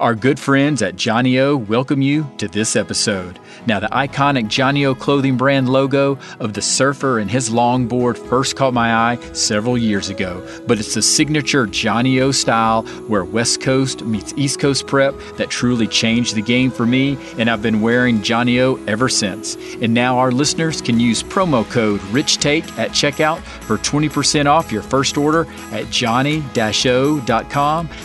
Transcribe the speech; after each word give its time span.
Our 0.00 0.14
good 0.14 0.40
friends 0.40 0.80
at 0.80 0.96
johnnie-O 0.96 1.58
welcome 1.58 2.00
you 2.00 2.26
to 2.38 2.48
this 2.48 2.74
episode. 2.74 3.38
Now, 3.66 3.80
the 3.80 3.88
iconic 3.88 4.48
johnnie-O 4.48 4.94
clothing 4.94 5.36
brand 5.36 5.68
logo 5.68 6.18
of 6.38 6.54
the 6.54 6.62
surfer 6.62 7.18
and 7.18 7.30
his 7.30 7.50
longboard 7.50 8.16
first 8.16 8.56
caught 8.56 8.72
my 8.72 8.94
eye 8.94 9.18
several 9.34 9.76
years 9.76 10.08
ago, 10.08 10.42
but 10.66 10.78
it's 10.78 10.94
the 10.94 11.02
signature 11.02 11.66
johnnie-O 11.66 12.30
style 12.30 12.84
where 13.08 13.26
West 13.26 13.60
Coast 13.60 14.02
meets 14.02 14.32
East 14.38 14.58
Coast 14.58 14.86
prep 14.86 15.12
that 15.36 15.50
truly 15.50 15.86
changed 15.86 16.34
the 16.34 16.40
game 16.40 16.70
for 16.70 16.86
me, 16.86 17.18
and 17.36 17.50
I've 17.50 17.60
been 17.60 17.82
wearing 17.82 18.22
johnnie-O 18.22 18.82
ever 18.86 19.10
since. 19.10 19.56
And 19.82 19.92
now 19.92 20.16
our 20.16 20.32
listeners 20.32 20.80
can 20.80 20.98
use 20.98 21.22
promo 21.22 21.70
code 21.70 22.00
RichTake 22.08 22.78
at 22.78 22.92
checkout 22.92 23.40
for 23.40 23.76
20% 23.76 24.46
off 24.46 24.72
your 24.72 24.80
first 24.80 25.18
order 25.18 25.46
at 25.72 25.90
johnnie-o.com. 25.90 26.48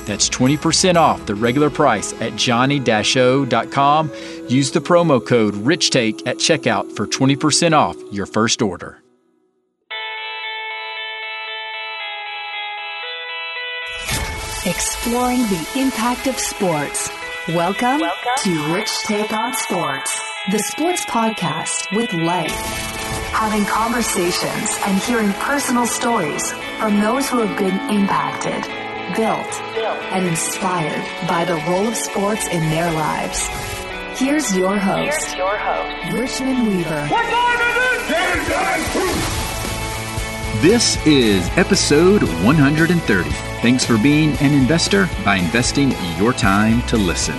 That's 0.03 0.29
20% 0.29 0.95
off 0.97 1.25
the 1.25 1.35
regular 1.35 1.69
price 1.69 1.84
price 1.85 2.19
at 2.19 2.35
johnnie-o.com. 2.35 4.11
Use 4.47 4.71
the 4.71 4.79
promo 4.79 5.23
code 5.23 5.53
RichTake 5.53 6.25
at 6.25 6.37
checkout 6.37 6.91
for 6.95 7.05
20% 7.05 7.73
off 7.73 7.95
your 8.11 8.25
first 8.25 8.63
order. 8.63 9.03
Exploring 14.65 15.41
the 15.41 15.67
impact 15.75 16.25
of 16.25 16.39
sports. 16.39 17.11
Welcome, 17.49 17.99
Welcome 17.99 18.31
to 18.39 18.73
Rich 18.73 19.03
Take 19.03 19.31
on 19.31 19.53
Sports, 19.53 20.19
the 20.51 20.57
sports 20.57 21.05
podcast 21.05 21.95
with 21.95 22.11
life. 22.13 22.49
Having 23.31 23.65
conversations 23.65 24.75
and 24.87 24.97
hearing 24.97 25.31
personal 25.33 25.85
stories 25.85 26.51
from 26.79 26.99
those 26.99 27.29
who 27.29 27.45
have 27.45 27.55
been 27.59 27.77
impacted 27.91 28.84
built, 29.15 29.53
and 30.11 30.25
inspired 30.25 31.03
by 31.27 31.45
the 31.45 31.55
role 31.67 31.87
of 31.87 31.95
sports 31.95 32.47
in 32.47 32.61
their 32.69 32.91
lives. 32.91 33.47
Here's 34.19 34.55
your 34.55 34.77
host, 34.77 35.27
Here's 35.27 35.35
your 35.35 35.57
host. 35.57 36.13
Richmond 36.13 36.67
Weaver. 36.67 37.07
This 40.61 40.97
is 41.05 41.47
episode 41.57 42.23
130. 42.43 43.29
Thanks 43.61 43.85
for 43.85 43.97
being 43.97 44.31
an 44.37 44.53
investor 44.53 45.09
by 45.23 45.35
investing 45.35 45.93
your 46.17 46.33
time 46.33 46.81
to 46.87 46.97
listen. 46.97 47.35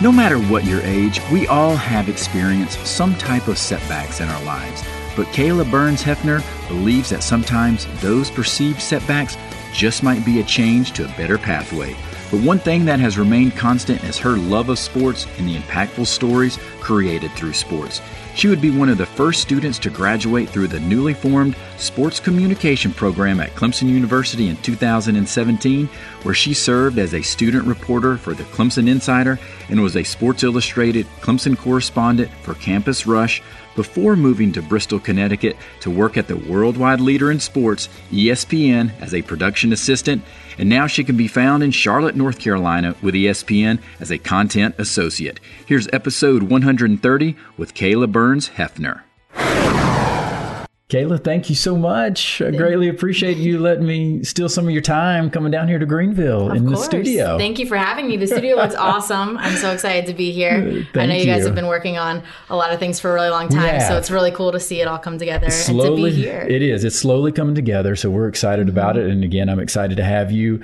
No 0.00 0.12
matter 0.12 0.38
what 0.38 0.64
your 0.64 0.80
age, 0.82 1.20
we 1.32 1.46
all 1.48 1.74
have 1.74 2.08
experienced 2.08 2.86
some 2.86 3.16
type 3.16 3.48
of 3.48 3.58
setbacks 3.58 4.20
in 4.20 4.28
our 4.28 4.44
lives. 4.44 4.84
But 5.16 5.26
Kayla 5.28 5.68
Burns 5.68 6.02
Hefner 6.02 6.40
believes 6.68 7.10
that 7.10 7.24
sometimes 7.24 7.88
those 8.00 8.30
perceived 8.30 8.80
setbacks 8.80 9.36
just 9.72 10.02
might 10.02 10.24
be 10.24 10.40
a 10.40 10.44
change 10.44 10.92
to 10.92 11.04
a 11.04 11.16
better 11.16 11.38
pathway. 11.38 11.96
But 12.30 12.42
one 12.42 12.58
thing 12.58 12.84
that 12.84 13.00
has 13.00 13.16
remained 13.16 13.56
constant 13.56 14.04
is 14.04 14.18
her 14.18 14.36
love 14.36 14.68
of 14.68 14.78
sports 14.78 15.26
and 15.38 15.48
the 15.48 15.56
impactful 15.56 16.06
stories 16.06 16.58
created 16.80 17.30
through 17.32 17.54
sports. 17.54 18.02
She 18.34 18.48
would 18.48 18.60
be 18.60 18.70
one 18.70 18.88
of 18.88 18.98
the 18.98 19.06
first 19.06 19.40
students 19.40 19.78
to 19.80 19.90
graduate 19.90 20.48
through 20.50 20.68
the 20.68 20.78
newly 20.78 21.14
formed 21.14 21.56
Sports 21.78 22.20
Communication 22.20 22.92
program 22.92 23.40
at 23.40 23.54
Clemson 23.56 23.88
University 23.88 24.48
in 24.48 24.56
2017, 24.58 25.88
where 26.22 26.34
she 26.34 26.54
served 26.54 26.98
as 26.98 27.14
a 27.14 27.22
student 27.22 27.66
reporter 27.66 28.16
for 28.16 28.34
the 28.34 28.44
Clemson 28.44 28.88
Insider 28.88 29.40
and 29.70 29.80
was 29.82 29.96
a 29.96 30.04
Sports 30.04 30.44
Illustrated 30.44 31.06
Clemson 31.20 31.58
correspondent 31.58 32.30
for 32.42 32.54
Campus 32.54 33.06
Rush 33.06 33.42
before 33.78 34.16
moving 34.16 34.50
to 34.50 34.60
Bristol, 34.60 34.98
Connecticut 34.98 35.56
to 35.82 35.88
work 35.88 36.16
at 36.16 36.26
the 36.26 36.36
worldwide 36.36 37.00
leader 37.00 37.30
in 37.30 37.38
sports, 37.38 37.88
ESPN, 38.10 38.90
as 39.00 39.14
a 39.14 39.22
production 39.22 39.72
assistant, 39.72 40.20
and 40.58 40.68
now 40.68 40.88
she 40.88 41.04
can 41.04 41.16
be 41.16 41.28
found 41.28 41.62
in 41.62 41.70
Charlotte, 41.70 42.16
North 42.16 42.40
Carolina 42.40 42.96
with 43.02 43.14
ESPN 43.14 43.80
as 44.00 44.10
a 44.10 44.18
content 44.18 44.74
associate. 44.78 45.38
Here's 45.64 45.86
episode 45.92 46.42
130 46.42 47.36
with 47.56 47.72
Kayla 47.72 48.10
Burns 48.10 48.48
Hefner. 48.48 49.02
Kayla, 50.88 51.22
thank 51.22 51.50
you 51.50 51.54
so 51.54 51.76
much. 51.76 52.40
I 52.40 52.50
greatly 52.50 52.88
appreciate 52.88 53.36
you 53.36 53.58
letting 53.58 53.86
me 53.86 54.24
steal 54.24 54.48
some 54.48 54.64
of 54.64 54.70
your 54.70 54.80
time 54.80 55.30
coming 55.30 55.50
down 55.50 55.68
here 55.68 55.78
to 55.78 55.84
Greenville 55.84 56.50
of 56.50 56.56
in 56.56 56.66
course. 56.66 56.78
the 56.78 56.84
studio. 56.86 57.36
Thank 57.36 57.58
you 57.58 57.66
for 57.66 57.76
having 57.76 58.08
me. 58.08 58.16
The 58.16 58.26
studio 58.26 58.56
looks 58.56 58.74
awesome. 58.78 59.36
I'm 59.36 59.54
so 59.58 59.70
excited 59.70 60.06
to 60.06 60.14
be 60.14 60.32
here. 60.32 60.86
Thank 60.94 60.96
I 60.96 61.04
know 61.04 61.14
you 61.14 61.26
guys 61.26 61.44
have 61.44 61.54
been 61.54 61.66
working 61.66 61.98
on 61.98 62.22
a 62.48 62.56
lot 62.56 62.72
of 62.72 62.78
things 62.78 63.00
for 63.00 63.10
a 63.10 63.14
really 63.14 63.28
long 63.28 63.50
time, 63.50 63.66
Yeah. 63.66 63.86
so 63.86 63.98
it's 63.98 64.10
really 64.10 64.30
cool 64.30 64.50
to 64.50 64.58
see 64.58 64.80
it 64.80 64.88
all 64.88 64.98
come 64.98 65.18
together 65.18 65.50
slowly, 65.50 65.88
and 65.88 66.14
to 66.14 66.22
be 66.22 66.26
here. 66.26 66.46
It 66.48 66.62
is. 66.62 66.84
It's 66.84 66.98
slowly 66.98 67.32
coming 67.32 67.54
together. 67.54 67.94
So 67.94 68.08
we're 68.08 68.28
excited 68.28 68.70
about 68.70 68.96
mm-hmm. 68.96 69.08
it. 69.08 69.12
And 69.12 69.24
again, 69.24 69.50
I'm 69.50 69.60
excited 69.60 69.98
to 69.98 70.04
have 70.04 70.32
you 70.32 70.62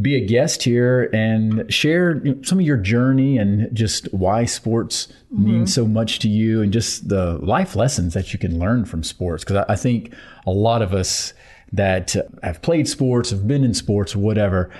be 0.00 0.14
a 0.14 0.20
guest 0.20 0.62
here 0.62 1.04
and 1.12 1.72
share 1.72 2.22
some 2.42 2.58
of 2.58 2.66
your 2.66 2.76
journey 2.76 3.38
and 3.38 3.74
just 3.74 4.12
why 4.12 4.44
sports 4.44 5.08
mm-hmm. 5.32 5.44
mean 5.44 5.66
so 5.66 5.86
much 5.86 6.18
to 6.18 6.28
you 6.28 6.60
and 6.60 6.72
just 6.72 7.08
the 7.08 7.38
life 7.38 7.74
lessons 7.74 8.12
that 8.14 8.32
you 8.32 8.38
can 8.38 8.58
learn 8.58 8.84
from 8.84 9.02
sports. 9.02 9.42
Because 9.42 9.64
I, 9.68 9.72
I 9.72 9.76
think 9.76 10.12
a 10.46 10.50
lot 10.50 10.82
of 10.82 10.92
us 10.92 11.32
that 11.72 12.14
have 12.42 12.60
played 12.62 12.88
sports, 12.88 13.30
have 13.30 13.48
been 13.48 13.64
in 13.64 13.74
sports, 13.74 14.14
whatever, 14.14 14.70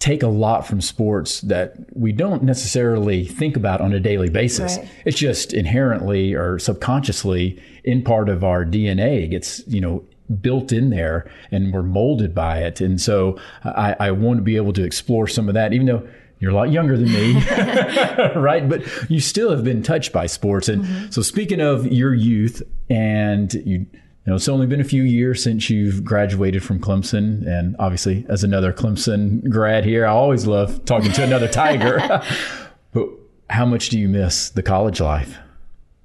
take 0.00 0.22
a 0.22 0.28
lot 0.28 0.66
from 0.66 0.80
sports 0.80 1.40
that 1.42 1.76
we 1.96 2.12
don't 2.12 2.42
necessarily 2.42 3.24
think 3.24 3.56
about 3.56 3.80
on 3.80 3.92
a 3.92 4.00
daily 4.00 4.28
basis. 4.28 4.76
Right. 4.76 4.88
It's 5.06 5.18
just 5.18 5.54
inherently 5.54 6.34
or 6.34 6.58
subconsciously 6.58 7.62
in 7.84 8.02
part 8.02 8.28
of 8.28 8.44
our 8.44 8.64
DNA. 8.64 9.24
It 9.24 9.28
gets, 9.28 9.66
you 9.66 9.80
know, 9.80 10.04
built 10.40 10.72
in 10.72 10.90
there 10.90 11.30
and 11.50 11.72
we're 11.72 11.82
molded 11.82 12.34
by 12.34 12.58
it. 12.58 12.80
And 12.80 13.00
so 13.00 13.38
I, 13.64 13.96
I 14.00 14.10
want 14.10 14.38
to 14.38 14.42
be 14.42 14.56
able 14.56 14.72
to 14.74 14.84
explore 14.84 15.26
some 15.28 15.48
of 15.48 15.54
that, 15.54 15.72
even 15.72 15.86
though 15.86 16.08
you're 16.38 16.50
a 16.50 16.54
lot 16.54 16.70
younger 16.70 16.96
than 16.96 17.12
me, 17.12 17.34
right? 18.36 18.68
But 18.68 18.82
you 19.10 19.20
still 19.20 19.50
have 19.50 19.64
been 19.64 19.82
touched 19.82 20.12
by 20.12 20.26
sports. 20.26 20.68
And 20.68 20.84
mm-hmm. 20.84 21.10
so 21.10 21.22
speaking 21.22 21.60
of 21.60 21.86
your 21.86 22.14
youth 22.14 22.62
and 22.90 23.52
you, 23.54 23.86
you 24.26 24.30
know, 24.30 24.36
it's 24.36 24.48
only 24.48 24.66
been 24.66 24.80
a 24.80 24.84
few 24.84 25.02
years 25.02 25.42
since 25.42 25.68
you've 25.68 26.02
graduated 26.02 26.62
from 26.62 26.80
Clemson. 26.80 27.46
And 27.46 27.76
obviously, 27.78 28.24
as 28.28 28.42
another 28.42 28.72
Clemson 28.72 29.48
grad 29.50 29.84
here, 29.84 30.06
I 30.06 30.10
always 30.10 30.46
love 30.46 30.84
talking 30.86 31.12
to 31.12 31.22
another 31.22 31.48
Tiger. 31.52 32.22
but 32.92 33.08
how 33.50 33.66
much 33.66 33.90
do 33.90 33.98
you 33.98 34.08
miss 34.08 34.48
the 34.50 34.62
college 34.62 35.00
life? 35.00 35.38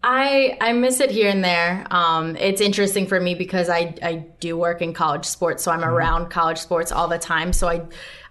I 0.02 0.58
I 0.62 0.72
miss 0.74 1.02
it 1.02 1.12
here 1.12 1.30
and 1.30 1.44
there. 1.44 1.86
Um, 1.92 2.38
it's 2.38 2.62
interesting 2.62 3.06
for 3.06 3.20
me 3.20 3.36
because 3.36 3.68
I 3.70 3.96
I 4.02 4.26
do 4.40 4.58
work 4.58 4.82
in 4.82 4.94
college 4.94 5.26
sports, 5.26 5.64
so 5.64 5.72
I'm 5.72 5.84
around 5.84 6.30
college 6.30 6.58
sports 6.58 6.92
all 6.92 7.10
the 7.10 7.18
time. 7.18 7.52
So 7.52 7.68
I 7.68 7.82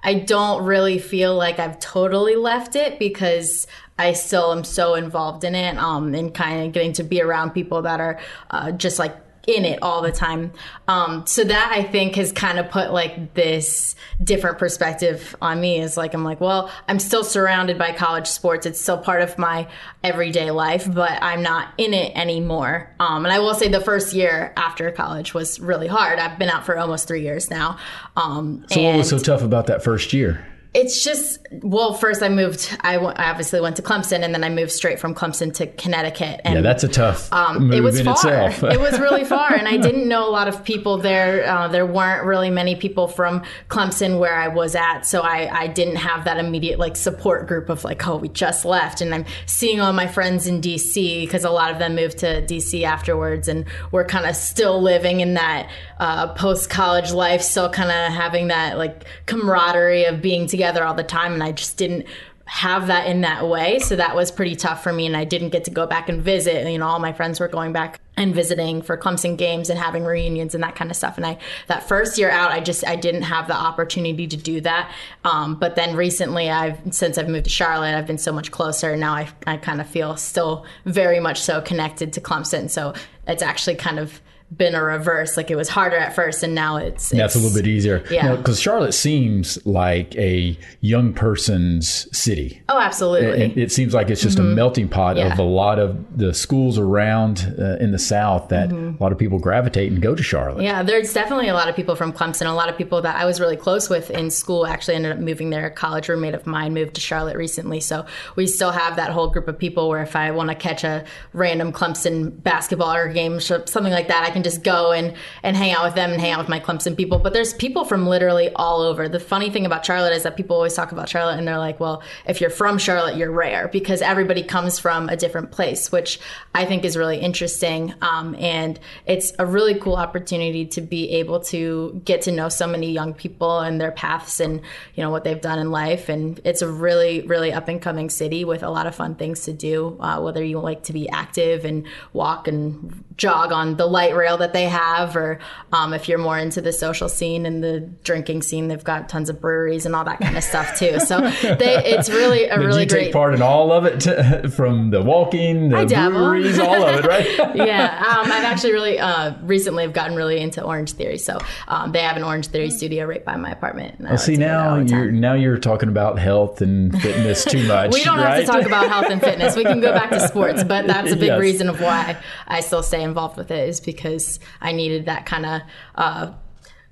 I 0.03 0.15
don't 0.15 0.65
really 0.65 0.99
feel 0.99 1.37
like 1.37 1.59
I've 1.59 1.79
totally 1.79 2.37
left 2.37 2.75
it 2.75 2.99
because 2.99 3.67
I 3.99 4.15
still 4.15 4.53
am 4.53 4.65
so 4.65 4.95
involved 4.95 5.45
in 5.45 5.55
it. 5.55 5.77
Um, 5.77 6.15
and 6.15 6.33
kind 6.33 6.67
of 6.67 6.73
getting 6.73 6.95
to 6.95 7.03
be 7.03 7.21
around 7.21 7.51
people 7.51 7.83
that 7.83 8.01
are 8.01 8.19
uh, 8.51 8.73
just 8.73 8.99
like 8.99 9.17
in 9.49 9.65
it 9.65 9.79
all 9.83 10.03
the 10.03 10.13
time. 10.13 10.53
Um, 10.87 11.27
so 11.27 11.43
that 11.43 11.73
I 11.75 11.83
think 11.83 12.17
has 12.17 12.33
kind 12.33 12.59
of 12.59 12.71
put 12.71 12.93
like 12.93 13.35
this 13.35 13.97
different 14.23 14.59
perspective 14.59 15.35
on 15.41 15.59
me 15.61 15.81
is 15.81 15.97
like, 15.97 16.13
I'm 16.13 16.23
like, 16.23 16.41
well, 16.41 16.71
I'm 16.87 16.99
still 16.99 17.25
surrounded 17.25 17.79
by 17.79 17.93
college 17.93 18.27
sports. 18.27 18.67
It's 18.67 18.81
still 18.81 18.99
part 18.99 19.23
of 19.23 19.39
my 19.39 19.67
everyday 20.05 20.51
life, 20.51 20.87
but 20.93 21.21
I'm 21.23 21.43
not 21.43 21.73
in 21.79 21.95
it 21.95 22.15
anymore. 22.15 22.95
Um, 23.01 23.25
and 23.25 23.33
I 23.33 23.39
will 23.39 23.55
say 23.55 23.69
the 23.69 23.81
first 23.81 24.13
year 24.13 24.53
after 24.57 24.91
college 24.91 25.33
was 25.33 25.59
really 25.59 25.89
hard. 25.89 26.19
I've 26.19 26.39
been 26.39 26.51
out 26.51 26.67
for 26.67 26.77
almost 26.79 27.09
three 27.09 27.23
years 27.23 27.51
now. 27.51 27.79
Um, 28.17 28.67
So, 28.71 28.83
what 28.83 28.99
was 28.99 29.09
so 29.09 29.19
tough 29.19 29.43
about 29.43 29.67
that 29.69 29.83
first 29.83 30.13
year? 30.13 30.47
It's 30.75 31.03
just 31.03 31.39
well 31.63 31.95
first 31.95 32.23
i 32.23 32.29
moved 32.29 32.77
I 32.83 32.95
w- 32.97 33.13
I 33.17 33.31
obviously 33.31 33.59
went 33.61 33.77
to 33.77 33.83
clemson 33.83 34.23
and 34.23 34.35
then 34.35 34.45
i 34.45 34.51
moved 34.51 34.71
straight 34.71 35.01
from 35.01 35.15
clemson 35.15 35.53
to 35.55 35.67
connecticut 35.67 36.43
and 36.45 36.57
Yeah, 36.57 36.61
that's 36.61 36.85
a 36.85 36.89
tough 36.89 37.31
move 37.59 37.73
it 37.73 37.81
was 37.81 38.01
far. 38.03 38.13
itself. 38.13 38.63
it 38.73 38.79
was 38.79 39.01
really 39.01 39.25
far, 39.25 39.55
and 39.55 39.67
I 39.67 39.77
didn't 39.89 40.07
know 40.07 40.29
a 40.29 40.31
lot 40.31 40.47
of 40.47 40.63
people 40.65 40.99
there. 40.99 41.49
Uh, 41.49 41.69
there 41.69 41.87
weren't 41.87 42.25
really 42.27 42.51
many 42.51 42.77
people 42.77 43.09
from 43.09 43.43
Clemson 43.69 44.19
where 44.19 44.35
I 44.35 44.49
was 44.49 44.75
at, 44.75 45.07
so 45.07 45.23
I, 45.23 45.49
I 45.63 45.67
didn't 45.69 45.97
have 45.97 46.25
that 46.27 46.37
immediate 46.39 46.79
like 46.79 46.97
support 46.97 47.47
group 47.49 47.69
of 47.71 47.83
like, 47.85 48.07
oh, 48.07 48.17
we 48.17 48.29
just 48.29 48.65
left, 48.65 49.01
and 49.01 49.15
I'm 49.15 49.25
seeing 49.47 49.81
all 49.81 49.93
my 49.93 50.07
friends 50.07 50.47
in 50.47 50.61
DC 50.61 51.23
because 51.23 51.45
a 51.45 51.51
lot 51.51 51.71
of 51.73 51.79
them 51.79 51.95
moved 51.95 52.19
to 52.19 52.43
DC 52.43 52.83
afterwards, 52.85 53.49
and 53.49 53.65
we're 53.91 54.05
kind 54.05 54.27
of 54.27 54.37
still 54.37 54.81
living 54.83 55.21
in 55.21 55.35
that 55.35 55.71
uh, 55.99 56.35
post 56.35 56.69
college 56.71 57.11
life, 57.13 57.41
still 57.43 57.71
kind 57.71 57.91
of 57.91 58.13
having 58.13 58.49
that 58.49 58.77
like 58.79 59.05
camaraderie 59.27 60.05
of 60.05 60.21
being 60.21 60.47
together 60.47 60.58
all 60.85 60.95
the 60.95 61.05
time, 61.05 61.33
and 61.33 61.43
I 61.43 61.53
just 61.53 61.77
didn't 61.77 62.07
have 62.49 62.87
that 62.87 63.07
in 63.07 63.21
that 63.21 63.47
way. 63.47 63.79
So 63.79 63.95
that 63.97 64.17
was 64.17 64.31
pretty 64.31 64.57
tough 64.57 64.83
for 64.83 64.91
me. 64.91 65.05
And 65.05 65.15
I 65.15 65.25
didn't 65.25 65.51
get 65.51 65.65
to 65.65 65.71
go 65.71 65.87
back 65.87 66.09
and 66.09 66.23
visit. 66.23 66.67
You 66.67 66.79
know, 66.79 66.87
all 66.87 66.99
my 66.99 67.13
friends 67.13 67.41
were 67.41 67.49
going 67.49 67.75
back 67.75 68.01
and 68.17 68.35
visiting 68.35 68.81
for 68.81 68.97
Clemson 68.97 69.37
games 69.37 69.69
and 69.69 69.79
having 69.79 70.03
reunions 70.03 70.55
and 70.55 70.65
that 70.65 70.75
kind 70.75 70.91
of 70.91 70.97
stuff. 70.97 71.19
And 71.19 71.27
I, 71.27 71.37
that 71.67 71.87
first 71.87 72.17
year 72.17 72.31
out, 72.31 72.51
I 72.51 72.61
just, 72.61 72.87
I 72.87 72.97
didn't 72.97 73.23
have 73.23 73.49
the 73.49 73.55
opportunity 73.55 74.27
to 74.27 74.37
do 74.37 74.63
that. 74.63 74.91
Um, 75.25 75.57
but 75.57 75.77
then 75.77 75.95
recently 75.95 76.49
I've, 76.49 76.79
since 76.91 77.19
I've 77.19 77.29
moved 77.29 77.45
to 77.45 77.51
Charlotte, 77.51 77.95
I've 77.95 78.07
been 78.07 78.17
so 78.17 78.33
much 78.33 78.51
closer. 78.51 78.97
Now 78.97 79.13
I, 79.13 79.29
I 79.47 79.59
kind 79.59 79.83
of 79.83 79.87
feel 79.87 80.17
still 80.17 80.65
very 80.87 81.21
much 81.21 81.43
so 81.43 81.61
connected 81.61 82.15
to 82.15 82.21
Clemson. 82.23 82.71
So 82.71 82.95
it's 83.27 83.43
actually 83.43 83.77
kind 83.77 83.99
of 83.99 84.23
been 84.57 84.75
a 84.75 84.83
reverse. 84.83 85.37
Like 85.37 85.51
it 85.51 85.57
was 85.57 85.69
harder 85.69 85.97
at 85.97 86.15
first, 86.15 86.43
and 86.43 86.55
now 86.55 86.77
it's, 86.79 87.11
That's 87.11 87.35
a 87.35 87.39
little 87.39 87.55
bit 87.55 87.67
easier. 87.67 88.03
Yeah. 88.11 88.37
Because 88.37 88.61
Charlotte 88.61 88.93
seems 88.93 89.65
like 89.67 90.15
a 90.17 90.59
young 90.81 91.13
person's 91.13 92.09
city. 92.17 92.63
Oh, 92.69 92.81
absolutely. 92.81 93.29
It, 93.43 93.59
it 93.59 93.73
seems 93.73 93.95
like 93.95 94.11
it's 94.11 94.23
just 94.23 94.39
a 94.39 94.43
melting 94.43 94.89
pot 94.89 95.09
Mm-hmm. 95.17 95.27
Yeah. 95.27 95.33
of 95.33 95.39
a 95.39 95.43
lot 95.43 95.79
of 95.79 96.19
the 96.19 96.35
schools 96.35 96.79
around 96.79 97.55
uh, 97.59 97.77
in 97.81 97.93
the 97.93 97.99
South 97.99 98.49
that 98.49 98.69
Mm-hmm. 98.69 99.01
a 99.01 99.03
lot 99.03 99.13
of 99.13 99.19
people 99.19 99.39
gravitate 99.39 99.91
and 99.93 100.03
go 100.03 100.15
to 100.15 100.23
Charlotte. 100.23 100.63
Yeah, 100.63 100.83
there's 100.83 101.13
definitely 101.15 101.49
a 101.49 101.55
lot 101.55 101.69
of 101.69 101.77
people 101.77 101.95
from 101.97 102.13
Clemson. 102.13 102.47
A 102.47 102.53
lot 102.53 102.69
of 102.69 102.77
people 102.77 103.01
that 103.03 103.17
I 103.17 103.25
was 103.25 103.41
really 103.41 103.57
close 103.57 103.89
with 103.89 104.11
in 104.11 104.31
school 104.31 104.67
actually 104.67 104.95
ended 104.97 105.13
up 105.13 105.19
moving 105.19 105.51
there. 105.51 105.67
A 105.67 105.71
college 105.71 106.09
roommate 106.09 106.35
of 106.35 106.47
mine 106.47 106.75
moved 106.75 106.95
to 106.95 107.01
Charlotte 107.01 107.37
recently, 107.37 107.81
so 107.81 108.05
we 108.37 108.47
still 108.47 108.71
have 108.73 108.97
that 108.97 109.11
whole 109.11 109.29
group 109.29 109.49
of 109.49 109.59
people 109.59 109.89
where 109.89 110.03
if 110.03 110.17
I 110.17 110.31
want 110.31 110.49
to 110.51 110.55
catch 110.55 110.85
a 110.85 111.05
random 111.33 111.73
Clemson 111.73 112.43
basketball 112.43 112.95
or 112.95 113.09
game, 113.13 113.41
something 113.41 113.93
like 113.93 114.09
that, 114.09 114.25
I 114.25 114.31
can 114.31 114.38
just 114.45 114.63
go 114.63 114.93
and 114.93 115.15
and 115.43 115.57
hang 115.57 115.73
out 115.73 115.85
with 115.85 115.95
them 115.95 116.11
and 116.11 116.21
hang 116.21 116.33
out 116.33 116.39
with 116.39 116.49
my 116.49 116.61
Clemson 116.61 116.97
people. 116.97 117.19
But 117.19 117.33
there's 117.33 117.55
people 117.55 117.85
from 117.85 118.07
literally 118.07 118.51
all 118.55 118.83
over. 118.83 119.09
The 119.09 119.21
funny 119.21 119.51
thing 119.51 119.67
about 119.67 119.85
Charlotte 119.85 120.13
is 120.13 120.23
that 120.23 120.37
people 120.37 120.57
always 120.57 120.75
talk 120.75 120.93
about 120.93 121.09
Charlotte 121.09 121.39
and 121.39 121.47
they're 121.47 121.59
like, 121.59 121.81
well, 121.81 122.03
if 122.27 122.41
you're 122.41 122.51
from 122.51 122.79
Charlotte, 122.79 123.17
you're 123.17 123.31
rare 123.31 123.69
because 123.69 124.03
everybody 124.03 124.43
comes 124.43 124.79
from 124.79 125.09
a 125.09 125.17
different 125.17 125.51
place, 125.51 125.93
which 125.93 126.21
I 126.55 126.65
think 126.65 126.85
is 126.85 126.97
really 126.97 127.19
interesting. 127.19 127.95
Um, 128.01 128.35
and 128.37 128.79
it's 129.07 129.33
a 129.39 129.47
really 129.47 129.79
cool 129.79 129.97
opportunity 129.97 130.67
to 130.67 130.81
be 130.81 131.11
able 131.11 131.41
to 131.41 132.01
get 132.05 132.23
to 132.23 132.33
know 132.33 132.49
so 132.49 132.67
many 132.67 132.91
young 132.93 133.15
people 133.15 133.61
and 133.61 133.81
their 133.81 133.93
paths 133.93 134.41
and 134.41 134.61
you 134.95 135.03
know 135.03 135.11
what 135.11 135.25
they've 135.25 135.41
done 135.41 135.59
in 135.59 135.71
life. 135.71 136.09
And 136.09 136.41
it's 136.45 136.63
a 136.63 136.69
really, 136.69 137.23
really 137.23 137.53
up 137.53 137.69
and 137.69 137.81
coming 137.81 138.11
city 138.11 138.45
with 138.45 138.63
a 138.63 138.71
lot 138.71 138.87
of 138.87 138.95
fun 138.95 139.15
things 139.15 139.43
to 139.45 139.53
do. 139.53 139.97
Uh, 140.01 140.21
whether 140.21 140.43
you 140.43 140.59
like 140.59 140.85
to 140.85 140.93
be 140.93 141.09
active 141.09 141.65
and 141.65 141.87
walk 142.13 142.49
and 142.49 143.05
jog 143.19 143.53
on 143.53 143.77
the 143.77 143.85
light 143.85 144.15
rail 144.15 144.39
that 144.39 144.53
they 144.53 144.65
have, 144.65 145.15
or 145.17 145.39
um, 145.73 145.93
if 145.93 146.09
you're 146.09 146.19
more 146.19 146.39
into 146.39 146.61
the 146.61 146.73
social 146.73 147.09
scene 147.09 147.45
and 147.45 147.63
the 147.63 147.81
drinking 148.05 148.41
scene, 148.43 148.69
they've 148.69 148.83
got 148.85 149.09
tons 149.09 149.29
of 149.29 149.41
breweries 149.41 149.85
and 149.85 149.95
all 149.95 150.05
that 150.05 150.21
kind 150.21 150.37
of 150.37 150.43
stuff 150.45 150.79
too. 150.79 150.99
So 151.01 151.21
they, 151.21 151.83
it's 151.85 152.09
really 152.09 152.45
a 152.45 152.57
Did 152.59 152.65
really 152.65 152.81
you 152.83 152.87
take 152.87 152.99
great. 153.07 153.13
part 153.13 153.35
in 153.35 153.43
all 153.43 153.73
of 153.73 153.85
it, 153.85 154.51
from 154.55 154.91
the 154.91 155.03
walking, 155.03 155.69
the 155.69 155.85
breweries, 155.87 156.59
all 156.59 156.83
of 156.85 157.05
it, 157.05 157.07
right? 157.07 157.27
yeah, 157.57 157.99
um, 157.99 158.31
I've 158.31 158.45
actually 158.45 158.73
really 158.73 158.99
uh, 159.01 159.35
recently 159.43 159.83
have 159.83 159.93
gotten 159.93 160.17
really 160.17 160.39
into 160.41 160.63
Orange 160.63 160.93
Theory. 160.93 161.19
So 161.19 161.39
um, 161.67 161.93
they 161.93 162.01
have 162.03 162.17
an 162.17 162.23
Orange 162.23 162.47
Theory 162.47 162.71
studio 162.71 163.05
right 163.05 163.25
by 163.25 163.37
my 163.37 163.51
apartment. 163.51 163.99
And 163.99 164.07
I 164.07 164.13
like 164.13 164.21
See 164.21 164.37
to 164.37 164.41
now 164.41 164.77
you're 164.77 165.11
now 165.11 165.35
you're 165.35 165.59
talking 165.59 165.89
about 165.89 166.19
health 166.21 166.61
and 166.61 166.93
fitness 167.03 167.45
too 167.45 167.67
much. 167.67 167.93
We 167.93 168.05
don't 168.05 168.19
right? 168.19 168.37
have 168.37 168.47
to 168.47 168.53
talk 168.53 168.65
about 168.65 168.89
health 168.89 169.07
and 169.11 169.21
fitness. 169.21 169.57
We 169.57 169.65
can 169.65 169.81
go 169.81 169.93
back 169.93 170.11
to 170.11 170.21
sports, 170.29 170.63
but 170.63 170.87
that's 170.87 171.11
a 171.11 171.17
big 171.17 171.29
Yes. 171.29 171.41
reason 171.41 171.69
of 171.69 171.81
why 171.81 172.17
I 172.47 172.61
still 172.61 172.83
stay 172.83 173.03
involved 173.09 173.37
with 173.37 173.51
it 173.51 173.69
is 173.69 173.81
because 173.81 174.39
I 174.61 174.73
needed 174.73 175.07
that 175.07 175.27
kind 175.27 175.47
of 175.47 175.63
uh, 175.97 176.33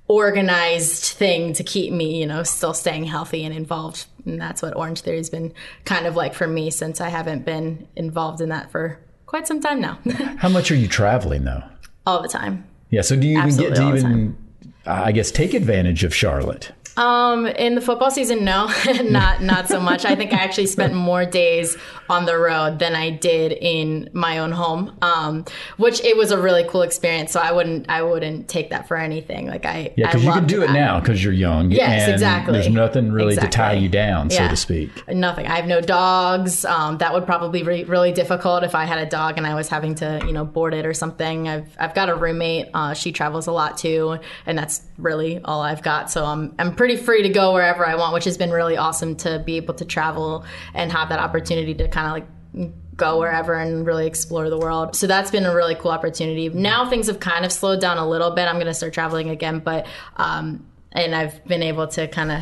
organized 0.07 1.05
thing 1.05 1.53
to 1.53 1.63
keep 1.63 1.93
me, 1.93 2.19
you 2.19 2.25
know, 2.25 2.43
still 2.43 2.73
staying 2.73 3.05
healthy 3.05 3.43
and 3.43 3.55
involved. 3.55 4.05
And 4.25 4.41
that's 4.41 4.61
what 4.61 4.75
Orange 4.75 5.01
Theory 5.01 5.17
has 5.17 5.29
been 5.29 5.53
kind 5.85 6.05
of 6.05 6.15
like 6.15 6.33
for 6.33 6.47
me 6.47 6.69
since 6.71 6.99
I 6.99 7.09
haven't 7.09 7.45
been 7.45 7.87
involved 7.95 8.41
in 8.41 8.49
that 8.49 8.71
for 8.71 8.99
quite 9.25 9.47
some 9.47 9.59
time 9.61 9.79
now, 9.79 9.99
How 10.37 10.49
much 10.49 10.71
are 10.71 10.75
you 10.75 10.87
traveling 10.87 11.43
though? 11.43 11.63
all 12.07 12.21
the 12.21 12.29
time. 12.29 12.65
Yeah. 12.89 13.01
So 13.01 13.15
do 13.17 13.27
you 13.27 13.37
even 13.37 13.55
get 13.57 13.75
to 13.75 13.95
even, 13.95 14.37
I 14.85 15.11
guess, 15.11 15.29
take 15.29 15.53
advantage 15.53 16.03
of 16.03 16.15
Charlotte? 16.15 16.71
Um, 16.97 17.45
in 17.45 17.75
the 17.75 17.81
football 17.81 18.11
season, 18.11 18.43
no, 18.43 18.71
not 19.03 19.41
not 19.41 19.67
so 19.67 19.79
much. 19.79 20.03
I 20.03 20.15
think 20.15 20.33
I 20.33 20.37
actually 20.37 20.65
spent 20.67 20.93
more 20.93 21.25
days 21.25 21.77
on 22.09 22.25
the 22.25 22.37
road 22.37 22.79
than 22.79 22.95
I 22.95 23.11
did 23.11 23.51
in 23.51 24.09
my 24.13 24.39
own 24.39 24.51
home. 24.51 24.97
Um, 25.01 25.45
which 25.77 26.03
it 26.03 26.17
was 26.17 26.31
a 26.31 26.37
really 26.39 26.65
cool 26.67 26.81
experience. 26.81 27.31
So 27.31 27.39
I 27.39 27.51
wouldn't 27.51 27.89
I 27.89 28.01
wouldn't 28.01 28.47
take 28.47 28.71
that 28.71 28.87
for 28.87 28.97
anything. 28.97 29.47
Like 29.47 29.65
I 29.65 29.93
Yeah, 29.95 30.07
because 30.07 30.23
you 30.23 30.31
can 30.31 30.47
do 30.47 30.63
it 30.63 30.71
now 30.71 30.99
because 30.99 31.23
you're 31.23 31.33
young. 31.33 31.71
Yes, 31.71 32.03
and 32.03 32.13
exactly. 32.13 32.53
There's 32.53 32.69
nothing 32.69 33.11
really 33.11 33.35
to 33.35 33.47
tie 33.47 33.73
you 33.73 33.89
down, 33.89 34.29
so 34.29 34.41
Yeah. 34.41 34.47
to 34.49 34.55
speak. 34.55 34.89
Nothing. 35.07 35.47
I 35.47 35.55
have 35.57 35.67
no 35.67 35.81
dogs. 35.81 36.65
Um, 36.65 36.97
that 36.97 37.13
would 37.13 37.25
probably 37.25 37.61
be 37.61 37.83
really 37.83 38.11
difficult 38.11 38.63
if 38.63 38.73
I 38.73 38.85
had 38.85 38.99
a 38.99 39.05
dog 39.05 39.37
and 39.37 39.45
I 39.45 39.53
was 39.53 39.69
having 39.69 39.95
to, 39.95 40.21
you 40.25 40.33
know, 40.33 40.45
board 40.45 40.73
it 40.73 40.85
or 40.85 40.93
something. 40.93 41.47
I've 41.47 41.67
I've 41.79 41.93
got 41.93 42.09
a 42.09 42.15
roommate. 42.15 42.67
Uh, 42.73 42.93
she 42.93 43.11
travels 43.11 43.45
a 43.47 43.51
lot 43.51 43.77
too, 43.77 44.17
and 44.47 44.57
that's 44.57 44.81
really 44.97 45.39
all 45.43 45.61
I've 45.61 45.83
got. 45.83 46.11
So 46.11 46.25
I'm 46.25 46.55
I'm 46.59 46.75
pretty 46.75 46.97
free 46.97 47.23
to 47.23 47.29
go 47.29 47.53
wherever 47.53 47.85
I 47.85 47.95
want, 47.95 48.13
which 48.13 48.25
has 48.25 48.37
been 48.37 48.51
really 48.51 48.77
awesome 48.77 49.15
to 49.17 49.39
be 49.45 49.57
able 49.57 49.73
to 49.75 49.85
travel 49.85 50.45
and 50.73 50.91
have 50.91 51.09
that 51.09 51.19
opportunity 51.19 51.73
to 51.75 51.87
kind 51.87 52.07
of 52.07 52.13
like 52.13 52.71
go 52.95 53.19
wherever 53.19 53.53
and 53.53 53.85
really 53.85 54.07
explore 54.07 54.49
the 54.49 54.57
world. 54.57 54.95
So 54.95 55.07
that's 55.07 55.29
been 55.29 55.45
a 55.45 55.55
really 55.55 55.75
cool 55.75 55.91
opportunity. 55.91 56.49
Now 56.49 56.89
things 56.89 57.07
have 57.07 57.19
kind 57.19 57.45
of 57.45 57.51
slowed 57.51 57.79
down 57.79 57.97
a 57.97 58.07
little 58.07 58.31
bit. 58.31 58.47
I'm 58.47 58.55
going 58.55 58.65
to 58.65 58.73
start 58.73 58.93
traveling 58.93 59.29
again, 59.29 59.59
but 59.59 59.85
um, 60.17 60.65
and 60.91 61.13
I've 61.13 61.43
been 61.45 61.61
able 61.61 61.87
to 61.89 62.07
kind 62.07 62.31
of 62.31 62.41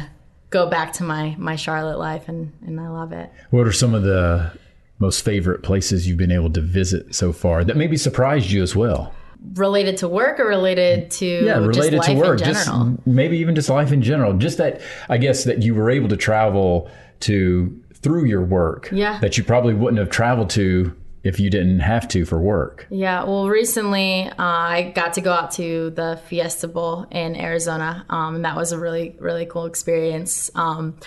go 0.49 0.69
back 0.69 0.93
to 0.93 1.03
my 1.03 1.35
my 1.37 1.57
Charlotte 1.57 1.99
life 1.99 2.29
and 2.29 2.53
and 2.65 2.79
I 2.79 2.87
love 2.87 3.11
it. 3.11 3.29
What 3.49 3.67
are 3.67 3.73
some 3.73 3.93
of 3.93 4.03
the 4.03 4.51
most 4.97 5.25
favorite 5.25 5.61
places 5.61 6.07
you've 6.07 6.17
been 6.17 6.31
able 6.31 6.51
to 6.51 6.61
visit 6.61 7.13
so 7.13 7.33
far 7.33 7.65
that 7.65 7.75
maybe 7.75 7.97
surprised 7.97 8.49
you 8.49 8.63
as 8.63 8.75
well? 8.75 9.13
Related 9.53 9.97
to 9.97 10.07
work 10.07 10.39
or 10.39 10.47
related 10.47 11.11
to 11.11 11.25
Yeah, 11.25 11.57
related 11.57 12.01
to 12.03 12.15
work, 12.15 12.39
just 12.39 12.69
maybe 13.05 13.37
even 13.37 13.55
just 13.55 13.69
life 13.69 13.91
in 13.91 14.01
general. 14.01 14.33
Just 14.33 14.57
that, 14.57 14.81
I 15.09 15.17
guess, 15.17 15.43
that 15.43 15.63
you 15.63 15.75
were 15.75 15.89
able 15.89 16.09
to 16.09 16.17
travel 16.17 16.89
to 17.21 17.81
through 17.93 18.25
your 18.25 18.43
work. 18.43 18.89
Yeah. 18.91 19.19
That 19.19 19.37
you 19.37 19.43
probably 19.43 19.73
wouldn't 19.73 19.99
have 19.99 20.09
traveled 20.09 20.49
to 20.51 20.95
if 21.23 21.39
you 21.39 21.49
didn't 21.49 21.79
have 21.79 22.07
to 22.09 22.23
for 22.23 22.39
work. 22.39 22.85
Yeah, 22.91 23.23
well, 23.23 23.49
recently 23.49 24.29
uh, 24.29 24.33
I 24.37 24.91
got 24.95 25.13
to 25.13 25.21
go 25.21 25.33
out 25.33 25.51
to 25.53 25.89
the 25.89 26.21
Fiesta 26.27 26.67
Bowl 26.67 27.07
in 27.09 27.35
Arizona, 27.35 28.05
um, 28.09 28.35
and 28.35 28.45
that 28.45 28.55
was 28.55 28.71
a 28.71 28.77
really, 28.77 29.15
really 29.19 29.47
cool 29.47 29.65
experience. 29.65 30.51
Um, 30.53 30.99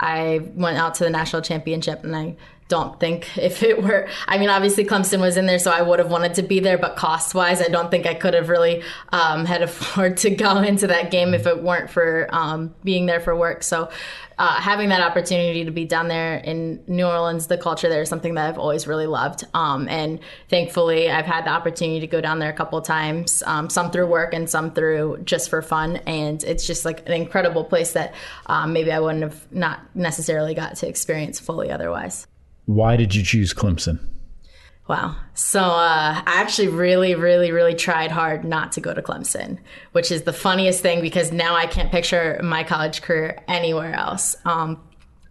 I 0.00 0.50
went 0.54 0.78
out 0.78 0.94
to 0.94 1.04
the 1.04 1.10
national 1.10 1.42
championship, 1.42 2.04
and 2.04 2.16
I 2.16 2.36
don't 2.68 2.98
think 2.98 3.36
if 3.38 3.62
it 3.62 3.82
were, 3.82 4.08
I 4.26 4.38
mean, 4.38 4.48
obviously 4.48 4.84
Clemson 4.84 5.20
was 5.20 5.36
in 5.36 5.46
there, 5.46 5.58
so 5.58 5.70
I 5.70 5.82
would 5.82 5.98
have 5.98 6.10
wanted 6.10 6.34
to 6.34 6.42
be 6.42 6.60
there, 6.60 6.78
but 6.78 6.96
cost 6.96 7.34
wise, 7.34 7.60
I 7.60 7.68
don't 7.68 7.90
think 7.90 8.06
I 8.06 8.14
could 8.14 8.34
have 8.34 8.48
really 8.48 8.82
um, 9.10 9.44
had 9.44 9.62
afford 9.62 10.16
to 10.18 10.30
go 10.30 10.58
into 10.58 10.88
that 10.88 11.10
game 11.10 11.34
if 11.34 11.46
it 11.46 11.62
weren't 11.62 11.90
for 11.90 12.28
um, 12.32 12.74
being 12.82 13.06
there 13.06 13.20
for 13.20 13.36
work. 13.36 13.62
So, 13.62 13.90
uh, 14.38 14.60
having 14.60 14.90
that 14.90 15.00
opportunity 15.00 15.64
to 15.64 15.70
be 15.70 15.86
down 15.86 16.08
there 16.08 16.36
in 16.36 16.82
New 16.86 17.06
Orleans, 17.06 17.46
the 17.46 17.56
culture 17.56 17.88
there 17.88 18.02
is 18.02 18.08
something 18.10 18.34
that 18.34 18.46
I've 18.46 18.58
always 18.58 18.86
really 18.86 19.06
loved. 19.06 19.44
Um, 19.54 19.88
and 19.88 20.20
thankfully, 20.50 21.10
I've 21.10 21.24
had 21.24 21.46
the 21.46 21.50
opportunity 21.50 22.00
to 22.00 22.06
go 22.06 22.20
down 22.20 22.38
there 22.38 22.50
a 22.50 22.52
couple 22.52 22.78
times, 22.82 23.42
um, 23.46 23.70
some 23.70 23.90
through 23.90 24.08
work 24.08 24.34
and 24.34 24.48
some 24.48 24.72
through 24.72 25.20
just 25.24 25.48
for 25.48 25.62
fun. 25.62 25.96
And 26.06 26.44
it's 26.44 26.66
just 26.66 26.84
like 26.84 27.08
an 27.08 27.14
incredible 27.14 27.64
place 27.64 27.92
that 27.92 28.14
um, 28.44 28.74
maybe 28.74 28.92
I 28.92 29.00
wouldn't 29.00 29.22
have 29.22 29.50
not 29.50 29.80
necessarily 29.94 30.52
got 30.52 30.76
to 30.76 30.88
experience 30.88 31.40
fully 31.40 31.70
otherwise. 31.70 32.26
Why 32.66 32.96
did 32.96 33.14
you 33.14 33.22
choose 33.22 33.54
Clemson? 33.54 33.98
Wow. 34.88 35.16
So 35.34 35.60
uh, 35.60 36.22
I 36.24 36.40
actually 36.40 36.68
really, 36.68 37.14
really, 37.14 37.50
really 37.50 37.74
tried 37.74 38.12
hard 38.12 38.44
not 38.44 38.72
to 38.72 38.80
go 38.80 38.94
to 38.94 39.02
Clemson, 39.02 39.58
which 39.92 40.12
is 40.12 40.22
the 40.22 40.32
funniest 40.32 40.80
thing 40.80 41.00
because 41.00 41.32
now 41.32 41.56
I 41.56 41.66
can't 41.66 41.90
picture 41.90 42.38
my 42.42 42.62
college 42.62 43.02
career 43.02 43.42
anywhere 43.48 43.94
else. 43.94 44.36
Um, 44.44 44.80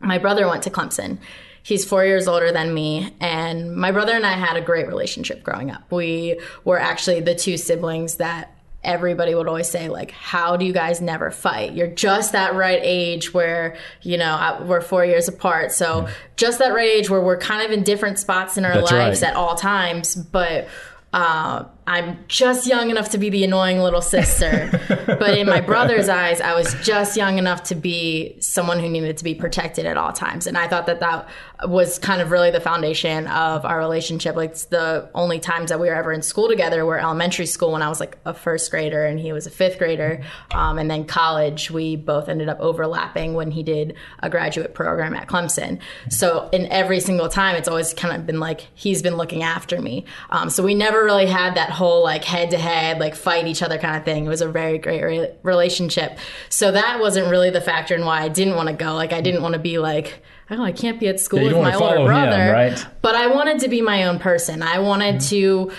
my 0.01 0.17
brother 0.17 0.47
went 0.47 0.63
to 0.63 0.69
Clemson. 0.69 1.19
He's 1.63 1.85
four 1.85 2.05
years 2.05 2.27
older 2.27 2.51
than 2.51 2.75
me, 2.75 3.11
and 3.19 3.75
my 3.75 3.91
brother 3.91 4.11
and 4.11 4.23
I 4.25 4.33
had 4.33 4.55
a 4.55 4.61
great 4.61 4.87
relationship 4.87 5.41
growing 5.41 5.71
up. 5.71 5.91
We 5.91 6.39
were 6.63 6.79
actually 6.79 7.21
the 7.21 7.33
two 7.33 7.57
siblings 7.57 8.17
that 8.17 8.54
everybody 8.85 9.33
would 9.35 9.47
always 9.47 9.69
say 9.69 9.89
like 9.89 10.11
how 10.11 10.55
do 10.57 10.65
you 10.65 10.71
guys 10.73 11.01
never 11.01 11.31
fight? 11.31 11.73
You're 11.73 11.87
just 11.87 12.31
that 12.33 12.53
right 12.55 12.79
age 12.81 13.33
where 13.33 13.77
you 14.01 14.17
know 14.17 14.31
I- 14.33 14.61
we're 14.61 14.81
four 14.81 15.03
years 15.05 15.27
apart. 15.27 15.71
So 15.71 16.07
just 16.37 16.59
that 16.59 16.73
right 16.73 16.89
age 16.89 17.09
where 17.09 17.21
we're 17.21 17.37
kind 17.39 17.65
of 17.65 17.71
in 17.71 17.83
different 17.83 18.19
spots 18.19 18.57
in 18.57 18.65
our 18.65 18.73
That's 18.75 18.91
lives 18.91 19.21
right. 19.21 19.29
at 19.31 19.35
all 19.35 19.55
times. 19.55 20.15
But 20.15 20.67
uh, 21.13 21.65
I'm 21.87 22.17
just 22.27 22.65
young 22.65 22.89
enough 22.89 23.09
to 23.11 23.19
be 23.19 23.29
the 23.29 23.43
annoying 23.43 23.79
little 23.79 24.01
sister. 24.01 24.69
but 25.05 25.37
in 25.37 25.45
my 25.45 25.61
brother's 25.61 26.09
eyes, 26.09 26.41
I 26.41 26.55
was 26.55 26.73
just 26.83 27.15
young 27.15 27.37
enough 27.37 27.63
to 27.63 27.75
be 27.75 28.35
someone 28.39 28.79
who 28.79 28.89
needed 28.89 29.17
to 29.17 29.23
be 29.23 29.35
protected 29.35 29.85
at 29.85 29.95
all 29.95 30.11
times. 30.11 30.47
And 30.47 30.57
I 30.57 30.67
thought 30.67 30.87
that 30.87 30.99
that 31.01 31.27
was 31.63 31.99
kind 31.99 32.21
of 32.21 32.31
really 32.31 32.51
the 32.51 32.59
foundation 32.59 33.27
of 33.27 33.65
our 33.65 33.77
relationship. 33.77 34.35
Like 34.35 34.55
the 34.55 35.09
only 35.13 35.39
times 35.39 35.69
that 35.69 35.79
we 35.79 35.87
were 35.87 35.95
ever 35.95 36.11
in 36.11 36.21
school 36.21 36.47
together 36.47 36.85
were 36.85 36.99
elementary 36.99 37.45
school 37.45 37.71
when 37.71 37.81
I 37.81 37.89
was 37.89 37.99
like 37.99 38.17
a 38.25 38.33
first 38.33 38.69
grader 38.71 39.05
and 39.05 39.19
he 39.19 39.31
was 39.31 39.45
a 39.45 39.51
fifth 39.51 39.77
grader. 39.77 40.21
Um, 40.51 40.79
and 40.79 40.89
then 40.89 41.05
college, 41.05 41.69
we 41.69 41.95
both 41.95 42.29
ended 42.29 42.49
up 42.49 42.59
overlapping 42.59 43.35
when 43.35 43.51
he 43.51 43.61
did 43.61 43.95
a 44.19 44.29
graduate 44.29 44.73
program 44.73 45.13
at 45.13 45.27
Clemson. 45.27 45.79
So 46.09 46.49
in 46.51 46.65
every 46.67 46.99
single 46.99 47.29
time, 47.29 47.55
it's 47.55 47.67
always 47.67 47.93
kind 47.93 48.15
of 48.15 48.25
been 48.25 48.39
like 48.39 48.67
he's 48.73 49.01
been 49.01 49.17
looking 49.17 49.43
after 49.43 49.79
me. 49.79 50.05
Um, 50.31 50.49
so 50.49 50.63
we 50.63 50.73
never 50.73 51.03
really 51.03 51.27
had 51.27 51.55
that 51.55 51.74
whole 51.75 52.03
like 52.03 52.23
head 52.23 52.49
to 52.51 52.57
head, 52.57 52.99
like 52.99 53.15
fight 53.15 53.45
each 53.47 53.61
other 53.61 53.77
kind 53.77 53.95
of 53.97 54.03
thing. 54.05 54.25
It 54.25 54.29
was 54.29 54.41
a 54.41 54.49
very 54.49 54.77
great 54.79 55.03
re- 55.03 55.31
relationship. 55.43 56.17
So 56.49 56.71
that 56.71 56.99
wasn't 56.99 57.29
really 57.29 57.49
the 57.51 57.61
factor 57.61 57.93
in 57.95 58.05
why 58.05 58.21
I 58.21 58.29
didn't 58.29 58.55
want 58.55 58.69
to 58.69 58.73
go. 58.75 58.93
Like 58.95 59.13
I 59.13 59.21
didn't 59.21 59.41
want 59.43 59.53
to 59.53 59.59
be 59.59 59.77
like, 59.77 60.23
oh, 60.49 60.63
I 60.63 60.71
can't 60.71 60.99
be 60.99 61.07
at 61.07 61.19
school 61.19 61.39
Yeah, 61.41 61.53
with 61.53 61.57
my 61.61 61.73
older 61.73 61.77
follow 61.79 61.99
him, 62.01 62.05
brother. 62.07 62.51
right? 62.51 62.85
But 63.01 63.15
I 63.15 63.27
wanted 63.27 63.59
to 63.59 63.67
be 63.67 63.81
my 63.81 64.05
own 64.05 64.17
person. 64.19 64.63
I 64.63 64.79
wanted 64.79 65.21
to 65.29 65.71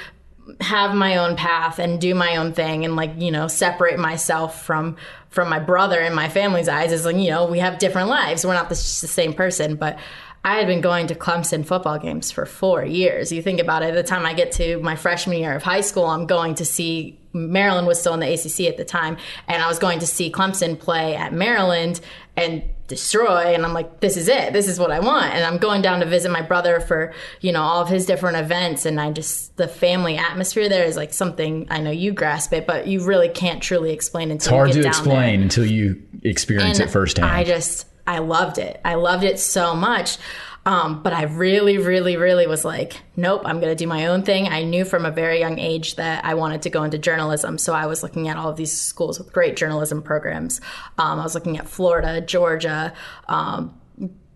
have 0.60 0.94
my 0.94 1.16
own 1.16 1.34
path 1.36 1.80
and 1.80 2.00
do 2.00 2.14
my 2.14 2.36
own 2.36 2.52
thing 2.52 2.84
and 2.84 2.94
like 2.94 3.10
you 3.18 3.32
know 3.32 3.48
separate 3.48 3.98
myself 3.98 4.64
from 4.64 4.96
from 5.28 5.48
my 5.50 5.58
brother 5.58 6.00
in 6.00 6.14
my 6.14 6.28
family's 6.28 6.68
eyes 6.68 6.92
is 6.92 7.04
like 7.04 7.16
you 7.16 7.28
know 7.30 7.46
we 7.46 7.58
have 7.58 7.78
different 7.78 8.08
lives 8.08 8.46
we're 8.46 8.54
not 8.54 8.68
the, 8.68 8.74
the 8.76 9.08
same 9.08 9.32
person 9.32 9.74
but 9.74 9.98
I 10.46 10.58
had 10.58 10.68
been 10.68 10.80
going 10.80 11.08
to 11.08 11.16
Clemson 11.16 11.66
football 11.66 11.98
games 11.98 12.30
for 12.30 12.46
four 12.46 12.84
years. 12.84 13.32
You 13.32 13.42
think 13.42 13.58
about 13.58 13.82
it, 13.82 13.94
the 13.94 14.04
time 14.04 14.24
I 14.24 14.32
get 14.32 14.52
to 14.52 14.78
my 14.78 14.94
freshman 14.94 15.38
year 15.38 15.56
of 15.56 15.64
high 15.64 15.80
school, 15.80 16.06
I'm 16.06 16.24
going 16.26 16.54
to 16.54 16.64
see 16.64 17.18
Maryland 17.32 17.88
was 17.88 17.98
still 17.98 18.14
in 18.14 18.20
the 18.20 18.32
ACC 18.32 18.68
at 18.68 18.76
the 18.76 18.84
time, 18.84 19.16
and 19.48 19.60
I 19.60 19.66
was 19.66 19.80
going 19.80 19.98
to 19.98 20.06
see 20.06 20.30
Clemson 20.30 20.78
play 20.78 21.16
at 21.16 21.32
Maryland 21.32 22.00
and 22.36 22.62
destroy. 22.86 23.54
And 23.54 23.66
I'm 23.66 23.72
like, 23.72 23.98
this 23.98 24.16
is 24.16 24.28
it. 24.28 24.52
This 24.52 24.68
is 24.68 24.78
what 24.78 24.92
I 24.92 25.00
want. 25.00 25.34
And 25.34 25.44
I'm 25.44 25.58
going 25.58 25.82
down 25.82 25.98
to 25.98 26.06
visit 26.06 26.30
my 26.30 26.42
brother 26.42 26.78
for, 26.78 27.12
you 27.40 27.50
know, 27.50 27.62
all 27.62 27.82
of 27.82 27.88
his 27.88 28.06
different 28.06 28.36
events. 28.36 28.86
And 28.86 29.00
I 29.00 29.10
just, 29.10 29.56
the 29.56 29.66
family 29.66 30.16
atmosphere 30.16 30.68
there 30.68 30.84
is 30.84 30.96
like 30.96 31.12
something 31.12 31.66
I 31.70 31.80
know 31.80 31.90
you 31.90 32.12
grasp 32.12 32.52
it, 32.52 32.68
but 32.68 32.86
you 32.86 33.04
really 33.04 33.30
can't 33.30 33.60
truly 33.60 33.90
explain 33.90 34.30
until 34.30 34.36
it's 34.36 34.46
hard 34.46 34.72
to 34.72 34.86
explain 34.86 35.40
there. 35.40 35.42
until 35.42 35.66
you 35.66 36.00
experience 36.22 36.78
and 36.78 36.88
it 36.88 36.92
firsthand. 36.92 37.26
I 37.26 37.42
just, 37.42 37.86
I 38.06 38.18
loved 38.18 38.58
it. 38.58 38.80
I 38.84 38.94
loved 38.94 39.24
it 39.24 39.38
so 39.38 39.74
much. 39.74 40.18
Um, 40.66 41.00
but 41.04 41.12
I 41.12 41.22
really, 41.22 41.78
really, 41.78 42.16
really 42.16 42.48
was 42.48 42.64
like, 42.64 43.00
nope, 43.16 43.42
I'm 43.44 43.60
going 43.60 43.70
to 43.70 43.76
do 43.76 43.86
my 43.86 44.06
own 44.06 44.24
thing. 44.24 44.48
I 44.48 44.64
knew 44.64 44.84
from 44.84 45.06
a 45.06 45.12
very 45.12 45.38
young 45.38 45.60
age 45.60 45.94
that 45.94 46.24
I 46.24 46.34
wanted 46.34 46.62
to 46.62 46.70
go 46.70 46.82
into 46.82 46.98
journalism. 46.98 47.56
So 47.56 47.72
I 47.72 47.86
was 47.86 48.02
looking 48.02 48.26
at 48.26 48.36
all 48.36 48.50
of 48.50 48.56
these 48.56 48.76
schools 48.76 49.18
with 49.20 49.32
great 49.32 49.54
journalism 49.54 50.02
programs. 50.02 50.60
Um, 50.98 51.20
I 51.20 51.22
was 51.22 51.36
looking 51.36 51.56
at 51.56 51.68
Florida, 51.68 52.20
Georgia, 52.20 52.92
um, 53.28 53.78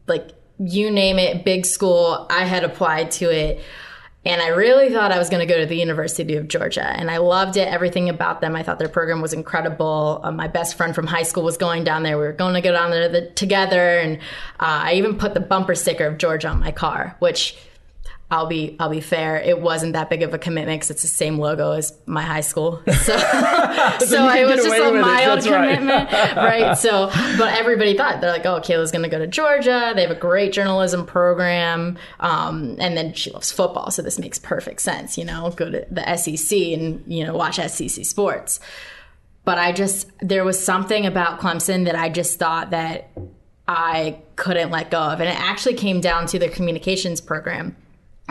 like 0.06 0.30
you 0.60 0.90
name 0.92 1.18
it, 1.18 1.44
big 1.44 1.66
school. 1.66 2.28
I 2.30 2.44
had 2.44 2.62
applied 2.62 3.10
to 3.12 3.30
it. 3.30 3.60
And 4.24 4.42
I 4.42 4.48
really 4.48 4.92
thought 4.92 5.12
I 5.12 5.18
was 5.18 5.30
going 5.30 5.46
to 5.46 5.52
go 5.52 5.58
to 5.58 5.66
the 5.66 5.76
University 5.76 6.36
of 6.36 6.46
Georgia. 6.46 6.86
And 6.86 7.10
I 7.10 7.16
loved 7.16 7.56
it, 7.56 7.66
everything 7.66 8.10
about 8.10 8.42
them. 8.42 8.54
I 8.54 8.62
thought 8.62 8.78
their 8.78 8.88
program 8.88 9.22
was 9.22 9.32
incredible. 9.32 10.20
Uh, 10.22 10.30
my 10.30 10.46
best 10.46 10.76
friend 10.76 10.94
from 10.94 11.06
high 11.06 11.22
school 11.22 11.42
was 11.42 11.56
going 11.56 11.84
down 11.84 12.02
there. 12.02 12.18
We 12.18 12.24
were 12.24 12.32
going 12.32 12.52
to 12.52 12.60
go 12.60 12.72
down 12.72 12.90
there 12.90 13.08
the, 13.08 13.30
together. 13.30 13.98
And 13.98 14.18
uh, 14.58 14.84
I 14.84 14.94
even 14.94 15.16
put 15.16 15.32
the 15.32 15.40
bumper 15.40 15.74
sticker 15.74 16.06
of 16.06 16.18
Georgia 16.18 16.48
on 16.48 16.60
my 16.60 16.70
car, 16.70 17.16
which 17.18 17.56
I'll 18.32 18.46
be 18.46 18.76
I'll 18.78 18.88
be 18.88 19.00
fair. 19.00 19.36
It 19.38 19.60
wasn't 19.60 19.94
that 19.94 20.08
big 20.08 20.22
of 20.22 20.32
a 20.32 20.38
commitment 20.38 20.78
because 20.78 20.90
it's 20.92 21.02
the 21.02 21.08
same 21.08 21.38
logo 21.38 21.72
as 21.72 21.92
my 22.06 22.22
high 22.22 22.42
school. 22.42 22.82
So, 23.00 24.06
so 24.06 24.28
it 24.28 24.46
was 24.46 24.64
just 24.64 24.80
a 24.80 24.92
mild 24.92 25.42
commitment, 25.42 26.10
right. 26.12 26.36
right. 26.36 26.78
So, 26.78 27.10
but 27.38 27.54
everybody 27.54 27.96
thought 27.96 28.20
they're 28.20 28.30
like, 28.30 28.46
oh, 28.46 28.60
Kayla's 28.60 28.90
going 28.90 29.02
to 29.02 29.08
go 29.08 29.18
to 29.18 29.26
Georgia. 29.26 29.92
They 29.94 30.02
have 30.02 30.10
a 30.10 30.18
great 30.18 30.52
journalism 30.52 31.06
program, 31.06 31.98
um, 32.20 32.76
and 32.78 32.96
then 32.96 33.12
she 33.14 33.30
loves 33.30 33.50
football, 33.50 33.90
so 33.90 34.02
this 34.02 34.18
makes 34.18 34.38
perfect 34.38 34.80
sense. 34.80 35.18
You 35.18 35.24
know, 35.24 35.50
go 35.50 35.70
to 35.70 35.86
the 35.90 36.16
SEC 36.16 36.58
and 36.58 37.02
you 37.06 37.24
know 37.24 37.34
watch 37.34 37.56
SEC 37.56 38.04
sports. 38.04 38.60
But 39.44 39.58
I 39.58 39.72
just 39.72 40.10
there 40.20 40.44
was 40.44 40.62
something 40.62 41.06
about 41.06 41.40
Clemson 41.40 41.86
that 41.86 41.96
I 41.96 42.08
just 42.08 42.38
thought 42.38 42.70
that 42.70 43.10
I 43.66 44.20
couldn't 44.36 44.70
let 44.70 44.90
go 44.90 45.00
of, 45.00 45.20
and 45.20 45.28
it 45.28 45.38
actually 45.38 45.74
came 45.74 46.00
down 46.00 46.26
to 46.28 46.38
their 46.38 46.50
communications 46.50 47.20
program 47.20 47.76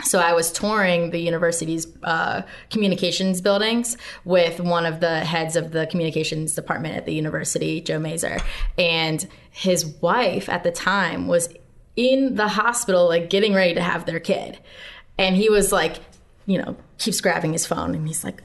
so 0.04 0.18
I 0.18 0.32
was 0.32 0.52
touring 0.52 1.10
the 1.10 1.18
university's 1.18 1.86
uh, 2.02 2.42
communications 2.70 3.40
buildings 3.40 3.96
with 4.24 4.60
one 4.60 4.86
of 4.86 5.00
the 5.00 5.20
heads 5.20 5.56
of 5.56 5.72
the 5.72 5.86
communications 5.86 6.54
department 6.54 6.96
at 6.96 7.06
the 7.06 7.12
university, 7.12 7.80
Joe 7.80 7.98
Mazer, 7.98 8.38
and 8.78 9.26
his 9.50 9.86
wife 9.86 10.48
at 10.48 10.62
the 10.62 10.70
time 10.70 11.28
was 11.28 11.48
in 11.96 12.36
the 12.36 12.48
hospital, 12.48 13.08
like 13.08 13.30
getting 13.30 13.54
ready 13.54 13.74
to 13.74 13.82
have 13.82 14.06
their 14.06 14.20
kid, 14.20 14.58
and 15.18 15.36
he 15.36 15.48
was 15.48 15.72
like, 15.72 15.96
you 16.46 16.58
know, 16.58 16.76
keeps 16.98 17.20
grabbing 17.20 17.52
his 17.52 17.66
phone, 17.66 17.94
and 17.94 18.06
he's 18.06 18.24
like, 18.24 18.42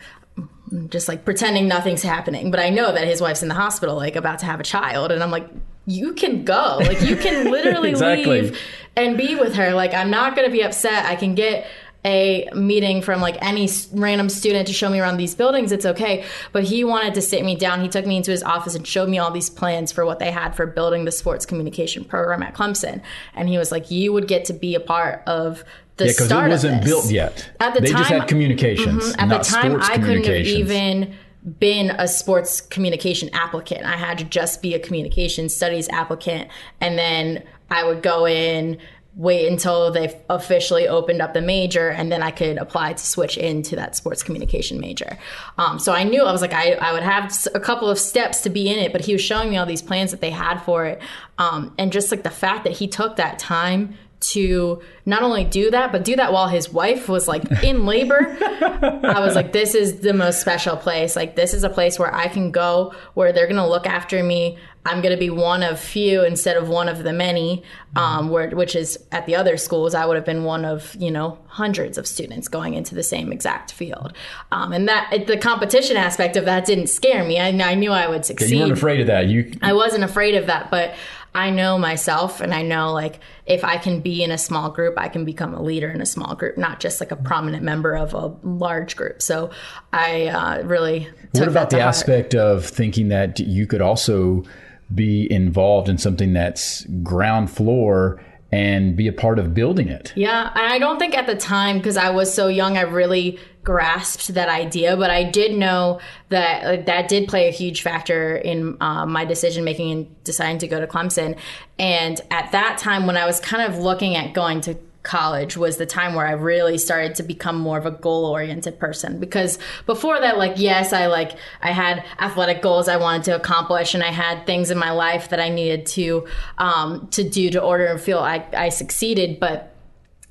just 0.90 1.08
like 1.08 1.26
pretending 1.26 1.68
nothing's 1.68 2.04
happening. 2.04 2.52
But 2.52 2.60
I 2.60 2.70
know 2.70 2.92
that 2.92 3.08
his 3.08 3.22
wife's 3.22 3.44
in 3.44 3.50
the 3.50 3.56
hospital, 3.56 3.96
like 3.96 4.16
about 4.16 4.40
to 4.40 4.46
have 4.46 4.60
a 4.60 4.64
child, 4.64 5.12
and 5.12 5.24
I'm 5.24 5.32
like, 5.32 5.48
you 5.86 6.14
can 6.14 6.44
go. 6.44 6.78
Like 6.80 7.02
you 7.02 7.16
can 7.16 7.52
literally 7.52 7.90
exactly. 7.90 8.42
leave 8.42 8.60
and 8.96 9.18
be 9.18 9.36
with 9.36 9.56
her. 9.56 9.74
Like 9.74 9.94
I'm 9.94 10.10
not 10.10 10.36
going 10.36 10.48
to 10.48 10.52
be 10.52 10.64
upset. 10.64 11.06
I 11.06 11.16
can 11.16 11.36
get 11.36 11.68
a 12.06 12.48
meeting 12.54 13.02
from 13.02 13.20
like 13.20 13.36
any 13.42 13.68
random 13.92 14.30
student 14.30 14.68
to 14.68 14.74
show 14.74 14.90
me 14.90 15.00
around 15.00 15.18
these 15.18 15.34
buildings, 15.34 15.72
it's 15.72 15.88
okay. 15.88 16.24
But 16.52 16.64
he 16.64 16.84
wanted 16.84 17.16
to 17.16 17.22
sit 17.22 17.44
me 17.44 17.56
down. 17.56 17.82
He 17.82 17.88
took 17.88 18.06
me 18.06 18.16
into 18.16 18.30
his 18.30 18.44
office 18.44 18.76
and 18.76 18.86
showed 18.86 19.10
me 19.10 19.18
all 19.18 19.32
these 19.32 19.50
plans 19.50 19.92
for 19.92 20.06
what 20.06 20.20
they 20.20 20.30
had 20.30 20.56
for 20.56 20.68
building 20.68 21.06
the 21.06 21.12
sports 21.12 21.48
communication 21.48 22.06
program 22.06 22.44
at 22.44 22.54
Clemson. 22.54 23.02
And 23.34 23.50
he 23.50 23.58
was 23.58 23.72
like, 23.72 23.90
"You 23.90 24.14
would 24.14 24.28
get 24.28 24.46
to 24.46 24.54
be 24.54 24.76
a 24.76 24.80
part 24.80 25.24
of 25.26 25.64
the 25.98 26.08
yeah, 26.08 26.12
start 26.12 26.48
it 26.48 26.50
wasn't 26.50 26.76
of 26.76 26.82
this. 26.82 26.90
built 26.90 27.12
yet. 27.12 27.50
At 27.60 27.74
the 27.74 27.82
they 27.82 27.92
time, 27.92 27.98
just 28.00 28.12
had 28.12 28.28
communications. 28.28 29.14
Mm-hmm, 29.14 29.20
at 29.20 29.30
the 29.30 29.50
time, 29.50 29.82
I 29.82 29.98
couldn't 29.98 30.26
have 30.26 30.46
even 30.46 31.16
been 31.60 31.92
a 31.92 32.08
sports 32.08 32.62
communication 32.62 33.30
applicant. 33.34 33.86
I 33.86 33.98
had 33.98 34.18
to 34.18 34.24
just 34.24 34.62
be 34.62 34.74
a 34.74 34.80
communication 34.80 35.50
studies 35.50 35.88
applicant. 35.90 36.50
And 36.82 36.98
then 36.98 37.44
I 37.70 37.84
would 37.84 38.02
go 38.02 38.26
in, 38.26 38.80
wait 39.16 39.48
until 39.50 39.92
they 39.92 40.20
officially 40.30 40.88
opened 40.88 41.22
up 41.22 41.34
the 41.34 41.42
major, 41.42 41.90
and 41.90 42.12
then 42.12 42.22
I 42.22 42.32
could 42.32 42.58
apply 42.58 42.94
to 42.94 43.06
switch 43.06 43.38
into 43.38 43.76
that 43.78 43.96
sports 43.96 44.24
communication 44.24 44.80
major. 44.80 45.18
Um, 45.58 45.80
so 45.80 45.94
I 45.94 46.04
knew 46.04 46.24
I 46.24 46.32
was 46.32 46.42
like, 46.42 46.52
I, 46.54 46.74
I 46.74 46.92
would 46.92 47.04
have 47.04 47.34
a 47.54 47.60
couple 47.60 47.90
of 47.90 47.98
steps 47.98 48.42
to 48.42 48.50
be 48.50 48.68
in 48.68 48.78
it, 48.78 48.92
but 48.92 49.02
he 49.02 49.14
was 49.14 49.22
showing 49.22 49.50
me 49.50 49.58
all 49.58 49.66
these 49.66 49.82
plans 49.82 50.12
that 50.12 50.20
they 50.20 50.32
had 50.32 50.60
for 50.60 50.86
it. 50.86 51.02
Um, 51.38 51.74
and 51.78 51.94
just 51.94 52.12
like 52.12 52.24
the 52.24 52.30
fact 52.30 52.66
that 52.66 52.74
he 52.74 52.88
took 52.88 53.16
that 53.16 53.40
time 53.40 53.96
to 54.20 54.82
not 55.06 55.22
only 55.22 55.44
do 55.44 55.70
that, 55.72 55.92
but 55.92 56.04
do 56.04 56.16
that 56.16 56.34
while 56.34 56.48
his 56.48 56.72
wife 56.72 57.08
was 57.08 57.28
like 57.28 57.44
in 57.64 57.86
labor. 57.86 58.36
I 58.42 59.20
was 59.20 59.36
like, 59.36 59.52
this 59.52 59.76
is 59.76 60.00
the 60.00 60.14
most 60.14 60.42
special 60.42 60.78
place. 60.78 61.16
Like, 61.16 61.36
this 61.36 61.54
is 61.54 61.64
a 61.64 61.70
place 61.70 62.00
where 62.00 62.14
I 62.14 62.28
can 62.28 62.52
go 62.52 62.94
where 63.14 63.32
they're 63.32 63.46
going 63.46 63.58
to 63.58 63.68
look 63.68 63.86
after 63.86 64.24
me. 64.24 64.58
I'm 64.88 65.02
going 65.02 65.14
to 65.14 65.20
be 65.20 65.32
one 65.32 65.64
of 65.64 65.80
few 65.80 66.24
instead 66.24 66.58
of 66.58 66.70
one 66.70 66.88
of 66.88 67.04
the 67.04 67.12
many, 67.12 67.64
um, 67.96 68.30
where, 68.30 68.50
which 68.52 68.76
is 68.76 69.00
at 69.12 69.26
the 69.26 69.36
other 69.36 69.58
schools, 69.58 69.96
I 69.96 70.06
would 70.06 70.16
have 70.16 70.26
been 70.26 70.44
one 70.44 70.64
of, 70.64 70.96
you 70.96 71.10
know, 71.10 71.40
hundreds 71.48 71.98
of 71.98 72.06
students 72.06 72.48
going 72.48 72.76
into 72.76 72.94
the 72.94 73.02
same 73.02 73.32
exact 73.32 73.72
field. 73.72 74.14
Um, 74.52 74.74
and 74.74 74.88
that 74.88 75.26
the 75.26 75.38
competition 75.38 75.98
aspect 75.98 76.38
of 76.38 76.46
that 76.46 76.66
didn't 76.66 76.88
scare 76.88 77.24
me. 77.24 77.40
I, 77.40 77.48
I 77.48 77.74
knew 77.74 77.92
I 77.92 78.08
would 78.08 78.26
succeed. 78.26 78.52
You 78.52 78.60
weren't 78.60 78.74
afraid 78.74 79.02
of 79.02 79.08
that. 79.08 79.28
You, 79.28 79.52
I 79.64 79.74
wasn't 79.74 80.04
afraid 80.04 80.36
of 80.36 80.46
that, 80.46 80.70
but 80.70 80.94
I 81.36 81.50
know 81.50 81.78
myself 81.78 82.40
and 82.40 82.54
I 82.54 82.62
know 82.62 82.94
like 82.94 83.20
if 83.46 83.66
I 83.66 83.78
can 83.78 84.00
be 84.00 84.24
in 84.24 84.32
a 84.32 84.38
small 84.38 84.72
group, 84.72 84.96
I 84.98 85.10
can 85.10 85.26
become 85.26 85.54
a 85.54 85.62
leader 85.62 85.90
in 85.90 86.00
a 86.00 86.06
small 86.06 86.34
group, 86.34 86.58
not 86.58 86.80
just 86.80 87.02
like 87.02 87.12
a 87.12 87.18
prominent 87.18 87.62
member 87.62 87.94
of 87.94 88.14
a 88.14 88.28
large 88.42 88.96
group. 88.96 89.22
So 89.22 89.52
I 89.92 90.28
uh, 90.28 90.64
really. 90.64 91.10
What 91.34 91.50
about 91.50 91.72
the 91.72 91.82
heart. 91.82 91.90
aspect 91.90 92.36
of 92.36 92.66
thinking 92.66 93.10
that 93.10 93.42
you 93.42 93.68
could 93.68 93.82
also 93.82 94.46
be 94.94 95.30
involved 95.30 95.90
in 95.90 95.98
something 95.98 96.32
that's 96.32 96.86
ground 97.04 97.52
floor 97.52 98.24
and 98.56 98.96
be 98.96 99.08
a 99.08 99.14
part 99.14 99.38
of 99.38 99.54
building 99.54 99.90
it? 99.90 100.14
Yeah, 100.16 100.50
And 100.56 100.74
I 100.74 100.80
don't 100.80 100.98
think 100.98 101.18
at 101.18 101.28
the 101.28 101.36
time 101.36 101.78
because 101.78 101.98
I 101.98 102.10
was 102.10 102.34
so 102.34 102.48
young, 102.48 102.78
I 102.78 102.82
really 102.82 103.38
grasped 103.66 104.34
that 104.36 104.48
idea, 104.48 104.96
but 104.96 105.10
I 105.10 105.24
did 105.24 105.58
know 105.58 106.00
that 106.30 106.64
like, 106.64 106.86
that 106.86 107.10
did 107.10 107.28
play 107.28 107.50
a 107.50 107.52
huge 107.52 107.82
factor 107.82 108.38
in 108.38 108.78
uh, 108.80 109.06
my 109.06 109.26
decision 109.26 109.66
making 109.66 109.92
and 109.92 110.24
deciding 110.24 110.60
to 110.60 110.68
go 110.68 110.80
to 110.80 110.88
Clemson. 110.88 111.38
And 111.78 112.22
at 112.32 112.54
that 112.54 112.78
time, 112.78 113.08
when 113.08 113.18
I 113.18 113.26
was 113.26 113.42
kind 113.42 113.70
of 113.70 113.80
looking 113.80 114.16
at 114.16 114.34
going 114.34 114.62
to 114.62 114.78
college 115.06 115.56
was 115.56 115.78
the 115.78 115.86
time 115.86 116.16
where 116.16 116.28
I 116.28 116.32
really 116.32 116.78
started 116.78 117.16
to 117.16 117.24
become 117.24 117.58
more 117.58 117.78
of 117.78 117.86
a 117.86 117.92
goal 117.92 118.26
oriented 118.26 118.80
person. 118.80 119.20
Because 119.20 119.58
before 119.86 120.20
that 120.20 120.38
like 120.38 120.54
yes 120.58 120.92
I 120.92 121.08
like 121.08 121.38
I 121.62 121.72
had 121.72 122.04
athletic 122.20 122.62
goals 122.62 122.90
I 122.90 122.98
wanted 122.98 123.24
to 123.26 123.36
accomplish 123.36 123.94
and 123.94 124.04
I 124.04 124.12
had 124.12 124.46
things 124.46 124.72
in 124.72 124.78
my 124.78 124.92
life 124.92 125.30
that 125.30 125.40
I 125.40 125.50
needed 125.50 125.86
to 125.88 126.28
um, 126.58 127.08
to 127.12 127.28
do 127.28 127.50
to 127.52 127.62
order 127.62 127.86
and 127.86 128.02
feel 128.02 128.20
I, 128.20 128.46
I 128.54 128.70
succeeded 128.70 129.40
but 129.40 129.72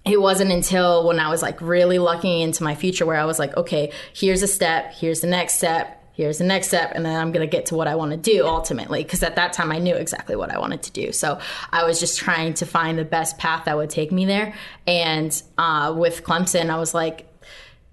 it 0.04 0.20
wasn't 0.20 0.52
until 0.52 1.06
when 1.06 1.18
I 1.18 1.30
was 1.30 1.40
like 1.40 1.60
really 1.60 1.98
looking 1.98 2.40
into 2.40 2.62
my 2.62 2.74
future 2.74 3.06
where 3.06 3.16
I 3.16 3.24
was 3.24 3.38
like, 3.38 3.56
okay, 3.56 3.90
here's 4.12 4.42
a 4.42 4.46
step, 4.46 4.92
here's 4.92 5.20
the 5.20 5.26
next 5.26 5.54
step, 5.54 6.03
here's 6.14 6.38
the 6.38 6.44
next 6.44 6.68
step, 6.68 6.92
and 6.94 7.04
then 7.04 7.20
I'm 7.20 7.30
gonna 7.32 7.46
get 7.46 7.66
to 7.66 7.74
what 7.74 7.86
I 7.86 7.94
wanna 7.94 8.16
do 8.16 8.46
ultimately. 8.46 9.02
Because 9.02 9.22
at 9.22 9.36
that 9.36 9.52
time 9.52 9.70
I 9.70 9.78
knew 9.78 9.94
exactly 9.94 10.36
what 10.36 10.50
I 10.50 10.58
wanted 10.58 10.82
to 10.84 10.92
do. 10.92 11.12
So 11.12 11.38
I 11.70 11.84
was 11.84 12.00
just 12.00 12.18
trying 12.18 12.54
to 12.54 12.66
find 12.66 12.98
the 12.98 13.04
best 13.04 13.38
path 13.38 13.66
that 13.66 13.76
would 13.76 13.90
take 13.90 14.10
me 14.10 14.24
there. 14.24 14.54
And 14.86 15.40
uh, 15.58 15.94
with 15.96 16.24
Clemson, 16.24 16.70
I 16.70 16.78
was 16.78 16.94
like, 16.94 17.28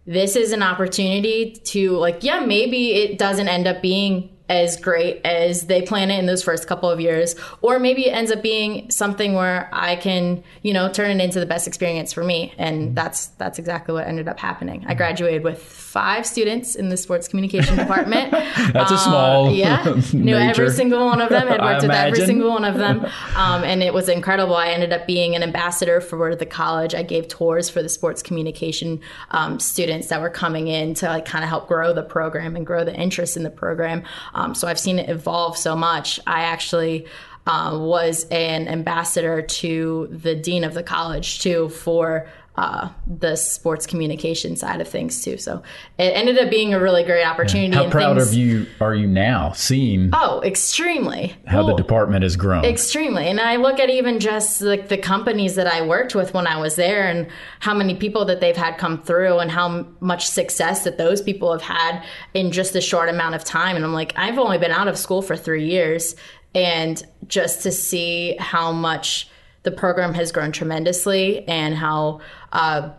this 0.05 0.35
is 0.35 0.51
an 0.51 0.63
opportunity 0.63 1.51
to, 1.65 1.91
like, 1.91 2.23
yeah, 2.23 2.39
maybe 2.39 2.93
it 2.93 3.19
doesn't 3.19 3.47
end 3.47 3.67
up 3.67 3.81
being 3.81 4.29
as 4.51 4.75
great 4.75 5.21
as 5.25 5.67
they 5.67 5.81
plan 5.81 6.11
it 6.11 6.19
in 6.19 6.25
those 6.25 6.43
first 6.43 6.67
couple 6.67 6.89
of 6.89 6.99
years. 6.99 7.35
Or 7.61 7.79
maybe 7.79 8.07
it 8.07 8.11
ends 8.11 8.31
up 8.31 8.41
being 8.41 8.91
something 8.91 9.33
where 9.33 9.69
i 9.71 9.95
can 9.95 10.43
you 10.61 10.73
know 10.73 10.91
turn 10.91 11.09
it 11.09 11.23
into 11.23 11.39
the 11.39 11.45
best 11.45 11.67
experience 11.67 12.11
for 12.11 12.23
me. 12.23 12.53
And 12.57 12.95
that's 12.95 13.27
that's 13.37 13.59
exactly 13.59 13.93
what 13.93 14.07
ended 14.07 14.27
up 14.27 14.39
happening. 14.39 14.83
I 14.87 14.93
graduated 14.93 15.43
with 15.43 15.61
five 15.63 16.25
students 16.25 16.75
in 16.75 16.89
the 16.89 16.97
sports 16.97 17.29
communication 17.29 17.77
department. 17.83 18.31
That's 18.31 18.91
uh, 18.91 18.95
a 18.95 18.97
small 18.97 19.51
yeah. 19.51 20.01
Knew 20.13 20.35
every 20.35 20.69
single 20.69 21.05
one 21.05 21.21
of 21.21 21.29
them. 21.29 21.47
Had 21.47 21.61
worked 21.69 21.83
with 21.83 21.91
every 21.91 22.25
single 22.25 22.49
one 22.49 22.65
of 22.65 22.77
them. 22.77 23.05
Um, 23.35 23.63
and 23.63 23.81
it 23.81 23.93
was 23.93 24.09
incredible. 24.09 24.55
I 24.55 24.67
ended 24.67 24.91
up 24.91 25.07
being 25.07 25.33
an 25.33 25.43
ambassador 25.43 26.01
for 26.01 26.35
the 26.35 26.45
college. 26.45 26.93
I 26.93 27.03
gave 27.03 27.29
tours 27.29 27.69
for 27.69 27.81
the 27.81 27.89
sports 27.89 28.21
communication 28.21 28.99
um, 29.31 29.59
students 29.61 30.07
that 30.07 30.19
were 30.19 30.29
coming 30.29 30.67
in 30.67 30.93
to 30.95 31.05
like 31.07 31.23
kind 31.23 31.43
of 31.43 31.49
help 31.49 31.69
grow 31.69 31.93
the 31.93 32.03
program 32.03 32.57
and 32.57 32.65
grow 32.65 32.83
the 32.83 32.93
interest 32.93 33.37
in 33.37 33.43
the 33.43 33.49
program 33.49 34.03
um, 34.41 34.55
so 34.55 34.67
I've 34.67 34.79
seen 34.79 34.99
it 34.99 35.09
evolve 35.09 35.57
so 35.57 35.75
much. 35.75 36.19
I 36.25 36.41
actually 36.41 37.05
uh, 37.45 37.77
was 37.79 38.25
an 38.29 38.67
ambassador 38.67 39.41
to 39.41 40.07
the 40.11 40.35
dean 40.35 40.63
of 40.63 40.73
the 40.73 40.83
college 40.83 41.39
too 41.41 41.69
for 41.69 42.27
uh, 42.57 42.89
the 43.07 43.37
sports 43.37 43.87
communication 43.87 44.57
side 44.57 44.81
of 44.81 44.87
things 44.87 45.23
too. 45.23 45.37
So 45.37 45.63
it 45.97 46.11
ended 46.11 46.37
up 46.37 46.49
being 46.49 46.73
a 46.73 46.79
really 46.79 47.03
great 47.03 47.23
opportunity. 47.23 47.73
How 47.73 47.89
proud 47.89 48.17
things, 48.17 48.29
of 48.29 48.33
you 48.33 48.67
are 48.81 48.93
you 48.93 49.07
now 49.07 49.53
seeing? 49.53 50.09
Oh, 50.11 50.41
extremely. 50.43 51.33
How 51.47 51.63
well, 51.63 51.75
the 51.75 51.81
department 51.81 52.23
has 52.23 52.35
grown. 52.35 52.65
Extremely. 52.65 53.27
And 53.27 53.39
I 53.39 53.55
look 53.55 53.79
at 53.79 53.89
even 53.89 54.19
just 54.19 54.61
like 54.61 54.89
the 54.89 54.97
companies 54.97 55.55
that 55.55 55.65
I 55.65 55.81
worked 55.81 56.13
with 56.13 56.33
when 56.33 56.45
I 56.45 56.57
was 56.57 56.75
there 56.75 57.07
and 57.07 57.27
how 57.61 57.73
many 57.73 57.95
people 57.95 58.25
that 58.25 58.41
they've 58.41 58.55
had 58.55 58.77
come 58.77 59.01
through 59.01 59.39
and 59.39 59.49
how 59.49 59.87
much 60.01 60.27
success 60.27 60.83
that 60.83 60.97
those 60.97 61.21
people 61.21 61.53
have 61.53 61.61
had 61.61 62.03
in 62.33 62.51
just 62.51 62.75
a 62.75 62.81
short 62.81 63.07
amount 63.07 63.35
of 63.35 63.45
time. 63.45 63.77
And 63.77 63.85
I'm 63.85 63.93
like, 63.93 64.13
I've 64.17 64.37
only 64.37 64.57
been 64.57 64.71
out 64.71 64.89
of 64.89 64.97
school 64.97 65.21
for 65.21 65.37
three 65.37 65.65
years. 65.65 66.15
And 66.53 67.01
just 67.27 67.63
to 67.63 67.71
see 67.71 68.35
how 68.39 68.73
much 68.73 69.29
the 69.63 69.71
program 69.71 70.13
has 70.13 70.31
grown 70.31 70.51
tremendously 70.51 71.47
and 71.47 71.75
how 71.75 72.19
uh, 72.51 72.89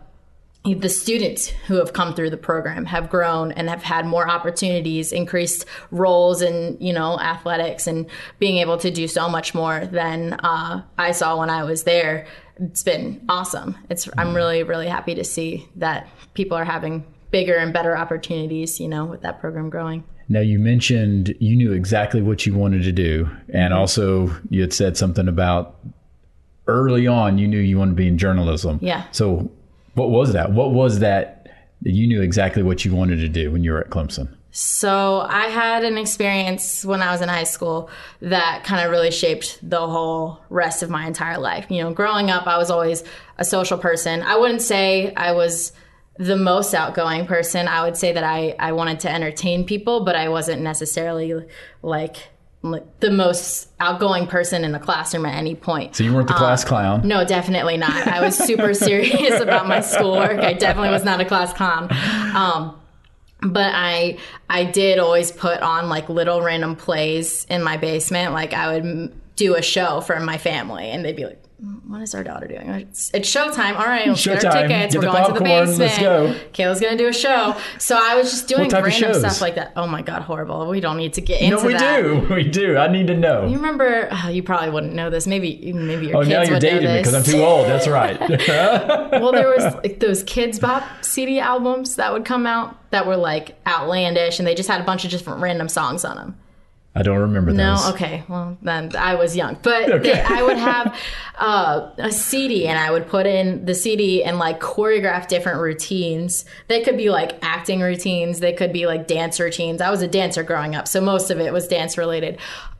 the 0.63 0.89
students 0.89 1.47
who 1.67 1.75
have 1.75 1.91
come 1.91 2.13
through 2.13 2.29
the 2.29 2.37
program 2.37 2.85
have 2.85 3.09
grown 3.09 3.51
and 3.51 3.69
have 3.69 3.83
had 3.83 4.05
more 4.05 4.29
opportunities, 4.29 5.11
increased 5.11 5.65
roles 5.91 6.41
in 6.41 6.77
you 6.79 6.93
know 6.93 7.19
athletics, 7.19 7.85
and 7.85 8.05
being 8.39 8.57
able 8.57 8.77
to 8.77 8.89
do 8.89 9.07
so 9.07 9.27
much 9.27 9.53
more 9.53 9.85
than 9.85 10.33
uh, 10.33 10.81
I 10.97 11.11
saw 11.11 11.37
when 11.37 11.49
I 11.49 11.63
was 11.63 11.83
there. 11.83 12.27
It's 12.57 12.83
been 12.83 13.23
awesome. 13.27 13.77
It's 13.89 14.07
I'm 14.17 14.27
mm-hmm. 14.27 14.35
really 14.35 14.63
really 14.63 14.87
happy 14.87 15.15
to 15.15 15.23
see 15.23 15.67
that 15.75 16.07
people 16.33 16.57
are 16.57 16.65
having 16.65 17.05
bigger 17.31 17.55
and 17.55 17.73
better 17.73 17.97
opportunities. 17.97 18.79
You 18.79 18.87
know, 18.87 19.05
with 19.05 19.21
that 19.21 19.41
program 19.41 19.69
growing. 19.69 20.05
Now 20.29 20.39
you 20.39 20.59
mentioned 20.59 21.35
you 21.39 21.57
knew 21.57 21.73
exactly 21.73 22.21
what 22.21 22.45
you 22.45 22.53
wanted 22.53 22.83
to 22.83 22.93
do, 22.93 23.29
and 23.49 23.73
mm-hmm. 23.73 23.79
also 23.79 24.33
you 24.49 24.61
had 24.61 24.71
said 24.71 24.95
something 24.95 25.27
about 25.27 25.75
early 26.67 27.07
on 27.07 27.37
you 27.37 27.47
knew 27.47 27.59
you 27.59 27.77
wanted 27.77 27.91
to 27.91 27.95
be 27.95 28.07
in 28.07 28.17
journalism. 28.17 28.79
Yeah. 28.81 29.05
So 29.11 29.51
what 29.95 30.09
was 30.09 30.33
that? 30.33 30.51
What 30.51 30.71
was 30.71 30.99
that 30.99 31.47
that 31.81 31.91
you 31.91 32.07
knew 32.07 32.21
exactly 32.21 32.63
what 32.63 32.85
you 32.85 32.95
wanted 32.95 33.17
to 33.17 33.27
do 33.27 33.51
when 33.51 33.63
you 33.63 33.71
were 33.71 33.81
at 33.81 33.89
Clemson? 33.89 34.29
So 34.55 35.25
I 35.27 35.47
had 35.47 35.83
an 35.83 35.97
experience 35.97 36.85
when 36.85 37.01
I 37.01 37.11
was 37.11 37.21
in 37.21 37.27
high 37.27 37.43
school 37.43 37.89
that 38.21 38.63
kind 38.63 38.85
of 38.85 38.91
really 38.91 39.09
shaped 39.09 39.57
the 39.67 39.85
whole 39.85 40.39
rest 40.49 40.83
of 40.83 40.91
my 40.91 41.07
entire 41.07 41.39
life. 41.39 41.65
You 41.69 41.81
know, 41.81 41.91
growing 41.91 42.29
up, 42.29 42.45
I 42.45 42.57
was 42.57 42.69
always 42.69 43.03
a 43.39 43.43
social 43.43 43.79
person. 43.79 44.21
I 44.21 44.37
wouldn't 44.37 44.61
say 44.61 45.11
I 45.15 45.31
was 45.31 45.73
the 46.17 46.35
most 46.35 46.75
outgoing 46.75 47.25
person. 47.25 47.67
I 47.67 47.83
would 47.83 47.97
say 47.97 48.11
that 48.11 48.23
I, 48.23 48.55
I 48.59 48.73
wanted 48.73 48.99
to 49.01 49.11
entertain 49.11 49.65
people, 49.65 50.05
but 50.05 50.15
I 50.15 50.29
wasn't 50.29 50.61
necessarily 50.61 51.47
like 51.81 52.17
like 52.63 53.01
the 53.01 53.11
most 53.11 53.69
outgoing 53.79 54.25
person 54.25 54.63
in 54.63 54.71
the 54.71 54.79
classroom 54.79 55.25
at 55.25 55.35
any 55.35 55.53
point. 55.53 55.95
So 55.95 56.03
you 56.03 56.13
weren't 56.13 56.29
the 56.29 56.33
class 56.33 56.63
um, 56.63 56.69
clown? 56.69 57.07
No, 57.07 57.25
definitely 57.25 57.75
not. 57.75 58.07
I 58.07 58.21
was 58.21 58.37
super 58.37 58.73
serious 58.73 59.41
about 59.41 59.67
my 59.67 59.81
schoolwork. 59.81 60.39
I 60.39 60.53
definitely 60.53 60.89
was 60.89 61.03
not 61.03 61.19
a 61.19 61.25
class 61.25 61.53
clown. 61.53 61.89
Um, 62.35 62.79
but 63.41 63.71
I 63.75 64.17
I 64.49 64.63
did 64.63 64.99
always 64.99 65.31
put 65.31 65.61
on 65.61 65.89
like 65.89 66.07
little 66.07 66.41
random 66.41 66.77
plays 66.77 67.45
in 67.45 67.61
my 67.61 67.75
basement. 67.75 68.31
Like 68.31 68.53
I 68.53 68.79
would 68.79 69.13
do 69.35 69.55
a 69.55 69.61
show 69.61 70.01
for 70.01 70.19
my 70.19 70.37
family, 70.37 70.89
and 70.89 71.03
they'd 71.03 71.15
be 71.15 71.25
like, 71.25 71.41
mm, 71.63 71.83
what 71.87 72.01
is 72.01 72.13
our 72.13 72.23
daughter 72.23 72.47
doing? 72.47 72.69
It's, 72.69 73.11
it's 73.13 73.33
showtime. 73.33 73.75
All 73.77 73.85
right, 73.85 74.07
let's 74.07 74.21
Showtime. 74.21 74.41
get 74.41 74.45
our 74.45 74.67
tickets. 74.67 74.93
Get 74.93 75.03
We're 75.03 75.11
going 75.11 75.25
to 75.25 75.33
the 75.33 75.43
basement. 75.43 75.79
Let's 75.79 75.99
go. 75.99 76.35
Kayla's 76.53 76.79
going 76.79 76.97
to 76.97 77.03
do 77.03 77.07
a 77.07 77.13
show. 77.13 77.55
So 77.79 77.97
I 77.99 78.15
was 78.15 78.29
just 78.29 78.47
doing 78.47 78.69
random 78.69 79.13
stuff 79.13 79.41
like 79.41 79.55
that. 79.55 79.73
Oh 79.75 79.87
my 79.87 80.01
God, 80.01 80.21
horrible. 80.21 80.67
We 80.69 80.79
don't 80.79 80.97
need 80.97 81.13
to 81.13 81.21
get 81.21 81.41
into 81.41 81.57
that. 81.57 81.63
No, 81.63 81.67
we 81.67 81.73
that. 81.73 82.01
do. 82.01 82.33
We 82.33 82.43
do. 82.43 82.77
I 82.77 82.87
need 82.87 83.07
to 83.07 83.15
know. 83.15 83.47
You 83.47 83.57
remember, 83.57 84.09
oh, 84.11 84.29
you 84.29 84.43
probably 84.43 84.69
wouldn't 84.71 84.93
know 84.93 85.09
this. 85.09 85.27
Maybe 85.27 85.71
maybe 85.73 86.07
your 86.07 86.17
oh, 86.17 86.19
kids 86.21 86.29
now 86.29 86.41
you're 86.43 86.53
would 86.53 86.61
dating 86.61 86.89
me 86.89 86.97
because 86.97 87.13
I'm 87.13 87.23
too 87.23 87.43
old. 87.43 87.67
That's 87.67 87.87
right. 87.87 88.19
well, 89.11 89.31
there 89.31 89.49
was 89.49 89.63
like 89.75 89.99
those 89.99 90.23
Kidz 90.23 90.59
Bop 90.59 90.83
CD 91.03 91.39
albums 91.39 91.95
that 91.95 92.11
would 92.11 92.25
come 92.25 92.45
out 92.45 92.75
that 92.91 93.05
were 93.05 93.17
like 93.17 93.55
outlandish 93.67 94.39
and 94.39 94.47
they 94.47 94.55
just 94.55 94.69
had 94.69 94.81
a 94.81 94.83
bunch 94.83 95.05
of 95.05 95.11
different 95.11 95.41
random 95.41 95.69
songs 95.69 96.03
on 96.03 96.15
them. 96.15 96.37
I 96.95 97.01
don't 97.01 97.17
remember 97.17 97.51
no, 97.51 97.71
those. 97.71 97.85
No, 97.85 97.93
okay. 97.93 98.23
Well, 98.27 98.57
then 98.61 98.95
I 98.95 99.15
was 99.15 99.35
young, 99.35 99.57
but 99.63 99.91
okay. 99.91 100.13
they, 100.13 100.21
I 100.21 100.43
would 100.43 100.57
have 100.57 100.95
uh, 101.39 101.89
a 101.97 102.11
CD, 102.11 102.67
and 102.67 102.77
I 102.77 102.91
would 102.91 103.07
put 103.07 103.25
in 103.25 103.65
the 103.65 103.73
CD 103.73 104.23
and 104.23 104.37
like 104.37 104.59
choreograph 104.59 105.27
different 105.27 105.59
routines. 105.59 106.45
They 106.67 106.83
could 106.83 106.95
be 106.95 107.09
like 107.09 107.43
acting 107.43 107.81
routines. 107.81 108.39
They 108.39 108.53
could 108.53 108.71
be 108.71 108.85
like 108.85 109.07
dance 109.07 109.39
routines. 109.39 109.81
I 109.81 109.89
was 109.89 110.03
a 110.03 110.07
dancer 110.07 110.43
growing 110.43 110.75
up, 110.75 110.87
so 110.87 111.01
most 111.01 111.31
of 111.31 111.39
it 111.39 111.51
was 111.51 111.67
dance 111.67 111.97
related, 111.97 112.37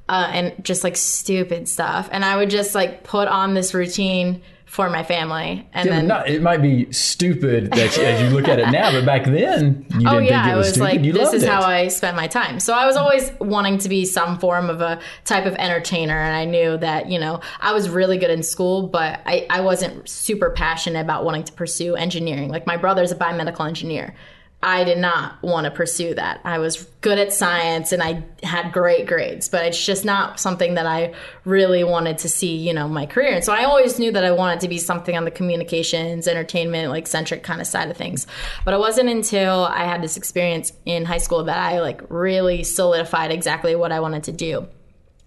uh, 0.08 0.30
and 0.32 0.64
just 0.64 0.84
like 0.84 0.96
stupid 0.96 1.68
stuff. 1.68 2.08
And 2.12 2.24
I 2.24 2.38
would 2.38 2.52
just 2.52 2.76
like 2.76 3.04
put 3.04 3.28
on 3.28 3.56
this 3.56 3.74
routine 3.74 4.44
for 4.74 4.90
my 4.90 5.04
family. 5.04 5.68
And 5.72 5.86
yeah, 5.86 5.96
then 5.96 6.08
not, 6.08 6.28
it 6.28 6.42
might 6.42 6.64
be 6.64 6.92
stupid 6.92 7.70
that 7.74 7.96
as 7.96 8.22
you 8.24 8.30
look 8.30 8.48
at 8.48 8.58
it 8.58 8.72
now, 8.72 8.92
but 8.92 9.06
back 9.06 9.24
then 9.24 9.86
you 10.00 10.10
oh, 10.10 10.14
didn't 10.14 10.26
yeah, 10.26 10.46
think 10.46 10.54
it 10.56 10.58
was, 10.58 10.66
was 10.66 10.74
stupid. 10.74 10.96
Like, 10.96 11.04
you 11.04 11.14
this 11.14 11.32
is 11.32 11.44
it. 11.44 11.50
how 11.50 11.62
I 11.62 11.90
spent 11.90 12.18
my 12.18 12.26
time. 12.26 12.60
So 12.60 12.74
I 12.74 12.88
was 12.88 12.96
always 12.96 13.32
wanting 13.40 13.78
to 13.78 13.88
be 13.88 14.04
some 14.04 14.40
form 14.40 14.72
of 14.72 14.82
a 14.82 15.00
type 15.26 15.46
of 15.46 15.54
entertainer, 15.58 16.18
and 16.18 16.36
I 16.36 16.46
knew 16.46 16.76
that 16.78 17.08
you 17.08 17.20
know 17.20 17.40
I 17.62 17.72
was 17.72 17.88
really 17.88 18.18
good 18.18 18.32
in 18.32 18.42
school, 18.42 18.88
but 18.88 19.20
I, 19.28 19.46
I 19.48 19.62
wasn't 19.62 20.10
super 20.10 20.50
passionate 20.50 21.02
about 21.02 21.24
wanting 21.24 21.44
to 21.44 21.54
pursue 21.54 21.94
engineering. 21.94 22.50
Like 22.50 22.66
my 22.66 22.76
brother's 22.76 23.12
a 23.12 23.16
biomedical 23.16 23.68
engineer. 23.68 24.16
I 24.64 24.86
did 24.86 24.98
not 24.98 25.44
want 25.44 25.66
to 25.66 25.72
pursue 25.72 26.14
that. 26.16 26.40
I 26.46 26.58
was 26.58 26.84
good 27.02 27.20
at 27.20 27.34
science 27.34 27.92
and 27.92 28.02
I 28.02 28.24
had 28.44 28.72
great 28.72 29.06
grades, 29.06 29.50
but 29.50 29.66
it's 29.66 29.86
just 29.86 30.06
not 30.06 30.40
something 30.40 30.76
that 30.76 30.86
I 30.86 31.14
really 31.44 31.84
wanted 31.84 32.18
to 32.20 32.30
see, 32.30 32.56
you 32.56 32.74
know, 32.74 32.88
my 32.88 33.06
career. 33.06 33.34
And 33.34 33.44
so 33.44 33.52
I 33.52 33.66
always 33.66 34.00
knew 34.00 34.12
that 34.14 34.24
I 34.24 34.32
wanted 34.32 34.62
to 34.62 34.70
be 34.70 34.78
something 34.78 35.18
on 35.18 35.26
the 35.26 35.32
communications, 35.32 36.30
entertainment, 36.30 36.92
like 36.92 37.08
centric 37.08 37.44
kind 37.44 37.60
of 37.60 37.68
side 37.68 37.92
of 37.92 37.98
things. 37.98 38.26
But 38.64 38.74
it 38.74 38.80
wasn't 38.80 39.10
until 39.10 39.66
I 39.66 39.84
had 39.84 40.02
this 40.02 40.16
experience 40.16 40.72
in 40.86 41.04
high 41.04 41.18
school 41.18 41.44
that 41.44 41.58
I 41.58 41.82
like 41.82 42.02
really 42.10 42.64
solidified 42.64 43.32
exactly 43.32 43.76
what 43.76 43.92
I 43.92 44.00
wanted 44.00 44.24
to 44.24 44.32
do. 44.32 44.68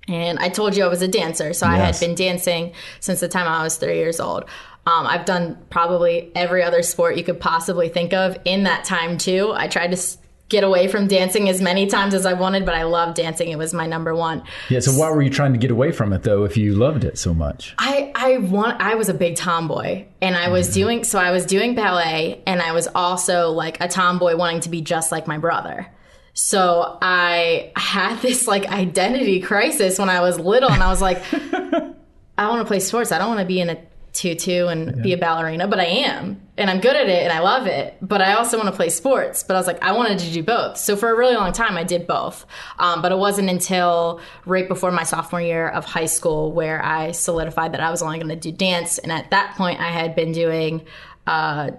And 0.09 0.39
I 0.39 0.49
told 0.49 0.77
you 0.77 0.85
I 0.85 0.89
was 0.89 1.03
a 1.03 1.09
dancer, 1.09 1.53
so 1.53 1.67
yes. 1.67 1.75
I 1.75 1.79
had 1.79 2.01
been 2.01 2.15
dancing 2.15 2.73
since 3.01 3.21
the 3.21 3.29
time 3.29 3.49
I 3.49 3.63
was 3.63 3.77
three 3.77 3.97
years 3.97 4.21
old. 4.21 4.45
Um, 4.87 5.07
I've 5.07 5.25
done 5.25 5.59
probably 5.69 6.31
every 6.37 6.63
other 6.63 6.83
sport 6.83 7.17
you 7.17 7.25
could 7.25 7.41
possibly 7.41 7.89
think 7.89 8.13
of 8.13 8.39
in 8.45 8.63
that 8.65 8.85
time 8.85 9.19
too. 9.19 9.53
I 9.53 9.67
tried 9.67 9.91
to 9.91 10.19
get 10.49 10.63
away 10.63 10.87
from 10.87 11.09
dancing 11.09 11.49
as 11.49 11.61
many 11.61 11.87
times 11.87 12.15
as 12.15 12.25
I 12.25 12.35
wanted, 12.35 12.65
but 12.65 12.75
I 12.75 12.85
loved 12.85 13.17
dancing. 13.17 13.49
It 13.49 13.59
was 13.59 13.75
my 13.75 13.87
number 13.87 14.15
one. 14.15 14.45
Yeah. 14.69 14.81
So 14.81 14.93
why 14.93 15.11
were 15.11 15.23
you 15.23 15.31
trying 15.31 15.53
to 15.53 15.59
get 15.59 15.71
away 15.71 15.91
from 15.91 16.13
it 16.13 16.23
though, 16.23 16.45
if 16.45 16.57
you 16.57 16.75
loved 16.75 17.05
it 17.05 17.19
so 17.19 17.35
much? 17.35 17.75
I 17.79 18.13
I 18.15 18.39
want 18.39 18.81
I 18.81 18.95
was 18.95 19.09
a 19.09 19.15
big 19.15 19.37
tomboy, 19.37 20.07
and 20.21 20.37
I 20.37 20.49
was 20.49 20.69
mm-hmm. 20.69 20.75
doing 20.75 21.05
so 21.05 21.19
I 21.19 21.33
was 21.33 21.47
doing 21.47 21.75
ballet, 21.75 22.43
and 22.47 22.63
I 22.63 22.73
was 22.73 22.87
also 22.95 23.51
like 23.51 23.81
a 23.81 23.89
tomboy 23.89 24.37
wanting 24.37 24.61
to 24.61 24.69
be 24.69 24.81
just 24.81 25.11
like 25.11 25.27
my 25.27 25.39
brother. 25.39 25.89
So 26.35 26.99
I 27.03 27.73
had 27.75 28.19
this 28.23 28.47
like 28.47 28.67
identity 28.67 29.41
crisis 29.41 29.99
when 29.99 30.11
I 30.11 30.21
was 30.21 30.39
little, 30.39 30.71
and 30.71 30.83
I 30.83 30.89
was 30.89 31.03
like. 31.03 31.23
I 32.39 32.51
want 32.51 32.61
to 32.61 32.67
play 32.67 32.81
sports. 32.81 33.13
I 33.13 33.19
don't 33.19 33.29
want 33.29 33.41
to 33.41 33.47
be 33.47 33.63
in 33.63 33.71
a 33.71 33.79
tutu 34.17 34.67
and 34.67 34.97
yeah. 34.97 35.03
be 35.03 35.13
a 35.13 35.19
ballerina, 35.19 35.69
but 35.69 35.79
I 35.79 35.85
am. 35.85 36.41
And 36.57 36.71
I'm 36.71 36.81
good 36.81 36.97
at 36.97 37.09
it 37.09 37.23
and 37.23 37.33
I 37.33 37.41
love 37.41 37.67
it. 37.67 37.97
But 38.01 38.23
I 38.23 38.33
also 38.35 38.57
want 38.57 38.69
to 38.71 38.75
play 38.75 38.89
sports. 38.89 39.43
But 39.43 39.55
I 39.55 39.59
was 39.59 39.67
like, 39.67 39.83
I 39.83 39.93
wanted 39.93 40.19
to 40.21 40.33
do 40.33 40.43
both. 40.43 40.79
So 40.79 40.97
for 40.97 41.11
a 41.11 41.17
really 41.17 41.35
long 41.35 41.53
time, 41.53 41.77
I 41.77 41.85
did 41.85 42.07
both. 42.07 42.47
Um, 42.79 43.03
but 43.03 43.13
it 43.13 43.19
wasn't 43.19 43.51
until 43.51 44.21
right 44.47 44.67
before 44.67 44.91
my 44.91 45.03
sophomore 45.03 45.43
year 45.43 45.69
of 45.69 45.85
high 45.85 46.07
school 46.07 46.53
where 46.53 46.83
I 46.83 47.13
solidified 47.13 47.73
that 47.73 47.81
I 47.81 47.91
was 47.91 48.03
only 48.03 48.19
going 48.19 48.31
to 48.31 48.37
do 48.37 48.53
dance. 48.53 48.99
And 48.99 49.13
at 49.13 49.31
that 49.31 49.55
point, 49.57 49.81
I 49.81 49.91
had 49.91 50.17
been 50.17 50.33
doing 50.33 50.87
uh, 51.27 51.73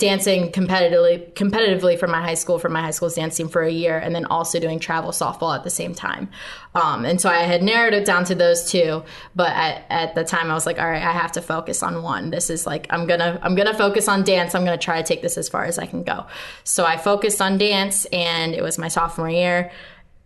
dancing 0.00 0.50
competitively 0.50 1.32
competitively 1.34 1.98
for 1.98 2.06
my 2.06 2.20
high 2.20 2.34
school 2.34 2.58
for 2.58 2.68
my 2.68 2.80
high 2.80 2.90
school's 2.90 3.14
dance 3.14 3.36
team 3.36 3.48
for 3.48 3.62
a 3.62 3.70
year 3.70 3.98
and 3.98 4.14
then 4.14 4.24
also 4.24 4.58
doing 4.58 4.78
travel 4.80 5.10
softball 5.12 5.54
at 5.54 5.62
the 5.62 5.70
same 5.70 5.94
time. 5.94 6.28
Um, 6.74 7.04
and 7.04 7.20
so 7.20 7.28
i 7.28 7.38
had 7.38 7.62
narrowed 7.62 7.94
it 7.94 8.04
down 8.04 8.24
to 8.24 8.34
those 8.34 8.70
two 8.70 9.02
but 9.36 9.50
at, 9.50 9.84
at 9.90 10.14
the 10.14 10.24
time 10.24 10.50
i 10.50 10.54
was 10.54 10.66
like 10.66 10.78
all 10.78 10.88
right 10.88 11.02
i 11.02 11.12
have 11.12 11.32
to 11.32 11.42
focus 11.42 11.82
on 11.82 12.02
one. 12.02 12.30
This 12.30 12.50
is 12.50 12.66
like 12.66 12.86
i'm 12.90 13.06
gonna 13.06 13.38
i'm 13.42 13.54
gonna 13.54 13.74
focus 13.74 14.08
on 14.08 14.24
dance. 14.24 14.54
I'm 14.54 14.64
gonna 14.64 14.78
try 14.78 15.00
to 15.00 15.06
take 15.06 15.22
this 15.22 15.36
as 15.36 15.48
far 15.48 15.64
as 15.64 15.78
i 15.78 15.86
can 15.86 16.02
go. 16.02 16.26
So 16.64 16.84
i 16.84 16.96
focused 16.96 17.42
on 17.42 17.58
dance 17.58 18.06
and 18.06 18.54
it 18.54 18.62
was 18.62 18.78
my 18.78 18.88
sophomore 18.88 19.30
year 19.30 19.70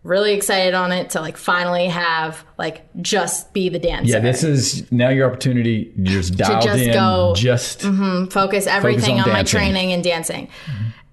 really 0.04 0.34
excited 0.34 0.74
on 0.74 0.92
it 0.92 1.10
to 1.10 1.20
like 1.20 1.36
finally 1.36 1.86
have 1.86 2.44
like 2.58 2.86
just 3.02 3.52
be 3.52 3.68
the 3.68 3.78
dancer. 3.78 4.12
Yeah, 4.12 4.20
this 4.20 4.44
is 4.44 4.90
now 4.92 5.08
your 5.08 5.28
opportunity. 5.28 5.92
You're 5.96 6.20
just 6.20 6.36
dialed 6.36 6.62
just 6.62 6.82
in. 6.82 6.92
go- 6.92 7.34
just 7.34 7.82
focus 8.30 8.66
everything 8.68 9.18
on 9.18 9.26
on, 9.28 9.32
my 9.32 9.42
training 9.42 9.92
and 9.92 10.04
dancing. 10.04 10.48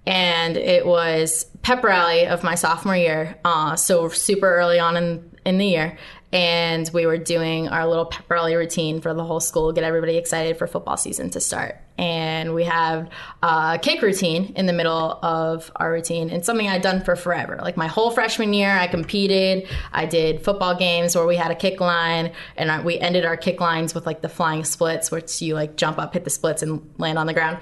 And 0.05 0.57
it 0.57 0.85
was 0.85 1.45
pep 1.61 1.83
rally 1.83 2.27
of 2.27 2.43
my 2.43 2.55
sophomore 2.55 2.95
year, 2.95 3.37
uh, 3.45 3.75
so 3.75 4.09
super 4.09 4.53
early 4.55 4.79
on 4.79 4.97
in 4.97 5.31
in 5.45 5.57
the 5.57 5.65
year. 5.65 5.97
And 6.33 6.89
we 6.93 7.05
were 7.05 7.17
doing 7.17 7.67
our 7.67 7.85
little 7.85 8.05
pep 8.05 8.29
rally 8.29 8.55
routine 8.55 9.01
for 9.01 9.13
the 9.13 9.23
whole 9.23 9.41
school, 9.41 9.73
get 9.73 9.83
everybody 9.83 10.17
excited 10.17 10.57
for 10.57 10.65
football 10.65 10.95
season 10.95 11.29
to 11.31 11.41
start. 11.41 11.77
And 11.97 12.55
we 12.55 12.63
have 12.63 13.09
a 13.43 13.77
kick 13.81 14.01
routine 14.01 14.53
in 14.55 14.65
the 14.65 14.73
middle 14.73 15.19
of 15.21 15.71
our 15.75 15.91
routine, 15.91 16.29
and 16.29 16.43
something 16.43 16.67
I'd 16.67 16.81
done 16.81 17.03
for 17.03 17.15
forever. 17.15 17.59
Like 17.61 17.77
my 17.77 17.87
whole 17.87 18.11
freshman 18.11 18.53
year, 18.53 18.71
I 18.71 18.87
competed. 18.87 19.67
I 19.91 20.05
did 20.05 20.43
football 20.43 20.75
games 20.75 21.15
where 21.15 21.27
we 21.27 21.35
had 21.35 21.51
a 21.51 21.55
kick 21.55 21.79
line, 21.79 22.31
and 22.55 22.85
we 22.85 22.97
ended 22.97 23.25
our 23.25 23.37
kick 23.37 23.59
lines 23.59 23.93
with 23.93 24.05
like 24.05 24.21
the 24.21 24.29
flying 24.29 24.63
splits, 24.63 25.11
where 25.11 25.21
you 25.39 25.53
like 25.53 25.75
jump 25.75 25.99
up, 25.99 26.13
hit 26.13 26.23
the 26.23 26.29
splits, 26.29 26.63
and 26.63 26.89
land 26.97 27.19
on 27.19 27.27
the 27.27 27.33
ground. 27.33 27.59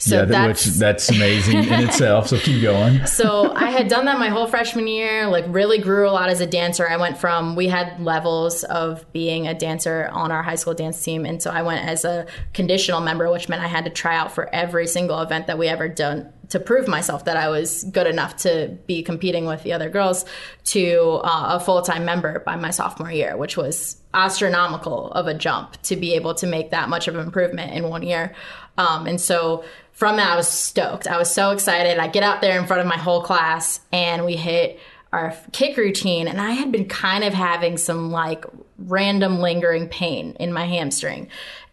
So 0.00 0.16
yeah, 0.16 0.24
that's 0.24 0.66
which 0.66 0.74
that's 0.76 1.10
amazing 1.10 1.64
in 1.64 1.80
itself. 1.88 2.28
So 2.28 2.38
keep 2.38 2.62
going. 2.62 3.04
so 3.06 3.52
I 3.54 3.70
had 3.70 3.88
done 3.88 4.06
that 4.06 4.18
my 4.18 4.28
whole 4.28 4.46
freshman 4.46 4.86
year, 4.86 5.26
like 5.26 5.44
really 5.48 5.76
grew 5.76 6.08
a 6.08 6.10
lot 6.10 6.30
as 6.30 6.40
a 6.40 6.46
dancer. 6.46 6.88
I 6.88 6.96
went 6.96 7.18
from 7.18 7.54
we 7.54 7.68
had 7.68 8.00
levels 8.00 8.64
of 8.64 9.04
being 9.12 9.46
a 9.46 9.52
dancer 9.52 10.08
on 10.10 10.32
our 10.32 10.42
high 10.42 10.54
school 10.54 10.72
dance 10.72 11.02
team 11.04 11.26
and 11.26 11.42
so 11.42 11.50
I 11.50 11.60
went 11.60 11.86
as 11.86 12.06
a 12.06 12.26
conditional 12.54 13.02
member, 13.02 13.30
which 13.30 13.50
meant 13.50 13.62
I 13.62 13.68
had 13.68 13.84
to 13.84 13.90
try 13.90 14.16
out 14.16 14.32
for 14.32 14.48
every 14.54 14.86
single 14.86 15.20
event 15.20 15.48
that 15.48 15.58
we 15.58 15.68
ever 15.68 15.86
done 15.86 16.32
to 16.48 16.58
prove 16.58 16.88
myself 16.88 17.26
that 17.26 17.36
I 17.36 17.48
was 17.48 17.84
good 17.84 18.06
enough 18.06 18.38
to 18.38 18.76
be 18.86 19.02
competing 19.02 19.44
with 19.44 19.62
the 19.62 19.72
other 19.72 19.88
girls 19.88 20.24
to 20.64 21.20
uh, 21.22 21.58
a 21.58 21.60
full-time 21.60 22.04
member 22.04 22.40
by 22.40 22.56
my 22.56 22.70
sophomore 22.70 23.12
year, 23.12 23.36
which 23.36 23.56
was 23.56 24.00
astronomical 24.12 25.12
of 25.12 25.28
a 25.28 25.34
jump 25.34 25.80
to 25.82 25.94
be 25.94 26.14
able 26.14 26.34
to 26.34 26.46
make 26.46 26.70
that 26.70 26.88
much 26.88 27.06
of 27.06 27.14
an 27.14 27.20
improvement 27.20 27.72
in 27.72 27.88
one 27.88 28.02
year. 28.02 28.34
Um, 28.76 29.06
and 29.06 29.20
so 29.20 29.64
from 30.00 30.16
that, 30.16 30.32
I 30.32 30.36
was 30.36 30.48
stoked. 30.48 31.06
I 31.06 31.18
was 31.18 31.30
so 31.30 31.50
excited. 31.50 31.98
I 31.98 32.08
get 32.08 32.22
out 32.22 32.40
there 32.40 32.58
in 32.58 32.66
front 32.66 32.80
of 32.80 32.86
my 32.86 32.96
whole 32.96 33.20
class 33.20 33.80
and 33.92 34.24
we 34.24 34.34
hit 34.34 34.80
our 35.12 35.36
kick 35.52 35.76
routine. 35.76 36.26
And 36.26 36.40
I 36.40 36.52
had 36.52 36.72
been 36.72 36.88
kind 36.88 37.22
of 37.22 37.34
having 37.34 37.76
some 37.76 38.10
like 38.10 38.46
random 38.78 39.40
lingering 39.40 39.88
pain 39.88 40.38
in 40.40 40.54
my 40.54 40.64
hamstring. 40.64 41.28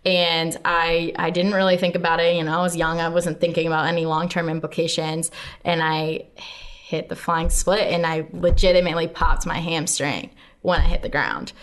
And 0.05 0.57
I, 0.65 1.13
I 1.15 1.29
didn't 1.29 1.53
really 1.53 1.77
think 1.77 1.95
about 1.95 2.19
it. 2.19 2.35
You 2.35 2.43
know, 2.43 2.59
I 2.59 2.61
was 2.61 2.75
young. 2.75 2.99
I 2.99 3.07
wasn't 3.07 3.39
thinking 3.39 3.65
about 3.65 3.87
any 3.87 4.05
long 4.05 4.27
term 4.27 4.49
implications. 4.49 5.31
And 5.63 5.81
I 5.81 6.25
hit 6.35 7.07
the 7.07 7.15
flying 7.15 7.49
split 7.49 7.87
and 7.93 8.05
I 8.05 8.27
legitimately 8.33 9.07
popped 9.07 9.45
my 9.45 9.59
hamstring 9.59 10.31
when 10.63 10.81
I 10.81 10.83
hit 10.83 11.01
the 11.01 11.07
ground 11.07 11.53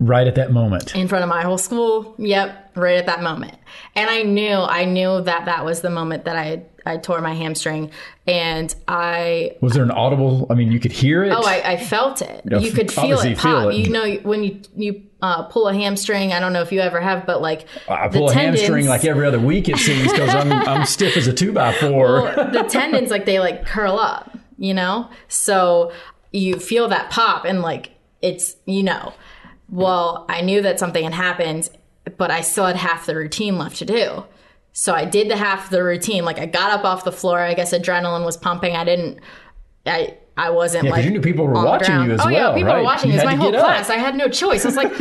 Right 0.00 0.26
at 0.26 0.34
that 0.36 0.50
moment. 0.50 0.96
in 0.96 1.08
front 1.08 1.22
of 1.22 1.28
my 1.28 1.42
whole 1.42 1.58
school. 1.58 2.14
Yep, 2.18 2.72
right 2.74 2.96
at 2.96 3.06
that 3.06 3.22
moment. 3.22 3.54
And 3.94 4.08
I 4.08 4.22
knew, 4.22 4.54
I 4.54 4.86
knew 4.86 5.20
that 5.20 5.44
that 5.44 5.64
was 5.64 5.82
the 5.82 5.90
moment 5.90 6.24
that 6.24 6.36
I 6.36 6.62
I 6.86 6.96
tore 6.96 7.20
my 7.20 7.34
hamstring, 7.34 7.90
and 8.26 8.74
I 8.88 9.56
Was 9.60 9.74
there 9.74 9.82
an 9.84 9.90
audible? 9.90 10.46
I 10.48 10.54
mean, 10.54 10.72
you 10.72 10.80
could 10.80 10.92
hear 10.92 11.22
it. 11.24 11.32
oh 11.32 11.42
I, 11.44 11.72
I 11.72 11.76
felt 11.76 12.22
it. 12.22 12.42
Yeah, 12.50 12.58
you 12.58 12.72
could 12.72 12.90
feel 12.90 13.20
it 13.20 13.36
feel 13.38 13.64
pop. 13.64 13.72
it. 13.72 13.76
You 13.76 13.90
know 13.90 14.10
when 14.22 14.42
you 14.42 14.62
you 14.74 15.02
uh, 15.20 15.42
pull 15.44 15.68
a 15.68 15.74
hamstring. 15.74 16.32
I 16.32 16.40
don't 16.40 16.54
know 16.54 16.62
if 16.62 16.72
you 16.72 16.80
ever 16.80 16.98
have, 16.98 17.26
but 17.26 17.42
like 17.42 17.66
I 17.86 18.08
the 18.08 18.18
pull 18.20 18.30
a 18.30 18.32
tendons- 18.32 18.60
hamstring 18.60 18.86
like 18.86 19.04
every 19.04 19.26
other 19.26 19.38
week. 19.38 19.68
It 19.68 19.76
seems 19.76 20.10
because 20.10 20.34
I'm 20.34 20.50
I'm 20.50 20.86
stiff 20.86 21.18
as 21.18 21.26
a 21.26 21.34
two 21.34 21.52
by 21.52 21.74
four. 21.74 22.22
well, 22.22 22.50
the 22.50 22.62
tendons 22.62 23.10
like 23.10 23.26
they 23.26 23.38
like 23.38 23.66
curl 23.66 23.98
up, 23.98 24.34
you 24.56 24.72
know? 24.72 25.10
So 25.28 25.92
you 26.32 26.58
feel 26.58 26.88
that 26.88 27.10
pop 27.10 27.44
and 27.44 27.60
like 27.60 27.90
it's 28.22 28.56
you 28.64 28.82
know. 28.82 29.12
Well, 29.70 30.26
I 30.28 30.40
knew 30.40 30.62
that 30.62 30.78
something 30.78 31.04
had 31.04 31.12
happened, 31.14 31.70
but 32.16 32.30
I 32.30 32.40
still 32.40 32.66
had 32.66 32.76
half 32.76 33.06
the 33.06 33.14
routine 33.14 33.56
left 33.58 33.76
to 33.76 33.84
do. 33.84 34.24
So 34.72 34.94
I 34.94 35.04
did 35.04 35.28
the 35.30 35.36
half 35.36 35.64
of 35.66 35.70
the 35.70 35.82
routine. 35.82 36.24
Like 36.24 36.38
I 36.38 36.46
got 36.46 36.72
up 36.72 36.84
off 36.84 37.04
the 37.04 37.12
floor. 37.12 37.38
I 37.40 37.54
guess 37.54 37.72
adrenaline 37.72 38.24
was 38.24 38.36
pumping. 38.36 38.76
I 38.76 38.84
didn't 38.84 39.18
I 39.86 40.16
I 40.36 40.50
wasn't 40.50 40.84
Yeah, 40.84 40.90
like 40.92 41.04
you 41.04 41.10
knew 41.10 41.20
people 41.20 41.46
were 41.46 41.56
oh, 41.56 41.64
watching 41.64 41.94
you 42.04 42.12
as 42.12 42.18
well. 42.18 42.26
oh, 42.28 42.30
yeah, 42.30 42.54
people 42.54 42.68
right? 42.68 42.78
were 42.78 42.84
watching. 42.84 43.10
You 43.10 43.14
it 43.18 43.24
was 43.24 43.28
had 43.28 43.36
my 43.38 43.42
whole 43.42 43.50
get 43.50 43.60
up. 43.60 43.66
class. 43.66 43.90
I 43.90 43.96
had 43.96 44.14
no 44.14 44.28
choice. 44.28 44.64
I 44.64 44.68
was 44.68 44.76
like, 44.76 44.92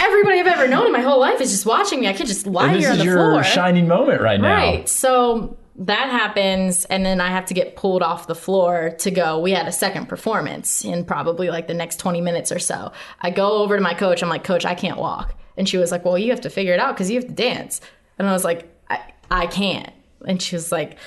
everybody 0.00 0.40
I've 0.40 0.46
ever 0.46 0.66
known 0.68 0.86
in 0.86 0.92
my 0.92 1.00
whole 1.00 1.20
life 1.20 1.40
is 1.40 1.50
just 1.50 1.64
watching 1.64 2.00
me. 2.00 2.08
I 2.08 2.12
can't 2.12 2.28
just 2.28 2.46
lie 2.46 2.66
and 2.72 2.74
this 2.76 2.82
here 2.82 2.90
on 2.90 2.94
is 2.96 2.98
the 2.98 3.04
your 3.04 3.16
floor. 3.16 3.42
shining 3.44 3.86
moment 3.88 4.20
right 4.20 4.40
now. 4.40 4.52
Right. 4.54 4.88
So 4.88 5.56
that 5.78 6.10
happens, 6.10 6.84
and 6.86 7.06
then 7.06 7.20
I 7.20 7.28
have 7.28 7.46
to 7.46 7.54
get 7.54 7.76
pulled 7.76 8.02
off 8.02 8.26
the 8.26 8.34
floor 8.34 8.90
to 8.98 9.10
go. 9.12 9.38
We 9.38 9.52
had 9.52 9.68
a 9.68 9.72
second 9.72 10.06
performance 10.06 10.84
in 10.84 11.04
probably 11.04 11.50
like 11.50 11.68
the 11.68 11.74
next 11.74 12.00
20 12.00 12.20
minutes 12.20 12.50
or 12.50 12.58
so. 12.58 12.92
I 13.20 13.30
go 13.30 13.62
over 13.62 13.76
to 13.76 13.82
my 13.82 13.94
coach. 13.94 14.22
I'm 14.22 14.28
like, 14.28 14.42
Coach, 14.42 14.66
I 14.66 14.74
can't 14.74 14.98
walk. 14.98 15.34
And 15.56 15.68
she 15.68 15.76
was 15.78 15.92
like, 15.92 16.04
Well, 16.04 16.18
you 16.18 16.30
have 16.30 16.40
to 16.42 16.50
figure 16.50 16.74
it 16.74 16.80
out 16.80 16.94
because 16.94 17.10
you 17.10 17.16
have 17.16 17.28
to 17.28 17.34
dance. 17.34 17.80
And 18.18 18.28
I 18.28 18.32
was 18.32 18.44
like, 18.44 18.68
I, 18.90 19.00
I 19.30 19.46
can't. 19.46 19.92
And 20.26 20.42
she 20.42 20.56
was 20.56 20.72
like, 20.72 20.98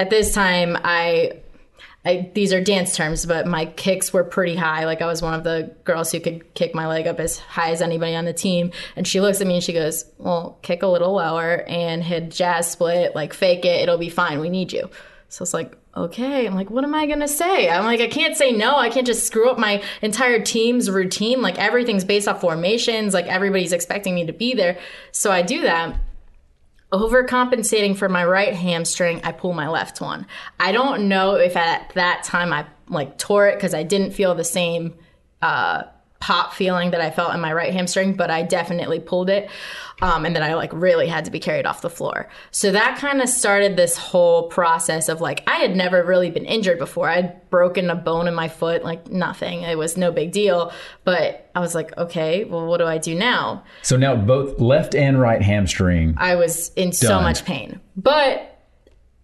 At 0.00 0.10
this 0.10 0.34
time, 0.34 0.76
I 0.82 1.34
I, 2.08 2.30
these 2.34 2.54
are 2.54 2.60
dance 2.60 2.96
terms, 2.96 3.26
but 3.26 3.46
my 3.46 3.66
kicks 3.66 4.14
were 4.14 4.24
pretty 4.24 4.56
high. 4.56 4.86
Like 4.86 5.02
I 5.02 5.06
was 5.06 5.20
one 5.20 5.34
of 5.34 5.44
the 5.44 5.74
girls 5.84 6.10
who 6.10 6.20
could 6.20 6.54
kick 6.54 6.74
my 6.74 6.86
leg 6.86 7.06
up 7.06 7.20
as 7.20 7.38
high 7.38 7.70
as 7.70 7.82
anybody 7.82 8.14
on 8.14 8.24
the 8.24 8.32
team. 8.32 8.72
And 8.96 9.06
she 9.06 9.20
looks 9.20 9.42
at 9.42 9.46
me 9.46 9.56
and 9.56 9.62
she 9.62 9.74
goes, 9.74 10.06
"Well, 10.16 10.58
kick 10.62 10.82
a 10.82 10.86
little 10.86 11.12
lower 11.12 11.64
and 11.68 12.02
hit 12.02 12.30
jazz 12.30 12.70
split. 12.70 13.14
Like 13.14 13.34
fake 13.34 13.66
it. 13.66 13.82
It'll 13.82 13.98
be 13.98 14.08
fine. 14.08 14.40
We 14.40 14.48
need 14.48 14.72
you." 14.72 14.88
So 15.28 15.42
it's 15.42 15.52
like, 15.52 15.76
okay. 15.94 16.46
I'm 16.46 16.54
like, 16.54 16.70
what 16.70 16.84
am 16.84 16.94
I 16.94 17.06
gonna 17.06 17.28
say? 17.28 17.68
I'm 17.68 17.84
like, 17.84 18.00
I 18.00 18.08
can't 18.08 18.36
say 18.36 18.52
no. 18.52 18.76
I 18.76 18.88
can't 18.88 19.06
just 19.06 19.26
screw 19.26 19.50
up 19.50 19.58
my 19.58 19.82
entire 20.00 20.40
team's 20.40 20.90
routine. 20.90 21.42
Like 21.42 21.58
everything's 21.58 22.04
based 22.04 22.26
off 22.26 22.40
formations. 22.40 23.12
Like 23.12 23.26
everybody's 23.26 23.74
expecting 23.74 24.14
me 24.14 24.24
to 24.26 24.32
be 24.32 24.54
there. 24.54 24.78
So 25.12 25.30
I 25.30 25.42
do 25.42 25.60
that 25.62 25.94
overcompensating 26.92 27.96
for 27.96 28.08
my 28.08 28.24
right 28.24 28.54
hamstring, 28.54 29.20
I 29.24 29.32
pull 29.32 29.52
my 29.52 29.68
left 29.68 30.00
one. 30.00 30.26
I 30.58 30.72
don't 30.72 31.08
know 31.08 31.34
if 31.34 31.56
at 31.56 31.92
that 31.94 32.22
time 32.24 32.52
I 32.52 32.66
like 32.88 33.18
tore 33.18 33.48
it 33.48 33.56
because 33.56 33.74
I 33.74 33.82
didn't 33.82 34.12
feel 34.12 34.34
the 34.34 34.44
same 34.44 34.94
uh, 35.42 35.84
pop 36.20 36.52
feeling 36.52 36.90
that 36.90 37.00
I 37.00 37.10
felt 37.10 37.32
in 37.34 37.40
my 37.40 37.52
right 37.52 37.72
hamstring, 37.72 38.14
but 38.14 38.30
I 38.30 38.42
definitely 38.42 38.98
pulled 38.98 39.30
it. 39.30 39.48
Um, 40.00 40.24
and 40.24 40.34
then 40.34 40.42
I 40.42 40.54
like 40.54 40.72
really 40.72 41.06
had 41.06 41.24
to 41.24 41.30
be 41.30 41.40
carried 41.40 41.66
off 41.66 41.80
the 41.80 41.90
floor. 41.90 42.28
So 42.50 42.72
that 42.72 42.98
kind 42.98 43.20
of 43.20 43.28
started 43.28 43.76
this 43.76 43.96
whole 43.96 44.48
process 44.48 45.08
of 45.08 45.20
like, 45.20 45.42
I 45.48 45.56
had 45.56 45.76
never 45.76 46.04
really 46.04 46.30
been 46.30 46.44
injured 46.44 46.78
before. 46.78 47.08
I'd 47.08 47.48
broken 47.50 47.90
a 47.90 47.94
bone 47.94 48.28
in 48.28 48.34
my 48.34 48.48
foot, 48.48 48.84
like 48.84 49.08
nothing. 49.08 49.62
It 49.62 49.78
was 49.78 49.96
no 49.96 50.12
big 50.12 50.32
deal. 50.32 50.72
But 51.04 51.50
I 51.54 51.60
was 51.60 51.74
like, 51.74 51.96
okay, 51.96 52.44
well, 52.44 52.66
what 52.66 52.78
do 52.78 52.84
I 52.84 52.98
do 52.98 53.14
now? 53.14 53.64
So 53.82 53.96
now 53.96 54.14
both 54.14 54.60
left 54.60 54.94
and 54.94 55.20
right 55.20 55.42
hamstring. 55.42 56.14
I 56.16 56.34
was 56.34 56.72
in 56.74 56.92
so 56.92 57.20
much 57.20 57.44
pain. 57.44 57.80
But 57.96 58.57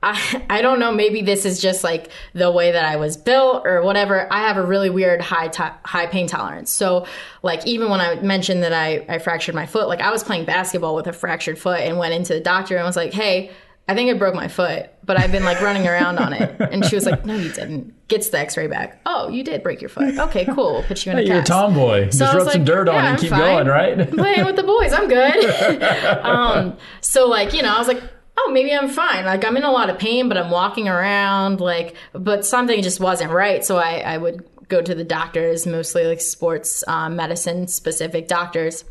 I 0.05 0.43
I 0.51 0.63
don't 0.63 0.79
know, 0.79 0.93
maybe 0.93 1.23
this 1.23 1.45
is 1.47 1.61
just 1.61 1.83
like 1.83 2.11
the 2.35 2.51
way 2.51 2.73
that 2.73 2.85
I 2.85 2.97
was 2.97 3.17
built 3.17 3.67
or 3.67 3.83
whatever. 3.83 4.31
I 4.33 4.41
have 4.41 4.57
a 4.59 4.63
really 4.67 4.91
weird 4.91 5.23
high 5.23 5.49
to- 5.49 5.75
high 5.85 6.07
pain 6.07 6.27
tolerance. 6.27 6.71
So 6.71 7.07
like 7.43 7.67
even 7.67 7.89
when 7.89 8.01
I 8.01 8.17
mentioned 8.21 8.63
that 8.63 8.73
I 8.75 9.05
I 9.09 9.19
fractured 9.19 9.55
my 9.55 9.67
foot, 9.67 9.89
like 9.89 10.01
I 10.01 10.11
was 10.11 10.23
playing 10.23 10.45
basketball 10.45 10.95
with 10.95 11.07
a 11.07 11.13
fractured 11.13 11.59
foot 11.59 11.81
and 11.81 11.99
went 11.99 12.13
into 12.13 12.35
the 12.35 12.41
doctor 12.41 12.77
and 12.77 12.85
was 12.85 12.97
like, 12.97 13.13
"Hey, 13.15 13.51
I 13.89 13.95
think 13.95 14.11
I 14.11 14.15
broke 14.19 14.35
my 14.35 14.49
foot, 14.49 14.91
but 15.05 15.19
I've 15.19 15.33
been 15.33 15.45
like 15.45 15.61
running 15.63 15.87
around 15.89 16.19
on 16.19 16.33
it." 16.35 16.55
And 16.61 16.85
she 16.85 16.95
was 16.95 17.07
like, 17.07 17.25
"No, 17.25 17.35
you 17.35 17.51
didn't." 17.53 17.95
Gets 18.09 18.29
the 18.29 18.39
X-ray 18.39 18.67
back. 18.67 19.01
Oh, 19.07 19.29
you 19.31 19.43
did 19.43 19.63
break 19.63 19.81
your 19.81 19.89
foot. 19.89 20.19
Okay, 20.19 20.45
cool. 20.45 20.75
We'll 20.75 20.83
put 20.83 21.07
you 21.07 21.13
in 21.13 21.19
a 21.19 21.23
Hey, 21.23 21.29
you're 21.29 21.39
a 21.41 21.43
tomboy. 21.43 22.11
So 22.11 22.27
Just 22.27 22.35
rub 22.37 22.51
some 22.51 22.61
like, 22.61 22.65
dirt 22.67 22.87
on 22.91 22.95
yeah, 22.97 23.01
it 23.01 23.07
and 23.07 23.15
I'm 23.17 23.21
keep 23.21 23.31
fine. 23.31 23.41
going, 23.41 23.67
right? 23.67 24.11
Playing 24.11 24.45
with 24.45 24.57
the 24.57 24.63
boys, 24.63 24.93
I'm 24.93 25.09
good. 25.09 25.83
um, 26.23 26.77
so 27.01 27.27
like, 27.27 27.55
you 27.55 27.63
know, 27.63 27.75
I 27.75 27.79
was 27.79 27.89
like, 27.89 28.03
oh, 28.39 28.51
maybe 28.53 28.73
I'm 28.73 28.89
fine. 28.89 29.25
Like 29.25 29.45
I'm 29.45 29.57
in 29.57 29.65
a 29.65 29.71
lot 29.71 29.91
of 29.91 29.99
pain, 29.99 30.29
but 30.29 30.37
I'm 30.37 30.51
walking 30.51 30.89
around, 30.89 31.61
like, 31.61 31.95
but 32.13 32.45
something 32.45 32.83
just 32.83 33.01
wasn't 33.01 33.31
right. 33.31 33.65
So 33.65 33.77
I, 33.77 33.99
I 33.99 34.19
would 34.19 34.45
go 34.69 34.83
to 34.83 34.95
the 34.95 35.05
doctors, 35.05 35.67
mostly 35.67 36.05
like 36.05 36.21
sports 36.21 36.85
um, 36.89 37.17
medicine 37.17 37.69
specific 37.69 38.29
doctors. 38.29 38.85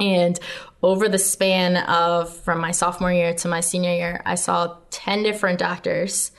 And 0.00 0.38
over 0.82 1.08
the 1.08 1.18
span 1.18 1.76
of 1.76 2.34
from 2.38 2.60
my 2.60 2.72
sophomore 2.72 3.12
year 3.12 3.34
to 3.34 3.48
my 3.48 3.60
senior 3.60 3.92
year, 3.92 4.22
I 4.24 4.34
saw 4.34 4.76
10 4.90 5.22
different 5.22 5.58
doctors. 5.58 6.32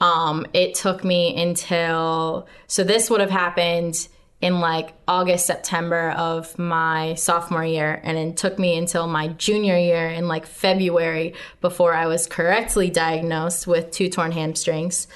Um, 0.00 0.46
it 0.52 0.74
took 0.74 1.04
me 1.04 1.40
until, 1.40 2.48
so 2.66 2.82
this 2.82 3.10
would 3.10 3.20
have 3.20 3.30
happened 3.30 4.08
in 4.44 4.60
like 4.60 4.92
August, 5.08 5.46
September 5.46 6.10
of 6.10 6.58
my 6.58 7.14
sophomore 7.14 7.64
year. 7.64 7.98
And 8.04 8.18
it 8.18 8.36
took 8.36 8.58
me 8.58 8.76
until 8.76 9.06
my 9.06 9.28
junior 9.28 9.78
year 9.78 10.06
in 10.06 10.28
like 10.28 10.44
February 10.44 11.32
before 11.62 11.94
I 11.94 12.08
was 12.08 12.26
correctly 12.26 12.90
diagnosed 12.90 13.66
with 13.66 13.90
two 13.90 14.10
torn 14.10 14.32
hamstrings. 14.32 15.08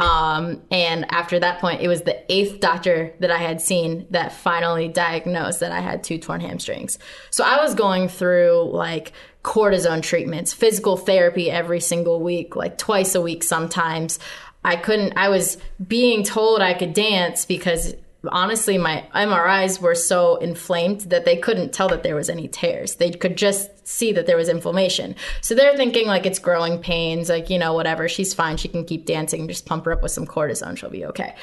Um, 0.00 0.62
and 0.72 1.06
after 1.12 1.38
that 1.38 1.60
point, 1.60 1.80
it 1.80 1.86
was 1.86 2.02
the 2.02 2.24
eighth 2.32 2.58
doctor 2.58 3.14
that 3.20 3.30
I 3.30 3.38
had 3.38 3.60
seen 3.60 4.08
that 4.10 4.32
finally 4.32 4.88
diagnosed 4.88 5.60
that 5.60 5.70
I 5.70 5.78
had 5.78 6.02
two 6.02 6.18
torn 6.18 6.40
hamstrings. 6.40 6.98
So 7.30 7.44
I 7.44 7.62
was 7.62 7.76
going 7.76 8.08
through 8.08 8.68
like 8.72 9.12
cortisone 9.44 10.02
treatments, 10.02 10.52
physical 10.52 10.96
therapy 10.96 11.52
every 11.52 11.78
single 11.78 12.20
week, 12.20 12.56
like 12.56 12.78
twice 12.78 13.14
a 13.14 13.20
week 13.20 13.44
sometimes. 13.44 14.18
I 14.64 14.74
couldn't, 14.74 15.12
I 15.16 15.28
was 15.28 15.56
being 15.86 16.24
told 16.24 16.62
I 16.62 16.74
could 16.74 16.94
dance 16.94 17.44
because 17.46 17.94
honestly, 18.28 18.78
my 18.78 19.04
MRIs 19.14 19.80
were 19.80 19.94
so 19.94 20.36
inflamed 20.36 21.02
that 21.02 21.24
they 21.24 21.36
couldn't 21.36 21.72
tell 21.72 21.88
that 21.88 22.02
there 22.02 22.14
was 22.14 22.30
any 22.30 22.48
tears. 22.48 22.96
They 22.96 23.10
could 23.10 23.36
just 23.36 23.86
see 23.86 24.12
that 24.12 24.26
there 24.26 24.36
was 24.36 24.48
inflammation. 24.48 25.16
So 25.40 25.54
they're 25.54 25.76
thinking 25.76 26.06
like 26.06 26.26
it's 26.26 26.38
growing 26.38 26.78
pains, 26.78 27.28
like, 27.28 27.50
you 27.50 27.58
know, 27.58 27.74
whatever. 27.74 28.08
She's 28.08 28.32
fine. 28.32 28.56
She 28.56 28.68
can 28.68 28.84
keep 28.84 29.06
dancing. 29.06 29.48
Just 29.48 29.66
pump 29.66 29.84
her 29.86 29.92
up 29.92 30.02
with 30.02 30.12
some 30.12 30.26
cortisone. 30.26 30.76
She'll 30.76 30.90
be 30.90 31.06
okay. 31.06 31.34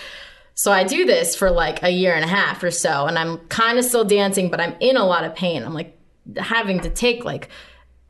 So 0.53 0.71
I 0.71 0.83
do 0.83 1.05
this 1.05 1.35
for 1.35 1.51
like 1.51 1.83
a 1.83 1.89
year 1.89 2.13
and 2.13 2.23
a 2.25 2.27
half 2.27 2.61
or 2.63 2.71
so, 2.71 3.05
and 3.05 3.17
I'm 3.17 3.37
kind 3.47 3.79
of 3.79 3.85
still 3.85 4.03
dancing, 4.03 4.49
but 4.49 4.59
I'm 4.59 4.75
in 4.81 4.97
a 4.97 5.05
lot 5.05 5.23
of 5.23 5.33
pain. 5.33 5.63
I'm 5.63 5.73
like 5.73 5.97
having 6.37 6.81
to 6.81 6.89
take 6.89 7.23
like 7.23 7.47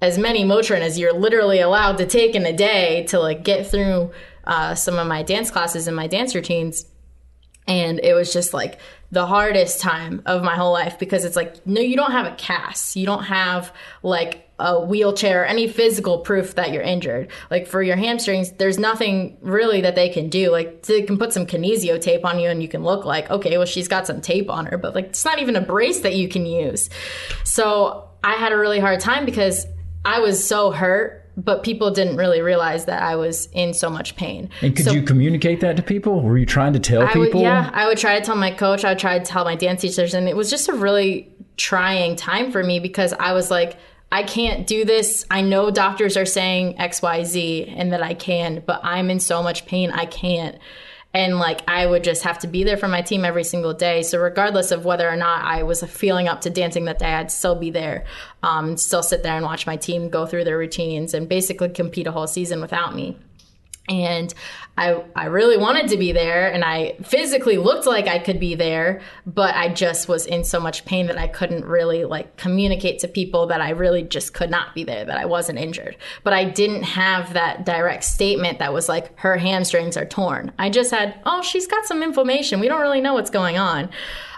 as 0.01 0.17
many 0.17 0.43
Motrin 0.43 0.79
as 0.79 0.97
you're 0.97 1.13
literally 1.13 1.59
allowed 1.59 1.97
to 1.97 2.07
take 2.07 2.33
in 2.33 2.45
a 2.45 2.53
day 2.53 3.03
to 3.09 3.19
like 3.19 3.43
get 3.43 3.67
through 3.67 4.11
uh, 4.45 4.73
some 4.73 4.97
of 4.97 5.05
my 5.05 5.21
dance 5.21 5.51
classes 5.51 5.87
and 5.87 5.95
my 5.95 6.07
dance 6.07 6.33
routines. 6.33 6.85
And 7.69 7.99
it 7.99 8.15
was 8.15 8.33
just 8.33 8.53
like 8.53 8.79
the 9.11 9.25
hardest 9.25 9.79
time 9.79 10.23
of 10.25 10.43
my 10.43 10.55
whole 10.55 10.73
life 10.73 10.97
because 10.99 11.23
it's 11.23 11.35
like, 11.35 11.65
no, 11.65 11.81
you 11.81 11.95
don't 11.95 12.11
have 12.11 12.25
a 12.25 12.35
cast. 12.35 12.95
You 12.95 13.05
don't 13.05 13.23
have 13.23 13.71
like 14.03 14.49
a 14.59 14.83
wheelchair, 14.83 15.43
or 15.43 15.45
any 15.45 15.67
physical 15.67 16.19
proof 16.19 16.55
that 16.55 16.71
you're 16.73 16.81
injured. 16.81 17.29
Like 17.49 17.65
for 17.65 17.81
your 17.81 17.95
hamstrings, 17.95 18.51
there's 18.53 18.77
nothing 18.77 19.37
really 19.39 19.81
that 19.81 19.95
they 19.95 20.09
can 20.09 20.29
do. 20.29 20.51
Like 20.51 20.81
they 20.81 21.03
can 21.03 21.17
put 21.17 21.31
some 21.31 21.45
kinesio 21.45 22.01
tape 22.01 22.25
on 22.25 22.39
you 22.39 22.49
and 22.49 22.61
you 22.61 22.67
can 22.67 22.83
look 22.83 23.05
like, 23.05 23.29
okay, 23.29 23.57
well, 23.57 23.65
she's 23.65 23.87
got 23.87 24.05
some 24.05 24.19
tape 24.19 24.49
on 24.49 24.65
her, 24.65 24.77
but 24.77 24.95
like 24.95 25.05
it's 25.05 25.23
not 25.23 25.39
even 25.39 25.55
a 25.55 25.61
brace 25.61 26.01
that 26.01 26.15
you 26.15 26.27
can 26.27 26.45
use. 26.45 26.89
So 27.45 28.09
I 28.23 28.33
had 28.33 28.51
a 28.51 28.57
really 28.57 28.79
hard 28.79 28.99
time 28.99 29.25
because 29.25 29.65
I 30.03 30.19
was 30.19 30.43
so 30.43 30.71
hurt 30.71 31.18
but 31.39 31.63
people 31.63 31.89
didn't 31.91 32.17
really 32.17 32.41
realize 32.41 32.85
that 32.85 33.01
I 33.01 33.15
was 33.15 33.47
in 33.53 33.73
so 33.73 33.89
much 33.89 34.15
pain. 34.15 34.49
And 34.61 34.75
could 34.75 34.85
so 34.85 34.91
you 34.91 35.01
communicate 35.01 35.61
that 35.61 35.77
to 35.77 35.83
people? 35.83 36.21
Were 36.21 36.37
you 36.37 36.45
trying 36.45 36.73
to 36.73 36.79
tell 36.79 37.01
I 37.03 37.17
would, 37.17 37.27
people? 37.27 37.41
yeah, 37.41 37.69
I 37.73 37.87
would 37.87 37.97
try 37.97 38.19
to 38.19 38.25
tell 38.25 38.35
my 38.35 38.51
coach. 38.51 38.83
I 38.83 38.89
would 38.89 38.99
try 38.99 39.17
to 39.17 39.25
tell 39.25 39.45
my 39.45 39.55
dance 39.55 39.81
teachers, 39.81 40.13
and 40.13 40.27
it 40.27 40.35
was 40.35 40.49
just 40.49 40.69
a 40.69 40.73
really 40.73 41.33
trying 41.57 42.15
time 42.15 42.51
for 42.51 42.63
me 42.63 42.79
because 42.79 43.13
I 43.13 43.33
was 43.33 43.49
like, 43.49 43.77
I 44.11 44.23
can't 44.23 44.65
do 44.65 44.85
this. 44.85 45.25
I 45.29 45.41
know 45.41 45.69
doctors 45.71 46.17
are 46.17 46.25
saying 46.25 46.79
X, 46.79 47.01
Y, 47.01 47.23
Z, 47.23 47.73
and 47.75 47.93
that 47.93 48.01
I 48.01 48.15
can, 48.15 48.63
but 48.65 48.81
I'm 48.83 49.09
in 49.09 49.19
so 49.19 49.43
much 49.43 49.65
pain. 49.65 49.91
I 49.91 50.05
can't 50.05 50.57
and 51.13 51.39
like 51.39 51.61
I 51.67 51.85
would 51.85 52.03
just 52.03 52.23
have 52.23 52.39
to 52.39 52.47
be 52.47 52.63
there 52.63 52.77
for 52.77 52.87
my 52.87 53.01
team 53.01 53.25
every 53.25 53.43
single 53.43 53.73
day. 53.73 54.03
So 54.03 54.19
regardless 54.19 54.71
of 54.71 54.85
whether 54.85 55.09
or 55.09 55.15
not 55.15 55.43
I 55.43 55.63
was 55.63 55.83
feeling 55.83 56.27
up 56.27 56.41
to 56.41 56.49
dancing 56.49 56.85
that 56.85 56.99
day, 56.99 57.13
I'd 57.13 57.31
still 57.31 57.55
be 57.55 57.71
there, 57.71 58.05
um, 58.43 58.77
still 58.77 59.03
sit 59.03 59.23
there 59.23 59.35
and 59.35 59.45
watch 59.45 59.65
my 59.65 59.75
team 59.75 60.09
go 60.09 60.25
through 60.25 60.43
their 60.43 60.57
routines 60.57 61.13
and 61.13 61.27
basically 61.27 61.69
compete 61.69 62.07
a 62.07 62.11
whole 62.11 62.27
season 62.27 62.61
without 62.61 62.95
me 62.95 63.17
and 63.89 64.33
I 64.77 65.03
I 65.15 65.25
really 65.25 65.57
wanted 65.57 65.89
to 65.89 65.97
be 65.97 66.11
there 66.11 66.51
and 66.51 66.63
I 66.63 66.95
physically 67.03 67.57
looked 67.57 67.85
like 67.85 68.07
I 68.07 68.19
could 68.19 68.39
be 68.39 68.55
there 68.55 69.01
but 69.25 69.55
I 69.55 69.69
just 69.69 70.07
was 70.07 70.25
in 70.25 70.43
so 70.43 70.59
much 70.59 70.85
pain 70.85 71.07
that 71.07 71.17
I 71.17 71.27
couldn't 71.27 71.65
really 71.65 72.05
like 72.05 72.37
communicate 72.37 72.99
to 72.99 73.07
people 73.07 73.47
that 73.47 73.61
I 73.61 73.71
really 73.71 74.03
just 74.03 74.33
could 74.33 74.49
not 74.49 74.73
be 74.73 74.83
there 74.83 75.03
that 75.03 75.17
I 75.17 75.25
wasn't 75.25 75.59
injured. 75.59 75.97
But 76.23 76.33
I 76.33 76.45
didn't 76.45 76.83
have 76.83 77.33
that 77.33 77.65
direct 77.65 78.03
statement 78.03 78.59
that 78.59 78.71
was 78.71 78.87
like 78.87 79.17
her 79.19 79.37
hamstrings 79.37 79.97
are 79.97 80.05
torn. 80.05 80.51
I 80.57 80.69
just 80.69 80.91
had 80.91 81.19
oh 81.25 81.41
she's 81.41 81.67
got 81.67 81.85
some 81.85 82.03
inflammation. 82.03 82.59
We 82.59 82.67
don't 82.67 82.81
really 82.81 83.01
know 83.01 83.15
what's 83.15 83.31
going 83.31 83.57
on 83.57 83.89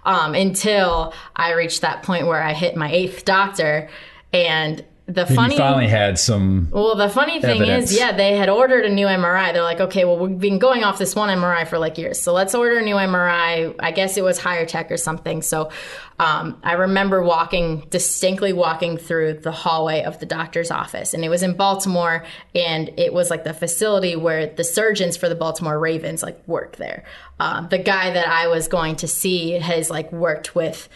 um, 0.05 0.33
until 0.33 1.13
I 1.35 1.53
reached 1.53 1.81
that 1.81 2.03
point 2.03 2.27
where 2.27 2.41
I 2.41 2.53
hit 2.53 2.75
my 2.75 2.91
eighth 2.91 3.25
doctor 3.25 3.89
and 4.33 4.83
the 5.07 5.25
Then 5.25 5.35
funny 5.35 5.55
you 5.55 5.59
finally 5.59 5.87
had 5.87 6.19
some. 6.19 6.69
well, 6.71 6.95
the 6.95 7.09
funny 7.09 7.41
thing 7.41 7.61
evidence. 7.61 7.91
is, 7.91 7.97
yeah, 7.97 8.11
they 8.11 8.35
had 8.37 8.49
ordered 8.49 8.85
a 8.85 8.89
new 8.89 9.07
MRI. 9.07 9.51
They're 9.51 9.63
like, 9.63 9.79
okay, 9.79 10.05
well, 10.05 10.17
we've 10.17 10.39
been 10.39 10.59
going 10.59 10.83
off 10.83 10.99
this 10.99 11.15
one 11.15 11.29
MRI 11.29 11.67
for 11.67 11.79
like 11.79 11.97
years, 11.97 12.19
so 12.19 12.33
let's 12.33 12.53
order 12.53 12.77
a 12.77 12.81
new 12.81 12.95
MRI. 12.95 13.75
I 13.79 13.91
guess 13.91 14.15
it 14.15 14.23
was 14.23 14.37
higher 14.37 14.65
tech 14.65 14.91
or 14.91 14.97
something. 14.97 15.41
So 15.41 15.71
um, 16.19 16.59
I 16.63 16.73
remember 16.73 17.23
walking, 17.23 17.87
distinctly 17.89 18.53
walking 18.53 18.97
through 18.97 19.39
the 19.39 19.51
hallway 19.51 20.03
of 20.03 20.19
the 20.19 20.25
doctor's 20.27 20.69
office, 20.69 21.13
and 21.13 21.25
it 21.25 21.29
was 21.29 21.41
in 21.41 21.55
Baltimore, 21.55 22.23
and 22.53 22.89
it 22.97 23.11
was 23.11 23.29
like 23.29 23.43
the 23.43 23.53
facility 23.53 24.15
where 24.15 24.45
the 24.45 24.63
surgeons 24.63 25.17
for 25.17 25.27
the 25.27 25.35
Baltimore 25.35 25.79
Ravens 25.79 26.21
like 26.21 26.47
work 26.47 26.77
there. 26.77 27.03
Um, 27.39 27.67
the 27.69 27.79
guy 27.79 28.11
that 28.11 28.27
I 28.27 28.47
was 28.47 28.67
going 28.67 28.97
to 28.97 29.07
see 29.07 29.53
has 29.53 29.89
like 29.89 30.11
worked 30.11 30.53
with 30.53 30.87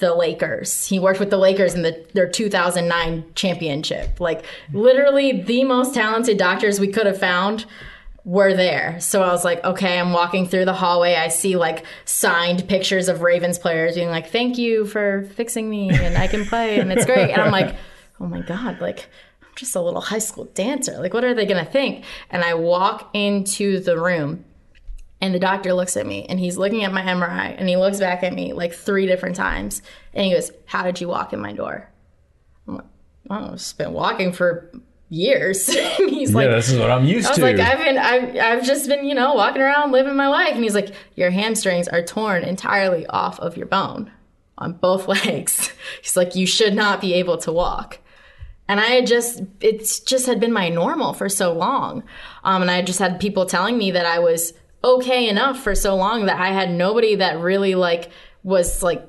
the 0.00 0.14
Lakers. 0.14 0.86
He 0.86 0.98
worked 0.98 1.20
with 1.20 1.30
the 1.30 1.38
Lakers 1.38 1.74
in 1.74 1.82
the, 1.82 2.04
their 2.14 2.28
2009 2.28 3.24
championship. 3.34 4.18
Like 4.18 4.44
literally 4.72 5.42
the 5.42 5.64
most 5.64 5.94
talented 5.94 6.36
doctors 6.38 6.80
we 6.80 6.88
could 6.88 7.06
have 7.06 7.18
found 7.18 7.66
were 8.24 8.54
there. 8.54 8.98
So 9.00 9.22
I 9.22 9.28
was 9.28 9.44
like, 9.44 9.62
okay, 9.64 9.98
I'm 9.98 10.12
walking 10.12 10.46
through 10.46 10.64
the 10.64 10.74
hallway. 10.74 11.14
I 11.14 11.28
see 11.28 11.56
like 11.56 11.84
signed 12.04 12.68
pictures 12.68 13.08
of 13.08 13.22
Ravens 13.22 13.58
players 13.58 13.94
being 13.94 14.10
like, 14.10 14.30
thank 14.30 14.58
you 14.58 14.86
for 14.86 15.24
fixing 15.34 15.70
me 15.70 15.90
and 15.90 16.16
I 16.18 16.26
can 16.26 16.44
play 16.44 16.80
and 16.80 16.92
it's 16.92 17.06
great. 17.06 17.30
And 17.30 17.40
I'm 17.40 17.52
like, 17.52 17.76
oh 18.20 18.26
my 18.26 18.40
God, 18.40 18.80
like 18.80 19.08
I'm 19.42 19.48
just 19.54 19.76
a 19.76 19.80
little 19.80 20.00
high 20.00 20.18
school 20.18 20.46
dancer. 20.46 20.98
Like, 20.98 21.14
what 21.14 21.24
are 21.24 21.34
they 21.34 21.46
going 21.46 21.64
to 21.64 21.70
think? 21.70 22.04
And 22.30 22.44
I 22.44 22.54
walk 22.54 23.10
into 23.14 23.80
the 23.80 23.98
room 23.98 24.44
and 25.20 25.34
the 25.34 25.38
doctor 25.38 25.74
looks 25.74 25.96
at 25.96 26.06
me 26.06 26.26
and 26.28 26.40
he's 26.40 26.56
looking 26.56 26.84
at 26.84 26.92
my 26.92 27.02
MRI 27.02 27.54
and 27.58 27.68
he 27.68 27.76
looks 27.76 27.98
back 27.98 28.22
at 28.22 28.32
me 28.32 28.52
like 28.52 28.72
three 28.72 29.06
different 29.06 29.36
times 29.36 29.82
and 30.14 30.24
he 30.24 30.32
goes, 30.32 30.50
How 30.66 30.82
did 30.82 31.00
you 31.00 31.08
walk 31.08 31.32
in 31.32 31.40
my 31.40 31.52
door? 31.52 31.88
I'm 32.66 32.76
like, 32.76 32.86
oh, 33.30 33.34
I've 33.34 33.52
just 33.52 33.78
been 33.78 33.92
walking 33.92 34.32
for 34.32 34.70
years. 35.10 35.68
and 35.98 36.10
he's 36.10 36.34
like, 36.34 36.46
yeah, 36.46 36.56
this 36.56 36.70
is 36.70 36.78
what 36.78 36.90
I'm 36.90 37.04
used 37.04 37.26
to. 37.26 37.42
I 37.42 37.44
was 37.44 37.56
to. 37.56 37.62
like, 37.62 37.78
I've 37.78 37.84
been, 37.84 37.98
I've, 37.98 38.36
I've 38.36 38.64
just 38.64 38.88
been, 38.88 39.04
you 39.04 39.14
know, 39.14 39.34
walking 39.34 39.60
around 39.60 39.92
living 39.92 40.16
my 40.16 40.28
life. 40.28 40.54
And 40.54 40.62
he's 40.62 40.74
like, 40.74 40.94
Your 41.16 41.30
hamstrings 41.30 41.88
are 41.88 42.02
torn 42.02 42.44
entirely 42.44 43.06
off 43.06 43.38
of 43.40 43.56
your 43.56 43.66
bone 43.66 44.10
on 44.56 44.72
both 44.74 45.06
legs. 45.26 45.72
He's 46.00 46.16
like, 46.16 46.34
You 46.34 46.46
should 46.46 46.74
not 46.74 47.00
be 47.00 47.14
able 47.14 47.36
to 47.38 47.52
walk. 47.52 47.98
And 48.68 48.78
I 48.78 48.86
had 48.86 49.06
just, 49.08 49.42
it's 49.60 49.98
just 49.98 50.26
had 50.26 50.38
been 50.38 50.52
my 50.52 50.68
normal 50.68 51.12
for 51.12 51.28
so 51.28 51.52
long. 51.52 52.04
Um, 52.44 52.62
and 52.62 52.70
I 52.70 52.82
just 52.82 53.00
had 53.00 53.18
people 53.18 53.44
telling 53.44 53.76
me 53.76 53.90
that 53.90 54.06
I 54.06 54.20
was 54.20 54.52
okay 54.82 55.28
enough 55.28 55.62
for 55.62 55.74
so 55.74 55.94
long 55.96 56.26
that 56.26 56.40
I 56.40 56.48
had 56.48 56.70
nobody 56.70 57.16
that 57.16 57.38
really 57.38 57.74
like 57.74 58.10
was 58.42 58.82
like, 58.82 59.06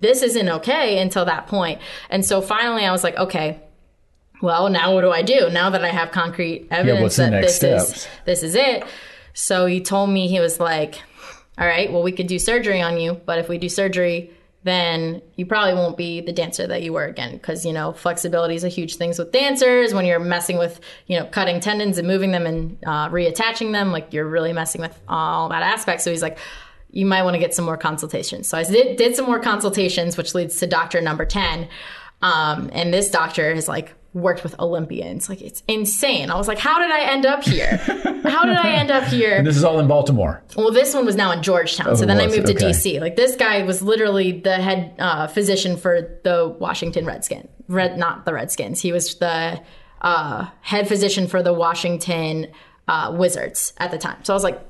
this 0.00 0.22
isn't 0.22 0.48
okay 0.48 0.98
until 0.98 1.24
that 1.24 1.46
point. 1.46 1.80
And 2.10 2.24
so 2.24 2.40
finally 2.40 2.84
I 2.84 2.92
was 2.92 3.02
like, 3.02 3.16
okay, 3.16 3.60
well, 4.42 4.68
now 4.68 4.92
what 4.94 5.00
do 5.00 5.10
I 5.10 5.22
do? 5.22 5.48
Now 5.50 5.70
that 5.70 5.84
I 5.84 5.88
have 5.88 6.10
concrete 6.10 6.68
evidence 6.70 7.16
the 7.16 7.30
that 7.30 7.42
this 7.42 7.56
steps? 7.56 7.90
is 7.90 8.08
this 8.26 8.42
is 8.42 8.54
it. 8.54 8.84
So 9.32 9.66
he 9.66 9.80
told 9.80 10.10
me 10.10 10.28
he 10.28 10.40
was 10.40 10.60
like, 10.60 11.00
all 11.56 11.66
right, 11.66 11.90
well, 11.90 12.02
we 12.02 12.12
could 12.12 12.26
do 12.26 12.38
surgery 12.38 12.82
on 12.82 12.98
you, 12.98 13.14
but 13.24 13.38
if 13.38 13.48
we 13.48 13.58
do 13.58 13.68
surgery, 13.68 14.30
then 14.64 15.22
you 15.36 15.46
probably 15.46 15.74
won't 15.74 15.96
be 15.96 16.20
the 16.20 16.32
dancer 16.32 16.66
that 16.66 16.82
you 16.82 16.92
were 16.92 17.04
again 17.04 17.32
because 17.32 17.64
you 17.64 17.72
know 17.72 17.92
flexibility 17.92 18.54
is 18.54 18.64
a 18.64 18.68
huge 18.68 18.96
thing 18.96 19.14
with 19.16 19.30
dancers. 19.30 19.94
When 19.94 20.04
you're 20.06 20.18
messing 20.18 20.58
with 20.58 20.80
you 21.06 21.18
know 21.18 21.26
cutting 21.26 21.60
tendons 21.60 21.98
and 21.98 22.08
moving 22.08 22.32
them 22.32 22.46
and 22.46 22.78
uh, 22.86 23.08
reattaching 23.10 23.72
them 23.72 23.92
like 23.92 24.12
you're 24.12 24.28
really 24.28 24.52
messing 24.52 24.80
with 24.80 24.98
all 25.06 25.48
that 25.50 25.62
aspect. 25.62 26.02
So 26.02 26.10
he's 26.10 26.22
like 26.22 26.38
you 26.90 27.06
might 27.06 27.22
want 27.22 27.34
to 27.34 27.40
get 27.40 27.52
some 27.52 27.64
more 27.64 27.76
consultations. 27.76 28.48
So 28.48 28.56
i 28.56 28.62
did, 28.62 28.96
did 28.96 29.16
some 29.16 29.26
more 29.26 29.40
consultations 29.40 30.16
which 30.16 30.34
leads 30.34 30.58
to 30.60 30.66
doctor 30.66 31.00
number 31.00 31.24
10 31.24 31.68
um, 32.22 32.70
and 32.72 32.94
this 32.94 33.10
doctor 33.10 33.50
is 33.50 33.68
like 33.68 33.94
worked 34.14 34.42
with 34.42 34.58
olympians 34.58 35.28
like 35.28 35.42
it's 35.42 35.62
insane 35.68 36.30
i 36.30 36.36
was 36.36 36.48
like 36.48 36.58
how 36.58 36.78
did 36.78 36.90
i 36.90 37.00
end 37.00 37.26
up 37.26 37.42
here 37.42 37.76
how 38.24 38.44
did 38.44 38.56
i 38.56 38.70
end 38.70 38.90
up 38.90 39.04
here 39.04 39.36
and 39.36 39.46
this 39.46 39.56
is 39.56 39.64
all 39.64 39.80
in 39.80 39.88
Baltimore. 39.88 40.42
well, 40.56 40.70
this 40.70 40.94
one 40.94 41.04
was 41.04 41.16
now 41.16 41.30
in 41.32 41.42
Georgetown. 41.42 41.96
so 41.96 42.04
it 42.04 42.06
then 42.06 42.20
I 42.20 42.26
was, 42.26 42.36
moved 42.36 42.46
to 42.48 42.54
okay. 42.54 42.70
DC. 42.70 43.00
Like 43.00 43.16
this 43.16 43.36
guy 43.36 43.62
was 43.62 43.82
literally 43.82 44.32
the 44.40 44.56
head 44.56 44.94
uh, 44.98 45.26
physician 45.26 45.76
for 45.76 46.18
the 46.24 46.54
Washington 46.58 47.04
Redskins. 47.04 47.48
Red, 47.68 47.98
not 47.98 48.24
the 48.24 48.32
Redskins. 48.32 48.80
He 48.80 48.92
was 48.92 49.16
the 49.16 49.60
uh, 50.00 50.48
head 50.60 50.88
physician 50.88 51.26
for 51.26 51.42
the 51.42 51.52
Washington 51.52 52.48
uh, 52.88 53.14
Wizards 53.16 53.72
at 53.78 53.90
the 53.90 53.98
time. 53.98 54.22
So 54.24 54.32
I 54.32 54.36
was 54.36 54.44
like, 54.44 54.60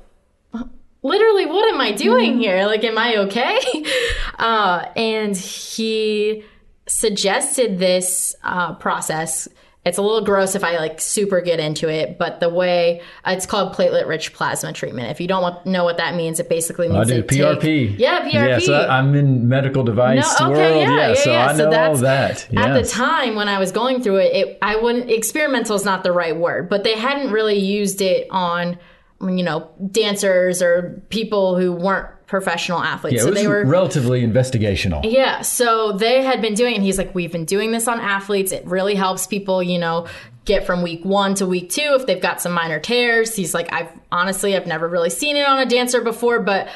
literally, 1.03 1.45
what 1.45 1.73
am 1.73 1.79
I 1.79 1.91
doing 1.91 2.39
here? 2.39 2.65
Like, 2.65 2.83
am 2.83 2.97
I 2.97 3.17
okay? 3.17 3.59
Uh, 4.37 4.91
and 4.97 5.37
he 5.37 6.43
suggested 6.87 7.79
this 7.79 8.35
uh, 8.43 8.73
process. 8.75 9.47
It's 9.85 9.99
a 9.99 10.01
little 10.01 10.23
gross 10.25 10.55
if 10.55 10.63
I 10.63 10.77
like 10.77 10.99
super 10.99 11.41
get 11.41 11.59
into 11.59 11.87
it, 11.87 12.17
but 12.17 12.39
the 12.39 12.49
way 12.49 13.01
uh, 13.23 13.31
it's 13.37 13.45
called 13.45 13.75
platelet 13.75 14.07
rich 14.07 14.33
plasma 14.33 14.73
treatment. 14.73 15.11
If 15.11 15.21
you 15.21 15.27
don't 15.27 15.43
want, 15.43 15.63
know 15.67 15.83
what 15.83 15.97
that 15.97 16.15
means, 16.15 16.39
it 16.39 16.49
basically 16.49 16.87
means 16.87 17.07
I 17.07 17.13
do 17.13 17.21
they 17.21 17.27
take- 17.27 17.59
PRP. 17.61 17.95
yeah, 17.99 18.21
PRP. 18.27 18.33
Yeah, 18.33 18.57
so 18.57 18.73
I- 18.73 18.97
I'm 18.97 19.13
in 19.13 19.47
medical 19.47 19.83
device 19.83 20.39
No, 20.39 20.47
okay, 20.47 20.59
world. 20.71 20.81
yeah, 20.81 20.89
yeah, 20.95 21.07
yeah, 21.09 21.13
so 21.13 21.31
yeah. 21.31 21.47
I 21.49 21.53
So 21.53 21.57
know 21.57 21.65
all 21.65 21.95
that's- 21.97 22.45
that. 22.47 22.57
At 22.57 22.73
the 22.81 22.89
time 22.89 23.35
when 23.35 23.47
I 23.47 23.59
was 23.59 23.71
going 23.71 24.01
through 24.01 24.17
it, 24.17 24.33
it 24.35 24.57
I 24.63 24.75
wouldn't 24.77 25.11
experimental 25.11 25.75
is 25.75 25.85
not 25.85 26.03
the 26.03 26.11
right 26.11 26.35
word, 26.35 26.67
but 26.67 26.83
they 26.83 26.95
hadn't 26.95 27.31
really 27.31 27.59
used 27.59 28.01
it 28.01 28.25
on 28.31 28.79
you 29.21 29.43
know 29.43 29.69
dancers 29.91 30.63
or 30.63 31.01
people 31.09 31.57
who 31.59 31.71
weren't 31.71 32.07
professional 32.27 32.81
athletes. 32.81 33.17
Yeah, 33.17 33.23
so 33.23 33.31
they 33.31 33.47
were 33.47 33.65
relatively 33.65 34.21
investigational. 34.25 35.01
yeah, 35.09 35.41
so 35.41 35.91
they 35.93 36.23
had 36.23 36.41
been 36.41 36.53
doing 36.53 36.73
it, 36.73 36.77
and 36.77 36.83
he's 36.83 36.97
like, 36.97 37.13
We've 37.13 37.31
been 37.31 37.45
doing 37.45 37.71
this 37.71 37.87
on 37.87 37.99
athletes. 37.99 38.51
It 38.51 38.65
really 38.65 38.95
helps 38.95 39.27
people, 39.27 39.61
you 39.61 39.77
know, 39.77 40.07
get 40.45 40.65
from 40.65 40.81
week 40.81 41.03
one 41.03 41.35
to 41.35 41.45
week 41.45 41.69
two 41.69 41.95
if 41.99 42.05
they've 42.05 42.21
got 42.21 42.41
some 42.41 42.51
minor 42.51 42.79
tears. 42.79 43.35
He's 43.35 43.53
like, 43.53 43.71
I've 43.73 43.91
honestly, 44.11 44.55
I've 44.55 44.67
never 44.67 44.87
really 44.87 45.09
seen 45.09 45.35
it 45.35 45.47
on 45.47 45.59
a 45.59 45.65
dancer 45.65 46.01
before, 46.01 46.39
but 46.39 46.69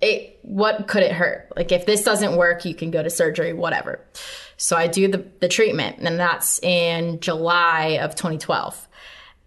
it 0.00 0.38
what 0.42 0.86
could 0.86 1.02
it 1.02 1.12
hurt? 1.12 1.52
Like 1.56 1.72
if 1.72 1.86
this 1.86 2.02
doesn't 2.04 2.36
work, 2.36 2.64
you 2.64 2.74
can 2.74 2.90
go 2.90 3.02
to 3.02 3.10
surgery, 3.10 3.52
whatever. 3.52 4.00
So 4.56 4.76
I 4.76 4.86
do 4.86 5.08
the, 5.08 5.24
the 5.40 5.48
treatment, 5.48 5.98
and 5.98 6.18
that's 6.18 6.58
in 6.60 7.20
July 7.20 7.98
of 8.00 8.14
2012. 8.14 8.88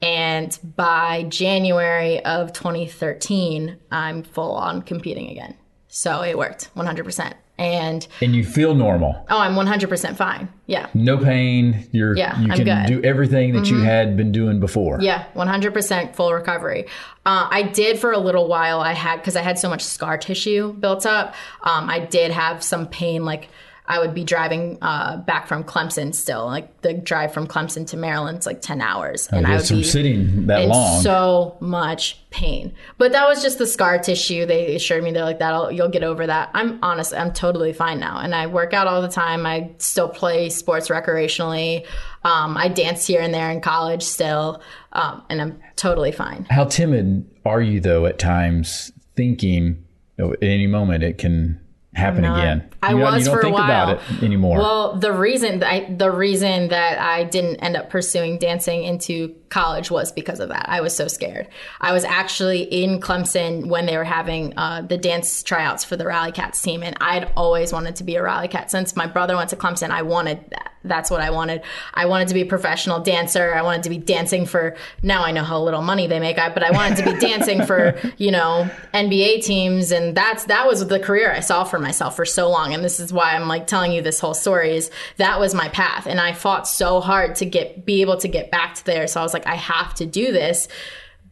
And 0.01 0.57
by 0.75 1.23
January 1.23 2.23
of 2.23 2.53
2013, 2.53 3.77
I'm 3.91 4.23
full 4.23 4.53
on 4.53 4.81
competing 4.81 5.29
again. 5.29 5.55
So 5.89 6.21
it 6.21 6.37
worked 6.37 6.73
100%. 6.75 7.33
And 7.57 8.07
and 8.21 8.33
you 8.33 8.45
feel 8.45 8.73
normal. 8.73 9.25
Oh, 9.29 9.37
I'm 9.37 9.53
100% 9.53 10.15
fine. 10.15 10.47
Yeah. 10.65 10.87
No 10.93 11.17
pain. 11.17 11.89
You're 11.91 12.15
yeah, 12.15 12.39
you 12.39 12.49
I'm 12.53 12.57
can 12.57 12.85
good. 12.85 13.01
do 13.01 13.05
everything 13.05 13.51
that 13.51 13.63
mm-hmm. 13.63 13.79
you 13.79 13.81
had 13.81 14.15
been 14.15 14.31
doing 14.31 14.61
before. 14.61 15.01
Yeah, 15.01 15.25
100% 15.35 16.15
full 16.15 16.33
recovery. 16.33 16.85
Uh, 17.25 17.49
I 17.51 17.63
did 17.63 17.99
for 17.99 18.13
a 18.13 18.17
little 18.17 18.47
while. 18.47 18.79
I 18.79 18.93
had 18.93 19.17
because 19.17 19.35
I 19.35 19.41
had 19.41 19.59
so 19.59 19.67
much 19.67 19.83
scar 19.83 20.17
tissue 20.17 20.71
built 20.71 21.05
up. 21.05 21.35
Um, 21.61 21.89
I 21.89 21.99
did 21.99 22.31
have 22.31 22.63
some 22.63 22.87
pain 22.87 23.25
like 23.25 23.49
I 23.89 23.97
would 23.97 24.13
be 24.13 24.23
driving 24.23 24.77
uh, 24.83 25.17
back 25.17 25.47
from 25.47 25.63
Clemson 25.63 26.13
still. 26.13 26.45
Like 26.45 26.81
the 26.81 26.93
drive 26.93 27.33
from 27.33 27.47
Clemson 27.47 27.87
to 27.87 27.97
Maryland's 27.97 28.45
like 28.45 28.61
10 28.61 28.81
hours. 28.81 29.27
And 29.31 29.47
I 29.47 29.55
would 29.55 29.65
from 29.65 29.77
be 29.77 29.83
sitting 29.83 30.45
that 30.45 30.61
in 30.61 30.69
long. 30.69 31.01
so 31.01 31.57
much 31.59 32.19
pain. 32.29 32.71
But 32.99 33.13
that 33.13 33.27
was 33.27 33.41
just 33.41 33.57
the 33.57 33.65
scar 33.65 33.97
tissue. 33.97 34.45
They 34.45 34.75
assured 34.75 35.03
me 35.03 35.11
they're 35.11 35.23
like 35.23 35.39
that'll, 35.39 35.71
you'll 35.71 35.89
get 35.89 36.03
over 36.03 36.27
that. 36.27 36.51
I'm 36.53 36.77
honest, 36.83 37.15
I'm 37.15 37.33
totally 37.33 37.73
fine 37.73 37.99
now. 37.99 38.19
And 38.19 38.35
I 38.35 38.45
work 38.45 38.75
out 38.75 38.85
all 38.85 39.01
the 39.01 39.09
time. 39.09 39.47
I 39.47 39.71
still 39.79 40.07
play 40.07 40.51
sports 40.51 40.89
recreationally. 40.89 41.87
Um, 42.23 42.57
I 42.57 42.67
dance 42.67 43.07
here 43.07 43.21
and 43.21 43.33
there 43.33 43.49
in 43.49 43.59
college 43.59 44.03
still. 44.03 44.61
Um, 44.93 45.23
and 45.31 45.41
I'm 45.41 45.59
totally 45.77 46.11
fine. 46.11 46.45
How 46.51 46.65
timid 46.65 47.27
are 47.43 47.61
you 47.61 47.79
though 47.79 48.05
at 48.05 48.19
times 48.19 48.91
thinking 49.15 49.83
you 50.19 50.25
know, 50.25 50.33
at 50.33 50.43
any 50.43 50.67
moment 50.67 51.03
it 51.03 51.17
can 51.17 51.59
happen 51.99 52.25
again. 52.25 52.69
I 52.81 52.91
you 52.91 52.97
was 52.97 53.19
you 53.19 53.25
don't 53.25 53.35
for 53.35 53.41
think 53.41 53.53
a 53.53 53.59
while. 53.59 53.89
about 53.89 54.11
it 54.11 54.23
anymore. 54.23 54.57
Well, 54.59 54.97
the 54.97 55.11
reason 55.11 55.63
I, 55.63 55.93
the 55.93 56.11
reason 56.11 56.69
that 56.69 56.99
I 56.99 57.23
didn't 57.25 57.57
end 57.57 57.75
up 57.77 57.89
pursuing 57.89 58.37
dancing 58.39 58.83
into 58.83 59.35
college 59.49 59.89
was 59.89 60.11
because 60.11 60.39
of 60.39 60.49
that. 60.49 60.65
I 60.69 60.81
was 60.81 60.95
so 60.95 61.07
scared. 61.07 61.47
I 61.81 61.91
was 61.91 62.03
actually 62.03 62.61
in 62.61 62.99
Clemson 62.99 63.67
when 63.67 63.85
they 63.85 63.97
were 63.97 64.03
having 64.03 64.57
uh, 64.57 64.81
the 64.81 64.97
dance 64.97 65.43
tryouts 65.43 65.83
for 65.83 65.97
the 65.97 66.05
Rally 66.05 66.31
Cats 66.31 66.61
team, 66.61 66.83
and 66.83 66.95
I'd 67.01 67.31
always 67.35 67.73
wanted 67.73 67.95
to 67.97 68.03
be 68.03 68.15
a 68.15 68.23
Rally 68.23 68.47
Cat. 68.47 68.71
Since 68.71 68.95
my 68.95 69.07
brother 69.07 69.35
went 69.35 69.49
to 69.49 69.55
Clemson, 69.55 69.89
I 69.89 70.03
wanted 70.03 70.39
that. 70.51 70.73
That's 70.83 71.11
what 71.11 71.19
I 71.19 71.29
wanted. 71.29 71.63
I 71.93 72.05
wanted 72.05 72.29
to 72.29 72.33
be 72.33 72.41
a 72.41 72.45
professional 72.45 73.01
dancer. 73.01 73.53
I 73.53 73.61
wanted 73.63 73.83
to 73.83 73.89
be 73.89 73.97
dancing 73.97 74.45
for. 74.45 74.77
Now 75.03 75.25
I 75.25 75.31
know 75.31 75.43
how 75.43 75.61
little 75.61 75.81
money 75.81 76.07
they 76.07 76.19
make, 76.19 76.37
but 76.37 76.63
I 76.63 76.71
wanted 76.71 77.03
to 77.03 77.13
be 77.13 77.19
dancing 77.27 77.65
for 77.65 77.99
you 78.17 78.31
know 78.31 78.69
NBA 78.93 79.43
teams, 79.43 79.91
and 79.91 80.15
that's 80.15 80.45
that 80.45 80.67
was 80.67 80.87
the 80.87 80.99
career 80.99 81.33
I 81.33 81.41
saw 81.41 81.65
for 81.65 81.79
myself 81.79 82.15
for 82.15 82.23
so 82.23 82.49
long. 82.49 82.73
And 82.73 82.83
this 82.83 82.99
is 82.99 83.11
why 83.11 83.35
I'm 83.35 83.47
like 83.47 83.67
telling 83.67 83.91
you 83.91 84.01
this 84.01 84.21
whole 84.21 84.33
story 84.33 84.77
is 84.77 84.89
that 85.17 85.39
was 85.39 85.53
my 85.53 85.67
path, 85.69 86.07
and 86.07 86.19
I 86.19 86.31
fought 86.31 86.67
so 86.67 87.01
hard 87.01 87.35
to 87.35 87.45
get 87.45 87.85
be 87.85 88.01
able 88.01 88.17
to 88.17 88.29
get 88.29 88.49
back 88.49 88.75
to 88.75 88.85
there. 88.85 89.07
So 89.07 89.19
I 89.19 89.23
was 89.23 89.33
like, 89.33 89.38
I 89.45 89.55
have 89.55 89.93
to 89.95 90.05
do 90.05 90.31
this. 90.31 90.67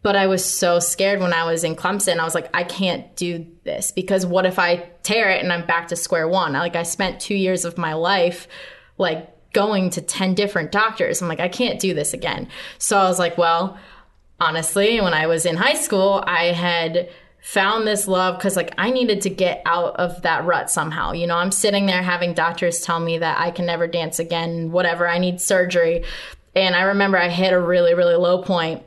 But 0.04 0.16
I 0.16 0.28
was 0.28 0.46
so 0.46 0.80
scared 0.80 1.20
when 1.20 1.34
I 1.34 1.44
was 1.44 1.64
in 1.64 1.76
Clemson. 1.76 2.20
I 2.20 2.24
was 2.24 2.36
like, 2.36 2.50
I 2.54 2.64
can't 2.64 3.14
do 3.16 3.46
this 3.64 3.92
because 3.92 4.26
what 4.26 4.46
if 4.46 4.60
I 4.60 4.90
tear 5.04 5.30
it 5.30 5.44
and 5.44 5.52
I'm 5.52 5.66
back 5.66 5.88
to 5.90 5.96
square 5.96 6.28
one? 6.28 6.54
Like 6.54 6.76
I 6.76 6.84
spent 6.84 7.20
two 7.20 7.36
years 7.36 7.66
of 7.66 7.78
my 7.78 7.94
life 7.94 8.48
like 8.98 9.30
going 9.54 9.90
to 9.92 10.02
10 10.02 10.36
different 10.36 10.72
doctors. 10.72 11.22
I'm 11.22 11.28
like, 11.28 11.40
I 11.40 11.50
can't 11.50 11.80
do 11.80 11.94
this 11.94 12.14
again. 12.14 12.48
So 12.78 12.98
I 12.98 13.04
was 13.04 13.20
like, 13.20 13.38
well, 13.38 13.78
honestly, 14.40 15.02
when 15.02 15.14
I 15.14 15.28
was 15.28 15.46
in 15.46 15.58
high 15.58 15.74
school, 15.74 16.24
I 16.26 16.54
had 16.54 17.10
found 17.42 17.88
this 17.88 18.08
love 18.08 18.38
because 18.38 18.56
like 18.56 18.74
I 18.78 18.92
needed 18.92 19.22
to 19.22 19.30
get 19.30 19.62
out 19.66 19.96
of 19.96 20.22
that 20.24 20.46
rut 20.46 20.70
somehow. 20.70 21.14
You 21.14 21.28
know, 21.28 21.38
I'm 21.38 21.52
sitting 21.52 21.86
there 21.86 22.04
having 22.04 22.34
doctors 22.34 22.82
tell 22.82 23.00
me 23.00 23.18
that 23.20 23.40
I 23.40 23.52
can 23.52 23.66
never 23.66 23.88
dance 23.88 24.20
again, 24.20 24.72
whatever, 24.72 25.08
I 25.08 25.18
need 25.18 25.40
surgery. 25.40 26.04
And 26.58 26.76
I 26.76 26.84
remember 26.84 27.18
I 27.18 27.30
hit 27.30 27.54
a 27.54 27.60
really, 27.60 27.94
really 27.94 28.16
low 28.16 28.42
point. 28.42 28.84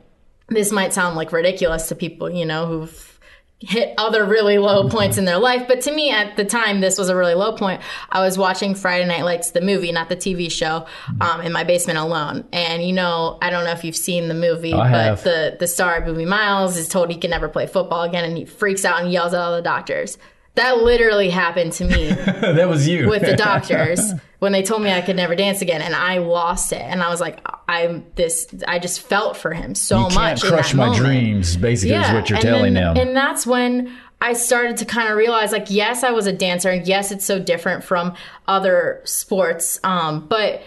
This 0.49 0.71
might 0.71 0.93
sound 0.93 1.15
like 1.15 1.31
ridiculous 1.31 1.87
to 1.89 1.95
people, 1.95 2.29
you 2.29 2.45
know, 2.45 2.65
who've 2.65 3.19
hit 3.59 3.93
other 3.97 4.25
really 4.25 4.57
low 4.57 4.89
points 4.89 5.17
in 5.17 5.25
their 5.25 5.37
life. 5.37 5.67
But 5.67 5.81
to 5.81 5.91
me, 5.91 6.09
at 6.09 6.35
the 6.35 6.43
time, 6.43 6.81
this 6.81 6.97
was 6.97 7.09
a 7.09 7.15
really 7.15 7.35
low 7.35 7.53
point. 7.53 7.81
I 8.09 8.21
was 8.21 8.37
watching 8.37 8.73
Friday 8.73 9.05
Night 9.05 9.23
Lights, 9.23 9.51
the 9.51 9.61
movie, 9.61 9.91
not 9.91 10.09
the 10.09 10.15
TV 10.15 10.51
show, 10.51 10.87
um, 11.21 11.41
in 11.41 11.53
my 11.53 11.63
basement 11.63 11.99
alone. 11.99 12.45
And 12.51 12.83
you 12.83 12.91
know, 12.91 13.37
I 13.41 13.51
don't 13.51 13.63
know 13.63 13.71
if 13.71 13.83
you've 13.83 13.95
seen 13.95 14.27
the 14.27 14.33
movie, 14.33 14.73
I 14.73 14.77
but 14.77 14.89
have. 14.89 15.23
the 15.23 15.57
the 15.59 15.67
star 15.67 16.01
Boobie 16.01 16.27
Miles 16.27 16.75
is 16.75 16.87
told 16.87 17.11
he 17.11 17.17
can 17.17 17.29
never 17.29 17.47
play 17.47 17.67
football 17.67 18.01
again, 18.01 18.25
and 18.25 18.35
he 18.35 18.45
freaks 18.45 18.83
out 18.83 19.01
and 19.01 19.11
yells 19.11 19.33
at 19.33 19.39
all 19.39 19.55
the 19.55 19.61
doctors. 19.61 20.17
That 20.55 20.79
literally 20.79 21.29
happened 21.29 21.71
to 21.73 21.85
me 21.85 22.09
that 22.13 22.67
was 22.67 22.87
you 22.87 23.07
with 23.07 23.21
the 23.21 23.35
doctors 23.37 24.13
when 24.39 24.51
they 24.51 24.63
told 24.63 24.81
me 24.81 24.91
I 24.91 25.01
could 25.01 25.15
never 25.15 25.35
dance 25.35 25.61
again, 25.61 25.81
and 25.81 25.95
I 25.95 26.17
lost 26.17 26.73
it. 26.73 26.81
And 26.81 27.01
I 27.01 27.09
was 27.09 27.21
like, 27.21 27.39
I'm 27.69 28.05
this. 28.15 28.47
I 28.67 28.79
just 28.79 28.99
felt 29.01 29.37
for 29.37 29.53
him 29.53 29.75
so 29.75 30.09
you 30.09 30.15
much. 30.15 30.43
crush 30.43 30.73
my 30.73 30.87
moment. 30.87 31.03
dreams. 31.05 31.55
Basically, 31.55 31.95
is 31.95 32.11
what 32.11 32.29
you're 32.29 32.37
and 32.37 32.43
telling 32.43 32.73
then- 32.73 32.95
them. 32.95 33.07
And 33.07 33.15
that's 33.15 33.47
when 33.47 33.95
I 34.19 34.33
started 34.33 34.77
to 34.77 34.85
kind 34.85 35.09
of 35.09 35.15
realize, 35.17 35.51
like, 35.51 35.67
yes, 35.69 36.03
I 36.03 36.11
was 36.11 36.27
a 36.27 36.33
dancer, 36.33 36.69
and 36.69 36.85
yes, 36.85 37.11
it's 37.11 37.25
so 37.25 37.39
different 37.39 37.83
from 37.83 38.13
other 38.47 39.01
sports, 39.05 39.79
um, 39.83 40.27
but 40.27 40.61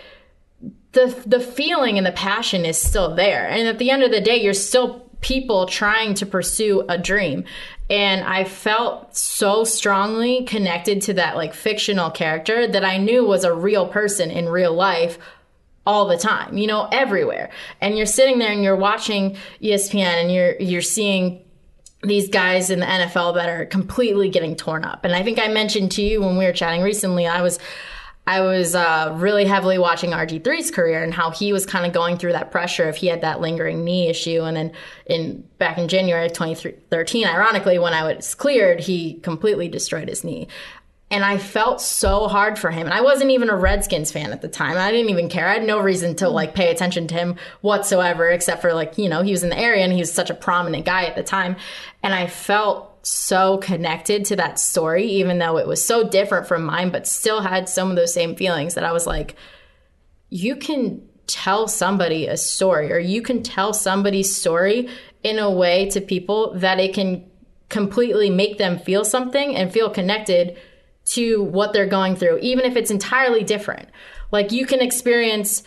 the 0.93 1.15
the 1.27 1.41
feeling 1.41 1.99
and 1.99 2.07
the 2.07 2.13
passion 2.13 2.65
is 2.65 2.81
still 2.81 3.15
there. 3.15 3.47
And 3.49 3.69
at 3.69 3.79
the 3.79 3.91
end 3.91 4.03
of 4.03 4.11
the 4.11 4.21
day, 4.21 4.37
you're 4.43 4.55
still 4.55 5.04
people 5.25 5.65
trying 5.65 6.13
to 6.13 6.27
pursue 6.27 6.85
a 6.87 6.99
dream. 6.99 7.45
And 7.89 8.23
I 8.25 8.45
felt 8.45 9.17
so 9.17 9.65
strongly 9.65 10.45
connected 10.45 11.01
to 11.03 11.15
that 11.15 11.35
like 11.35 11.55
fictional 11.55 12.11
character 12.11 12.69
that 12.69 12.85
I 12.85 12.99
knew 12.99 13.25
was 13.25 13.43
a 13.43 13.55
real 13.55 13.89
person 13.89 14.31
in 14.31 14.51
real 14.51 14.75
life 14.75 15.19
all 15.87 16.07
the 16.07 16.19
time, 16.19 16.59
you 16.59 16.67
know, 16.67 16.89
everywhere. 16.93 17.49
And 17.81 17.97
you're 17.97 18.05
sitting 18.05 18.39
there 18.39 18.53
and 18.53 18.63
you're 18.63 18.77
watching 18.77 19.39
ESPN 19.63 20.21
and 20.23 20.31
you're 20.31 20.57
you're 20.61 20.83
seeing 20.83 21.43
these 22.03 22.29
guys 22.29 22.69
in 22.69 22.81
the 22.81 22.87
NFL 22.87 23.35
that 23.37 23.49
are 23.49 23.65
completely 23.65 24.29
getting 24.29 24.55
torn 24.55 24.85
up. 24.85 25.07
And 25.07 25.15
I 25.15 25.23
think 25.23 25.39
I 25.39 25.49
mentioned 25.49 25.91
to 25.93 26.03
you 26.03 26.21
when 26.21 26.37
we 26.37 26.45
were 26.45 26.53
chatting 26.53 26.83
recently, 26.83 27.27
I 27.27 27.41
was 27.41 27.59
I 28.27 28.41
was 28.41 28.75
uh, 28.75 29.13
really 29.17 29.45
heavily 29.45 29.77
watching 29.77 30.11
RG3's 30.11 30.71
career 30.71 31.03
and 31.03 31.13
how 31.13 31.31
he 31.31 31.53
was 31.53 31.67
kind 31.67 31.85
of 31.85 31.93
going 31.93 32.17
through 32.17 32.33
that 32.33 32.51
pressure 32.51 32.89
if 32.89 32.97
he 32.97 33.09
had 33.09 33.21
that 33.21 33.41
lingering 33.41 33.85
knee 33.85 34.09
issue. 34.09 34.43
And 34.43 34.57
then 34.57 34.73
in 35.07 35.45
back 35.59 35.77
in 35.77 35.89
January 35.89 36.27
of 36.27 36.33
2013, 36.33 37.27
ironically, 37.27 37.79
when 37.79 37.93
I 37.93 38.15
was 38.15 38.35
cleared, 38.35 38.81
he 38.81 39.15
completely 39.15 39.69
destroyed 39.69 40.09
his 40.09 40.25
knee. 40.25 40.49
And 41.11 41.23
I 41.23 41.37
felt 41.37 41.83
so 41.83 42.27
hard 42.27 42.59
for 42.59 42.71
him. 42.71 42.87
And 42.87 42.95
I 42.95 43.03
wasn't 43.03 43.31
even 43.31 43.51
a 43.51 43.57
Redskins 43.57 44.11
fan 44.11 44.33
at 44.33 44.41
the 44.41 44.49
time. 44.49 44.79
I 44.79 44.91
didn't 44.91 45.11
even 45.11 45.29
care. 45.29 45.47
I 45.47 45.53
had 45.53 45.65
no 45.65 45.79
reason 45.79 46.17
to 46.17 46.29
like 46.31 46.55
pay 46.55 46.71
attention 46.71 47.07
to 47.09 47.15
him 47.15 47.37
whatsoever, 47.61 48.31
except 48.31 48.63
for 48.63 48.73
like, 48.73 48.97
you 48.97 49.11
know, 49.11 49.23
he 49.23 49.33
was 49.33 49.45
in 49.45 49.51
the 49.51 49.59
area 49.59 49.85
and 49.85 49.93
he 49.93 50.01
was 50.01 50.13
such 50.13 50.31
a 50.31 50.35
prominent 50.35 50.87
guy 50.87 51.05
at 51.05 51.15
the 51.15 51.23
time. 51.23 51.57
And 52.03 52.15
I 52.15 52.27
felt 52.27 52.94
so 53.05 53.59
connected 53.59 54.25
to 54.27 54.37
that 54.37 54.59
story, 54.59 55.05
even 55.05 55.39
though 55.39 55.59
it 55.59 55.67
was 55.67 55.85
so 55.85 56.09
different 56.09 56.47
from 56.47 56.65
mine, 56.65 56.91
but 56.91 57.07
still 57.07 57.41
had 57.41 57.69
some 57.69 57.91
of 57.91 57.97
those 57.97 58.15
same 58.15 58.35
feelings 58.35 58.75
that 58.75 58.85
I 58.85 58.93
was 58.93 59.07
like, 59.07 59.37
you 60.31 60.57
can 60.57 61.07
tell 61.27 61.69
somebody 61.69 62.27
a 62.27 62.37
story 62.37 62.93
or 62.93 62.99
you 62.99 63.23
can 63.23 63.43
tell 63.43 63.73
somebody's 63.73 64.35
story 64.35 64.89
in 65.23 65.39
a 65.39 65.51
way 65.51 65.89
to 65.91 66.01
people 66.01 66.55
that 66.55 66.81
it 66.81 66.95
can 66.95 67.25
completely 67.69 68.31
make 68.31 68.59
them 68.59 68.79
feel 68.79 69.05
something 69.05 69.57
and 69.57 69.73
feel 69.73 69.91
connected 69.91 70.57
to 71.05 71.43
what 71.43 71.73
they're 71.73 71.87
going 71.87 72.17
through, 72.17 72.39
even 72.39 72.65
if 72.65 72.77
it's 72.77 72.91
entirely 72.91 73.45
different. 73.45 73.89
Like 74.31 74.53
you 74.53 74.67
can 74.67 74.81
experience 74.81 75.63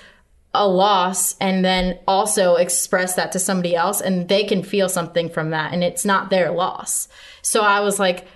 a 0.57 0.67
loss 0.67 1.35
and 1.39 1.63
then 1.63 1.99
also 2.07 2.55
express 2.55 3.15
that 3.15 3.31
to 3.31 3.39
somebody 3.39 3.75
else 3.75 4.01
and 4.01 4.27
they 4.27 4.43
can 4.43 4.63
feel 4.63 4.89
something 4.89 5.29
from 5.29 5.51
that 5.51 5.73
and 5.73 5.83
it's 5.83 6.05
not 6.05 6.29
their 6.29 6.51
loss. 6.51 7.07
So 7.41 7.61
I 7.61 7.79
was 7.81 7.99
like, 7.99 8.27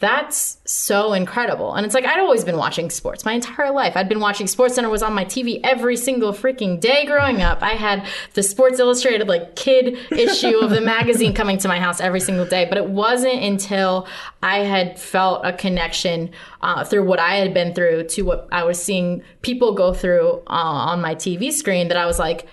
that's 0.00 0.56
so 0.64 1.12
incredible. 1.12 1.74
And 1.74 1.84
it's 1.84 1.94
like 1.94 2.06
I'd 2.06 2.18
always 2.18 2.42
been 2.42 2.56
watching 2.56 2.88
sports 2.88 3.26
my 3.26 3.34
entire 3.34 3.70
life. 3.70 3.98
I'd 3.98 4.08
been 4.08 4.18
watching 4.18 4.46
SportsCenter 4.46 4.90
was 4.90 5.02
on 5.02 5.12
my 5.12 5.26
TV 5.26 5.60
every 5.62 5.96
single 5.98 6.32
freaking 6.32 6.80
day 6.80 7.04
growing 7.04 7.42
up. 7.42 7.62
I 7.62 7.72
had 7.72 8.06
the 8.32 8.42
Sports 8.42 8.80
Illustrated 8.80 9.28
like 9.28 9.56
kid 9.56 9.98
issue 10.10 10.58
of 10.58 10.70
the 10.70 10.80
magazine 10.80 11.34
coming 11.34 11.58
to 11.58 11.68
my 11.68 11.78
house 11.78 12.00
every 12.00 12.20
single 12.20 12.46
day. 12.46 12.64
But 12.64 12.78
it 12.78 12.88
wasn't 12.88 13.42
until 13.42 14.08
I 14.42 14.60
had 14.60 14.98
felt 14.98 15.44
a 15.44 15.52
connection 15.52 16.30
uh, 16.62 16.82
through 16.82 17.04
what 17.04 17.20
I 17.20 17.34
had 17.36 17.52
been 17.52 17.74
through 17.74 18.04
to 18.04 18.22
what 18.22 18.48
I 18.50 18.64
was 18.64 18.82
seeing 18.82 19.22
people 19.42 19.74
go 19.74 19.92
through 19.92 20.42
uh, 20.46 20.90
on 20.90 21.02
my 21.02 21.14
TV 21.14 21.52
screen 21.52 21.88
that 21.88 21.98
I 21.98 22.06
was 22.06 22.18
like, 22.18 22.46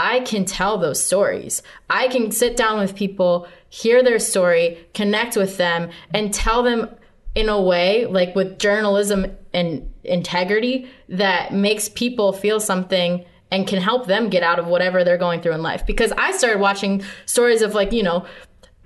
I 0.00 0.20
can 0.20 0.46
tell 0.46 0.78
those 0.78 1.00
stories. 1.00 1.62
I 1.90 2.08
can 2.08 2.32
sit 2.32 2.56
down 2.56 2.80
with 2.80 2.96
people, 2.96 3.46
hear 3.70 4.02
their 4.02 4.18
story, 4.18 4.86
connect 4.92 5.36
with 5.36 5.56
them, 5.56 5.90
and 6.12 6.34
tell 6.34 6.62
them 6.62 6.94
in 7.34 7.48
a 7.48 7.60
way, 7.60 8.04
like 8.06 8.34
with 8.34 8.58
journalism 8.58 9.26
and 9.54 9.88
integrity, 10.04 10.90
that 11.08 11.54
makes 11.54 11.88
people 11.88 12.32
feel 12.32 12.60
something 12.60 13.24
and 13.52 13.66
can 13.66 13.80
help 13.80 14.06
them 14.06 14.28
get 14.28 14.42
out 14.42 14.58
of 14.58 14.66
whatever 14.66 15.02
they're 15.02 15.16
going 15.16 15.40
through 15.40 15.52
in 15.52 15.62
life. 15.62 15.86
Because 15.86 16.12
I 16.18 16.32
started 16.32 16.60
watching 16.60 17.02
stories 17.26 17.62
of, 17.62 17.74
like, 17.74 17.92
you 17.92 18.02
know, 18.02 18.26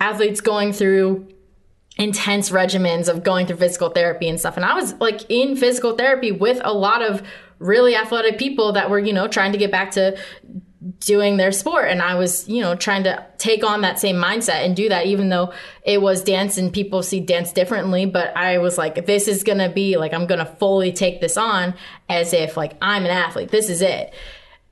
athletes 0.01 0.41
going 0.41 0.73
through 0.73 1.29
intense 1.97 2.51
regimens 2.51 3.09
of 3.09 3.23
going 3.23 3.47
through 3.47 3.57
physical 3.57 3.89
therapy 3.89 4.29
and 4.29 4.39
stuff. 4.39 4.57
And 4.57 4.65
I 4.65 4.75
was 4.75 4.95
like 4.95 5.23
in 5.29 5.57
physical 5.57 5.95
therapy 5.95 6.33
with 6.33 6.61
a 6.65 6.73
lot 6.73 7.03
of 7.03 7.23
really 7.59 7.95
athletic 7.95 8.37
people 8.37 8.73
that 8.73 8.91
were, 8.91 8.99
you 8.99 9.13
know, 9.13 9.29
trying 9.29 9.53
to 9.53 9.59
get 9.59 9.71
back 9.71 9.93
to 9.93 10.19
doing 11.01 11.37
their 11.37 11.53
sport 11.53 11.91
and 11.91 12.03
I 12.03 12.15
was, 12.15 12.49
you 12.49 12.61
know, 12.61 12.75
trying 12.75 13.05
to 13.05 13.25
take 13.39 13.65
on 13.65 13.81
that 13.83 13.99
same 13.99 14.17
mindset 14.17 14.65
and 14.65 14.77
do 14.77 14.89
that 14.89 15.07
even 15.07 15.29
though 15.29 15.53
it 15.85 16.03
was 16.03 16.23
dance 16.23 16.59
and 16.59 16.73
people 16.73 17.03
see 17.03 17.21
dance 17.21 17.53
differently, 17.53 18.07
but 18.07 18.37
I 18.37 18.59
was 18.59 18.77
like 18.77 19.07
this 19.07 19.29
is 19.29 19.43
to 19.59 19.71
be 19.71 19.97
like 19.97 20.13
I'm 20.13 20.27
to 20.41 20.57
fully 20.59 20.93
take 20.93 21.21
this 21.21 21.37
on 21.37 21.75
as 22.09 22.33
if 22.33 22.57
like 22.57 22.77
I'm 22.83 23.05
an 23.05 23.11
athlete. 23.11 23.51
This 23.51 23.71
is 23.71 23.83
it. 23.83 24.13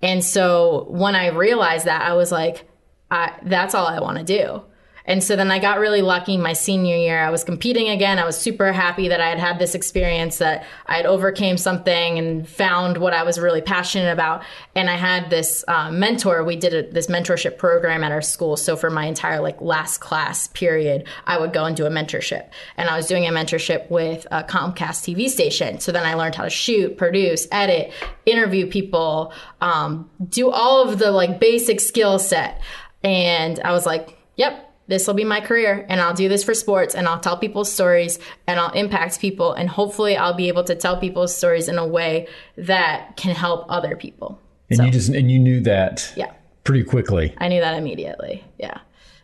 And 0.03 0.25
so 0.25 0.87
when 0.91 1.15
I 1.15 1.29
realized 1.29 1.87
that 1.87 2.03
I 2.03 2.15
was 2.15 2.31
like 2.31 2.69
I, 3.11 3.39
that's 3.43 3.75
all 3.75 3.87
I 3.87 4.01
want 4.01 4.19
to 4.19 4.25
do. 4.25 4.63
And 5.05 5.23
so 5.23 5.37
then 5.37 5.51
I 5.51 5.59
got 5.59 5.79
really 5.79 6.03
lucky 6.03 6.37
my 6.37 6.53
senior 6.53 6.97
year. 6.97 7.23
I 7.23 7.31
was 7.31 7.45
competing 7.45 7.89
again. 7.89 8.19
I 8.19 8.25
was 8.25 8.37
super 8.37 8.73
happy 8.73 9.09
that 9.09 9.21
I 9.21 9.29
had 9.29 9.39
had 9.39 9.59
this 9.59 9.75
experience 9.75 10.39
that 10.39 10.65
I 10.87 10.97
had 10.97 11.07
overcame 11.07 11.57
something 11.57 12.19
and 12.19 12.49
found 12.49 12.99
what 12.99 13.13
I 13.13 13.23
was 13.25 13.39
really 13.39 13.61
passionate 13.61 14.13
about. 14.13 14.43
And 14.75 14.89
I 14.89 14.97
had 14.97 15.31
this 15.31 15.65
uh, 15.67 15.91
mentor. 15.91 16.45
We 16.45 16.57
did 16.57 16.75
a, 16.75 16.91
this 16.91 17.09
mentorship 17.09 17.59
program 17.59 18.05
at 18.05 18.13
our 18.13 18.23
school. 18.23 18.57
So 18.57 18.77
for 18.77 18.91
my 18.91 19.07
entire 19.07 19.41
like 19.41 19.61
last 19.61 19.99
class 19.99 20.49
period, 20.49 21.07
I 21.27 21.39
would 21.39 21.53
go 21.53 21.65
and 21.65 21.77
do 21.77 21.87
a 21.87 21.91
mentorship. 21.91 22.49
And 22.77 22.89
I 22.89 22.97
was 22.97 23.07
doing 23.07 23.27
a 23.27 23.31
mentorship 23.31 23.91
with 23.91 24.27
a 24.31 24.45
Comcast 24.45 25.03
TV 25.03 25.29
station. 25.29 25.81
So 25.81 25.93
then 25.93 26.05
I 26.05 26.15
learned 26.15 26.35
how 26.35 26.45
to 26.45 26.51
shoot, 26.51 26.97
produce, 26.97 27.49
edit, 27.51 27.93
interview 28.27 28.67
people, 28.67 29.33
um, 29.61 30.11
do 30.29 30.51
all 30.51 30.89
of 30.89 30.99
the 30.99 31.11
like 31.11 31.41
basic 31.41 31.81
skill 31.81 32.19
set. 32.19 32.61
And 33.03 33.59
I 33.61 33.73
was 33.73 33.85
like, 33.85 34.17
yep, 34.37 34.72
this 34.93 35.07
will 35.07 35.15
be 35.15 35.25
my 35.25 35.41
career 35.41 35.87
and 35.89 36.03
I'll 36.03 36.13
do 36.13 36.29
this 36.29 36.45
for 36.45 36.53
sports 36.53 36.95
and 36.95 37.09
I'll 37.09 37.19
tell 37.19 37.39
people's 37.39 37.73
stories 37.73 38.19
and 38.47 38.61
I'll 38.61 38.73
impact 38.73 39.21
people 39.21 39.55
and 39.55 39.67
hopefully 39.67 40.19
I'll 40.19 40.35
be 40.35 40.49
able 40.49 40.65
to 40.65 40.75
tell 40.75 40.99
people's 40.99 41.35
stories 41.35 41.67
in 41.67 41.79
a 41.79 41.87
way 41.87 42.29
that 42.59 43.17
can 43.17 43.35
help 43.35 43.65
other 43.71 43.97
people. 43.97 44.39
And 44.69 44.77
so, 44.77 44.85
you 44.85 44.91
just 44.91 45.09
and 45.09 45.31
you 45.31 45.39
knew 45.39 45.61
that 45.61 46.13
yeah. 46.15 46.31
pretty 46.65 46.85
quickly. 46.85 47.35
I 47.39 47.49
knew 47.49 47.63
that 47.63 47.79
immediately. 47.79 48.45
Yeah 48.59 48.79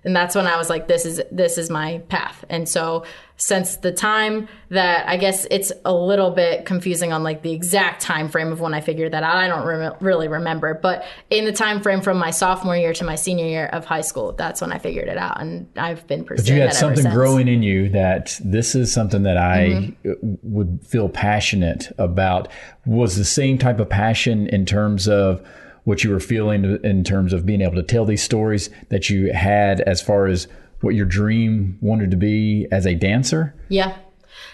and 0.09 0.17
that's 0.17 0.35
when 0.35 0.47
I 0.47 0.57
was 0.57 0.71
like, 0.71 0.89
this 0.89 1.05
is 1.05 1.21
this 1.31 1.59
is 1.59 1.69
my 1.69 1.99
path. 2.09 2.43
And 2.49 2.67
so 2.67 3.05
since 3.37 3.77
the 3.77 3.93
time 3.93 4.49
that 4.71 5.07
I 5.07 5.19
guess 5.19 5.47
it's 5.51 5.71
a 5.85 5.93
little 5.93 6.31
bit 6.31 6.65
confusing 6.65 7.13
on 7.13 7.23
like 7.23 7.43
the 7.43 7.53
exact 7.53 8.01
time 8.01 8.31
frame 8.31 8.51
of 8.51 8.59
when 8.59 8.73
I 8.73 8.81
figured 8.81 9.13
that 9.13 9.23
out, 9.23 9.37
I 9.37 9.49
don't 9.49 9.67
re- 9.67 9.91
really 10.01 10.27
remember. 10.27 10.73
But 10.73 11.05
in 11.29 11.45
the 11.45 11.53
time 11.53 11.83
frame 11.83 12.01
from 12.01 12.17
my 12.17 12.31
sophomore 12.31 12.75
year 12.75 12.95
to 12.95 13.05
my 13.05 13.17
senior 13.17 13.45
year 13.45 13.67
of 13.67 13.85
high 13.85 14.01
school, 14.01 14.33
that's 14.33 14.63
when 14.63 14.73
I 14.73 14.79
figured 14.79 15.09
it 15.09 15.19
out, 15.19 15.43
and 15.43 15.69
I've 15.77 16.07
been 16.07 16.25
pursuing. 16.25 16.47
But 16.47 16.55
you 16.55 16.61
had 16.63 16.73
something 16.73 17.13
growing 17.13 17.49
in 17.49 17.63
you 17.63 17.91
that 17.91 18.41
this 18.43 18.75
is 18.75 18.91
something 18.91 19.25
that 19.25 19.37
I 19.37 19.95
mm-hmm. 20.07 20.35
would 20.43 20.81
feel 20.87 21.11
passionate 21.11 21.93
about. 21.99 22.49
Was 22.87 23.17
the 23.17 23.27
same 23.27 23.59
type 23.59 23.79
of 23.79 23.91
passion 23.91 24.47
in 24.47 24.65
terms 24.65 25.07
of 25.07 25.47
what 25.89 26.05
you 26.05 26.11
were 26.11 26.21
feeling 26.21 26.79
in 26.85 27.03
terms 27.03 27.33
of 27.33 27.47
being 27.47 27.63
able 27.63 27.75
to 27.75 27.83
tell 27.83 28.05
these 28.05 28.23
stories 28.23 28.69
that 28.91 29.09
you 29.09 29.33
had 29.33 29.81
as 29.81 30.03
far 30.03 30.27
as 30.27 30.47
what 30.83 30.95
your 30.95 31.07
dream 31.07 31.79
wanted 31.81 32.11
to 32.11 32.17
be 32.17 32.69
as 32.71 32.87
a 32.87 32.95
dancer? 32.95 33.55
Yeah. 33.71 33.97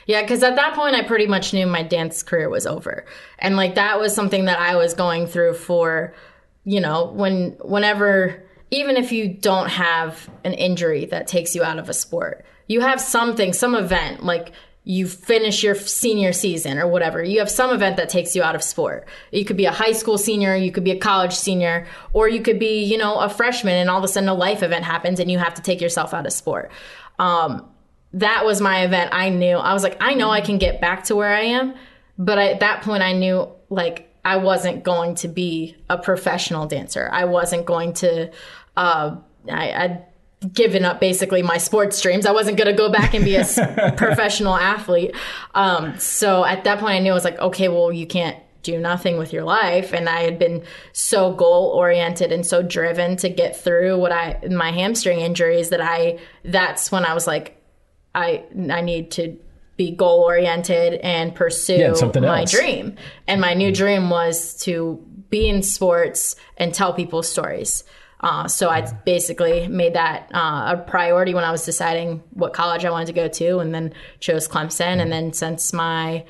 Yeah, 0.07 0.23
because 0.23 0.45
at 0.45 0.55
that 0.55 0.77
point, 0.77 0.95
I 0.95 1.03
pretty 1.03 1.27
much 1.27 1.53
knew 1.53 1.67
my 1.67 1.83
dance 1.83 2.23
career 2.23 2.49
was 2.49 2.69
over. 2.69 3.05
And 3.41 3.57
like 3.57 3.75
that 3.75 3.99
was 3.99 4.15
something 4.15 4.45
that 4.45 4.61
I 4.61 4.77
was 4.77 4.95
going 4.95 5.27
through 5.27 5.55
for, 5.55 6.15
you 6.63 6.81
know, 6.81 7.07
when, 7.07 7.57
whenever, 7.61 8.41
even 8.71 8.97
if 8.97 9.11
you 9.11 9.27
don't 9.27 9.71
have 9.71 10.31
an 10.45 10.53
injury 10.53 11.07
that 11.07 11.27
takes 11.27 11.57
you 11.57 11.65
out 11.65 11.81
of 11.81 11.89
a 11.89 11.95
sport, 11.95 12.45
you 12.69 12.81
have 12.81 13.01
something, 13.01 13.53
some 13.53 13.75
event, 13.75 14.23
like 14.23 14.53
you 14.85 15.07
finish 15.09 15.63
your 15.63 15.75
senior 15.75 16.33
season 16.33 16.79
or 16.79 16.87
whatever. 16.87 17.23
You 17.23 17.39
have 17.39 17.51
some 17.51 17.73
event 17.73 17.97
that 17.97 18.11
takes 18.11 18.37
you 18.37 18.43
out 18.43 18.55
of 18.55 18.63
sport. 18.63 19.09
You 19.33 19.45
could 19.45 19.57
be 19.57 19.65
a 19.65 19.73
high 19.73 19.93
school 19.93 20.19
senior, 20.19 20.55
you 20.55 20.71
could 20.71 20.85
be 20.85 20.91
a 20.91 20.99
college 20.99 21.35
senior, 21.35 21.87
or 22.13 22.29
you 22.29 22.43
could 22.43 22.59
be, 22.59 22.85
you 22.85 22.99
know, 22.99 23.19
a 23.19 23.31
freshman 23.31 23.75
and 23.75 23.89
all 23.89 23.99
of 23.99 24.05
a 24.05 24.09
sudden 24.09 24.29
a 24.29 24.35
life 24.35 24.63
event 24.63 24.85
happens 24.85 25.21
and 25.21 25.31
you 25.31 25.39
have 25.39 25.55
to 25.55 25.63
take 25.63 25.81
yourself 25.81 26.13
out 26.13 26.27
of 26.27 26.33
sport. 26.33 26.71
Um, 27.19 27.71
that 28.13 28.45
was 28.45 28.61
my 28.61 28.85
event. 28.85 29.11
I 29.13 29.31
knew, 29.31 29.57
I 29.57 29.73
was 29.73 29.83
like, 29.83 29.97
I 30.01 30.15
know 30.15 30.31
I 30.31 30.43
can 30.43 30.59
get 30.59 30.81
back 30.81 31.05
to 31.05 31.17
where 31.17 31.35
I 31.35 31.43
am. 31.43 31.75
But 32.17 32.39
at 32.39 32.61
that 32.61 32.83
point, 32.83 33.03
I 33.03 33.13
knew 33.13 33.49
like 33.71 34.15
I 34.25 34.37
wasn't 34.37 34.85
going 34.85 35.17
to 35.17 35.29
be 35.29 35.77
a 35.91 35.99
professional 35.99 36.67
dancer. 36.67 37.09
I 37.11 37.25
wasn't 37.25 37.67
going 37.67 37.95
to, 37.95 38.31
uh, 38.77 39.17
I, 39.51 39.71
I 39.73 40.07
given 40.53 40.85
up 40.85 41.01
basically 41.01 41.43
my 41.43 41.59
sports 41.59 42.01
dreams. 42.01 42.27
I 42.27 42.33
wasn't 42.33 42.57
going 42.57 42.69
to 42.69 42.77
go 42.77 42.91
back 42.91 43.15
and 43.15 43.25
be 43.25 43.37
a 43.37 43.45
professional 43.97 44.55
athlete. 44.55 45.15
Um, 45.55 45.99
so 45.99 46.45
at 46.45 46.65
that 46.65 46.79
point, 46.79 46.95
I 46.95 46.99
knew 46.99 47.11
I 47.11 47.15
was 47.15 47.25
like, 47.25 47.39
okay, 47.39 47.69
well, 47.69 47.93
you 47.93 48.07
can't 48.07 48.39
do 48.63 48.79
nothing 48.79 49.19
with 49.19 49.33
your 49.33 49.45
life. 49.45 49.93
And 49.93 50.09
I 50.09 50.23
had 50.23 50.39
been 50.39 50.65
so 50.93 51.33
goal 51.33 51.69
oriented 51.69 52.33
and 52.33 52.45
so 52.47 52.63
driven 52.63 53.17
to 53.19 53.29
get 53.29 53.57
through 53.57 53.99
what 53.99 54.11
I, 54.11 54.41
my 54.51 54.73
hamstring 54.73 55.21
injuries 55.21 55.69
that 55.69 55.81
I, 55.81 56.19
that's 56.45 56.91
when 56.91 57.05
I 57.05 57.15
was 57.15 57.27
like, 57.27 57.61
I, 58.15 58.45
I 58.71 58.81
need 58.81 59.11
to 59.13 59.39
be 59.77 59.91
goal 59.91 60.21
oriented 60.21 60.95
and 60.95 61.35
pursue 61.35 61.77
yeah, 61.77 62.21
my 62.21 62.41
else. 62.41 62.53
dream. 62.53 62.97
And 63.27 63.41
my 63.41 63.55
new 63.55 63.73
dream 63.73 64.09
was 64.09 64.57
to 64.63 65.05
be 65.31 65.49
in 65.49 65.63
sports 65.63 66.37
and 66.57 66.73
tell 66.73 66.93
people 66.93 67.23
stories. 67.23 67.85
Uh, 68.21 68.49
so 68.49 68.71
I 68.71 68.81
basically 69.05 69.69
made 69.69 69.95
that 69.95 70.31
uh, 70.33 70.77
a 70.77 70.85
priority 70.87 71.35
when 71.35 71.45
I 71.45 71.51
was 71.51 71.65
deciding 71.65 72.23
what 72.31 72.53
college 72.55 72.85
I 72.85 72.91
wanted 72.91 73.07
to 73.07 73.13
go 73.13 73.29
to, 73.29 73.59
and 73.59 73.75
then 73.75 73.93
chose 74.21 74.49
Clemson. 74.49 75.01
And 75.01 75.13
then 75.13 75.33
since 75.33 75.73
my, 75.73 76.25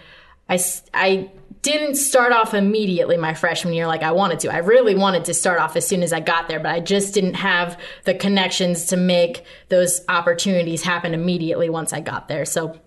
I, 0.49 0.59
I 0.93 1.31
didn't 1.63 1.95
start 1.95 2.33
off 2.33 2.53
immediately 2.53 3.17
my 3.17 3.33
freshman 3.33 3.75
year 3.75 3.87
like 3.87 4.03
I 4.03 4.13
wanted 4.13 4.41
to. 4.41 4.53
I 4.53 4.59
really 4.59 4.95
wanted 4.95 5.25
to 5.27 5.35
start 5.35 5.61
off 5.61 5.77
as 5.77 5.87
soon 5.87 6.03
as 6.03 6.13
I 6.13 6.21
got 6.21 6.49
there, 6.49 6.61
but 6.61 6.73
I 6.73 6.81
just 6.81 7.15
didn't 7.15 7.35
have 7.35 7.79
the 8.05 8.15
connections 8.15 8.87
to 8.87 8.97
make 8.97 9.45
those 9.69 10.03
opportunities 10.09 10.83
happen 10.83 11.15
immediately 11.15 11.71
once 11.71 11.93
I 11.93 12.01
got 12.01 12.29
there. 12.29 12.45
So 12.45 12.79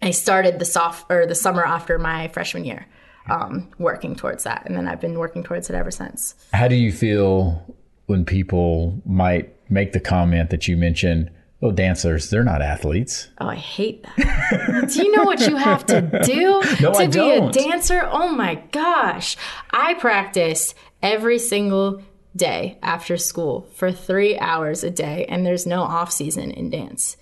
I 0.00 0.10
started 0.10 0.58
the 0.58 0.64
soft 0.64 1.10
or 1.10 1.26
the 1.26 1.34
summer 1.34 1.64
after 1.64 1.98
my 1.98 2.28
freshman 2.28 2.64
year. 2.64 2.86
Um, 3.26 3.70
working 3.78 4.16
towards 4.16 4.44
that, 4.44 4.64
and 4.66 4.76
then 4.76 4.86
I've 4.86 5.00
been 5.00 5.18
working 5.18 5.42
towards 5.42 5.70
it 5.70 5.74
ever 5.74 5.90
since. 5.90 6.34
How 6.52 6.68
do 6.68 6.74
you 6.74 6.92
feel 6.92 7.74
when 8.06 8.24
people 8.24 9.00
might 9.04 9.54
make 9.70 9.92
the 9.92 10.00
comment 10.00 10.50
that 10.50 10.68
you 10.68 10.76
mentioned, 10.76 11.30
oh, 11.62 11.72
dancers, 11.72 12.30
they're 12.30 12.44
not 12.44 12.62
athletes. 12.62 13.28
Oh, 13.38 13.48
I 13.48 13.56
hate 13.56 14.04
that. 14.04 14.90
do 14.92 15.02
you 15.02 15.12
know 15.12 15.24
what 15.24 15.40
you 15.46 15.56
have 15.56 15.86
to 15.86 16.02
do 16.24 16.62
no, 16.80 16.92
to 16.92 16.98
I 16.98 17.06
be 17.06 17.12
don't. 17.12 17.48
a 17.48 17.52
dancer? 17.52 18.08
Oh 18.10 18.28
my 18.28 18.56
gosh. 18.72 19.36
I 19.70 19.94
practice 19.94 20.74
every 21.02 21.38
single 21.38 22.02
day 22.36 22.78
after 22.82 23.16
school 23.16 23.68
for 23.74 23.92
three 23.92 24.38
hours 24.38 24.84
a 24.84 24.90
day, 24.90 25.24
and 25.28 25.46
there's 25.46 25.66
no 25.66 25.82
off 25.82 26.12
season 26.12 26.50
in 26.50 26.70
dance. 26.70 27.16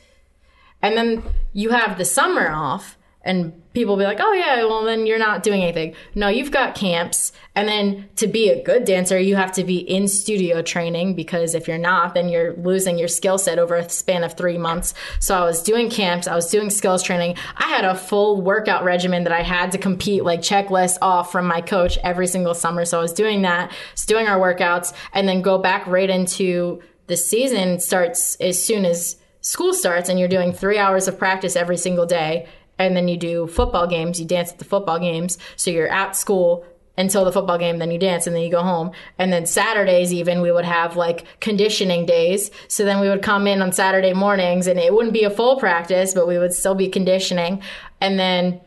And 0.81 0.97
then 0.97 1.23
you 1.53 1.71
have 1.71 1.97
the 1.97 2.05
summer 2.05 2.51
off 2.51 2.97
and 3.25 3.53
people 3.73 3.97
be 3.97 4.05
like, 4.05 4.19
oh, 4.21 4.33
yeah, 4.33 4.65
well, 4.65 4.85
then 4.85 5.07
you're 5.07 5.19
not 5.19 5.43
doing 5.43 5.63
anything. 5.63 5.95
No, 6.15 6.29
you've 6.29 6.51
got 6.51 6.75
camps. 6.75 7.33
And 7.55 7.69
then 7.69 8.09
to 8.17 8.27
be 8.27 8.49
a 8.49 8.63
good 8.63 8.85
dancer, 8.85 9.19
you 9.19 9.37
have 9.37 9.53
to 9.53 9.65
be 9.65 9.79
in 9.79 10.09
studio 10.09 10.61
training 10.61 11.15
because 11.15 11.55
if 11.55 11.69
you're 11.69 11.79
not, 11.79 12.15
then 12.15 12.29
you're 12.29 12.55
losing 12.55 12.99
your 12.99 13.09
skill 13.09 13.39
set 13.39 13.59
over 13.59 13.77
a 13.77 13.89
span 13.89 14.25
of 14.25 14.37
three 14.37 14.59
months. 14.59 14.95
So 15.21 15.37
I 15.37 15.45
was 15.45 15.63
doing 15.63 15.89
camps, 15.89 16.27
I 16.27 16.35
was 16.35 16.51
doing 16.51 16.71
skills 16.71 17.03
training. 17.03 17.37
I 17.57 17.69
had 17.69 17.85
a 17.85 17.95
full 17.95 18.43
workout 18.43 18.85
regimen 18.85 19.25
that 19.25 19.33
I 19.33 19.43
had 19.43 19.73
to 19.73 19.79
compete, 19.79 20.25
like 20.25 20.41
checklist 20.41 20.99
off 21.01 21.31
from 21.31 21.47
my 21.47 21.61
coach 21.61 21.99
every 22.03 22.27
single 22.27 22.55
summer. 22.55 22.85
So 22.85 22.99
I 22.99 23.03
was 23.03 23.13
doing 23.13 23.43
that, 23.43 23.73
was 23.93 24.07
doing 24.07 24.27
our 24.27 24.39
workouts, 24.39 24.93
and 25.13 25.29
then 25.29 25.43
go 25.43 25.59
back 25.59 25.87
right 25.87 26.11
into 26.11 26.83
the 27.07 27.17
season 27.17 27.79
starts 27.79 28.37
as 28.37 28.63
soon 28.63 28.85
as 28.85 29.17
school 29.41 29.75
starts 29.75 30.09
and 30.09 30.19
you're 30.19 30.29
doing 30.29 30.53
three 30.53 30.79
hours 30.79 31.09
of 31.09 31.19
practice 31.19 31.57
every 31.57 31.77
single 31.77 32.07
day 32.07 32.47
and 32.83 32.97
then 32.97 33.09
you 33.09 33.17
do 33.17 33.47
football 33.47 33.87
games. 33.87 34.21
You 34.21 34.27
dance 34.27 34.53
at 34.53 34.59
the 34.59 34.65
football 34.65 34.99
games. 34.99 35.39
So 35.57 35.71
you're 35.71 35.89
at 35.89 36.17
school 36.17 36.65
until 36.99 37.25
the 37.25 37.33
football 37.33 37.57
game, 37.57 37.79
then 37.79 37.91
you 37.91 37.99
dance 37.99 38.27
and 38.27 38.37
then 38.37 38.43
you 38.43 38.51
go 38.51 38.63
home. 38.63 38.91
And 39.19 39.33
then 39.33 39.47
Saturdays, 39.47 40.13
even, 40.13 40.43
we 40.43 40.53
would 40.53 40.67
have 40.67 40.97
like 40.97 41.25
conditioning 41.41 42.05
days. 42.05 42.51
So 42.69 42.85
then 42.85 43.01
we 43.01 43.09
would 43.09 43.23
come 43.23 43.47
in 43.47 43.63
on 43.63 43.73
Saturday 43.73 44.13
mornings 44.13 44.67
and 44.67 44.79
it 44.79 44.93
wouldn't 44.93 45.15
be 45.15 45.25
a 45.25 45.31
full 45.31 45.59
practice, 45.59 46.13
but 46.13 46.29
we 46.29 46.39
would 46.39 46.53
still 46.53 46.75
be 46.75 46.89
conditioning. 46.89 47.63
And 48.01 48.19
then 48.19 48.61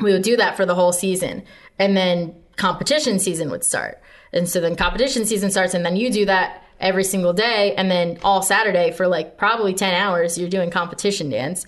we 0.00 0.12
would 0.12 0.22
do 0.22 0.36
that 0.36 0.56
for 0.56 0.66
the 0.66 0.74
whole 0.74 0.92
season. 0.92 1.44
And 1.78 1.96
then 1.96 2.34
competition 2.56 3.18
season 3.18 3.50
would 3.50 3.64
start. 3.64 4.00
And 4.32 4.48
so 4.48 4.60
then 4.60 4.76
competition 4.76 5.24
season 5.24 5.50
starts, 5.50 5.72
and 5.72 5.86
then 5.86 5.96
you 5.96 6.10
do 6.10 6.26
that 6.26 6.62
every 6.78 7.04
single 7.04 7.32
day. 7.32 7.74
And 7.76 7.90
then 7.90 8.18
all 8.22 8.42
Saturday 8.42 8.90
for 8.90 9.08
like 9.08 9.38
probably 9.38 9.72
10 9.72 9.94
hours, 9.94 10.36
you're 10.36 10.50
doing 10.50 10.70
competition 10.70 11.30
dance. 11.30 11.66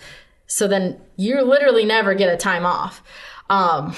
So 0.49 0.67
then 0.67 1.01
you 1.17 1.41
literally 1.43 1.85
never 1.85 2.15
get 2.15 2.33
a 2.33 2.37
time 2.37 2.67
off. 2.67 3.03
Um, 3.49 3.95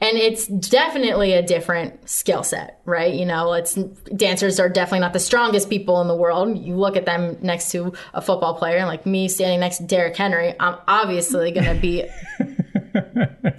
and 0.00 0.18
it's 0.18 0.46
definitely 0.46 1.32
a 1.32 1.42
different 1.42 2.10
skill 2.10 2.42
set, 2.42 2.80
right? 2.84 3.14
You 3.14 3.24
know, 3.24 3.54
it's 3.54 3.74
dancers 3.74 4.60
are 4.60 4.68
definitely 4.68 5.00
not 5.00 5.12
the 5.14 5.20
strongest 5.20 5.70
people 5.70 6.02
in 6.02 6.08
the 6.08 6.16
world. 6.16 6.58
You 6.58 6.76
look 6.76 6.96
at 6.96 7.06
them 7.06 7.38
next 7.40 7.70
to 7.70 7.94
a 8.12 8.20
football 8.20 8.54
player, 8.54 8.76
and 8.76 8.86
like 8.86 9.06
me 9.06 9.28
standing 9.28 9.60
next 9.60 9.78
to 9.78 9.84
Derrick 9.84 10.16
Henry, 10.16 10.54
I'm 10.60 10.76
obviously 10.86 11.52
going 11.52 11.74
to 11.74 11.80
be 11.80 12.04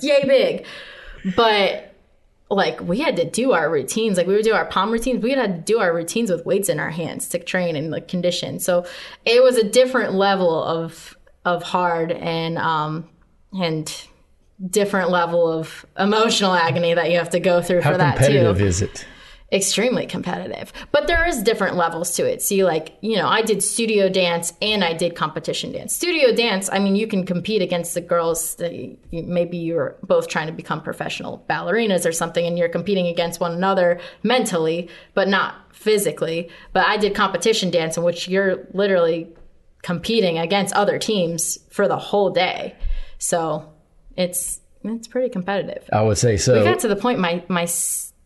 yay 0.07 0.25
big. 0.25 0.65
But 1.35 1.95
like 2.51 2.79
we 2.81 2.99
had 2.99 3.15
to 3.15 3.27
do 3.27 3.53
our 3.53 3.69
routines 3.69 4.17
like 4.17 4.27
we 4.27 4.35
would 4.35 4.43
do 4.43 4.53
our 4.53 4.65
pom 4.65 4.91
routines 4.91 5.23
we 5.23 5.31
had 5.31 5.41
to 5.43 5.73
do 5.73 5.79
our 5.79 5.91
routines 5.91 6.29
with 6.29 6.45
weights 6.45 6.69
in 6.69 6.79
our 6.79 6.91
hands 6.91 7.27
to 7.27 7.39
train 7.39 7.75
and 7.75 7.89
like 7.89 8.07
condition 8.07 8.59
so 8.59 8.85
it 9.25 9.41
was 9.41 9.57
a 9.57 9.63
different 9.63 10.13
level 10.13 10.63
of 10.63 11.17
of 11.45 11.63
hard 11.63 12.11
and 12.11 12.57
um 12.57 13.07
and 13.53 14.07
different 14.69 15.09
level 15.09 15.51
of 15.51 15.85
emotional 15.97 16.53
agony 16.53 16.93
that 16.93 17.11
you 17.11 17.17
have 17.17 17.29
to 17.29 17.39
go 17.39 17.61
through 17.61 17.81
How 17.81 17.91
for 17.91 17.97
that 17.97 18.17
too. 18.17 18.25
competitive 18.25 18.61
is 18.61 18.81
it? 18.81 19.05
extremely 19.51 20.07
competitive. 20.07 20.73
But 20.91 21.07
there 21.07 21.25
is 21.25 21.43
different 21.43 21.75
levels 21.77 22.15
to 22.15 22.25
it. 22.25 22.41
See 22.41 22.63
like 22.63 22.97
you 23.01 23.15
know 23.15 23.27
i 23.27 23.41
did 23.41 23.61
studio 23.61 24.09
dance 24.09 24.53
and 24.61 24.83
i 24.83 24.93
did 24.93 25.15
competition 25.15 25.71
dance. 25.71 25.95
Studio 25.95 26.35
dance 26.35 26.69
i 26.71 26.79
mean 26.79 26.95
you 26.95 27.07
can 27.07 27.25
compete 27.25 27.61
against 27.61 27.93
the 27.93 28.01
girls 28.01 28.55
that 28.55 28.73
you, 28.73 28.97
maybe 29.11 29.57
you're 29.57 29.95
both 30.03 30.27
trying 30.27 30.47
to 30.47 30.53
become 30.53 30.81
professional 30.81 31.45
ballerinas 31.49 32.05
or 32.05 32.11
something 32.11 32.45
and 32.45 32.57
you're 32.57 32.69
competing 32.69 33.07
against 33.07 33.39
one 33.39 33.53
another 33.53 33.99
mentally 34.23 34.89
but 35.13 35.27
not 35.27 35.55
physically. 35.73 36.49
But 36.73 36.87
i 36.87 36.97
did 36.97 37.13
competition 37.13 37.69
dance 37.69 37.97
in 37.97 38.03
which 38.03 38.27
you're 38.27 38.67
literally 38.73 39.27
competing 39.85 40.39
against 40.39 40.73
other 40.73 40.97
teams 40.97 41.59
for 41.69 41.87
the 41.87 41.95
whole 41.95 42.31
day. 42.31 42.75
So 43.19 43.71
it's 44.17 44.59
it's 44.83 45.07
pretty 45.07 45.29
competitive. 45.29 45.87
I 45.93 46.01
would 46.01 46.17
say 46.17 46.37
so. 46.37 46.57
we 46.57 46.63
got 46.63 46.79
to 46.79 46.87
the 46.87 46.95
point 46.95 47.19
my 47.19 47.43
my 47.49 47.67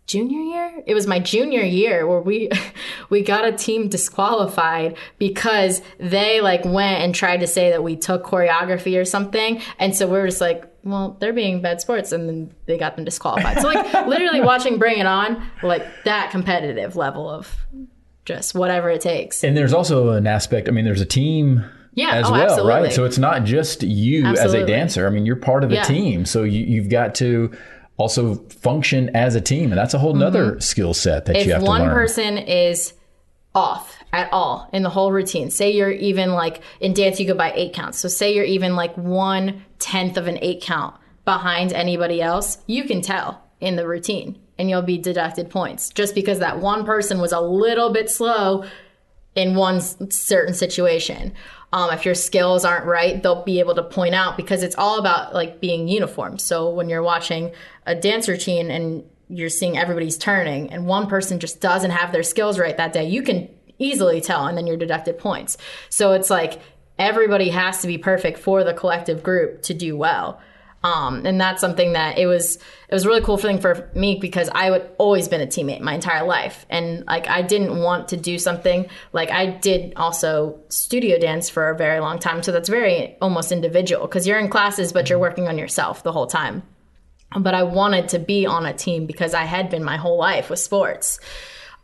junior 0.08 0.40
year? 0.40 0.84
It 0.88 0.94
was 0.94 1.06
my 1.06 1.20
junior 1.20 1.62
year 1.62 2.08
where 2.08 2.22
we 2.22 2.50
we 3.10 3.24
got 3.24 3.44
a 3.46 3.52
team 3.52 3.90
disqualified 3.90 4.96
because 5.18 5.82
they 6.00 6.40
like 6.40 6.64
went 6.64 7.04
and 7.04 7.14
tried 7.14 7.42
to 7.42 7.48
say 7.48 7.72
that 7.72 7.84
we 7.84 7.98
took 7.98 8.24
choreography 8.24 8.98
or 8.98 9.04
something. 9.04 9.62
And 9.80 9.94
so 9.94 10.08
we 10.08 10.14
were 10.14 10.28
just 10.28 10.40
like 10.40 10.64
well 10.86 11.18
they're 11.20 11.34
being 11.34 11.62
bad 11.62 11.82
sports. 11.82 12.14
And 12.14 12.30
then 12.30 12.56
they 12.68 12.78
got 12.78 12.96
them 12.96 13.04
disqualified. 13.04 13.60
So 13.60 13.68
like 13.68 14.08
literally 14.08 14.40
watching 14.52 14.78
bring 14.78 14.98
it 14.98 15.06
on 15.06 15.46
like 15.62 15.86
that 16.06 16.32
competitive 16.32 16.96
level 16.96 17.30
of 17.30 17.54
just 18.26 18.54
whatever 18.56 18.90
it 18.90 19.02
takes 19.02 19.44
and 19.44 19.56
there's 19.58 19.74
also 19.74 20.10
an 20.10 20.28
aspect. 20.28 20.68
I 20.68 20.72
mean, 20.72 20.86
there's 20.86 21.02
a 21.02 21.06
team 21.06 21.64
Yeah, 21.94 22.12
as 22.16 22.28
oh, 22.28 22.32
well, 22.34 22.42
absolutely. 22.44 22.72
right? 22.74 22.94
So 22.94 23.06
it's 23.06 23.18
not 23.18 23.44
just 23.44 23.82
you 23.84 24.26
as 24.26 24.54
a 24.54 24.66
dancer. 24.66 25.08
I 25.08 25.10
mean, 25.10 25.26
you're 25.26 25.36
part 25.36 25.64
of 25.64 25.72
a 25.72 25.76
Yeah. 25.76 25.84
team, 25.84 26.26
so 26.26 26.44
you, 26.44 26.64
you've 26.64 26.90
got 26.90 27.16
to 27.16 27.52
also 27.98 28.36
function 28.36 29.14
as 29.16 29.36
a 29.36 29.42
team, 29.42 29.72
and 29.72 29.78
that's 29.78 29.94
a 29.94 30.00
whole 30.00 30.14
nother 30.14 30.60
skill 30.62 30.94
set 30.94 31.26
that 31.26 31.36
you 31.46 31.52
Mm-hmm. 31.54 31.62
if 31.64 31.68
one 31.68 31.90
person 31.90 32.38
is 32.38 32.94
off 33.56 33.98
at 34.14 34.32
all 34.32 34.70
in 34.74 34.84
the 34.84 34.90
whole 34.90 35.12
routine 35.12 35.50
say 35.50 35.72
you're 35.72 35.92
even 35.92 36.32
like 36.34 36.62
in 36.80 36.94
dance 36.94 37.20
you 37.20 37.26
go 37.28 37.34
by 37.34 37.52
eight 37.56 37.74
counts 37.74 37.98
so 37.98 38.08
say 38.08 38.34
you're 38.34 38.46
even 38.46 38.76
like 38.76 38.96
one 38.96 39.64
tenth 39.80 40.18
of 40.18 40.28
an 40.28 40.38
eight 40.44 40.62
count 40.62 40.96
behind 41.26 41.74
anybody 41.74 42.22
else 42.22 42.60
you 42.68 42.84
can 42.84 43.02
tell 43.02 43.42
in 43.60 43.76
the 43.76 43.88
routine 43.88 44.38
and 44.60 44.70
you'll 44.70 44.82
be 44.82 44.98
deducted 44.98 45.50
points 45.50 45.90
just 45.90 46.14
because 46.14 46.40
that 46.40 46.60
one 46.60 46.86
person 46.86 47.20
was 47.20 47.32
a 47.32 47.40
little 47.40 47.92
bit 47.92 48.12
slow 48.12 48.66
in 49.34 49.56
one 49.56 49.80
certain 49.80 50.54
situation. 50.54 51.34
Um, 51.72 51.92
if 51.92 52.04
your 52.04 52.16
skills 52.16 52.66
aren't 52.66 52.86
right, 52.86 53.24
they'll 53.24 53.44
be 53.44 53.60
able 53.60 53.76
to 53.76 53.84
point 53.84 54.14
out 54.14 54.36
because 54.36 54.62
it's 54.62 54.76
all 54.76 55.00
about 55.00 55.34
like 55.34 55.62
being 55.62 55.88
uniform. 55.88 56.38
So 56.38 56.70
when 56.70 56.90
you're 56.90 57.04
watching 57.04 57.54
a 57.86 57.96
dance 57.96 58.28
routine 58.28 58.70
and 58.70 59.06
you're 59.30 59.50
seeing 59.50 59.78
everybody's 59.78 60.18
turning 60.18 60.72
and 60.74 60.88
one 60.88 61.08
person 61.08 61.40
just 61.40 61.62
doesn't 61.62 61.92
have 61.92 62.12
their 62.12 62.24
skills 62.24 62.60
right 62.60 62.76
that 62.76 62.92
day, 62.92 63.08
you 63.08 63.22
can 63.22 63.48
easily 63.78 64.20
tell 64.20 64.46
and 64.46 64.58
then 64.58 64.68
you're 64.68 64.78
deducted 64.78 65.18
points. 65.18 65.58
So 65.90 66.12
it's 66.12 66.30
like 66.30 66.60
everybody 66.98 67.50
has 67.50 67.82
to 67.82 67.88
be 67.88 67.98
perfect 67.98 68.40
for 68.40 68.64
the 68.66 68.74
collective 68.74 69.24
group 69.24 69.62
to 69.64 69.74
do 69.74 69.96
well. 69.96 70.42
Um, 70.84 71.26
and 71.26 71.40
that's 71.40 71.60
something 71.60 71.94
that 71.94 72.18
it 72.18 72.26
was 72.26 72.56
it 72.56 72.94
was 72.94 73.06
really 73.06 73.22
cool 73.22 73.38
feeling 73.38 73.60
for 73.60 73.90
me 73.94 74.18
because 74.20 74.50
I 74.54 74.72
would 74.72 74.90
always 74.98 75.28
been 75.28 75.42
a 75.42 75.48
teammate 75.48 75.82
my 75.82 75.94
entire 75.94 76.26
life. 76.26 76.66
And 76.70 77.06
like 77.06 77.28
I 77.28 77.42
didn't 77.42 77.82
want 77.82 78.08
to 78.10 78.18
do 78.18 78.40
something. 78.40 78.88
Like 79.12 79.30
I 79.30 79.48
did 79.48 79.94
also 79.98 80.60
studio 80.70 81.20
dance 81.20 81.50
for 81.50 81.70
a 81.70 81.78
very 81.78 82.00
long 82.00 82.18
time. 82.18 82.42
So 82.44 82.52
that's 82.52 82.70
very 82.70 83.18
almost 83.22 83.52
individual 83.52 84.08
because 84.08 84.26
you're 84.26 84.40
in 84.40 84.50
classes 84.50 84.94
but 84.94 85.10
you're 85.10 85.20
working 85.20 85.48
on 85.48 85.58
yourself 85.58 86.04
the 86.04 86.14
whole 86.14 86.28
time. 86.28 86.64
But 87.38 87.54
I 87.54 87.64
wanted 87.64 88.10
to 88.10 88.20
be 88.20 88.46
on 88.46 88.66
a 88.66 88.74
team 88.74 89.06
because 89.06 89.34
I 89.34 89.44
had 89.44 89.70
been 89.70 89.84
my 89.84 89.98
whole 89.98 90.18
life 90.18 90.50
with 90.50 90.60
sports. 90.60 91.20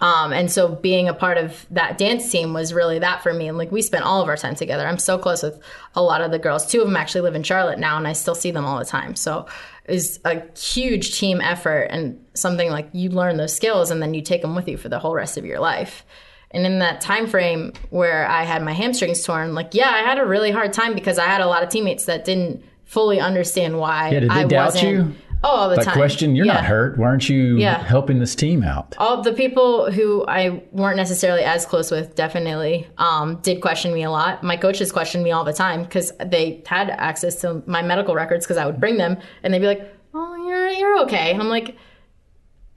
Um, 0.02 0.34
and 0.34 0.52
so 0.52 0.76
being 0.76 1.08
a 1.08 1.14
part 1.14 1.38
of 1.38 1.66
that 1.72 1.98
dance 1.98 2.30
team 2.30 2.54
was 2.54 2.74
really 2.74 3.00
that 3.00 3.24
for 3.24 3.34
me. 3.34 3.48
And 3.48 3.58
like 3.58 3.72
we 3.72 3.82
spent 3.82 4.04
all 4.04 4.22
of 4.22 4.28
our 4.28 4.36
time 4.36 4.54
together. 4.56 4.86
I'm 4.86 4.98
so 4.98 5.18
close 5.18 5.41
with 5.41 5.58
a 5.96 6.02
lot 6.04 6.20
of 6.22 6.32
the 6.32 6.39
girls. 6.39 6.66
Two 6.66 6.82
of 6.82 6.88
them 6.88 6.98
actually 6.98 7.22
live 7.22 7.36
in 7.36 7.43
Charlotte 7.43 7.80
now, 7.80 7.98
and 7.98 8.06
I 8.08 8.12
still 8.14 8.36
see 8.36 8.52
them 8.52 8.66
all 8.66 8.78
the 8.78 8.86
time. 8.86 9.16
So 9.16 9.46
it's 9.86 10.20
a 10.26 10.41
huge 10.60 11.18
team 11.18 11.39
effort 11.39 11.84
and 11.91 12.20
something 12.34 12.70
like 12.70 12.89
you 12.91 13.10
learn 13.10 13.38
those 13.38 13.56
skills 13.56 13.89
and 13.91 14.02
then 14.02 14.14
you 14.14 14.22
take 14.22 14.41
them 14.41 14.54
with 14.56 14.68
you 14.68 14.78
for 14.78 14.89
the 14.89 15.00
whole 15.00 15.14
rest 15.16 15.38
of 15.38 15.46
your 15.46 15.60
life. 15.60 16.04
And 16.52 16.66
in 16.66 16.80
that 16.80 17.02
time 17.02 17.28
frame 17.28 17.74
where 17.89 18.28
I 18.28 18.43
had 18.43 18.64
my 18.64 18.74
hamstrings 18.74 19.24
torn, 19.24 19.54
like 19.56 19.74
yeah, 19.74 19.89
I 19.89 20.00
had 20.00 20.18
a 20.20 20.26
really 20.26 20.52
hard 20.52 20.74
time 20.74 20.93
because 20.93 21.18
I 21.20 21.26
had 21.26 21.41
a 21.41 21.48
lot 21.48 21.64
of 21.64 21.70
teammates 21.70 22.06
that 22.06 22.26
didn't 22.26 22.64
fully 22.86 23.20
understand 23.20 23.78
why 23.80 24.10
Yeah, 24.10 24.20
did 24.22 24.30
they 24.30 24.36
I 24.36 24.43
doubt 24.46 24.66
wasn't. 24.74 24.84
you? 24.88 25.16
Oh, 25.46 25.56
all 25.58 25.70
the 25.70 25.76
time. 25.78 25.93
question, 25.93 26.36
you're 26.36 26.46
Yeah. 26.46 26.54
not 26.56 26.66
hurt. 26.66 26.98
Why 26.98 27.06
aren't 27.08 27.30
you 27.30 27.58
Yeah. 27.58 27.78
helping 27.84 28.20
this 28.20 28.34
team 28.36 28.64
out? 28.64 28.96
All 28.98 29.22
the 29.22 29.32
people 29.34 29.91
who 29.91 30.26
I 30.28 30.62
weren't 30.72 30.98
necessarily 30.98 31.43
as 31.43 31.66
close 31.66 31.91
with 31.91 32.16
definitely 32.16 32.88
um, 32.98 33.36
did 33.43 33.62
question 33.62 33.93
me 33.93 34.04
a 34.04 34.10
lot. 34.12 34.43
My 34.43 34.58
coaches 34.58 34.91
questioned 34.91 35.24
me 35.24 35.32
all 35.32 35.43
the 35.43 35.54
time 35.54 35.84
because 35.84 36.12
they 36.26 36.64
had 36.66 36.89
access 36.89 37.36
to 37.41 37.62
my 37.68 37.82
medical 37.82 38.16
records 38.16 38.46
because 38.46 38.58
I 38.58 38.66
would 38.66 38.80
bring 38.80 38.98
them 38.98 39.18
and 39.43 39.54
they'd 39.54 39.60
be 39.60 39.68
like, 39.68 39.93
"Oh, 40.14 40.36
you're 40.48 40.70
you're 40.70 41.00
okay," 41.04 41.32
and 41.32 41.41
I'm 41.41 41.50
like. 41.50 41.76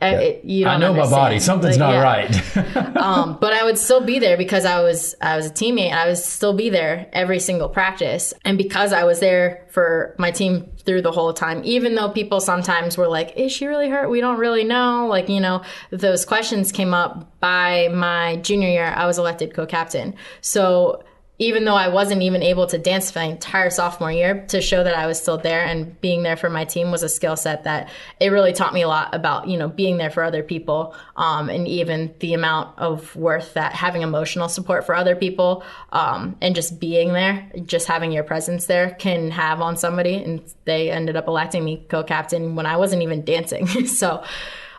"Uh, 0.00 0.06
it- 0.06 0.44
you 0.44 0.66
I 0.66 0.76
know 0.78 0.92
my 0.94 1.08
body. 1.10 1.38
Something's 1.40 1.76
Like, 1.78 1.80
not 1.80 1.94
yeah. 1.94 2.02
right. 2.02 2.96
um, 2.96 3.38
but 3.40 3.52
I 3.52 3.64
would 3.64 3.78
still 3.78 4.00
be 4.00 4.18
there 4.18 4.36
because 4.36 4.64
I 4.64 4.80
was 4.80 5.14
I 5.20 5.36
was 5.36 5.46
a 5.46 5.50
teammate. 5.50 5.92
I 5.92 6.06
would 6.08 6.18
still 6.18 6.52
be 6.54 6.70
there 6.70 7.08
every 7.12 7.40
single 7.40 7.68
practice, 7.68 8.32
and 8.44 8.56
because 8.56 8.92
I 8.92 9.04
was 9.04 9.18
there 9.20 9.66
for 9.70 10.14
my 10.18 10.30
team 10.30 10.70
through 10.84 11.02
the 11.02 11.12
whole 11.12 11.32
time. 11.32 11.60
Even 11.64 11.94
though 11.96 12.08
people 12.10 12.40
sometimes 12.40 12.96
were 12.96 13.08
like, 13.08 13.36
"Is 13.36 13.50
she 13.52 13.66
really 13.66 13.88
hurt?" 13.90 14.08
We 14.08 14.20
don't 14.20 14.38
really 14.38 14.64
know. 14.64 15.06
Like 15.08 15.28
you 15.28 15.40
know, 15.40 15.62
those 15.90 16.24
questions 16.24 16.70
came 16.72 16.94
up 16.94 17.38
by 17.40 17.88
my 17.92 18.36
junior 18.36 18.68
year. 18.68 18.92
I 18.96 19.06
was 19.06 19.18
elected 19.18 19.52
co-captain, 19.54 20.14
so 20.40 21.02
even 21.40 21.64
though 21.64 21.74
I 21.74 21.88
wasn't 21.88 22.22
even 22.22 22.42
able 22.42 22.66
to 22.66 22.78
dance 22.78 23.10
for 23.10 23.20
my 23.20 23.26
entire 23.26 23.70
sophomore 23.70 24.10
year, 24.10 24.44
to 24.48 24.60
show 24.60 24.82
that 24.82 24.96
I 24.96 25.06
was 25.06 25.20
still 25.20 25.38
there 25.38 25.64
and 25.64 25.98
being 26.00 26.24
there 26.24 26.36
for 26.36 26.50
my 26.50 26.64
team 26.64 26.90
was 26.90 27.04
a 27.04 27.08
skill 27.08 27.36
set 27.36 27.64
that 27.64 27.90
it 28.18 28.30
really 28.30 28.52
taught 28.52 28.74
me 28.74 28.82
a 28.82 28.88
lot 28.88 29.14
about, 29.14 29.46
you 29.46 29.56
know, 29.56 29.68
being 29.68 29.98
there 29.98 30.10
for 30.10 30.24
other 30.24 30.42
people, 30.42 30.96
um, 31.16 31.48
and 31.48 31.68
even 31.68 32.12
the 32.18 32.34
amount 32.34 32.76
of 32.78 33.14
worth 33.14 33.54
that 33.54 33.72
having 33.72 34.02
emotional 34.02 34.48
support 34.48 34.84
for 34.84 34.96
other 34.96 35.14
people, 35.14 35.62
um, 35.92 36.36
and 36.40 36.56
just 36.56 36.80
being 36.80 37.12
there, 37.12 37.48
just 37.64 37.86
having 37.86 38.10
your 38.10 38.24
presence 38.24 38.66
there 38.66 38.90
can 38.98 39.30
have 39.30 39.60
on 39.60 39.76
somebody. 39.76 40.16
And 40.16 40.42
they 40.64 40.90
ended 40.90 41.14
up 41.14 41.28
electing 41.28 41.64
me 41.64 41.86
co-captain 41.88 42.56
when 42.56 42.66
I 42.66 42.76
wasn't 42.76 43.02
even 43.02 43.24
dancing. 43.24 43.66
so. 43.86 44.24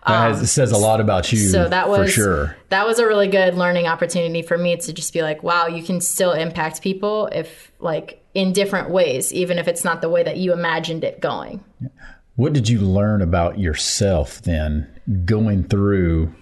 That 0.08 0.30
has- 0.30 0.40
um, 0.40 0.46
says 0.46 0.72
a 0.72 0.78
lot 0.78 1.02
about 1.02 1.32
you 1.32 1.38
So 1.40 1.68
that 1.68 1.90
was 1.90 2.00
for 2.00 2.08
sure. 2.08 2.56
that 2.70 2.88
was 2.88 3.00
a 3.00 3.06
really 3.06 3.28
good 3.28 3.56
learning 3.56 3.88
opportunity 3.88 4.42
for 4.42 4.58
me 4.58 4.78
to 4.78 4.94
just 4.94 5.12
be 5.14 5.22
like, 5.22 5.44
wow, 5.44 5.68
you 5.68 5.84
can 5.84 6.00
still 6.02 6.32
impact 6.32 6.82
people 6.82 7.28
if 7.32 7.72
like 7.80 8.24
in 8.34 8.54
different 8.54 8.90
ways, 8.92 9.34
even 9.34 9.58
if 9.60 9.68
it's 9.68 9.84
not 9.84 10.02
the 10.02 10.10
way 10.10 10.24
that 10.24 10.38
you 10.38 10.54
imagined 10.54 11.04
it 11.04 11.20
going. 11.20 11.64
What 12.36 12.54
did 12.54 12.70
you 12.70 12.80
learn 12.80 13.22
about 13.22 13.60
yourself 13.60 14.42
then 14.44 14.88
going 15.26 15.66
through 15.66 16.34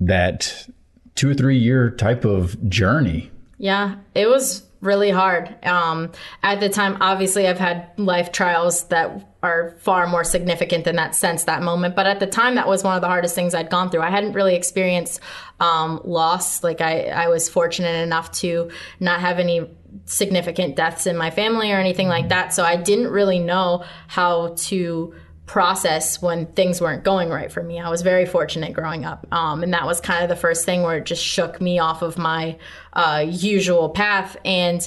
that 0.00 0.66
two 1.14 1.30
or 1.30 1.34
three 1.34 1.58
year 1.58 1.90
type 1.90 2.24
of 2.24 2.68
journey? 2.68 3.30
Yeah, 3.58 3.94
it 4.14 4.28
was 4.28 4.62
really 4.86 5.10
hard. 5.10 5.54
Um, 5.64 6.12
at 6.42 6.60
the 6.60 6.68
time, 6.68 6.96
obviously, 7.00 7.46
I've 7.46 7.58
had 7.58 7.90
life 7.98 8.32
trials 8.32 8.84
that 8.84 9.28
are 9.42 9.76
far 9.80 10.06
more 10.06 10.24
significant 10.24 10.84
than 10.84 10.96
that 10.96 11.14
sense, 11.14 11.44
that 11.44 11.62
moment. 11.62 11.94
But 11.94 12.06
at 12.06 12.20
the 12.20 12.26
time, 12.26 12.54
that 12.54 12.66
was 12.66 12.82
one 12.82 12.94
of 12.94 13.02
the 13.02 13.08
hardest 13.08 13.34
things 13.34 13.54
I'd 13.54 13.70
gone 13.70 13.90
through. 13.90 14.02
I 14.02 14.10
hadn't 14.10 14.32
really 14.32 14.54
experienced 14.54 15.20
um, 15.60 16.00
loss. 16.04 16.64
Like, 16.64 16.80
I, 16.80 17.06
I 17.08 17.28
was 17.28 17.48
fortunate 17.48 18.02
enough 18.02 18.32
to 18.32 18.70
not 19.00 19.20
have 19.20 19.38
any 19.38 19.68
significant 20.04 20.76
deaths 20.76 21.06
in 21.06 21.16
my 21.16 21.30
family 21.30 21.72
or 21.72 21.76
anything 21.76 22.08
like 22.08 22.28
that. 22.28 22.54
So 22.54 22.64
I 22.64 22.76
didn't 22.76 23.08
really 23.08 23.38
know 23.38 23.84
how 24.08 24.54
to 24.56 25.14
process 25.46 26.20
when 26.20 26.46
things 26.46 26.80
weren't 26.80 27.04
going 27.04 27.30
right 27.30 27.50
for 27.50 27.62
me. 27.62 27.80
I 27.80 27.88
was 27.88 28.02
very 28.02 28.26
fortunate 28.26 28.72
growing 28.72 29.04
up. 29.04 29.26
Um, 29.30 29.62
and 29.62 29.72
that 29.72 29.86
was 29.86 30.00
kind 30.00 30.22
of 30.22 30.28
the 30.28 30.36
first 30.36 30.64
thing 30.64 30.82
where 30.82 30.98
it 30.98 31.06
just 31.06 31.24
shook 31.24 31.60
me 31.60 31.78
off 31.78 32.02
of 32.02 32.18
my 32.18 32.58
uh, 32.92 33.24
usual 33.26 33.90
path. 33.90 34.36
And 34.44 34.86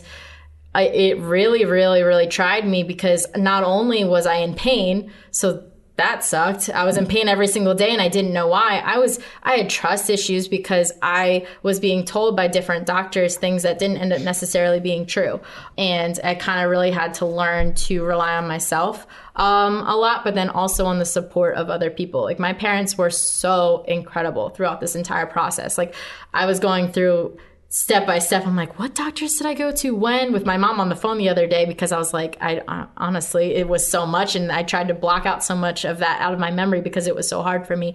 I, 0.75 0.83
it 0.83 1.19
really, 1.19 1.65
really, 1.65 2.03
really 2.03 2.27
tried 2.27 2.67
me 2.67 2.83
because 2.83 3.25
not 3.35 3.63
only 3.63 4.03
was 4.03 4.25
I 4.25 4.35
in 4.35 4.53
pain, 4.53 5.11
so 5.31 5.63
that 5.99 6.23
sucked. 6.23 6.69
I 6.69 6.85
was 6.85 6.95
in 6.97 7.07
pain 7.07 7.27
every 7.27 7.47
single 7.47 7.75
day 7.75 7.91
and 7.91 8.01
I 8.01 8.07
didn't 8.07 8.31
know 8.31 8.47
why. 8.47 8.81
I 8.83 8.99
was 8.99 9.19
I 9.43 9.57
had 9.57 9.69
trust 9.69 10.09
issues 10.09 10.47
because 10.47 10.93
I 11.01 11.45
was 11.61 11.81
being 11.81 12.05
told 12.05 12.37
by 12.37 12.47
different 12.47 12.85
doctors 12.85 13.35
things 13.35 13.63
that 13.63 13.79
didn't 13.79 13.97
end 13.97 14.13
up 14.13 14.21
necessarily 14.21 14.79
being 14.79 15.05
true. 15.05 15.41
And 15.77 16.17
I 16.23 16.35
kind 16.35 16.63
of 16.63 16.71
really 16.71 16.91
had 16.91 17.15
to 17.15 17.25
learn 17.25 17.73
to 17.75 18.05
rely 18.05 18.37
on 18.37 18.47
myself 18.47 19.05
um, 19.39 19.87
a 19.87 19.95
lot, 19.95 20.25
but 20.25 20.35
then 20.35 20.49
also 20.49 20.85
on 20.85 20.99
the 20.99 21.05
support 21.05 21.55
of 21.55 21.69
other 21.69 21.89
people. 21.89 22.21
Like 22.23 22.39
my 22.39 22.51
parents 22.51 22.97
were 22.97 23.09
so 23.09 23.85
incredible 23.87 24.49
throughout 24.49 24.81
this 24.81 24.95
entire 24.95 25.25
process. 25.25 25.77
Like 25.77 25.95
I 26.33 26.45
was 26.45 26.59
going 26.59 26.91
through 26.91 27.37
step 27.71 28.07
by 28.07 28.17
step. 28.17 28.47
I'm 28.47 28.55
like, 28.55 28.79
what 28.79 28.95
doctors 28.95 29.35
did 29.35 29.45
I 29.45 29.53
go 29.53 29.71
to 29.73 29.95
when? 29.95 30.33
With 30.33 30.43
my 30.45 30.57
mom 30.57 30.79
on 30.79 30.89
the 30.89 30.95
phone 30.95 31.19
the 31.19 31.29
other 31.29 31.45
day 31.45 31.65
because 31.65 31.91
I 31.91 31.99
was 31.99 32.13
like, 32.13 32.35
I 32.41 32.57
uh, 32.67 32.87
honestly, 32.97 33.53
it 33.53 33.69
was 33.69 33.85
so 33.85 34.07
much, 34.07 34.35
and 34.35 34.51
I 34.51 34.63
tried 34.63 34.87
to 34.87 34.95
block 34.95 35.27
out 35.27 35.43
so 35.43 35.55
much 35.55 35.85
of 35.85 35.99
that 35.99 36.19
out 36.19 36.33
of 36.33 36.39
my 36.39 36.49
memory 36.49 36.81
because 36.81 37.05
it 37.05 37.15
was 37.15 37.29
so 37.29 37.43
hard 37.43 37.67
for 37.67 37.77
me. 37.77 37.93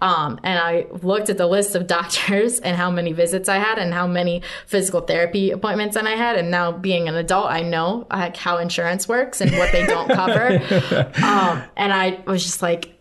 Um, 0.00 0.38
and 0.44 0.58
I 0.58 0.86
looked 1.02 1.28
at 1.28 1.38
the 1.38 1.46
list 1.46 1.74
of 1.74 1.86
doctors 1.96 2.60
and 2.60 2.76
how 2.76 2.90
many 2.90 3.12
visits 3.12 3.48
I 3.48 3.58
had 3.58 3.78
and 3.78 3.92
how 3.92 4.06
many 4.06 4.42
physical 4.66 5.00
therapy 5.00 5.50
appointments 5.50 5.96
and 5.96 6.06
I 6.06 6.12
had. 6.12 6.36
And 6.36 6.50
now 6.50 6.70
being 6.70 7.08
an 7.08 7.16
adult, 7.16 7.50
I 7.50 7.62
know 7.62 8.06
like 8.10 8.36
how 8.36 8.58
insurance 8.58 9.08
works 9.08 9.40
and 9.40 9.50
what 9.58 9.72
they 9.72 9.84
don't 9.86 10.08
cover. 10.08 10.62
um, 11.22 11.64
and 11.76 11.92
I 11.92 12.22
was 12.26 12.44
just 12.44 12.62
like, 12.62 12.95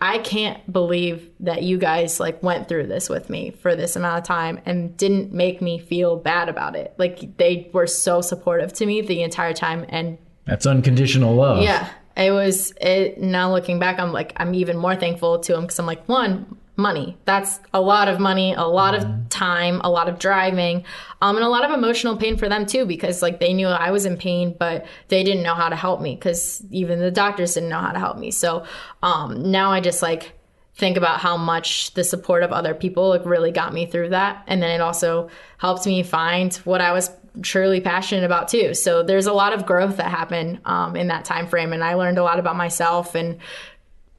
I 0.00 0.18
can't 0.18 0.72
believe 0.72 1.30
that 1.40 1.62
you 1.62 1.76
guys 1.76 2.18
like 2.18 2.42
went 2.42 2.68
through 2.68 2.86
this 2.86 3.08
with 3.10 3.28
me 3.28 3.50
for 3.50 3.76
this 3.76 3.96
amount 3.96 4.18
of 4.18 4.24
time 4.24 4.60
and 4.64 4.96
didn't 4.96 5.32
make 5.32 5.60
me 5.60 5.78
feel 5.78 6.16
bad 6.16 6.48
about 6.48 6.74
it. 6.74 6.94
Like 6.96 7.36
they 7.36 7.70
were 7.74 7.86
so 7.86 8.22
supportive 8.22 8.72
to 8.74 8.86
me 8.86 9.02
the 9.02 9.22
entire 9.22 9.52
time 9.52 9.84
and 9.90 10.16
that's 10.46 10.66
unconditional 10.66 11.34
love. 11.34 11.62
Yeah. 11.62 11.88
It 12.16 12.32
was 12.32 12.72
it 12.80 13.20
now 13.20 13.52
looking 13.52 13.78
back 13.78 13.98
I'm 13.98 14.12
like 14.12 14.32
I'm 14.36 14.54
even 14.54 14.76
more 14.78 14.96
thankful 14.96 15.38
to 15.40 15.52
them 15.52 15.66
cuz 15.66 15.78
I'm 15.78 15.86
like 15.86 16.08
one 16.08 16.56
money. 16.80 17.16
That's 17.24 17.60
a 17.72 17.80
lot 17.80 18.08
of 18.08 18.18
money, 18.18 18.54
a 18.54 18.62
lot 18.62 18.94
of 18.94 19.28
time, 19.28 19.80
a 19.84 19.90
lot 19.90 20.08
of 20.08 20.18
driving, 20.18 20.84
um, 21.22 21.36
and 21.36 21.44
a 21.44 21.48
lot 21.48 21.64
of 21.64 21.70
emotional 21.70 22.16
pain 22.16 22.36
for 22.36 22.48
them 22.48 22.66
too, 22.66 22.86
because 22.86 23.22
like 23.22 23.38
they 23.38 23.52
knew 23.52 23.68
I 23.68 23.90
was 23.90 24.06
in 24.06 24.16
pain, 24.16 24.56
but 24.58 24.86
they 25.08 25.22
didn't 25.22 25.42
know 25.42 25.54
how 25.54 25.68
to 25.68 25.76
help 25.76 26.00
me 26.00 26.14
because 26.14 26.62
even 26.70 26.98
the 26.98 27.10
doctors 27.10 27.54
didn't 27.54 27.68
know 27.68 27.78
how 27.78 27.92
to 27.92 27.98
help 27.98 28.18
me. 28.18 28.30
So 28.30 28.64
um, 29.02 29.50
now 29.50 29.70
I 29.70 29.80
just 29.80 30.02
like 30.02 30.32
think 30.74 30.96
about 30.96 31.20
how 31.20 31.36
much 31.36 31.92
the 31.94 32.02
support 32.02 32.42
of 32.42 32.52
other 32.52 32.74
people 32.74 33.10
like 33.10 33.26
really 33.26 33.52
got 33.52 33.72
me 33.72 33.86
through 33.86 34.08
that, 34.10 34.44
and 34.46 34.62
then 34.62 34.70
it 34.70 34.80
also 34.80 35.28
helped 35.58 35.86
me 35.86 36.02
find 36.02 36.54
what 36.64 36.80
I 36.80 36.92
was 36.92 37.10
truly 37.42 37.80
passionate 37.80 38.24
about 38.24 38.48
too. 38.48 38.74
So 38.74 39.04
there's 39.04 39.26
a 39.26 39.32
lot 39.32 39.52
of 39.52 39.64
growth 39.64 39.98
that 39.98 40.10
happened 40.10 40.60
um, 40.64 40.96
in 40.96 41.08
that 41.08 41.24
time 41.24 41.46
frame, 41.46 41.72
and 41.72 41.84
I 41.84 41.94
learned 41.94 42.18
a 42.18 42.24
lot 42.24 42.38
about 42.38 42.56
myself 42.56 43.14
and 43.14 43.38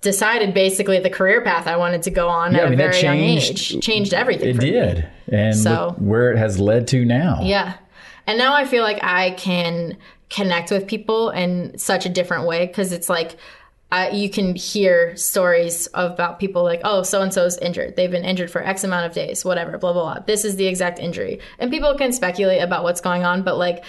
decided 0.02 0.54
basically 0.54 1.00
the 1.00 1.10
career 1.10 1.42
path 1.42 1.68
I 1.68 1.78
wanted 1.78 2.04
to 2.04 2.12
go 2.12 2.28
on 2.28 2.54
yeah, 2.54 2.60
at 2.60 2.66
I 2.66 2.70
mean, 2.70 2.80
a 2.80 2.84
very 2.84 3.02
changed, 3.02 3.62
young 3.62 3.78
age. 3.78 3.86
Changed 3.86 4.14
everything. 4.14 4.50
It 4.50 4.60
did. 4.60 4.98
Me. 4.98 5.38
And 5.38 5.56
so, 5.56 5.96
where 5.98 6.32
it 6.32 6.38
has 6.38 6.60
led 6.60 6.88
to 6.90 7.06
now. 7.06 7.40
Yeah. 7.44 7.76
And 8.28 8.38
now 8.38 8.54
I 8.54 8.66
feel 8.66 8.84
like 8.84 9.04
I 9.04 9.32
can 9.32 9.98
connect 10.30 10.72
with 10.72 10.88
people 10.88 11.30
in 11.30 11.78
such 11.78 12.06
a 12.06 12.10
different 12.10 12.48
way 12.48 12.66
because 12.66 12.92
it's 12.92 13.10
like 13.10 13.36
uh, 13.92 14.10
you 14.12 14.30
can 14.30 14.56
hear 14.56 15.16
stories 15.18 15.90
about 15.94 16.40
people 16.40 16.64
like, 16.64 16.82
oh, 16.84 17.04
so 17.04 17.22
and 17.22 17.34
so 17.34 17.46
is 17.46 17.58
injured. 17.58 17.96
They've 17.96 18.10
been 18.10 18.24
injured 18.24 18.50
for 18.50 18.64
X 18.64 18.84
amount 18.84 19.06
of 19.06 19.14
days, 19.14 19.44
whatever, 19.44 19.78
blah, 19.78 19.92
blah, 19.92 20.14
blah. 20.14 20.24
This 20.26 20.46
is 20.46 20.56
the 20.56 20.66
exact 20.66 20.98
injury. 20.98 21.40
And 21.60 21.70
people 21.70 21.96
can 21.98 22.14
speculate 22.14 22.62
about 22.62 22.84
what's 22.84 23.02
going 23.02 23.26
on, 23.26 23.44
but 23.44 23.58
like, 23.58 23.84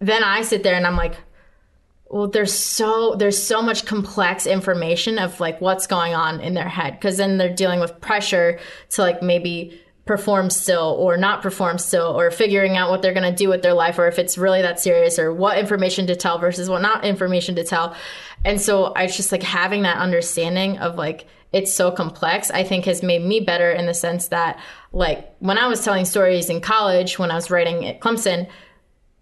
then 0.00 0.24
I 0.24 0.42
sit 0.42 0.64
there 0.64 0.74
and 0.74 0.84
I'm 0.84 0.96
like, 0.96 1.14
well 2.12 2.28
there's 2.28 2.52
so 2.52 3.16
there's 3.18 3.42
so 3.42 3.60
much 3.60 3.86
complex 3.86 4.46
information 4.46 5.18
of 5.18 5.40
like 5.40 5.60
what's 5.60 5.86
going 5.86 6.14
on 6.14 6.40
in 6.40 6.54
their 6.54 6.68
head 6.68 6.92
because 6.92 7.16
then 7.16 7.38
they're 7.38 7.52
dealing 7.52 7.80
with 7.80 8.00
pressure 8.00 8.60
to 8.90 9.00
like 9.00 9.22
maybe 9.22 9.80
perform 10.04 10.50
still 10.50 10.96
or 10.98 11.16
not 11.16 11.42
perform 11.42 11.78
still 11.78 12.06
or 12.06 12.30
figuring 12.30 12.76
out 12.76 12.90
what 12.90 13.02
they're 13.02 13.14
going 13.14 13.28
to 13.28 13.36
do 13.36 13.48
with 13.48 13.62
their 13.62 13.72
life 13.72 13.98
or 13.98 14.06
if 14.08 14.18
it's 14.18 14.36
really 14.36 14.60
that 14.60 14.78
serious 14.78 15.18
or 15.18 15.32
what 15.32 15.58
information 15.58 16.06
to 16.06 16.14
tell 16.14 16.38
versus 16.38 16.68
what 16.68 16.82
not 16.82 17.04
information 17.04 17.54
to 17.54 17.64
tell. 17.64 17.96
And 18.44 18.60
so 18.60 18.92
i 18.94 19.06
just 19.06 19.32
like 19.32 19.42
having 19.42 19.82
that 19.82 19.96
understanding 19.96 20.78
of 20.78 20.96
like 20.96 21.26
it's 21.52 21.72
so 21.72 21.90
complex 21.90 22.50
i 22.50 22.62
think 22.62 22.84
has 22.84 23.02
made 23.02 23.22
me 23.22 23.40
better 23.40 23.70
in 23.70 23.86
the 23.86 23.94
sense 23.94 24.28
that 24.28 24.58
like 24.92 25.34
when 25.38 25.58
i 25.58 25.66
was 25.68 25.84
telling 25.84 26.04
stories 26.04 26.48
in 26.48 26.60
college 26.60 27.18
when 27.18 27.30
i 27.30 27.34
was 27.34 27.50
writing 27.50 27.84
at 27.84 28.00
clemson 28.00 28.48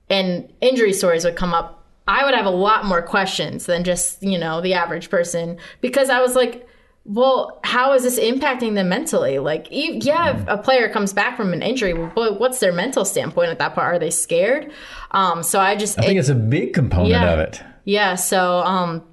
and 0.09 0.53
injury 0.61 0.93
stories 0.93 1.24
would 1.24 1.36
come 1.36 1.53
up 1.53 1.80
I 2.11 2.25
would 2.25 2.35
have 2.35 2.45
a 2.45 2.51
lot 2.51 2.87
more 2.87 3.03
questions 3.03 3.67
than 3.67 3.85
just, 3.85 4.21
you 4.21 4.37
know, 4.37 4.61
the 4.61 4.75
average 4.75 5.11
person 5.11 5.59
because 5.81 6.11
I 6.11 6.21
was 6.21 6.35
like, 6.35 6.67
well, 7.05 7.61
how 7.63 7.93
is 7.93 8.03
this 8.03 8.19
impacting 8.19 8.75
them 8.75 8.89
mentally? 8.89 9.39
Like, 9.39 9.69
yeah, 9.71 10.37
if 10.37 10.45
a 10.49 10.59
player 10.59 10.89
comes 10.89 11.13
back 11.13 11.37
from 11.37 11.53
an 11.53 11.63
injury, 11.63 11.95
well, 11.95 12.37
what's 12.37 12.59
their 12.59 12.73
mental 12.73 13.05
standpoint 13.05 13.51
at 13.51 13.61
that 13.61 13.77
part? 13.77 13.95
Are 13.95 13.99
they 14.01 14.11
scared? 14.11 14.73
Um, 15.13 15.45
so 15.45 15.61
I 15.61 15.77
just, 15.77 16.01
I 16.01 16.03
think 16.03 16.17
it, 16.17 16.19
it's 16.19 16.29
a 16.29 16.35
big 16.35 16.75
component 16.75 17.11
yeah, 17.11 17.31
of 17.31 17.39
it. 17.39 17.63
Yeah. 17.85 18.17
So, 18.17 18.59
um, 18.59 19.05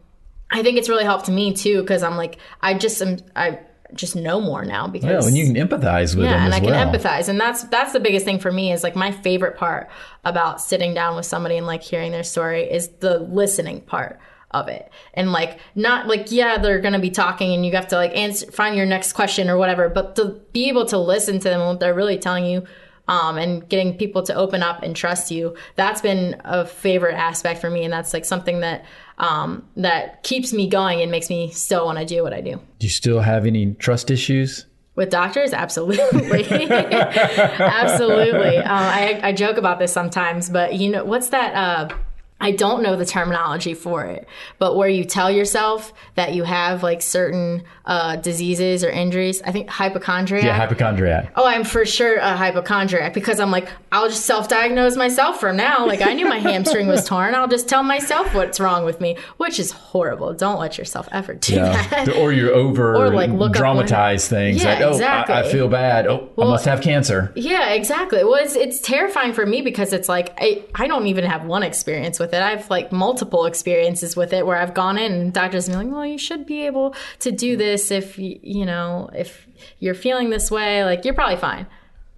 I 0.49 0.63
think 0.63 0.79
it's 0.79 0.89
really 0.89 1.03
helped 1.03 1.29
me 1.29 1.53
too 1.53 1.81
because 1.81 2.01
I'm 2.01 2.17
like, 2.17 2.39
I 2.61 2.73
just 2.73 2.99
am, 3.03 3.17
I 3.35 3.59
just 3.93 4.15
know 4.15 4.41
more 4.41 4.65
now 4.65 4.87
because 4.87 5.09
yeah, 5.09 5.25
when 5.25 5.35
you 5.35 5.45
can 5.45 5.55
empathize 5.55 6.15
with 6.15 6.25
yeah, 6.25 6.45
and 6.45 6.53
I 6.53 6.59
can 6.59 6.69
well. 6.69 6.91
empathize, 6.91 7.29
and 7.29 7.39
that's 7.39 7.63
that's 7.65 7.93
the 7.93 7.99
biggest 7.99 8.25
thing 8.25 8.39
for 8.39 8.51
me 8.51 8.71
is 8.71 8.83
like 8.83 8.95
my 8.95 9.11
favorite 9.11 9.57
part 9.57 9.89
about 10.25 10.61
sitting 10.61 10.93
down 10.93 11.15
with 11.15 11.25
somebody 11.25 11.57
and 11.57 11.65
like 11.65 11.83
hearing 11.83 12.11
their 12.11 12.23
story 12.23 12.63
is 12.63 12.89
the 12.99 13.19
listening 13.19 13.81
part 13.81 14.19
of 14.51 14.69
it 14.69 14.89
and 15.13 15.33
like 15.33 15.59
not 15.75 16.07
like 16.07 16.31
yeah 16.31 16.57
they're 16.57 16.79
gonna 16.79 16.99
be 16.99 17.09
talking 17.09 17.53
and 17.53 17.65
you 17.65 17.73
have 17.73 17.87
to 17.87 17.95
like 17.95 18.15
answer 18.15 18.49
find 18.49 18.77
your 18.77 18.85
next 18.85 19.11
question 19.11 19.49
or 19.49 19.57
whatever 19.57 19.89
but 19.89 20.15
to 20.15 20.39
be 20.53 20.69
able 20.69 20.85
to 20.85 20.97
listen 20.97 21.37
to 21.37 21.49
them 21.49 21.59
what 21.67 21.79
they're 21.81 21.93
really 21.93 22.17
telling 22.17 22.45
you 22.45 22.65
um, 23.09 23.37
and 23.37 23.67
getting 23.69 23.97
people 23.97 24.21
to 24.23 24.33
open 24.35 24.63
up 24.63 24.83
and 24.83 24.95
trust 24.95 25.31
you 25.31 25.55
that's 25.75 25.99
been 25.99 26.39
a 26.45 26.65
favorite 26.65 27.15
aspect 27.15 27.59
for 27.59 27.69
me 27.69 27.83
and 27.83 27.91
that's 27.91 28.13
like 28.13 28.23
something 28.23 28.61
that 28.61 28.85
um, 29.17 29.67
that 29.75 30.23
keeps 30.23 30.53
me 30.53 30.67
going 30.67 31.01
and 31.01 31.11
makes 31.11 31.29
me 31.29 31.51
still 31.51 31.85
want 31.85 31.97
to 31.99 32.05
do 32.05 32.23
what 32.23 32.33
I 32.33 32.41
do. 32.41 32.59
Do 32.79 32.87
you 32.87 32.89
still 32.89 33.19
have 33.19 33.45
any 33.45 33.73
trust 33.73 34.11
issues? 34.11 34.65
With 34.95 35.11
doctors, 35.11 35.53
absolutely, 35.53 35.99
absolutely. 36.59 38.57
Uh, 38.57 38.63
I, 38.67 39.19
I 39.23 39.31
joke 39.31 39.57
about 39.57 39.77
this 39.77 39.93
sometimes, 39.93 40.49
but 40.49 40.73
you 40.73 40.89
know 40.89 41.05
what's 41.05 41.29
that? 41.29 41.53
Uh, 41.53 41.95
I 42.39 42.51
don't 42.51 42.83
know 42.83 42.95
the 42.95 43.05
terminology 43.05 43.73
for 43.73 44.05
it, 44.05 44.27
but 44.59 44.75
where 44.75 44.87
you 44.87 45.03
tell 45.05 45.31
yourself 45.31 45.91
that 46.15 46.35
you 46.35 46.43
have 46.43 46.83
like 46.83 47.01
certain 47.01 47.63
uh, 47.87 48.17
diseases 48.17 48.83
or 48.83 48.89
injuries. 48.89 49.41
I 49.41 49.51
think 49.51 49.69
hypochondriac. 49.69 50.43
Yeah, 50.43 50.55
hypochondriac. 50.55 51.31
Oh, 51.35 51.47
I'm 51.47 51.63
for 51.63 51.85
sure 51.85 52.17
a 52.17 52.35
hypochondriac 52.35 53.13
because 53.13 53.39
I'm 53.39 53.49
like, 53.49 53.69
I'll 53.91 54.09
just 54.09 54.25
self 54.25 54.49
diagnose 54.49 54.95
myself 54.97 55.39
from 55.39 55.57
now. 55.57 55.87
Like, 55.87 56.01
I 56.01 56.13
knew 56.13 56.27
my 56.27 56.37
hamstring 56.39 56.87
was 56.87 57.05
torn. 57.05 57.33
I'll 57.33 57.47
just 57.47 57.67
tell 57.67 57.83
myself 57.83 58.35
what's 58.35 58.59
wrong 58.59 58.85
with 58.85 59.01
me, 59.01 59.17
which 59.37 59.57
is 59.57 59.71
horrible. 59.71 60.33
Don't 60.33 60.59
let 60.59 60.77
yourself 60.77 61.07
ever 61.11 61.33
do 61.33 61.55
yeah. 61.55 61.87
that. 61.87 62.09
Or 62.17 62.33
you're 62.33 62.53
over 62.53 62.95
or 62.97 63.09
like 63.09 63.31
look 63.31 63.53
dramatize 63.53 64.27
things. 64.27 64.63
Yeah, 64.63 64.73
like, 64.73 64.81
oh, 64.81 64.89
exactly. 64.89 65.33
I, 65.33 65.39
I, 65.41 65.51
feel 65.51 65.69
bad. 65.69 66.07
Oh, 66.07 66.29
well, 66.35 66.49
I 66.49 66.51
must 66.51 66.65
have 66.65 66.81
cancer. 66.81 67.31
Yeah, 67.35 67.69
exactly. 67.69 68.23
Well, 68.23 68.35
it's, 68.35 68.55
it's 68.55 68.79
terrifying 68.79 69.33
for 69.33 69.45
me 69.45 69.61
because 69.61 69.93
it's 69.93 70.09
like, 70.09 70.33
I, 70.37 70.65
I 70.75 70.87
don't 70.87 71.07
even 71.07 71.23
have 71.23 71.45
one 71.45 71.63
experience 71.63 72.19
with 72.19 72.26
with 72.27 72.33
it. 72.33 72.41
I've 72.41 72.69
like 72.69 72.91
multiple 72.91 73.45
experiences 73.45 74.15
with 74.15 74.33
it 74.33 74.45
where 74.45 74.57
I've 74.57 74.73
gone 74.73 74.97
in 74.97 75.11
and 75.11 75.33
doctors 75.33 75.69
are 75.69 75.73
like, 75.73 75.87
well, 75.87 76.05
you 76.05 76.17
should 76.17 76.45
be 76.45 76.65
able 76.65 76.95
to 77.19 77.31
do 77.31 77.55
this 77.55 77.89
if 77.89 78.19
you, 78.19 78.39
you 78.43 78.65
know, 78.65 79.09
if 79.13 79.47
you're 79.79 79.95
feeling 79.95 80.29
this 80.29 80.51
way, 80.51 80.83
like 80.83 81.05
you're 81.05 81.13
probably 81.13 81.37
fine. 81.37 81.65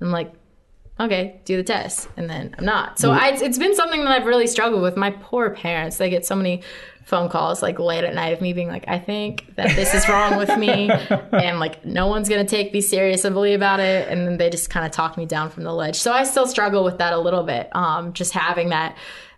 I'm 0.01 0.12
like, 0.12 0.34
okay, 0.99 1.39
do 1.45 1.57
the 1.57 1.64
test. 1.64 2.10
And 2.18 2.30
then 2.30 2.55
I'm 2.57 2.66
not. 2.66 2.99
So 2.99 3.12
I, 3.12 3.30
it's 3.30 3.57
been 3.57 3.76
something 3.76 4.03
that 4.03 4.12
I've 4.12 4.26
really 4.26 4.47
struggled 4.47 4.82
with. 4.82 4.97
My 4.97 5.12
poor 5.12 5.51
parents, 5.51 5.97
they 5.97 6.10
get 6.10 6.26
so 6.26 6.36
many 6.36 6.64
phone 7.10 7.28
calls 7.28 7.64
like 7.64 7.80
late 7.80 8.03
at 8.03 8.14
night 8.14 8.34
of 8.34 8.39
me 8.39 8.53
being 8.53 8.68
like, 8.68 8.86
I 8.88 8.99
think 8.99 9.55
that 9.55 9.76
this 9.76 9.95
is 9.95 10.07
wrong 10.07 10.38
with 10.38 10.55
me. 10.57 10.89
and 11.32 11.60
like, 11.60 11.84
no 11.84 12.07
one's 12.07 12.30
going 12.30 12.45
to 12.45 12.49
take 12.49 12.72
me 12.72 12.82
seriously 12.82 13.53
about 13.53 13.80
it. 13.80 14.07
And 14.07 14.28
then 14.28 14.38
they 14.38 14.49
just 14.49 14.70
kind 14.70 14.86
of 14.86 14.91
talk 14.91 15.18
me 15.18 15.26
down 15.26 15.49
from 15.49 15.64
the 15.64 15.74
ledge. 15.74 15.95
So 15.95 16.14
I 16.14 16.24
still 16.24 16.45
struggle 16.45 16.84
with 16.84 16.99
that 16.99 17.14
a 17.14 17.20
little 17.20 17.43
bit. 17.43 17.76
Um, 17.76 18.14
just 18.14 18.34
having 18.34 18.70
that 18.70 18.95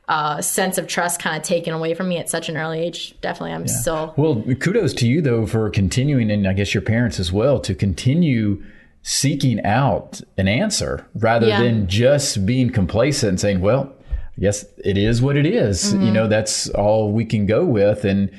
uh, 0.08 0.41
sense 0.41 0.78
of 0.78 0.88
trust 0.88 1.22
kind 1.22 1.38
of 1.38 1.43
taken 1.43 1.74
away 1.74 1.93
from 1.93 2.10
me 2.10 2.18
at 2.18 2.30
such 2.30 2.49
an 2.49 2.58
early 2.58 2.80
age. 2.80 3.16
Definitely, 3.22 3.54
I'm 3.54 3.66
yeah. 3.66 3.74
still. 3.80 4.14
Well, 4.18 4.43
kudos 4.60 4.93
to 4.95 5.08
you 5.08 5.22
though 5.22 5.45
for 5.45 5.70
continuing, 5.70 6.32
and 6.32 6.47
I 6.47 6.54
guess 6.54 6.74
your 6.74 6.82
parents 6.82 7.20
as 7.20 7.32
well, 7.32 7.60
to 7.62 7.74
continue 7.74 8.64
seeking 9.04 9.64
out 9.66 10.22
an 10.38 10.47
answer 10.47 11.08
rather 11.16 11.47
yeah. 11.47 11.62
than 11.62 11.88
just 11.88 12.45
being 12.45 12.72
complacent 12.72 13.30
and 13.30 13.39
saying, 13.39 13.62
"Well, 13.62 13.93
yes, 14.36 14.66
it 14.84 14.97
is 14.97 15.22
what 15.22 15.38
it 15.38 15.45
is. 15.45 15.93
Mm-hmm. 15.93 16.04
You 16.04 16.12
know, 16.12 16.28
that's 16.28 16.70
all 16.70 17.12
we 17.12 17.26
can 17.26 17.45
go 17.45 17.66
with." 17.66 18.04
And 18.04 18.32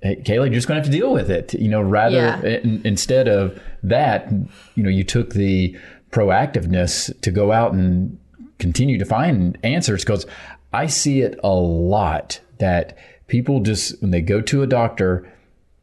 hey, 0.00 0.16
Kayla, 0.16 0.46
you're 0.46 0.54
just 0.54 0.68
going 0.68 0.80
to 0.80 0.82
have 0.84 0.90
to 0.90 0.96
deal 0.96 1.12
with 1.12 1.30
it. 1.30 1.54
You 1.54 1.68
know, 1.68 1.82
rather 1.82 2.16
yeah. 2.16 2.40
in, 2.42 2.80
instead 2.84 3.28
of 3.28 3.60
that, 3.82 4.30
you 4.74 4.82
know, 4.82 4.90
you 4.90 5.04
took 5.04 5.34
the 5.34 5.76
proactiveness 6.10 7.20
to 7.22 7.30
go 7.30 7.50
out 7.50 7.72
and 7.72 8.18
continue 8.58 8.98
to 8.98 9.04
find 9.04 9.58
answers 9.62 10.04
because 10.04 10.26
I 10.74 10.86
see 10.86 11.20
it 11.20 11.38
a 11.42 11.54
lot 11.54 12.40
that 12.58 12.98
people 13.26 13.60
just, 13.60 14.00
when 14.02 14.10
they 14.10 14.20
go 14.20 14.40
to 14.42 14.62
a 14.62 14.66
doctor, 14.66 15.30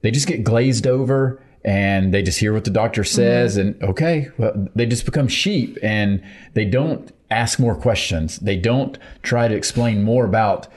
they 0.02 0.12
just 0.12 0.28
get 0.28 0.44
glazed 0.44 0.86
over 0.86 1.42
and 1.64 2.14
they 2.14 2.22
just 2.22 2.40
hear 2.40 2.54
what 2.54 2.66
the 2.66 2.72
doctor 2.72 3.04
says 3.04 3.58
Mm-hmm. 3.58 3.82
and 3.82 3.84
okay, 3.92 4.30
well, 4.38 4.68
they 4.76 4.86
just 4.86 5.06
become 5.06 5.28
sheep 5.28 5.78
and 5.82 6.24
they 6.54 6.66
don't 6.66 7.12
ask 7.30 7.60
more 7.60 7.76
questions. 7.76 8.38
They 8.38 8.58
don't 8.58 8.98
try 9.22 9.48
to 9.48 9.56
explain 9.56 10.04
more 10.04 10.26
about 10.26 10.68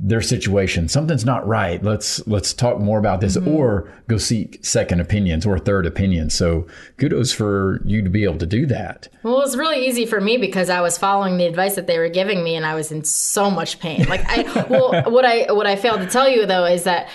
their 0.00 0.22
situation. 0.22 0.88
Something's 0.88 1.24
not 1.24 1.46
right. 1.46 1.82
Let's 1.82 2.24
let's 2.26 2.54
talk 2.54 2.78
more 2.78 2.98
about 2.98 3.20
this 3.20 3.36
Mm-hmm. 3.36 3.48
or 3.48 3.92
go 4.06 4.16
seek 4.16 4.64
second 4.64 5.00
opinions 5.00 5.44
or 5.44 5.58
third 5.58 5.86
opinions. 5.86 6.34
So 6.34 6.66
kudos 6.98 7.32
for 7.32 7.80
you 7.84 8.02
to 8.02 8.08
be 8.10 8.24
able 8.24 8.38
to 8.38 8.46
do 8.46 8.64
that. 8.66 9.08
Well, 9.22 9.38
it 9.38 9.44
was 9.44 9.56
really 9.56 9.86
easy 9.86 10.06
for 10.06 10.20
me 10.20 10.36
because 10.36 10.70
I 10.70 10.80
was 10.80 10.96
following 10.96 11.36
the 11.36 11.46
advice 11.46 11.74
that 11.74 11.86
they 11.88 11.98
were 11.98 12.08
giving 12.08 12.44
me, 12.44 12.54
and 12.54 12.64
I 12.64 12.74
was 12.74 12.92
in 12.92 13.02
so 13.04 13.50
much 13.50 13.80
pain. 13.80 14.04
Like 14.08 14.22
I, 14.28 14.66
well, 14.70 15.10
what 15.10 15.24
I 15.24 15.52
what 15.52 15.66
I 15.66 15.74
failed 15.76 16.00
to 16.00 16.06
tell 16.06 16.28
you 16.28 16.46
though 16.46 16.64
is 16.64 16.84
that 16.84 17.08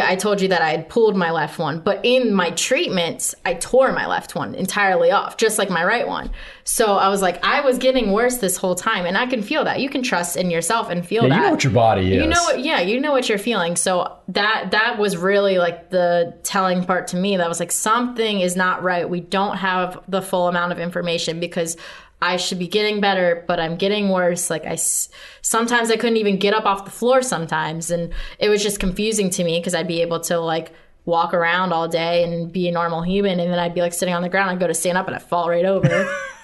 I 0.00 0.16
told 0.16 0.40
you 0.40 0.48
that 0.48 0.62
I 0.62 0.70
had 0.70 0.88
pulled 0.88 1.16
my 1.16 1.30
left 1.30 1.58
one, 1.58 1.80
but 1.80 2.00
in 2.04 2.32
my 2.34 2.50
treatment, 2.50 3.34
I 3.44 3.54
tore 3.54 3.92
my 3.92 4.06
left 4.06 4.34
one 4.34 4.54
entirely 4.54 5.10
off, 5.10 5.36
just 5.36 5.58
like 5.58 5.70
my 5.70 5.84
right 5.84 6.06
one. 6.06 6.30
So 6.64 6.94
I 6.96 7.08
was 7.08 7.20
like, 7.22 7.44
I 7.44 7.60
was 7.60 7.78
getting 7.78 8.12
worse 8.12 8.38
this 8.38 8.56
whole 8.56 8.74
time, 8.74 9.04
and 9.04 9.18
I 9.18 9.26
can 9.26 9.42
feel 9.42 9.64
that. 9.64 9.80
You 9.80 9.88
can 9.88 10.02
trust 10.02 10.36
in 10.36 10.50
yourself 10.50 10.88
and 10.90 11.06
feel 11.06 11.24
Yeah, 11.24 11.28
that. 11.30 11.36
you 11.36 11.42
know 11.42 11.50
what 11.50 11.64
your 11.64 11.72
body 11.72 12.14
is. 12.14 12.22
You 12.22 12.28
know 12.28 12.42
what? 12.44 12.60
Yeah, 12.60 12.80
you 12.80 13.00
know 13.00 13.12
what 13.12 13.28
you're 13.28 13.38
feeling. 13.38 13.76
So 13.76 14.16
that 14.28 14.68
that 14.70 14.98
was 14.98 15.16
really 15.16 15.58
like 15.58 15.90
the 15.90 16.36
telling 16.42 16.84
part 16.84 17.08
to 17.08 17.16
me. 17.16 17.36
That 17.36 17.48
was 17.48 17.60
like 17.60 17.72
something 17.72 18.40
is 18.40 18.56
not 18.56 18.82
right. 18.82 19.08
We 19.08 19.20
don't 19.20 19.56
have 19.56 19.98
the 20.08 20.22
full 20.22 20.48
amount 20.48 20.72
of 20.72 20.78
information 20.78 21.40
because 21.40 21.76
I 22.22 22.36
should 22.36 22.60
be 22.60 22.68
getting 22.68 23.00
better, 23.00 23.44
but 23.48 23.58
I'm 23.58 23.76
getting 23.76 24.08
worse. 24.08 24.48
Like 24.48 24.64
I 24.64 24.76
sometimes 24.76 25.90
I 25.90 25.96
couldn't 25.96 26.18
even 26.18 26.38
get 26.38 26.54
up 26.54 26.64
off 26.64 26.84
the 26.84 26.90
floor 26.90 27.20
sometimes, 27.20 27.90
and 27.90 28.12
it 28.38 28.48
was 28.48 28.62
just 28.62 28.78
confusing 28.78 29.28
to 29.30 29.44
me 29.44 29.58
because 29.58 29.74
I'd 29.74 29.88
be 29.88 30.02
able 30.02 30.20
to 30.20 30.38
like 30.38 30.72
walk 31.04 31.34
around 31.34 31.72
all 31.72 31.88
day 31.88 32.22
and 32.22 32.52
be 32.52 32.68
a 32.68 32.72
normal 32.72 33.02
human, 33.02 33.40
and 33.40 33.52
then 33.52 33.58
I'd 33.58 33.74
be 33.74 33.80
like 33.80 33.92
sitting 33.92 34.14
on 34.14 34.22
the 34.22 34.28
ground. 34.28 34.50
I'd 34.50 34.60
go 34.60 34.68
to 34.68 34.74
stand 34.74 34.96
up 34.96 35.08
and 35.08 35.16
I'd 35.16 35.22
fall 35.22 35.48
right 35.48 35.64
over. 35.64 35.88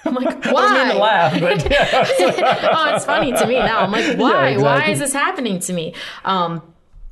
I'm 0.03 0.13
like, 0.15 0.45
why? 0.51 0.93
laugh, 0.93 1.39
but 1.39 1.71
yeah. 1.71 2.05
oh, 2.73 2.95
it's 2.95 3.05
funny 3.05 3.31
to 3.31 3.47
me 3.47 3.55
now. 3.55 3.79
I'm 3.79 3.91
like, 3.91 4.05
why? 4.17 4.49
exactly. 4.49 4.63
Why 4.63 4.91
is 4.91 4.99
this 4.99 5.13
happening 5.13 5.59
to 5.61 5.73
me? 5.73 5.93
Um, 6.25 6.61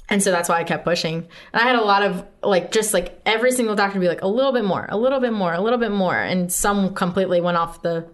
and 0.09 0.21
so 0.21 0.31
that's 0.31 0.49
why 0.49 0.59
I 0.59 0.63
kept 0.65 0.83
pushing. 0.83 1.27
And 1.53 1.61
I 1.61 1.63
had 1.63 1.75
a 1.75 1.83
lot 1.83 2.03
of 2.03 2.25
like, 2.43 2.71
just 2.71 2.93
like 2.93 3.19
every 3.25 3.51
single 3.51 3.75
doctor 3.75 3.97
would 3.97 4.03
be 4.03 4.09
like, 4.09 4.21
a 4.21 4.27
little 4.27 4.51
bit 4.51 4.65
more, 4.65 4.87
a 4.89 4.97
little 4.97 5.21
bit 5.21 5.33
more, 5.33 5.53
a 5.53 5.61
little 5.61 5.79
bit 5.79 5.91
more. 5.91 6.17
And 6.17 6.51
some 6.51 6.93
completely 6.93 7.39
went 7.39 7.57
off 7.57 7.81
the 7.81 8.07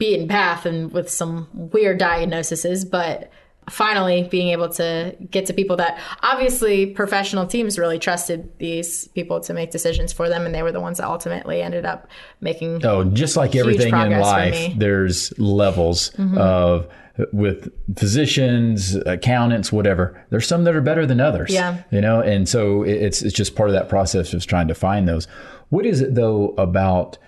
beaten 0.00 0.26
path 0.26 0.66
and 0.66 0.90
with 0.90 1.08
some 1.08 1.46
weird 1.52 1.98
diagnoses. 1.98 2.84
But 2.84 3.30
finally 3.68 4.24
being 4.24 4.48
able 4.48 4.68
to 4.68 5.14
get 5.30 5.46
to 5.46 5.52
people 5.52 5.76
that 5.76 5.96
obviously 6.22 6.86
professional 6.86 7.46
teams 7.46 7.78
really 7.78 8.00
trusted 8.00 8.50
these 8.58 9.06
people 9.08 9.38
to 9.38 9.54
make 9.54 9.70
decisions 9.70 10.12
for 10.12 10.28
them. 10.28 10.44
And 10.44 10.52
they 10.52 10.64
were 10.64 10.72
the 10.72 10.80
ones 10.80 10.98
that 10.98 11.06
ultimately 11.06 11.62
ended 11.62 11.84
up 11.84 12.08
making 12.40 12.84
Oh, 12.84 13.04
just 13.04 13.36
like 13.36 13.54
everything 13.54 13.94
in 13.94 14.18
life. 14.18 14.54
Mm-hmm. 14.54 14.78
there's 14.80 15.38
levels 15.38 16.10
of 16.36 16.88
with 17.32 17.70
physicians, 17.98 18.94
accountants, 18.94 19.70
whatever. 19.70 20.24
There's 20.30 20.48
some 20.48 20.64
that 20.64 20.74
are 20.74 20.80
better 20.80 21.06
than 21.06 21.20
others. 21.20 21.52
Yeah. 21.52 21.82
You 21.92 22.00
know, 22.00 22.20
and 22.20 22.48
so 22.48 22.82
it's 22.82 23.22
it's 23.22 23.36
just 23.36 23.54
part 23.54 23.68
of 23.68 23.74
that 23.74 23.88
process 23.88 24.32
of 24.32 24.44
trying 24.46 24.68
to 24.68 24.74
find 24.74 25.06
those. 25.06 25.28
What 25.68 25.86
is 25.86 26.00
it 26.00 26.14
though 26.14 26.54
about 26.56 27.18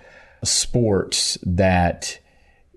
sports 0.43 1.37
that 1.43 2.19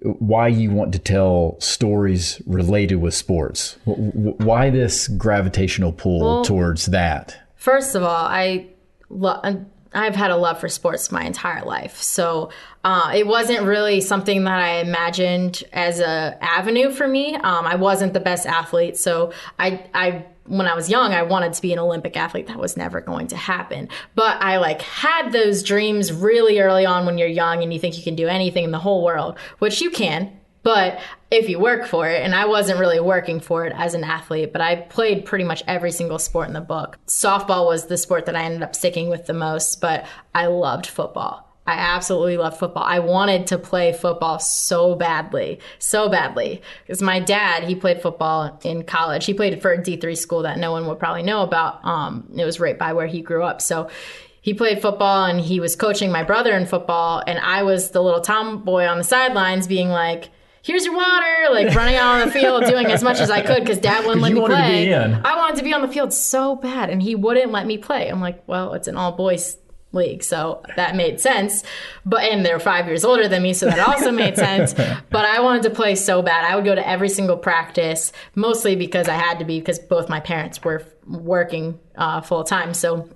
why 0.03 0.49
you 0.49 0.71
want 0.71 0.93
to 0.93 0.99
tell 0.99 1.57
stories 1.61 2.41
related 2.47 2.97
with 2.97 3.15
sports? 3.15 3.77
Why 3.85 4.71
this 4.71 5.09
gravitational 5.09 5.93
pull 5.93 6.45
towards 6.45 6.87
that? 6.87 7.37
First 7.55 7.95
of 7.95 8.03
all, 8.03 8.27
I 8.27 8.67
lo- 9.09 9.41
I've 9.93 10.15
had 10.15 10.31
a 10.31 10.37
love 10.37 10.61
for 10.61 10.69
sports 10.69 11.11
my 11.11 11.25
entire 11.25 11.65
life, 11.65 11.97
so 11.97 12.51
uh, 12.85 13.13
it 13.15 13.27
wasn't 13.27 13.63
really 13.63 14.01
something 14.01 14.45
that 14.45 14.61
I 14.61 14.81
imagined 14.81 15.65
as 15.73 16.01
a 16.01 16.37
avenue 16.41 16.91
for 16.91 17.09
me. 17.09 17.35
Um, 17.35 17.67
I 17.67 17.77
wasn't 17.77 18.13
the 18.13 18.21
best 18.21 18.47
athlete, 18.47 18.99
so 18.99 19.33
I 19.59 19.87
I 19.95 20.27
when 20.49 20.67
I 20.67 20.75
was 20.75 20.89
young, 20.91 21.13
I 21.13 21.23
wanted 21.23 21.53
to 21.53 21.63
be 21.63 21.73
an 21.73 21.79
Olympic 21.79 22.17
athlete. 22.17 22.47
That 22.47 22.59
was 22.59 22.77
never 22.77 23.01
going 23.01 23.29
to 23.29 23.37
happen. 23.37 23.89
But 24.15 24.43
I 24.43 24.59
like 24.59 24.83
had 24.83 25.33
those 25.33 25.63
dreams 25.63 26.13
really 26.13 26.61
early 26.61 26.87
on 26.87 27.07
when 27.07 27.19
you're 27.19 27.29
young 27.29 27.63
and 27.63 27.73
you 27.73 27.79
think 27.79 27.97
you 27.97 28.05
can 28.05 28.17
do 28.17 28.29
anything 28.29 28.65
in 28.65 28.71
the 28.71 28.79
whole 28.79 29.05
world, 29.05 29.39
which 29.59 29.81
you 29.81 29.91
can. 29.91 30.39
But 30.63 30.99
if 31.31 31.49
you 31.49 31.61
work 31.61 31.87
for 31.87 32.09
it, 32.09 32.23
and 32.23 32.35
I 32.35 32.47
wasn't 32.47 32.81
really 32.81 32.99
working 32.99 33.39
for 33.39 33.67
it 33.67 33.73
as 33.77 33.95
an 33.95 34.03
athlete, 34.03 34.53
but 34.53 34.61
I 34.61 34.75
played 34.75 35.25
pretty 35.25 35.45
much 35.45 35.63
every 35.69 35.93
single 35.93 36.19
sport 36.19 36.49
in 36.49 36.55
the 36.55 36.61
book. 36.61 36.99
Softball 37.07 37.67
was 37.67 37.87
the 37.87 37.97
sport 37.97 38.27
that 38.27 38.35
I 38.35 38.43
ended 38.43 38.65
up 38.65 38.75
sticking 38.75 39.09
with 39.09 39.27
the 39.27 39.33
most, 39.33 39.81
but 39.81 40.07
I 40.35 40.47
loved 40.47 40.87
football. 40.87 41.46
I 41.67 41.75
absolutely 41.75 42.37
loved 42.37 42.59
football. 42.59 42.85
I 42.85 43.01
wanted 43.01 43.49
to 43.49 43.59
play 43.59 43.93
football 43.93 44.39
so 44.39 44.95
badly, 44.95 45.59
so 45.79 46.09
badly. 46.09 46.63
Because 46.83 47.03
my 47.03 47.19
dad, 47.21 47.65
he 47.65 47.75
played 47.75 48.01
football 48.01 48.59
in 48.63 48.85
college. 48.85 49.27
He 49.27 49.35
played 49.35 49.61
for 49.61 49.73
a 49.73 49.79
D3 49.79 50.17
school 50.17 50.43
that 50.43 50.59
no 50.59 50.71
one 50.73 50.87
would 50.87 50.99
probably 50.99 51.23
know 51.25 51.43
about. 51.43 51.85
Um, 51.85 52.29
it 52.37 52.45
was 52.45 52.61
right 52.61 52.79
by 52.79 52.93
where 52.93 53.07
he 53.09 53.21
grew 53.21 53.43
up. 53.43 53.61
So 53.61 53.91
he 54.41 54.55
played 54.55 54.81
football 54.81 55.25
and 55.25 55.41
he 55.41 55.59
was 55.59 55.75
coaching 55.75 56.13
my 56.13 56.23
brother 56.23 56.53
in 56.57 56.67
football. 56.67 57.23
And 57.27 57.39
I 57.39 57.65
was 57.65 57.91
the 57.91 58.01
little 58.03 58.21
tomboy 58.21 58.85
on 58.85 58.99
the 58.99 59.05
sidelines 59.05 59.67
being 59.67 59.89
like, 59.89 60.31
here's 60.63 60.85
your 60.85 60.95
water, 60.95 61.53
like 61.53 61.75
running 61.75 61.97
out 61.97 62.21
on 62.21 62.27
the 62.29 62.33
field, 62.33 62.65
doing 62.69 62.87
as 62.87 63.03
much 63.03 63.19
as 63.19 63.29
I 63.31 63.41
could 63.41 63.61
because 63.65 63.79
dad 63.79 64.05
wouldn't 64.05 64.23
let 64.23 64.31
You 64.31 64.41
me 64.43 64.47
play. 64.47 64.85
be 64.87 64.93
in. 64.93 65.15
I 65.25 65.37
wanted 65.37 65.57
to 65.59 65.65
be 65.65 65.73
on 65.73 65.83
the 65.83 65.89
field 65.89 66.13
so 66.13 66.55
bad, 66.57 66.91
and 66.91 67.01
he 67.03 67.15
wouldn't 67.15 67.51
let 67.53 67.67
me 67.67 67.79
play. 67.79 68.09
I'm 68.09 68.21
like, 68.21 68.43
well, 68.49 68.75
it's 68.75 68.89
an 68.89 68.97
all 68.97 69.13
boys 69.13 69.57
league, 69.97 70.23
so 70.23 70.63
that 70.77 70.95
made 70.95 71.21
sense. 71.21 71.65
But 72.05 72.23
and 72.23 72.47
they're 72.47 72.61
five 72.61 72.87
years 72.87 73.05
older 73.05 73.27
than 73.27 73.43
me, 73.43 73.53
so 73.53 73.67
that 73.67 73.81
also 73.81 74.13
made 74.13 74.37
sense. 74.49 74.75
But 74.75 75.25
I 75.25 75.41
wanted 75.41 75.65
to 75.65 75.71
play 75.71 75.97
so 75.97 76.23
bad. 76.23 76.45
I 76.45 76.55
would 76.55 76.65
go 76.65 76.75
to 76.75 76.89
every 76.89 77.09
single 77.09 77.37
practice, 77.37 78.13
mostly 78.35 78.77
because 78.77 79.09
I 79.09 79.15
had 79.15 79.39
to 79.41 79.45
be 79.45 79.59
because 79.59 79.79
both 79.79 80.09
my 80.09 80.21
parents 80.21 80.63
were 80.63 80.85
working 81.07 81.81
uh, 81.97 82.21
full 82.21 82.45
time. 82.45 82.75
So 82.75 83.09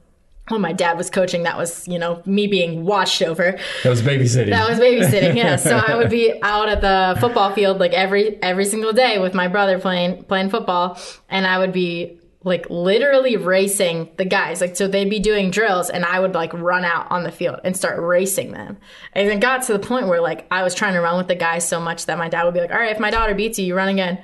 when 0.51 0.61
my 0.61 0.73
dad 0.73 0.97
was 0.97 1.11
coaching, 1.11 1.45
that 1.45 1.57
was 1.57 1.87
you 1.87 1.99
know 1.99 2.23
me 2.27 2.47
being 2.47 2.85
watched 2.85 3.23
over. 3.23 3.59
That 3.83 3.91
was 3.91 4.03
babysitting. 4.03 4.51
That 4.51 4.69
was 4.69 4.79
babysitting, 4.79 5.37
yeah. 5.37 5.57
So 5.57 5.77
I 5.77 5.97
would 5.97 6.11
be 6.11 6.39
out 6.43 6.69
at 6.69 6.81
the 6.81 7.19
football 7.21 7.55
field 7.55 7.79
like 7.79 7.93
every 7.93 8.43
every 8.43 8.65
single 8.65 8.93
day 8.93 9.19
with 9.19 9.35
my 9.35 9.49
brother 9.49 9.79
playing 9.79 10.25
playing 10.25 10.51
football, 10.51 10.99
and 11.29 11.47
I 11.47 11.59
would 11.59 11.73
be 11.73 12.20
like 12.43 12.69
literally 12.71 13.37
racing 13.37 14.09
the 14.17 14.25
guys. 14.25 14.61
Like 14.61 14.77
so 14.77 14.89
they'd 14.89 15.11
be 15.11 15.21
doing 15.21 15.51
drills, 15.51 15.91
and 15.91 16.05
I 16.05 16.21
would 16.21 16.35
like 16.35 16.53
run 16.55 16.85
out 16.85 17.11
on 17.11 17.23
the 17.23 17.33
field 17.33 17.61
and 17.65 17.77
start 17.77 18.01
racing 18.01 18.53
them. 18.53 18.79
And 19.13 19.29
it 19.29 19.41
got 19.41 19.63
to 19.65 19.73
the 19.73 19.79
point 19.79 20.09
where 20.09 20.21
like 20.21 20.47
I 20.51 20.63
was 20.63 20.75
trying 20.75 20.95
to 20.95 21.01
run 21.01 21.19
with 21.19 21.29
the 21.29 21.35
guys 21.35 21.69
so 21.69 21.81
much 21.81 22.07
that 22.07 22.19
my 22.19 22.29
dad 22.29 22.45
would 22.45 22.55
be 22.55 22.61
like, 22.61 22.71
"All 22.71 22.79
right, 22.79 22.93
if 22.93 23.01
my 23.01 23.11
daughter 23.11 23.35
beats 23.35 23.59
you, 23.59 23.67
you 23.67 23.75
run 23.75 23.89
again." 23.89 24.23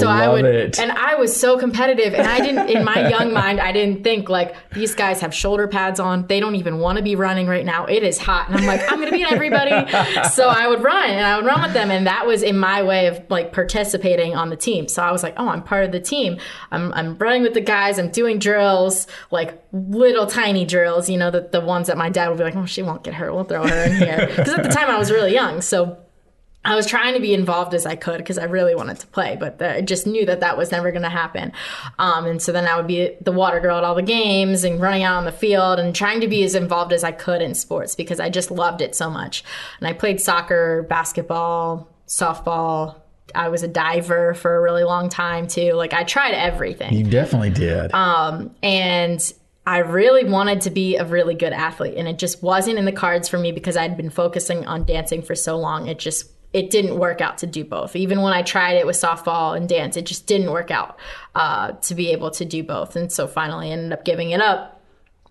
So 0.00 0.08
I, 0.08 0.26
love 0.26 0.32
would, 0.34 0.44
it. 0.44 0.78
and 0.78 0.92
I 0.92 1.14
was 1.16 1.38
so 1.38 1.58
competitive, 1.58 2.14
and 2.14 2.26
I 2.26 2.40
didn't, 2.40 2.68
in 2.68 2.84
my 2.84 3.08
young 3.10 3.32
mind, 3.32 3.60
I 3.60 3.72
didn't 3.72 4.02
think 4.02 4.28
like 4.28 4.54
these 4.72 4.94
guys 4.94 5.20
have 5.20 5.34
shoulder 5.34 5.68
pads 5.68 6.00
on. 6.00 6.26
They 6.26 6.40
don't 6.40 6.54
even 6.56 6.78
want 6.78 6.98
to 6.98 7.04
be 7.04 7.16
running 7.16 7.46
right 7.46 7.64
now. 7.64 7.86
It 7.86 8.02
is 8.02 8.18
hot, 8.18 8.48
and 8.48 8.56
I'm 8.56 8.66
like, 8.66 8.80
I'm 8.90 8.98
gonna 8.98 9.10
beat 9.12 9.30
everybody. 9.30 9.70
so 10.30 10.48
I 10.48 10.68
would 10.68 10.82
run, 10.82 11.10
and 11.10 11.24
I 11.24 11.36
would 11.36 11.46
run 11.46 11.62
with 11.62 11.72
them, 11.72 11.90
and 11.90 12.06
that 12.06 12.26
was 12.26 12.42
in 12.42 12.58
my 12.58 12.82
way 12.82 13.06
of 13.06 13.22
like 13.28 13.52
participating 13.52 14.34
on 14.34 14.50
the 14.50 14.56
team. 14.56 14.88
So 14.88 15.02
I 15.02 15.12
was 15.12 15.22
like, 15.22 15.34
oh, 15.36 15.48
I'm 15.48 15.62
part 15.62 15.84
of 15.84 15.92
the 15.92 16.00
team. 16.00 16.38
I'm, 16.70 16.92
I'm 16.94 17.16
running 17.18 17.42
with 17.42 17.54
the 17.54 17.60
guys. 17.60 17.98
I'm 17.98 18.10
doing 18.10 18.38
drills, 18.38 19.06
like 19.30 19.62
little 19.72 20.26
tiny 20.26 20.64
drills. 20.64 21.08
You 21.08 21.18
know, 21.18 21.30
the 21.30 21.48
the 21.52 21.60
ones 21.60 21.88
that 21.88 21.96
my 21.96 22.10
dad 22.10 22.28
would 22.28 22.38
be 22.38 22.44
like, 22.44 22.56
oh, 22.56 22.66
she 22.66 22.82
won't 22.82 23.02
get 23.04 23.14
hurt. 23.14 23.34
We'll 23.34 23.44
throw 23.44 23.66
her 23.66 23.84
in 23.84 23.96
here 23.96 24.26
because 24.36 24.54
at 24.54 24.62
the 24.62 24.70
time 24.70 24.88
I 24.88 24.98
was 24.98 25.10
really 25.10 25.32
young. 25.32 25.60
So. 25.60 25.98
I 26.64 26.76
was 26.76 26.86
trying 26.86 27.14
to 27.14 27.20
be 27.20 27.34
involved 27.34 27.74
as 27.74 27.86
I 27.86 27.96
could 27.96 28.18
because 28.18 28.38
I 28.38 28.44
really 28.44 28.74
wanted 28.74 29.00
to 29.00 29.06
play, 29.08 29.36
but 29.38 29.60
I 29.60 29.80
just 29.80 30.06
knew 30.06 30.24
that 30.26 30.40
that 30.40 30.56
was 30.56 30.70
never 30.70 30.92
going 30.92 31.02
to 31.02 31.08
happen. 31.08 31.52
Um, 31.98 32.26
and 32.26 32.40
so 32.40 32.52
then 32.52 32.66
I 32.66 32.76
would 32.76 32.86
be 32.86 33.16
the 33.20 33.32
water 33.32 33.58
girl 33.58 33.78
at 33.78 33.84
all 33.84 33.96
the 33.96 34.02
games 34.02 34.62
and 34.62 34.80
running 34.80 35.02
out 35.02 35.16
on 35.16 35.24
the 35.24 35.32
field 35.32 35.80
and 35.80 35.94
trying 35.94 36.20
to 36.20 36.28
be 36.28 36.44
as 36.44 36.54
involved 36.54 36.92
as 36.92 37.02
I 37.02 37.10
could 37.10 37.42
in 37.42 37.54
sports 37.54 37.96
because 37.96 38.20
I 38.20 38.30
just 38.30 38.50
loved 38.50 38.80
it 38.80 38.94
so 38.94 39.10
much. 39.10 39.42
And 39.80 39.88
I 39.88 39.92
played 39.92 40.20
soccer, 40.20 40.84
basketball, 40.88 41.88
softball. 42.06 43.00
I 43.34 43.48
was 43.48 43.62
a 43.62 43.68
diver 43.68 44.34
for 44.34 44.56
a 44.56 44.60
really 44.60 44.84
long 44.84 45.08
time 45.08 45.48
too. 45.48 45.72
Like 45.72 45.92
I 45.92 46.04
tried 46.04 46.34
everything 46.34 46.92
you 46.92 47.04
definitely 47.04 47.50
did. 47.50 47.92
and 48.62 49.32
I 49.66 49.78
really 49.78 50.24
wanted 50.24 50.60
to 50.62 50.70
be 50.70 50.96
a 50.96 51.04
really 51.04 51.34
good 51.34 51.52
athlete 51.52 51.94
and 51.96 52.06
it 52.06 52.18
just 52.18 52.42
wasn't 52.42 52.78
in 52.78 52.84
the 52.84 52.92
cards 52.92 53.28
for 53.28 53.38
me 53.38 53.52
because 53.52 53.76
I'd 53.76 53.96
been 53.96 54.10
focusing 54.10 54.66
on 54.66 54.84
dancing 54.84 55.22
for 55.22 55.34
so 55.34 55.56
long 55.56 55.86
it 55.86 55.98
just 55.98 56.30
it 56.52 56.70
didn't 56.70 56.98
work 56.98 57.20
out 57.20 57.38
to 57.38 57.46
do 57.46 57.64
both 57.64 57.96
even 57.96 58.22
when 58.22 58.32
I 58.32 58.42
tried 58.42 58.74
it 58.74 58.86
with 58.86 58.96
softball 58.96 59.56
and 59.56 59.68
dance 59.68 59.96
it 59.96 60.06
just 60.06 60.26
didn't 60.26 60.50
work 60.50 60.70
out 60.70 60.98
uh, 61.34 61.72
to 61.72 61.94
be 61.94 62.10
able 62.12 62.30
to 62.32 62.44
do 62.44 62.62
both 62.62 62.96
and 62.96 63.10
so 63.10 63.26
finally 63.26 63.70
ended 63.70 63.92
up 63.92 64.04
giving 64.04 64.30
it 64.30 64.40
up 64.40 64.82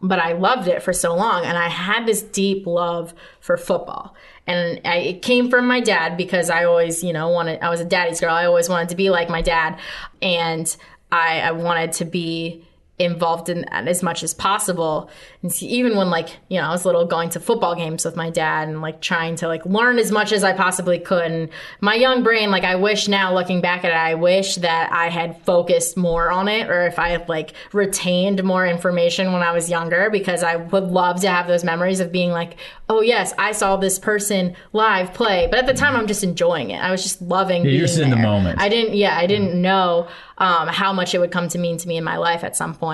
but 0.01 0.19
I 0.19 0.33
loved 0.33 0.67
it 0.67 0.81
for 0.81 0.93
so 0.93 1.15
long 1.15 1.45
and 1.45 1.57
I 1.57 1.69
had 1.69 2.05
this 2.05 2.21
deep 2.21 2.65
love 2.65 3.13
for 3.39 3.55
football. 3.55 4.15
And 4.47 4.81
I, 4.83 4.97
it 4.97 5.21
came 5.21 5.49
from 5.49 5.67
my 5.67 5.79
dad 5.79 6.17
because 6.17 6.49
I 6.49 6.63
always, 6.63 7.03
you 7.03 7.13
know, 7.13 7.29
wanted, 7.29 7.61
I 7.61 7.69
was 7.69 7.79
a 7.79 7.85
daddy's 7.85 8.19
girl. 8.19 8.33
I 8.33 8.45
always 8.45 8.67
wanted 8.67 8.89
to 8.89 8.95
be 8.95 9.11
like 9.11 9.29
my 9.29 9.41
dad. 9.41 9.79
And 10.21 10.75
I, 11.11 11.41
I 11.41 11.51
wanted 11.51 11.93
to 11.93 12.05
be 12.05 12.65
involved 13.03 13.49
in 13.49 13.65
that 13.71 13.87
as 13.87 14.03
much 14.03 14.23
as 14.23 14.33
possible. 14.33 15.09
And 15.41 15.51
see, 15.51 15.67
even 15.67 15.95
when 15.95 16.09
like, 16.09 16.29
you 16.49 16.59
know, 16.59 16.67
I 16.67 16.71
was 16.71 16.85
little 16.85 17.05
going 17.05 17.29
to 17.31 17.39
football 17.39 17.75
games 17.75 18.05
with 18.05 18.15
my 18.15 18.29
dad 18.29 18.67
and 18.67 18.81
like 18.81 19.01
trying 19.01 19.35
to 19.37 19.47
like 19.47 19.65
learn 19.65 19.99
as 19.99 20.11
much 20.11 20.31
as 20.31 20.43
I 20.43 20.53
possibly 20.53 20.99
could. 20.99 21.31
And 21.31 21.49
my 21.79 21.95
young 21.95 22.23
brain, 22.23 22.51
like 22.51 22.63
I 22.63 22.75
wish 22.75 23.07
now 23.07 23.33
looking 23.33 23.61
back 23.61 23.83
at 23.83 23.91
it, 23.91 23.97
I 23.97 24.15
wish 24.15 24.55
that 24.55 24.91
I 24.91 25.09
had 25.09 25.41
focused 25.43 25.97
more 25.97 26.31
on 26.31 26.47
it 26.47 26.69
or 26.69 26.85
if 26.87 26.99
I 26.99 27.09
had 27.09 27.27
like 27.29 27.53
retained 27.73 28.43
more 28.43 28.65
information 28.65 29.33
when 29.33 29.41
I 29.41 29.51
was 29.51 29.69
younger 29.69 30.09
because 30.09 30.43
I 30.43 30.57
would 30.57 30.85
love 30.85 31.21
to 31.21 31.29
have 31.29 31.47
those 31.47 31.63
memories 31.63 31.99
of 31.99 32.11
being 32.11 32.31
like, 32.31 32.57
oh 32.89 33.01
yes, 33.01 33.33
I 33.37 33.53
saw 33.53 33.77
this 33.77 33.97
person 33.99 34.55
live 34.73 35.13
play. 35.13 35.47
But 35.49 35.59
at 35.59 35.65
the 35.65 35.73
time 35.73 35.95
I'm 35.95 36.07
just 36.07 36.23
enjoying 36.23 36.71
it. 36.71 36.77
I 36.77 36.91
was 36.91 37.03
just 37.03 37.21
loving 37.21 37.63
yeah, 37.63 37.63
being 37.63 37.77
You're 37.77 37.87
just 37.87 37.99
in 37.99 38.09
the 38.09 38.17
moment. 38.17 38.59
I 38.59 38.69
didn't 38.69 38.95
yeah, 38.95 39.17
I 39.17 39.27
didn't 39.27 39.59
know 39.59 40.07
um, 40.37 40.67
how 40.67 40.91
much 40.91 41.13
it 41.13 41.19
would 41.19 41.31
come 41.31 41.47
to 41.49 41.59
mean 41.59 41.77
to 41.77 41.87
me 41.87 41.97
in 41.97 42.03
my 42.03 42.17
life 42.17 42.43
at 42.43 42.55
some 42.55 42.73
point. 42.73 42.90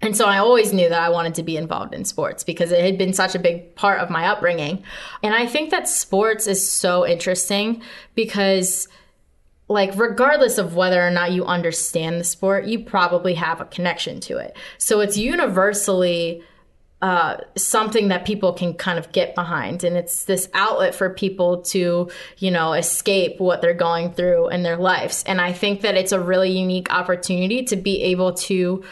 And 0.00 0.16
so 0.16 0.26
I 0.26 0.38
always 0.38 0.72
knew 0.72 0.88
that 0.88 1.02
I 1.02 1.08
wanted 1.08 1.34
to 1.36 1.42
be 1.42 1.56
involved 1.56 1.92
in 1.92 2.04
sports 2.04 2.44
because 2.44 2.70
it 2.70 2.84
had 2.84 2.98
been 2.98 3.12
such 3.12 3.34
a 3.34 3.38
big 3.38 3.74
part 3.74 4.00
of 4.00 4.10
my 4.10 4.26
upbringing. 4.26 4.84
And 5.22 5.34
I 5.34 5.46
think 5.46 5.70
that 5.70 5.88
sports 5.88 6.46
is 6.46 6.68
so 6.68 7.04
interesting 7.06 7.82
because 8.14 8.86
like 9.68 9.90
regardless 9.96 10.56
of 10.56 10.74
whether 10.76 11.04
or 11.04 11.10
not 11.10 11.32
you 11.32 11.44
understand 11.44 12.20
the 12.20 12.24
sport, 12.24 12.66
you 12.66 12.78
probably 12.84 13.34
have 13.34 13.60
a 13.60 13.66
connection 13.66 14.20
to 14.20 14.38
it. 14.38 14.56
So 14.78 15.00
it's 15.00 15.16
universally 15.16 16.42
uh, 17.00 17.36
something 17.56 18.08
that 18.08 18.24
people 18.24 18.52
can 18.52 18.74
kind 18.74 18.98
of 18.98 19.12
get 19.12 19.34
behind. 19.34 19.84
And 19.84 19.96
it's 19.96 20.24
this 20.24 20.48
outlet 20.52 20.94
for 20.94 21.10
people 21.10 21.62
to, 21.62 22.10
you 22.38 22.50
know, 22.50 22.72
escape 22.72 23.38
what 23.38 23.62
they're 23.62 23.74
going 23.74 24.12
through 24.12 24.48
in 24.48 24.64
their 24.64 24.76
lives. 24.76 25.22
And 25.26 25.40
I 25.40 25.52
think 25.52 25.82
that 25.82 25.96
it's 25.96 26.12
a 26.12 26.20
really 26.20 26.50
unique 26.50 26.92
opportunity 26.92 27.62
to 27.64 27.76
be 27.76 28.02
able 28.02 28.34
to 28.34 28.82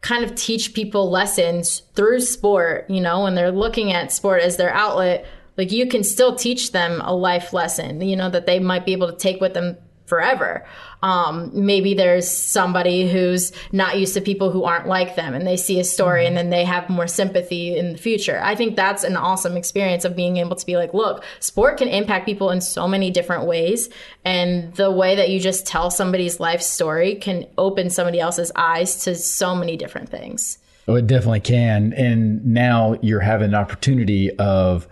kind 0.00 0.24
of 0.24 0.34
teach 0.34 0.74
people 0.74 1.10
lessons 1.10 1.82
through 1.94 2.20
sport, 2.20 2.90
you 2.90 3.00
know, 3.00 3.22
when 3.22 3.34
they're 3.34 3.52
looking 3.52 3.92
at 3.92 4.12
sport 4.12 4.42
as 4.42 4.56
their 4.56 4.72
outlet. 4.74 5.24
Like 5.56 5.70
you 5.70 5.86
can 5.86 6.02
still 6.02 6.34
teach 6.34 6.72
them 6.72 7.00
a 7.04 7.14
life 7.14 7.52
lesson, 7.52 8.00
you 8.00 8.16
know, 8.16 8.28
that 8.30 8.46
they 8.46 8.58
might 8.58 8.84
be 8.84 8.92
able 8.92 9.10
to 9.10 9.16
take 9.16 9.40
with 9.40 9.54
them 9.54 9.76
forever. 10.06 10.66
Um, 11.04 11.50
maybe 11.52 11.92
there's 11.92 12.26
somebody 12.26 13.06
who's 13.06 13.52
not 13.72 13.98
used 13.98 14.14
to 14.14 14.22
people 14.22 14.50
who 14.50 14.64
aren't 14.64 14.86
like 14.86 15.16
them 15.16 15.34
and 15.34 15.46
they 15.46 15.58
see 15.58 15.78
a 15.78 15.84
story 15.84 16.24
and 16.24 16.34
then 16.34 16.48
they 16.48 16.64
have 16.64 16.88
more 16.88 17.06
sympathy 17.06 17.76
in 17.76 17.92
the 17.92 17.98
future. 17.98 18.40
I 18.42 18.54
think 18.54 18.74
that's 18.74 19.04
an 19.04 19.14
awesome 19.14 19.54
experience 19.54 20.06
of 20.06 20.16
being 20.16 20.38
able 20.38 20.56
to 20.56 20.64
be 20.64 20.78
like, 20.78 20.94
look, 20.94 21.22
sport 21.40 21.76
can 21.76 21.88
impact 21.88 22.24
people 22.24 22.48
in 22.48 22.62
so 22.62 22.88
many 22.88 23.10
different 23.10 23.44
ways. 23.44 23.90
And 24.24 24.74
the 24.76 24.90
way 24.90 25.14
that 25.14 25.28
you 25.28 25.40
just 25.40 25.66
tell 25.66 25.90
somebody's 25.90 26.40
life 26.40 26.62
story 26.62 27.16
can 27.16 27.48
open 27.58 27.90
somebody 27.90 28.18
else's 28.18 28.50
eyes 28.56 29.04
to 29.04 29.14
so 29.14 29.54
many 29.54 29.76
different 29.76 30.08
things. 30.08 30.56
Oh, 30.88 30.94
it 30.94 31.06
definitely 31.06 31.40
can. 31.40 31.92
And 31.92 32.46
now 32.46 32.96
you're 33.02 33.20
having 33.20 33.48
an 33.48 33.54
opportunity 33.54 34.34
of, 34.38 34.88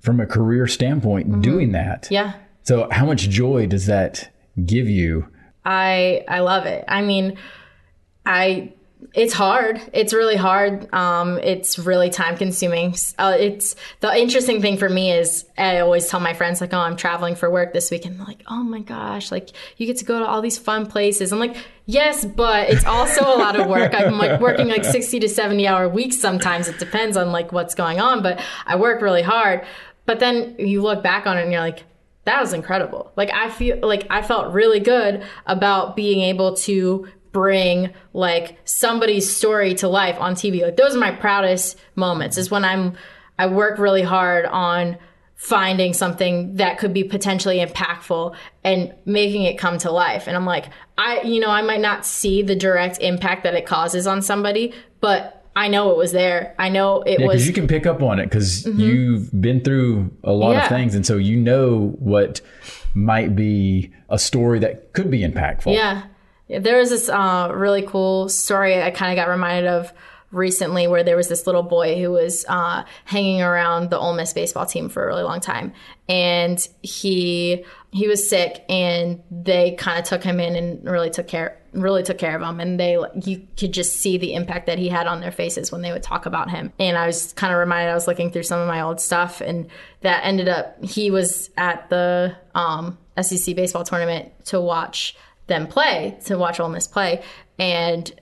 from 0.00 0.18
a 0.18 0.26
career 0.26 0.66
standpoint, 0.66 1.42
doing 1.42 1.70
that. 1.72 2.08
Yeah. 2.10 2.32
So, 2.64 2.88
how 2.90 3.06
much 3.06 3.28
joy 3.28 3.66
does 3.66 3.86
that 3.86 4.31
give 4.64 4.88
you? 4.88 5.28
I 5.64 6.24
I 6.28 6.40
love 6.40 6.66
it. 6.66 6.84
I 6.88 7.02
mean, 7.02 7.38
I 8.26 8.72
it's 9.14 9.32
hard. 9.32 9.80
It's 9.92 10.14
really 10.14 10.36
hard. 10.36 10.92
Um, 10.94 11.38
it's 11.38 11.78
really 11.78 12.08
time 12.08 12.36
consuming. 12.36 12.94
Uh, 13.18 13.36
it's 13.38 13.76
the 14.00 14.16
interesting 14.16 14.62
thing 14.62 14.76
for 14.76 14.88
me 14.88 15.12
is 15.12 15.44
I 15.58 15.80
always 15.80 16.08
tell 16.08 16.20
my 16.20 16.34
friends 16.34 16.60
like, 16.60 16.72
"Oh, 16.72 16.78
I'm 16.78 16.96
traveling 16.96 17.34
for 17.34 17.50
work 17.50 17.72
this 17.72 17.90
weekend." 17.90 18.18
They're 18.18 18.26
like, 18.26 18.42
"Oh 18.48 18.62
my 18.62 18.80
gosh, 18.80 19.30
like 19.30 19.50
you 19.76 19.86
get 19.86 19.98
to 19.98 20.04
go 20.04 20.18
to 20.18 20.26
all 20.26 20.40
these 20.40 20.58
fun 20.58 20.86
places." 20.86 21.32
I'm 21.32 21.38
like, 21.38 21.56
"Yes, 21.86 22.24
but 22.24 22.70
it's 22.70 22.84
also 22.84 23.24
a 23.24 23.36
lot 23.38 23.58
of 23.58 23.66
work. 23.66 23.94
I'm 23.94 24.18
like 24.18 24.40
working 24.40 24.68
like 24.68 24.84
60 24.84 25.20
to 25.20 25.28
70 25.28 25.66
hour 25.66 25.88
weeks 25.88 26.18
sometimes. 26.18 26.68
It 26.68 26.78
depends 26.78 27.16
on 27.16 27.32
like 27.32 27.52
what's 27.52 27.74
going 27.74 28.00
on, 28.00 28.22
but 28.22 28.40
I 28.66 28.76
work 28.76 29.02
really 29.02 29.22
hard." 29.22 29.64
But 30.04 30.18
then 30.20 30.56
you 30.58 30.82
look 30.82 31.02
back 31.02 31.26
on 31.26 31.38
it 31.38 31.42
and 31.42 31.52
you're 31.52 31.60
like, 31.60 31.84
that 32.24 32.40
was 32.40 32.52
incredible. 32.52 33.12
Like 33.16 33.30
I 33.32 33.50
feel 33.50 33.78
like 33.82 34.06
I 34.10 34.22
felt 34.22 34.52
really 34.52 34.80
good 34.80 35.24
about 35.46 35.96
being 35.96 36.22
able 36.22 36.54
to 36.56 37.08
bring 37.32 37.92
like 38.12 38.58
somebody's 38.64 39.34
story 39.34 39.74
to 39.76 39.88
life 39.88 40.16
on 40.20 40.34
TV. 40.34 40.62
Like 40.62 40.76
those 40.76 40.94
are 40.94 41.00
my 41.00 41.12
proudest 41.12 41.78
moments 41.96 42.38
is 42.38 42.50
when 42.50 42.64
I'm 42.64 42.94
I 43.38 43.46
work 43.46 43.78
really 43.78 44.02
hard 44.02 44.44
on 44.44 44.98
finding 45.34 45.92
something 45.92 46.54
that 46.56 46.78
could 46.78 46.94
be 46.94 47.02
potentially 47.02 47.58
impactful 47.58 48.36
and 48.62 48.94
making 49.04 49.42
it 49.42 49.58
come 49.58 49.76
to 49.78 49.90
life. 49.90 50.28
And 50.28 50.36
I'm 50.36 50.46
like, 50.46 50.66
I 50.96 51.22
you 51.22 51.40
know, 51.40 51.50
I 51.50 51.62
might 51.62 51.80
not 51.80 52.06
see 52.06 52.42
the 52.42 52.54
direct 52.54 52.98
impact 53.00 53.42
that 53.42 53.54
it 53.54 53.66
causes 53.66 54.06
on 54.06 54.22
somebody, 54.22 54.72
but 55.00 55.41
I 55.54 55.68
know 55.68 55.90
it 55.90 55.96
was 55.96 56.12
there. 56.12 56.54
I 56.58 56.68
know 56.70 57.02
it 57.02 57.20
Yeah, 57.20 57.26
was 57.26 57.34
because 57.34 57.46
you 57.46 57.52
can 57.52 57.66
pick 57.66 57.86
up 57.86 58.02
on 58.02 58.18
it 58.18 58.24
because 58.24 58.66
you've 58.66 59.28
been 59.38 59.60
through 59.60 60.10
a 60.24 60.32
lot 60.32 60.52
Yeah. 60.52 60.62
of 60.62 60.68
things, 60.68 60.94
and 60.94 61.04
so 61.06 61.16
you 61.16 61.36
know 61.36 61.94
what 61.98 62.40
might 62.94 63.34
be 63.36 63.90
a 64.08 64.18
story 64.18 64.58
that 64.60 64.92
could 64.92 65.10
be 65.10 65.20
impactful. 65.20 65.74
Yeah. 65.74 66.02
Yeah, 66.48 66.58
There 66.58 66.78
was 66.78 66.90
this 66.90 67.08
uh, 67.08 67.50
really 67.54 67.82
cool 67.82 68.28
story 68.28 68.82
I 68.82 68.90
kind 68.90 69.12
of 69.12 69.22
got 69.22 69.30
reminded 69.30 69.66
of 69.68 69.92
recently 70.30 70.86
where 70.86 71.02
there 71.04 71.16
was 71.16 71.28
this 71.28 71.46
little 71.46 71.62
boy 71.62 72.00
who 72.00 72.10
was 72.10 72.44
uh, 72.48 72.84
hanging 73.04 73.42
around 73.42 73.90
the 73.90 73.98
Ole 73.98 74.14
Miss 74.14 74.32
baseball 74.32 74.64
team 74.66 74.88
for 74.88 75.04
a 75.04 75.06
really 75.06 75.22
long 75.22 75.40
time. 75.40 75.72
And 76.08 76.66
he 76.82 77.64
he 77.90 78.08
was 78.08 78.26
sick 78.28 78.64
and 78.70 79.22
they 79.30 79.72
kind 79.72 79.98
of 79.98 80.04
took 80.06 80.24
him 80.24 80.40
in 80.40 80.56
and 80.56 80.82
really 80.84 81.10
took 81.10 81.28
care 81.28 81.58
really 81.72 82.02
took 82.02 82.18
care 82.18 82.36
of 82.36 82.42
him 82.42 82.60
and 82.60 82.78
they 82.78 82.98
you 83.24 83.46
could 83.56 83.72
just 83.72 83.96
see 83.96 84.18
the 84.18 84.34
impact 84.34 84.66
that 84.66 84.78
he 84.78 84.88
had 84.88 85.06
on 85.06 85.20
their 85.20 85.32
faces 85.32 85.72
when 85.72 85.82
they 85.82 85.90
would 85.90 86.02
talk 86.02 86.26
about 86.26 86.50
him. 86.50 86.72
And 86.78 86.96
i 86.98 87.06
was 87.06 87.32
kind 87.32 87.52
of 87.52 87.58
reminded 87.58 87.90
i 87.90 87.94
was 87.94 88.06
looking 88.06 88.30
through 88.30 88.42
some 88.42 88.60
of 88.60 88.68
my 88.68 88.80
old 88.82 89.00
stuff 89.00 89.40
and 89.40 89.68
that 90.02 90.24
ended 90.24 90.48
up 90.48 90.82
he 90.84 91.10
was 91.10 91.50
at 91.56 91.88
the 91.88 92.36
um, 92.54 92.98
SEC 93.20 93.56
baseball 93.56 93.84
tournament 93.84 94.32
to 94.46 94.60
watch 94.60 95.16
them 95.46 95.66
play 95.66 96.18
to 96.24 96.38
watch 96.38 96.60
Ole 96.60 96.68
Miss 96.68 96.86
play, 96.86 97.22
and 97.58 98.12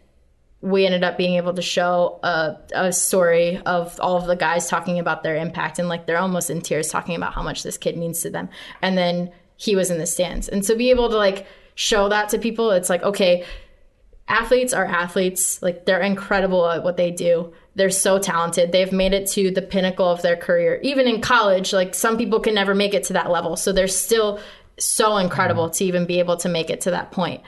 we 0.62 0.84
ended 0.84 1.04
up 1.04 1.16
being 1.16 1.36
able 1.36 1.54
to 1.54 1.62
show 1.62 2.20
a, 2.22 2.56
a 2.74 2.92
story 2.92 3.58
of 3.58 3.98
all 4.00 4.16
of 4.16 4.26
the 4.26 4.36
guys 4.36 4.68
talking 4.68 4.98
about 4.98 5.22
their 5.22 5.36
impact 5.36 5.78
and 5.78 5.88
like 5.88 6.06
they're 6.06 6.18
almost 6.18 6.50
in 6.50 6.60
tears 6.60 6.88
talking 6.88 7.14
about 7.16 7.32
how 7.32 7.42
much 7.42 7.62
this 7.62 7.78
kid 7.78 7.96
means 7.96 8.20
to 8.20 8.28
them. 8.28 8.50
And 8.82 8.98
then 8.98 9.32
he 9.56 9.74
was 9.74 9.90
in 9.90 9.98
the 9.98 10.06
stands, 10.06 10.48
and 10.48 10.64
so 10.64 10.76
be 10.76 10.90
able 10.90 11.08
to 11.10 11.16
like 11.16 11.46
show 11.80 12.10
that 12.10 12.28
to 12.28 12.38
people, 12.38 12.72
it's 12.72 12.90
like 12.90 13.02
okay, 13.02 13.44
athletes 14.28 14.74
are 14.74 14.84
athletes, 14.84 15.62
like 15.62 15.86
they're 15.86 16.02
incredible 16.02 16.68
at 16.68 16.84
what 16.84 16.98
they 16.98 17.10
do. 17.10 17.54
They're 17.74 17.88
so 17.88 18.18
talented. 18.18 18.70
They've 18.70 18.92
made 18.92 19.14
it 19.14 19.28
to 19.30 19.50
the 19.50 19.62
pinnacle 19.62 20.06
of 20.06 20.20
their 20.20 20.36
career. 20.36 20.78
Even 20.82 21.08
in 21.08 21.22
college, 21.22 21.72
like 21.72 21.94
some 21.94 22.18
people 22.18 22.38
can 22.38 22.54
never 22.54 22.74
make 22.74 22.92
it 22.92 23.04
to 23.04 23.14
that 23.14 23.30
level. 23.30 23.56
So 23.56 23.72
they're 23.72 23.88
still 23.88 24.40
so 24.78 25.16
incredible 25.16 25.70
to 25.70 25.84
even 25.84 26.04
be 26.04 26.18
able 26.18 26.36
to 26.38 26.50
make 26.50 26.68
it 26.68 26.82
to 26.82 26.90
that 26.90 27.12
point. 27.12 27.42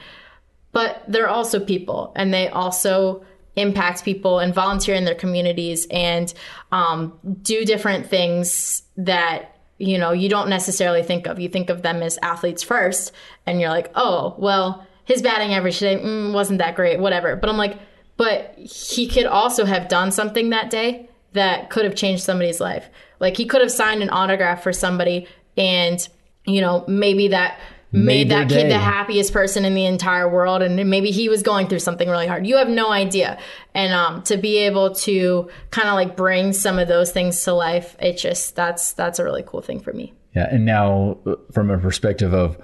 But 0.71 1.03
they're 1.07 1.29
also 1.29 1.59
people 1.59 2.11
and 2.15 2.33
they 2.33 2.49
also 2.49 3.23
impact 3.55 4.03
people 4.03 4.39
and 4.39 4.51
volunteer 4.51 4.95
in 4.95 5.05
their 5.05 5.13
communities 5.13 5.85
and 5.91 6.33
um, 6.71 7.19
do 7.43 7.65
different 7.65 8.07
things 8.07 8.81
that 8.97 9.52
you 9.83 9.97
know 9.97 10.11
you 10.11 10.29
don't 10.29 10.49
necessarily 10.49 11.03
think 11.03 11.27
of 11.27 11.39
you 11.39 11.49
think 11.49 11.69
of 11.69 11.81
them 11.81 12.01
as 12.01 12.17
athletes 12.21 12.63
first 12.63 13.11
and 13.45 13.59
you're 13.59 13.69
like 13.69 13.91
oh 13.95 14.35
well 14.37 14.85
his 15.05 15.21
batting 15.21 15.53
average 15.53 15.79
today 15.79 16.01
mm, 16.01 16.33
wasn't 16.33 16.57
that 16.59 16.75
great 16.75 16.99
whatever. 16.99 17.35
But 17.35 17.49
i'm 17.49 17.57
like 17.57 17.77
but 18.15 18.53
he 18.57 19.07
could 19.07 19.25
also 19.25 19.65
have 19.65 19.87
done 19.87 20.11
something 20.11 20.51
that 20.51 20.69
day 20.69 21.09
that 21.33 21.69
could 21.69 21.83
have 21.83 21.95
changed 21.95 22.23
somebody's 22.23 22.61
life. 22.61 22.87
Like 23.19 23.35
he 23.35 23.45
could 23.45 23.61
have 23.61 23.71
signed 23.71 24.03
an 24.03 24.11
autograph 24.11 24.61
for 24.61 24.71
somebody 24.71 25.27
and 25.57 26.07
you 26.45 26.61
know 26.61 26.83
maybe 26.87 27.29
that 27.29 27.59
made, 27.93 28.29
that 28.29 28.49
kid 28.49 28.63
day. 28.63 28.69
the 28.69 28.77
happiest 28.77 29.31
person 29.31 29.65
in 29.65 29.73
the 29.73 29.85
entire 29.85 30.27
world 30.27 30.61
and 30.61 30.89
maybe 30.89 31.11
he 31.11 31.29
was 31.29 31.43
going 31.43 31.67
through 31.67 31.79
something 31.79 32.09
really 32.09 32.27
hard 32.27 32.45
you 32.45 32.57
have 32.57 32.69
no 32.69 32.91
idea 32.91 33.37
and 33.73 33.93
um, 33.93 34.21
to 34.23 34.35
be 34.35 34.57
able 34.57 34.93
to 34.95 35.49
kind 35.71 35.87
of 35.87 35.93
like 35.93 36.17
bring 36.17 36.53
some 36.53 36.79
of 36.79 36.87
those 36.87 37.11
things 37.11 37.41
to 37.43 37.53
life 37.53 37.95
it 37.99 38.17
just 38.17 38.55
that's 38.55 38.93
that's 38.93 39.19
a 39.19 39.23
really 39.23 39.43
cool 39.45 39.61
thing 39.61 39.79
for 39.79 39.93
me 39.93 40.13
Yeah. 40.33 40.47
And 40.49 40.65
now, 40.65 41.17
uh, 41.25 41.35
from 41.51 41.69
a 41.69 41.77
perspective 41.77 42.33
of 42.33 42.57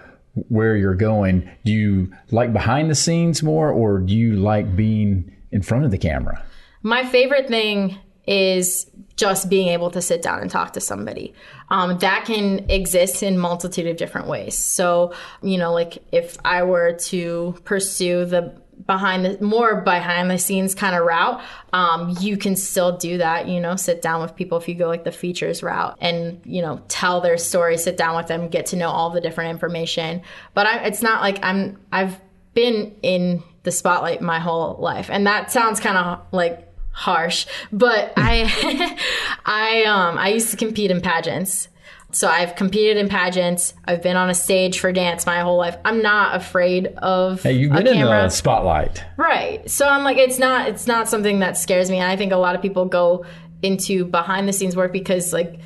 where 0.48 0.76
you're 0.76 0.96
going, 0.96 1.50
do 1.66 1.72
you 1.72 2.12
like 2.32 2.54
behind 2.54 2.90
the 2.90 2.96
scenes 2.96 3.44
more 3.44 3.72
or 3.72 4.00
do 4.00 4.16
you 4.16 4.36
like 4.36 4.76
being 4.76 5.36
in 5.52 5.62
front 5.62 5.86
of 5.86 5.92
the 5.92 5.98
camera? 5.98 6.44
My 6.82 7.06
favorite 7.06 7.48
thing 7.48 7.98
is 8.30 8.86
just 9.16 9.50
being 9.50 9.68
able 9.70 9.90
to 9.90 10.02
sit 10.02 10.22
down 10.22 10.40
and 10.40 10.50
talk 10.50 10.74
to 10.74 10.80
somebody. 10.80 11.34
Um, 11.70 11.98
that 11.98 12.26
can 12.26 12.70
exist 12.70 13.24
in 13.24 13.38
multitude 13.38 13.88
of 13.88 13.98
different 13.98 14.28
ways. 14.28 14.58
So, 14.58 15.14
you 15.42 15.58
know, 15.58 15.74
like 15.74 15.98
if 16.12 16.38
I 16.46 16.64
were 16.64 16.94
to 16.94 17.56
pursue 17.66 18.26
the 18.26 18.62
behind 18.86 19.26
the 19.26 19.44
more 19.44 19.82
behind 19.82 20.32
the 20.32 20.38
scenes 20.38 20.74
kind 20.74 20.96
of 20.96 21.04
route, 21.04 21.42
um, 21.74 22.16
you 22.22 22.38
can 22.38 22.56
still 22.56 22.98
do 22.98 23.18
that. 23.18 23.48
You 23.48 23.60
know, 23.60 23.76
sit 23.76 24.02
down 24.02 24.22
with 24.22 24.36
people 24.36 24.58
if 24.60 24.70
you 24.70 24.76
go 24.76 24.88
like 24.88 25.04
the 25.04 25.12
features 25.12 25.62
route 25.64 25.98
and 26.00 26.40
you 26.46 26.62
know 26.62 26.82
tell 26.88 27.20
their 27.20 27.38
story, 27.38 27.78
sit 27.78 27.98
down 27.98 28.16
with 28.16 28.28
them, 28.28 28.48
get 28.48 28.68
to 28.68 28.76
know 28.76 28.90
all 28.90 29.10
the 29.10 29.22
different 29.22 29.50
information. 29.50 30.22
But 30.54 30.68
I, 30.68 30.86
it's 30.86 31.02
not 31.02 31.22
like 31.22 31.44
I'm 31.44 31.78
I've 31.92 32.22
been 32.54 32.96
in 33.02 33.44
the 33.64 33.72
spotlight 33.72 34.22
my 34.22 34.40
whole 34.40 34.78
life. 34.80 35.10
And 35.10 35.28
that 35.28 35.52
sounds 35.52 35.80
kind 35.80 35.98
of 35.98 36.22
like 36.32 36.69
harsh, 37.00 37.46
but 37.72 38.12
I 38.18 38.98
I 39.46 39.84
um 39.86 40.18
I 40.18 40.30
used 40.30 40.52
to 40.52 40.58
compete 40.58 40.92
in 40.92 41.00
pageants. 41.00 41.70
So 42.12 42.28
I've 42.28 42.56
competed 42.56 42.98
in 42.98 43.08
pageants. 43.08 43.74
I've 43.86 44.02
been 44.02 44.18
on 44.18 44.30
a 44.30 44.34
stage 44.34 44.80
for 44.80 44.92
dance 44.92 45.28
my 45.28 45.42
whole 45.42 45.58
life. 45.58 45.78
I'm 45.86 46.02
not 46.02 46.36
afraid 46.36 46.88
of 46.88 47.44
Hey, 47.44 47.54
you've 47.54 47.72
been 47.72 47.88
in 47.88 48.02
the 48.02 48.30
spotlight. 48.30 49.04
Right. 49.16 49.70
So 49.70 49.88
I'm 49.88 50.04
like, 50.04 50.18
it's 50.18 50.40
not 50.40 50.68
it's 50.68 50.88
not 50.88 51.08
something 51.08 51.40
that 51.40 51.56
scares 51.56 51.90
me. 51.90 52.00
And 52.00 52.12
I 52.12 52.18
think 52.18 52.34
a 52.34 52.38
lot 52.38 52.56
of 52.56 52.62
people 52.62 52.86
go 52.86 53.26
into 53.62 54.06
behind 54.06 54.48
the 54.48 54.54
scenes 54.54 54.76
work 54.76 54.92
because 54.92 55.32
like 55.32 55.60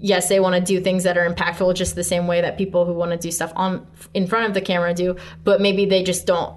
yes, 0.00 0.28
they 0.28 0.40
want 0.40 0.54
to 0.54 0.60
do 0.60 0.80
things 0.80 1.02
that 1.02 1.18
are 1.18 1.28
impactful 1.28 1.74
just 1.74 1.96
the 1.96 2.04
same 2.04 2.26
way 2.26 2.40
that 2.40 2.56
people 2.56 2.86
who 2.86 2.94
want 2.94 3.10
to 3.10 3.18
do 3.18 3.30
stuff 3.30 3.52
on 3.56 3.86
in 4.14 4.26
front 4.26 4.46
of 4.46 4.54
the 4.54 4.60
camera 4.60 4.94
do, 4.94 5.16
but 5.44 5.60
maybe 5.60 5.84
they 5.84 6.02
just 6.02 6.24
don't 6.24 6.56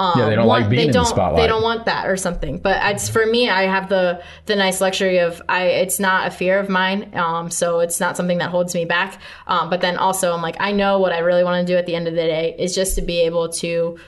um, 0.00 0.18
Yeah, 0.18 0.30
they 0.30 0.34
don't 0.34 0.46
want, 0.46 0.62
like 0.62 0.70
being 0.70 0.80
they 0.80 0.86
in 0.86 0.92
the 0.92 1.04
spotlight. 1.04 1.42
They 1.42 1.46
don't 1.46 1.62
want 1.62 1.84
that 1.84 2.06
or 2.06 2.16
something. 2.16 2.58
But 2.58 2.80
it's 2.94 3.10
for 3.10 3.26
me, 3.26 3.50
I 3.50 3.64
have 3.64 3.90
the 3.90 4.22
the 4.46 4.56
nice 4.56 4.80
luxury 4.80 5.18
of 5.18 5.42
I. 5.46 5.64
It's 5.64 6.00
not 6.00 6.26
a 6.26 6.30
fear 6.30 6.58
of 6.58 6.70
mine, 6.70 7.12
um, 7.14 7.50
so 7.50 7.80
it's 7.80 8.00
not 8.00 8.16
something 8.16 8.38
that 8.38 8.48
holds 8.50 8.74
me 8.74 8.86
back. 8.86 9.20
Um, 9.46 9.68
but 9.68 9.82
then 9.82 9.98
also, 9.98 10.32
I'm 10.32 10.40
like, 10.40 10.56
I 10.58 10.72
know 10.72 10.98
what 10.98 11.12
I 11.12 11.18
really 11.18 11.44
want 11.44 11.66
to 11.66 11.70
do 11.70 11.76
at 11.76 11.84
the 11.84 11.94
end 11.94 12.08
of 12.08 12.14
the 12.14 12.22
day 12.22 12.56
is 12.58 12.74
just 12.74 12.94
to 12.94 13.02
be 13.02 13.20
able 13.20 13.50
to 13.50 13.98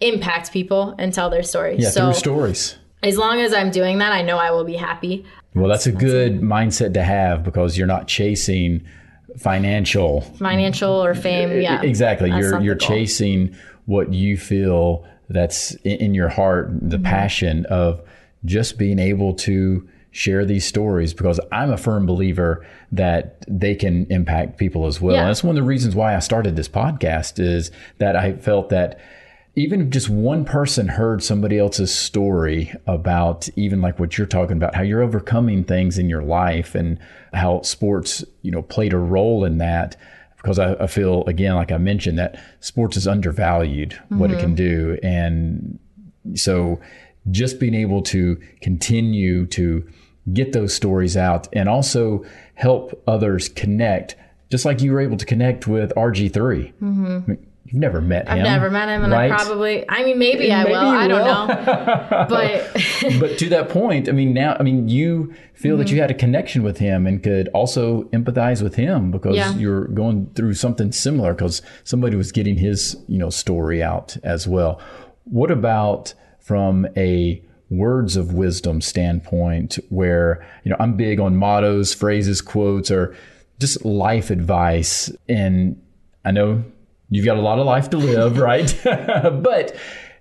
impact 0.00 0.52
people 0.52 0.94
and 0.98 1.12
tell 1.12 1.30
their 1.30 1.42
story. 1.42 1.76
Yeah, 1.78 1.90
so 1.90 2.04
through 2.06 2.14
stories. 2.14 2.76
as 3.02 3.18
long 3.18 3.40
as 3.40 3.52
I'm 3.52 3.72
doing 3.72 3.98
that, 3.98 4.12
I 4.12 4.22
know 4.22 4.38
I 4.38 4.52
will 4.52 4.64
be 4.64 4.76
happy. 4.76 5.26
Well, 5.54 5.68
that's 5.68 5.86
a 5.86 5.92
good 5.92 6.40
mindset 6.40 6.94
to 6.94 7.02
have 7.02 7.42
because 7.42 7.76
you're 7.76 7.88
not 7.88 8.06
chasing 8.06 8.86
financial. 9.36 10.20
Financial 10.20 10.92
or 10.92 11.16
fame, 11.16 11.60
yeah, 11.60 11.82
Exactly. 11.82 12.30
That's 12.30 12.40
You're 12.40 12.60
you're 12.60 12.76
chasing 12.76 13.56
what 13.86 14.12
you 14.12 14.36
feel 14.36 15.04
that's 15.30 15.74
in, 15.84 16.12
your 16.14 16.28
heart, 16.28 16.68
the 16.80 16.96
Mm-hmm. 16.96 17.04
passion 17.04 17.66
of 17.66 18.02
just 18.44 18.76
being 18.78 18.98
able 18.98 19.32
to 19.34 19.88
share 20.12 20.44
these 20.44 20.66
stories 20.66 21.14
because 21.14 21.38
I'm 21.52 21.70
a 21.70 21.76
firm 21.76 22.04
believer 22.04 22.66
that 22.90 23.44
they 23.46 23.74
can 23.76 24.06
impact 24.10 24.58
people 24.58 24.86
as 24.86 25.00
well. 25.00 25.14
Yeah. 25.14 25.20
And 25.20 25.28
that's 25.28 25.44
one 25.44 25.56
of 25.56 25.62
the 25.62 25.66
reasons 25.68 25.94
why 25.94 26.16
I 26.16 26.18
started 26.18 26.56
this 26.56 26.68
podcast 26.68 27.38
is 27.38 27.70
that 27.98 28.16
I 28.16 28.32
felt 28.32 28.70
that 28.70 28.98
even 29.56 29.82
if 29.82 29.90
just 29.90 30.08
one 30.08 30.44
person 30.44 30.88
heard 30.88 31.22
somebody 31.22 31.58
else's 31.58 31.94
story 31.94 32.72
about 32.86 33.48
even 33.56 33.80
like 33.80 33.98
what 33.98 34.16
you're 34.16 34.26
talking 34.26 34.56
about, 34.56 34.74
how 34.74 34.82
you're 34.82 35.02
overcoming 35.02 35.64
things 35.64 35.98
in 35.98 36.08
your 36.08 36.22
life 36.22 36.74
and 36.74 36.98
how 37.32 37.60
sports, 37.62 38.24
you 38.42 38.50
know, 38.50 38.62
played 38.62 38.92
a 38.92 38.98
role 38.98 39.44
in 39.44 39.58
that. 39.58 39.96
Because 40.42 40.58
I, 40.58 40.74
I 40.74 40.86
feel 40.86 41.24
again, 41.26 41.54
like 41.54 41.70
I 41.70 41.78
mentioned, 41.78 42.18
that 42.18 42.40
sports 42.60 42.96
is 42.96 43.06
undervalued 43.06 43.98
what 44.08 44.30
it 44.30 44.38
can 44.38 44.54
do. 44.54 44.98
And 45.02 45.78
so 46.34 46.80
just 47.30 47.60
being 47.60 47.74
able 47.74 48.02
to 48.02 48.40
continue 48.62 49.46
to 49.48 49.86
get 50.32 50.52
those 50.52 50.74
stories 50.74 51.16
out 51.16 51.48
and 51.52 51.68
also 51.68 52.24
help 52.54 53.02
others 53.06 53.48
connect, 53.48 54.16
just 54.50 54.64
like 54.64 54.80
you 54.80 54.92
were 54.92 55.00
able 55.00 55.16
to 55.16 55.26
connect 55.26 55.66
with 55.66 55.92
RG3. 55.94 56.32
Mm-hmm. 56.32 57.32
You've 57.70 57.80
never 57.80 58.00
met 58.00 58.26
him. 58.26 58.38
I've 58.38 58.42
never 58.42 58.68
met 58.68 58.88
him, 58.88 59.04
and 59.04 59.12
right? 59.12 59.30
I 59.30 59.36
probably, 59.36 59.88
I 59.88 60.02
mean, 60.02 60.18
maybe 60.18 60.52
I 60.52 60.64
Maybe 60.64 60.72
will. 60.72 60.80
I 60.80 61.06
don't 61.06 61.24
will. 61.24 61.46
know, 61.46 62.26
but 62.28 62.72
but 63.20 63.38
to 63.38 63.48
that 63.50 63.68
point, 63.68 64.08
I 64.08 64.12
mean, 64.12 64.34
now, 64.34 64.56
I 64.58 64.64
mean, 64.64 64.88
you 64.88 65.32
feel 65.54 65.76
that 65.76 65.86
mm-hmm. 65.86 65.94
you 65.94 66.00
had 66.00 66.10
a 66.10 66.14
connection 66.14 66.64
with 66.64 66.78
him 66.78 67.06
and 67.06 67.22
could 67.22 67.46
also 67.54 68.04
empathize 68.04 68.60
with 68.60 68.74
him 68.74 69.12
because 69.12 69.36
Yeah. 69.36 69.54
you're 69.54 69.84
going 69.86 70.30
through 70.34 70.54
something 70.54 70.90
similar 70.90 71.32
because 71.32 71.62
somebody 71.84 72.16
was 72.16 72.32
getting 72.32 72.56
his, 72.56 72.96
you 73.06 73.18
know, 73.18 73.30
story 73.30 73.80
out 73.80 74.16
as 74.24 74.48
well. 74.48 74.80
What 75.24 75.52
about 75.52 76.12
from 76.40 76.88
a 76.96 77.40
words 77.68 78.16
of 78.16 78.32
wisdom 78.34 78.80
standpoint 78.80 79.78
where, 79.90 80.44
you 80.64 80.70
know, 80.70 80.76
I'm 80.80 80.96
big 80.96 81.20
on 81.20 81.36
mottos, 81.36 81.94
phrases, 81.94 82.40
quotes, 82.40 82.90
or 82.90 83.14
just 83.60 83.84
life 83.84 84.30
advice. 84.30 85.12
And 85.28 85.80
I 86.24 86.32
know 86.32 86.64
you've 87.10 87.26
got 87.26 87.36
a 87.36 87.42
lot 87.42 87.58
of 87.58 87.66
life 87.66 87.90
to 87.90 87.98
live, 87.98 88.38
right? 88.50 88.74
but 88.84 89.76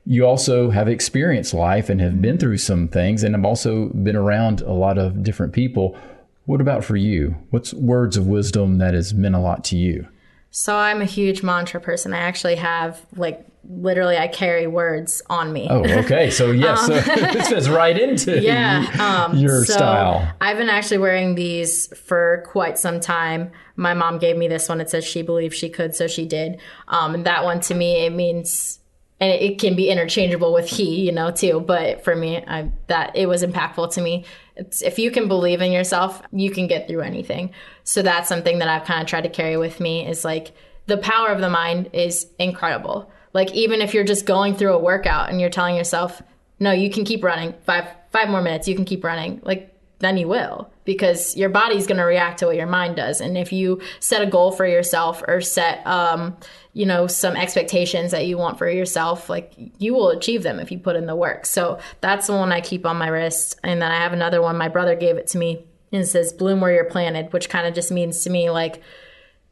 you 0.05 0.25
also 0.25 0.69
have 0.69 0.87
experienced 0.87 1.53
life 1.53 1.89
and 1.89 2.01
have 2.01 2.21
been 2.21 2.37
through 2.37 2.57
some 2.57 2.87
things 2.87 3.23
and 3.23 3.35
have 3.35 3.45
also 3.45 3.89
been 3.89 4.15
around 4.15 4.61
a 4.61 4.73
lot 4.73 4.97
of 4.97 5.23
different 5.23 5.53
people. 5.53 5.97
What 6.45 6.61
about 6.61 6.83
for 6.83 6.95
you? 6.95 7.35
What's 7.51 7.73
words 7.73 8.17
of 8.17 8.27
wisdom 8.27 8.79
that 8.79 8.93
has 8.93 9.13
meant 9.13 9.35
a 9.35 9.39
lot 9.39 9.63
to 9.65 9.77
you? 9.77 10.07
so 10.51 10.75
I'm 10.75 11.01
a 11.01 11.05
huge 11.05 11.43
mantra 11.43 11.79
person. 11.79 12.13
I 12.13 12.19
actually 12.19 12.55
have 12.55 13.05
like 13.15 13.45
literally, 13.69 14.17
I 14.17 14.27
carry 14.27 14.65
words 14.65 15.21
on 15.29 15.53
me. 15.53 15.67
Oh, 15.69 15.83
okay. 15.83 16.31
So 16.31 16.51
yes, 16.51 16.87
so 16.87 16.93
this 16.99 17.49
fits 17.49 17.69
right 17.69 17.97
into 17.97 18.37
Um, 18.37 18.43
yeah 18.43 19.25
um, 19.29 19.37
your 19.37 19.63
so 19.63 19.73
style. 19.73 20.33
i've 20.41 20.57
been 20.57 20.69
actually 20.69 20.97
wearing 20.97 21.35
these 21.35 21.87
for 21.97 22.43
quite 22.47 22.77
some 22.77 22.99
time. 22.99 23.51
My 23.75 23.93
mom 23.93 24.17
gave 24.17 24.35
me 24.35 24.47
this 24.47 24.67
one. 24.67 24.81
It 24.81 24.89
says 24.89 25.05
she 25.05 25.21
believed 25.21 25.55
she 25.55 25.69
could 25.69 25.95
so 25.95 26.07
she 26.07 26.25
did. 26.25 26.59
Um, 26.87 27.13
and 27.13 27.25
that 27.25 27.43
one 27.43 27.59
to 27.61 27.75
me 27.75 28.05
it 28.05 28.09
means 28.11 28.79
and 29.21 29.31
it, 29.31 29.41
it 29.41 29.59
can 29.59 29.75
be 29.75 29.89
interchangeable 29.89 30.51
with 30.51 30.67
he 30.67 31.01
you 31.01 31.11
know 31.11 31.31
too. 31.31 31.59
But 31.59 32.03
for 32.03 32.15
me 32.15 32.37
I, 32.37 32.71
that 32.87 33.15
it 33.15 33.27
was 33.27 33.43
impactful 33.43 33.93
to 33.93 34.01
me. 34.01 34.25
It's, 34.55 34.81
if 34.81 34.99
you 34.99 35.11
can 35.11 35.27
believe 35.27 35.61
in 35.61 35.71
yourself 35.71 36.21
you 36.31 36.49
can 36.49 36.67
get 36.67 36.87
through 36.87 37.01
anything. 37.01 37.51
So 37.83 38.01
that's 38.01 38.27
something 38.27 38.59
that 38.59 38.67
i've 38.67 38.85
kind 38.85 39.01
of 39.01 39.07
tried 39.07 39.21
to 39.21 39.29
carry 39.29 39.57
with 39.57 39.79
me 39.79 40.07
is 40.07 40.25
like 40.25 40.51
the 40.87 40.97
power 40.97 41.29
of 41.29 41.39
the 41.39 41.49
mind 41.51 41.91
is 41.93 42.27
incredible 42.39 43.11
like 43.33 43.53
even 43.53 43.81
if 43.81 43.93
you're 43.93 44.03
just 44.03 44.25
going 44.25 44.55
through 44.55 44.73
a 44.73 44.79
workout 44.79 45.29
and 45.29 45.39
you're 45.39 45.49
telling 45.49 45.75
yourself 45.75 46.21
no 46.59 46.71
you 46.71 46.89
can 46.89 47.05
keep 47.05 47.23
running. 47.23 47.53
Five 47.63 47.85
five 48.11 48.29
more 48.29 48.41
minutes 48.41 48.67
you 48.67 48.75
can 48.75 48.85
keep 48.85 49.03
running 49.03 49.41
like 49.43 49.75
then 49.99 50.15
you 50.15 50.27
will 50.27 50.71
because 50.85 51.35
your 51.35 51.49
body's 51.49 51.85
going 51.85 51.97
to 51.97 52.05
react 52.05 52.39
to 52.39 52.45
what 52.45 52.55
your 52.55 52.67
mind 52.67 52.95
does. 52.95 53.19
And 53.19 53.37
if 53.37 53.51
you 53.51 53.81
set 53.99 54.21
a 54.21 54.25
goal 54.25 54.51
for 54.51 54.65
yourself 54.65 55.21
or 55.27 55.41
set 55.41 55.85
um 55.85 56.37
you 56.73 56.85
know 56.85 57.07
some 57.07 57.35
expectations 57.35 58.11
that 58.11 58.25
you 58.25 58.37
want 58.37 58.57
for 58.57 58.69
yourself 58.69 59.29
like 59.29 59.53
you 59.77 59.93
will 59.93 60.09
achieve 60.09 60.43
them 60.43 60.59
if 60.59 60.71
you 60.71 60.79
put 60.79 60.95
in 60.95 61.05
the 61.05 61.15
work. 61.15 61.45
So 61.45 61.79
that's 62.01 62.27
the 62.27 62.33
one 62.33 62.51
i 62.51 62.61
keep 62.61 62.85
on 62.85 62.97
my 62.97 63.07
wrist. 63.07 63.59
And 63.63 63.81
then 63.81 63.91
i 63.91 63.95
have 63.95 64.13
another 64.13 64.41
one. 64.41 64.57
My 64.57 64.69
brother 64.69 64.95
gave 64.95 65.17
it 65.17 65.27
to 65.27 65.37
me 65.37 65.65
and 65.91 66.03
it 66.03 66.07
says 66.07 66.33
bloom 66.33 66.61
where 66.61 66.71
you're 66.71 66.85
planted 66.85 67.33
which 67.33 67.49
kind 67.49 67.67
of 67.67 67.73
just 67.73 67.91
means 67.91 68.23
to 68.23 68.29
me 68.29 68.49
like 68.49 68.81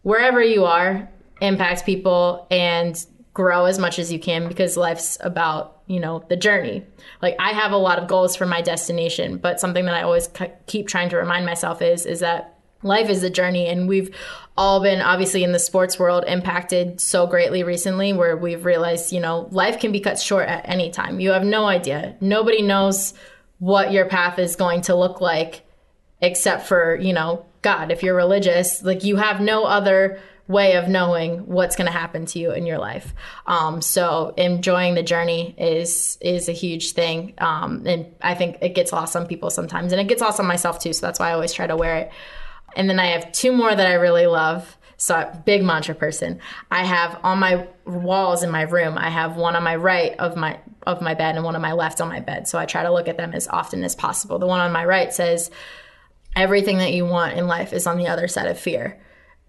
wherever 0.08 0.42
you 0.42 0.64
are, 0.64 1.10
impact 1.42 1.86
people 1.86 2.48
and 2.50 3.06
grow 3.38 3.66
as 3.66 3.78
much 3.78 4.00
as 4.00 4.12
you 4.12 4.18
can 4.18 4.48
because 4.48 4.76
life's 4.76 5.16
about, 5.22 5.84
you 5.86 6.00
know, 6.00 6.26
the 6.28 6.36
journey. 6.36 6.84
Like 7.22 7.36
I 7.38 7.52
have 7.52 7.72
a 7.72 7.78
lot 7.78 8.00
of 8.00 8.08
goals 8.08 8.36
for 8.36 8.48
my 8.48 8.64
destination, 8.64 9.38
but 9.38 9.60
something 9.60 9.86
that 9.86 9.94
I 9.94 10.02
always 10.02 10.28
keep 10.66 10.88
trying 10.88 11.10
to 11.10 11.18
remind 11.18 11.46
myself 11.46 11.84
is 11.84 12.08
is 12.08 12.22
that 12.22 12.56
life 12.82 13.12
is 13.12 13.22
a 13.22 13.30
journey 13.30 13.68
and 13.68 13.88
we've 13.88 14.10
all 14.58 14.82
been 14.82 15.02
obviously 15.02 15.44
in 15.44 15.52
the 15.52 15.60
sports 15.60 16.00
world 16.00 16.24
impacted 16.28 17.00
so 17.00 17.28
greatly 17.28 17.62
recently 17.62 18.12
where 18.12 18.36
we've 18.36 18.66
realized, 18.66 19.14
you 19.14 19.20
know, 19.20 19.48
life 19.52 19.80
can 19.80 19.92
be 19.92 20.00
cut 20.00 20.20
short 20.20 20.50
at 20.50 20.68
any 20.68 20.90
time. 20.90 21.20
You 21.20 21.30
have 21.30 21.44
no 21.44 21.68
idea. 21.68 22.16
Nobody 22.20 22.64
knows 22.64 23.14
what 23.60 23.92
your 23.92 24.08
path 24.08 24.40
is 24.40 24.56
going 24.56 24.82
to 24.82 24.96
look 24.96 25.22
like 25.22 25.64
except 26.22 26.66
for 26.66 26.96
you 26.96 27.14
know 27.14 27.46
god 27.62 27.92
if 27.92 28.02
you're 28.02 28.16
religious 28.16 28.82
like 28.82 29.04
you 29.04 29.18
have 29.18 29.40
no 29.40 29.66
other 29.66 30.20
way 30.48 30.76
of 30.76 30.88
knowing 30.88 31.46
what's 31.46 31.76
going 31.76 31.88
to 31.88 31.92
happen 31.92 32.26
to 32.26 32.40
you 32.40 32.52
in 32.52 32.66
your 32.66 32.78
life. 32.78 33.14
Um, 33.46 33.82
so 33.82 34.34
enjoying 34.38 34.96
the 34.96 35.04
journey 35.04 35.54
is 35.58 36.18
is 36.22 36.48
a 36.48 36.54
huge 36.54 36.94
thing. 36.94 37.34
Um, 37.40 37.84
and 37.86 38.16
i 38.22 38.34
think 38.34 38.58
it 38.62 38.74
gets 38.74 38.92
lost 38.92 39.16
on 39.16 39.28
people 39.28 39.50
sometimes 39.50 39.92
and 39.92 40.02
it 40.02 40.08
gets 40.08 40.22
lost 40.22 40.40
on 40.40 40.46
myself 40.46 40.80
too 40.80 40.94
so 40.94 41.06
that's 41.06 41.20
why 41.20 41.30
i 41.30 41.34
always 41.34 41.54
try 41.54 41.68
to 41.68 41.76
wear 41.76 41.98
it. 41.98 42.12
And 42.76 42.90
then 42.90 43.00
i 43.00 43.08
have 43.08 43.32
two 43.32 43.52
more 43.52 43.74
that 43.74 43.88
i 43.88 43.94
really 43.94 44.28
love. 44.28 44.78
So 45.00 45.32
big 45.46 45.64
mantra 45.64 45.94
person. 45.94 46.40
I 46.72 46.84
have 46.84 47.20
on 47.24 47.38
my 47.38 47.68
walls 47.86 48.42
in 48.42 48.50
my 48.50 48.64
room 48.64 48.98
i 48.98 49.10
have 49.10 49.36
one 49.36 49.56
on 49.56 49.64
my 49.64 49.76
right 49.76 50.18
of 50.18 50.36
my 50.36 50.60
of 50.86 51.02
my 51.02 51.14
bed 51.14 51.36
and 51.36 51.44
one 51.44 51.56
on 51.56 51.62
my 51.62 51.74
left 51.74 52.00
on 52.00 52.08
my 52.08 52.22
bed. 52.22 52.48
So 52.48 52.58
i 52.58 52.66
try 52.66 52.84
to 52.84 52.94
look 52.94 53.10
at 53.10 53.18
them 53.18 53.34
as 53.34 53.48
often 53.50 53.84
as 53.84 53.96
possible. 53.96 54.40
The 54.40 54.48
one 54.48 54.62
on 54.62 54.72
my 54.72 54.86
right 54.86 55.14
says 55.14 55.52
everything 56.38 56.78
that 56.78 56.94
you 56.94 57.06
want 57.06 57.38
in 57.38 57.48
life 57.48 57.74
is 57.74 57.88
on 57.88 57.98
the 57.98 58.08
other 58.08 58.28
side 58.28 58.48
of 58.48 58.58
fear. 58.58 58.98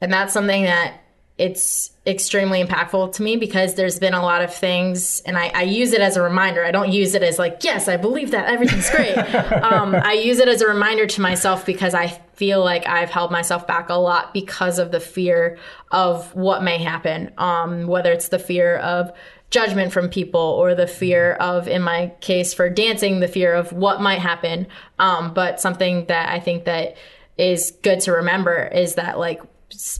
And 0.01 0.12
that's 0.12 0.32
something 0.32 0.64
that 0.64 1.01
it's 1.38 1.92
extremely 2.05 2.62
impactful 2.64 3.12
to 3.12 3.22
me 3.22 3.36
because 3.36 3.74
there's 3.74 4.01
been 4.01 4.12
a 4.14 4.20
lot 4.20 4.42
of 4.42 4.53
things 4.53 5.20
and 5.20 5.38
I, 5.38 5.49
I 5.55 5.62
use 5.62 5.92
it 5.92 6.01
as 6.01 6.16
a 6.16 6.22
reminder. 6.22 6.64
I 6.64 6.72
don't 6.72 6.90
use 6.90 7.14
it 7.14 7.22
as 7.22 7.38
like, 7.38 7.62
yes, 7.62 7.86
I 7.86 7.96
believe 7.96 8.32
that 8.32 8.49
everything's 8.49 8.90
great. 8.90 9.16
um, 9.62 9.94
I 9.94 10.14
use 10.14 10.40
it 10.40 10.49
as 10.49 10.62
a 10.62 10.66
reminder 10.66 11.07
to 11.07 11.20
myself 11.20 11.64
because 11.64 11.94
I 11.94 12.09
feel 12.34 12.64
like 12.64 12.88
I've 12.88 13.11
held 13.11 13.30
myself 13.30 13.68
back 13.68 13.88
a 13.88 13.94
lot 13.94 14.34
because 14.34 14.80
of 14.80 14.90
the 14.90 14.99
fear 14.99 15.59
of 15.92 16.34
what 16.34 16.64
may 16.64 16.78
happen. 16.78 17.30
Um, 17.38 17.86
whether 17.86 18.11
it's 18.11 18.28
the 18.28 18.40
fear 18.40 18.76
of 18.78 19.12
judgment 19.51 19.92
from 19.92 20.09
people 20.09 20.40
or 20.40 20.74
the 20.74 20.86
fear 20.88 21.34
of 21.34 21.68
in 21.68 21.82
my 21.82 22.12
case 22.20 22.53
for 22.53 22.68
dancing 22.68 23.20
the 23.20 23.28
fear 23.28 23.55
of 23.55 23.72
what 23.72 24.01
might 24.01 24.18
happen 24.18 24.66
um, 24.99 25.32
but 25.32 25.59
something 25.59 26.05
that 26.05 26.28
i 26.28 26.38
think 26.38 26.66
that 26.66 26.99
is 27.38 27.70
good 27.82 27.99
to 27.99 28.12
remember 28.12 28.66
is 28.66 28.96
that 28.96 29.18
like 29.18 29.40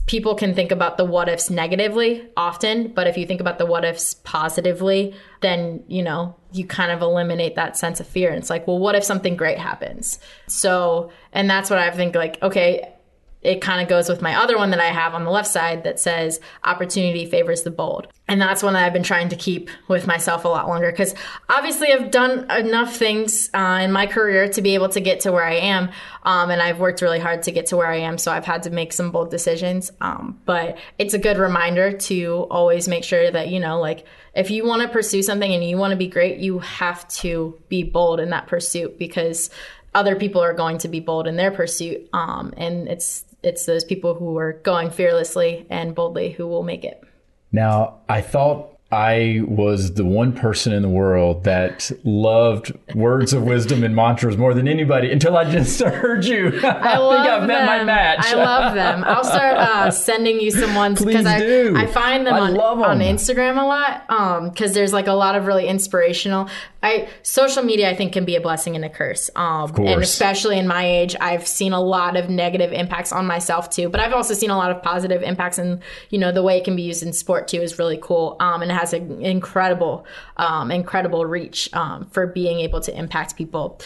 people 0.07 0.33
can 0.35 0.55
think 0.55 0.71
about 0.71 0.97
the 0.97 1.05
what 1.05 1.29
ifs 1.29 1.49
negatively 1.49 2.27
often, 2.35 2.91
but 2.93 3.07
if 3.07 3.17
you 3.17 3.25
think 3.25 3.39
about 3.39 3.59
the 3.59 3.65
what 3.65 3.85
ifs 3.85 4.15
positively, 4.15 5.13
then, 5.41 5.83
you 5.87 6.01
know, 6.01 6.35
you 6.51 6.65
kind 6.65 6.91
of 6.91 7.01
eliminate 7.01 7.55
that 7.55 7.77
sense 7.77 7.99
of 7.99 8.07
fear. 8.07 8.29
And 8.29 8.39
it's 8.39 8.49
like, 8.49 8.65
well, 8.65 8.79
what 8.79 8.95
if 8.95 9.03
something 9.03 9.35
great 9.35 9.59
happens? 9.59 10.17
So, 10.47 11.11
and 11.31 11.49
that's 11.49 11.69
what 11.69 11.77
I 11.79 11.91
think 11.91 12.15
like, 12.15 12.41
okay, 12.41 12.93
it 13.41 13.61
kind 13.61 13.81
of 13.81 13.87
goes 13.87 14.09
with 14.09 14.21
my 14.21 14.35
other 14.35 14.57
one 14.57 14.71
that 14.71 14.81
I 14.81 14.87
have 14.87 15.13
on 15.13 15.23
the 15.23 15.31
left 15.31 15.47
side 15.47 15.83
that 15.85 15.99
says 15.99 16.41
opportunity 16.63 17.25
favors 17.25 17.63
the 17.63 17.71
bold. 17.71 18.07
And 18.27 18.41
that's 18.41 18.61
one 18.61 18.73
that 18.73 18.85
I've 18.85 18.93
been 18.93 19.01
trying 19.01 19.29
to 19.29 19.35
keep 19.35 19.69
with 19.87 20.05
myself 20.05 20.43
a 20.43 20.49
lot 20.49 20.67
longer 20.67 20.91
because 20.91 21.15
obviously 21.47 21.91
I've 21.91 22.11
done 22.11 22.51
enough 22.51 22.95
things 22.95 23.49
uh, 23.53 23.79
in 23.81 23.91
my 23.93 24.07
career 24.07 24.49
to 24.49 24.61
be 24.61 24.73
able 24.73 24.89
to 24.89 24.99
get 24.99 25.21
to 25.21 25.31
where 25.31 25.45
I 25.45 25.55
am. 25.55 25.89
Um, 26.23 26.51
and 26.51 26.61
I've 26.61 26.79
worked 26.79 27.01
really 27.01 27.19
hard 27.19 27.43
to 27.43 27.51
get 27.51 27.67
to 27.67 27.77
where 27.77 27.87
I 27.87 27.97
am. 27.97 28.17
So 28.17 28.31
I've 28.31 28.45
had 28.45 28.63
to 28.63 28.69
make 28.69 28.91
some 28.91 29.09
bold 29.09 29.31
decisions. 29.31 29.89
Um, 30.01 30.39
but 30.45 30.77
it's 30.97 31.13
a 31.13 31.19
good 31.19 31.37
reminder 31.37 31.93
to 31.93 32.45
always 32.51 32.89
make 32.89 33.05
sure 33.05 33.31
that, 33.31 33.47
you 33.47 33.59
know, 33.59 33.79
like 33.79 34.05
if 34.35 34.51
you 34.51 34.65
want 34.65 34.81
to 34.81 34.89
pursue 34.89 35.23
something 35.23 35.51
and 35.51 35.63
you 35.63 35.77
want 35.77 35.91
to 35.91 35.97
be 35.97 36.07
great, 36.07 36.39
you 36.39 36.59
have 36.59 37.07
to 37.07 37.57
be 37.69 37.83
bold 37.83 38.19
in 38.19 38.31
that 38.31 38.47
pursuit 38.47 38.99
because 38.99 39.49
other 39.95 40.15
people 40.15 40.41
are 40.41 40.53
going 40.53 40.77
to 40.79 40.87
be 40.87 40.99
bold 40.99 41.25
in 41.25 41.35
their 41.35 41.51
pursuit. 41.51 42.07
Um, 42.13 42.53
and 42.57 42.87
it's 42.87 43.25
it's 43.43 43.65
those 43.65 43.83
people 43.83 44.15
who 44.15 44.37
are 44.37 44.53
going 44.53 44.89
fearlessly 44.89 45.65
and 45.69 45.95
boldly 45.95 46.31
who 46.31 46.47
will 46.47 46.63
make 46.63 46.83
it. 46.83 47.03
Now, 47.51 47.99
I 48.07 48.21
thought 48.21 48.78
I 48.91 49.41
was 49.47 49.93
the 49.93 50.03
one 50.03 50.33
person 50.33 50.73
in 50.73 50.81
the 50.81 50.89
world 50.89 51.43
that 51.43 51.91
loved 52.03 52.71
words 52.95 53.33
of 53.33 53.43
wisdom 53.43 53.83
and 53.83 53.95
mantras 53.95 54.35
more 54.35 54.55
than 54.55 54.67
anybody 54.67 55.11
until 55.11 55.37
I 55.37 55.49
just 55.49 55.79
heard 55.83 56.25
you. 56.25 56.47
I, 56.63 56.95
I 56.95 56.95
think 56.95 57.29
I've 57.29 57.41
them. 57.41 57.47
met 57.47 57.65
my 57.67 57.83
match. 57.83 58.25
I 58.25 58.33
love 58.33 58.73
them. 58.73 59.03
I'll 59.03 59.23
start 59.23 59.57
uh, 59.57 59.91
sending 60.09 60.41
you 60.41 60.49
some 60.49 60.73
ones 60.73 61.05
because 61.05 61.27
I, 61.27 61.69
I 61.75 61.85
find 61.85 62.25
them, 62.25 62.33
I 62.33 62.39
on, 62.39 62.53
them 62.53 62.61
on 62.61 62.99
Instagram 62.99 63.61
a 63.61 63.65
lot 63.65 64.51
because 64.51 64.71
um, 64.71 64.73
there's 64.73 64.91
like 64.91 65.05
a 65.05 65.13
lot 65.13 65.35
of 65.35 65.45
really 65.45 65.67
inspirational. 65.67 66.49
I 66.81 67.09
social 67.23 67.61
media 67.61 67.89
I 67.89 67.95
think 67.95 68.13
can 68.13 68.25
be 68.25 68.35
a 68.35 68.41
blessing 68.41 68.75
and 68.75 68.85
a 68.85 68.89
curse. 68.89 69.29
Um, 69.35 69.75
and 69.75 70.01
especially 70.01 70.57
in 70.57 70.67
my 70.67 70.85
age, 70.85 71.15
I've 71.19 71.45
seen 71.45 71.73
a 71.73 71.81
lot 71.81 72.15
of 72.15 72.29
negative 72.29 72.71
impacts 72.71 73.11
on 73.11 73.25
myself 73.25 73.69
too. 73.69 73.89
But 73.89 73.99
I've 73.99 74.13
also 74.13 74.33
seen 74.33 74.49
a 74.49 74.57
lot 74.57 74.71
of 74.71 74.81
positive 74.81 75.21
impacts, 75.21 75.57
and 75.57 75.81
you 76.09 76.17
know 76.17 76.31
the 76.31 76.41
way 76.41 76.57
it 76.57 76.63
can 76.63 76.75
be 76.75 76.83
used 76.83 77.03
in 77.03 77.11
sport 77.11 77.47
too 77.47 77.61
is 77.61 77.77
really 77.77 77.99
cool. 78.01 78.37
Um, 78.39 78.61
and 78.61 78.71
has 78.79 78.93
an 78.93 79.21
incredible, 79.21 80.05
um, 80.37 80.71
incredible 80.71 81.25
reach 81.25 81.71
um, 81.73 82.05
for 82.11 82.27
being 82.27 82.59
able 82.59 82.79
to 82.81 82.97
impact 82.97 83.35
people. 83.35 83.79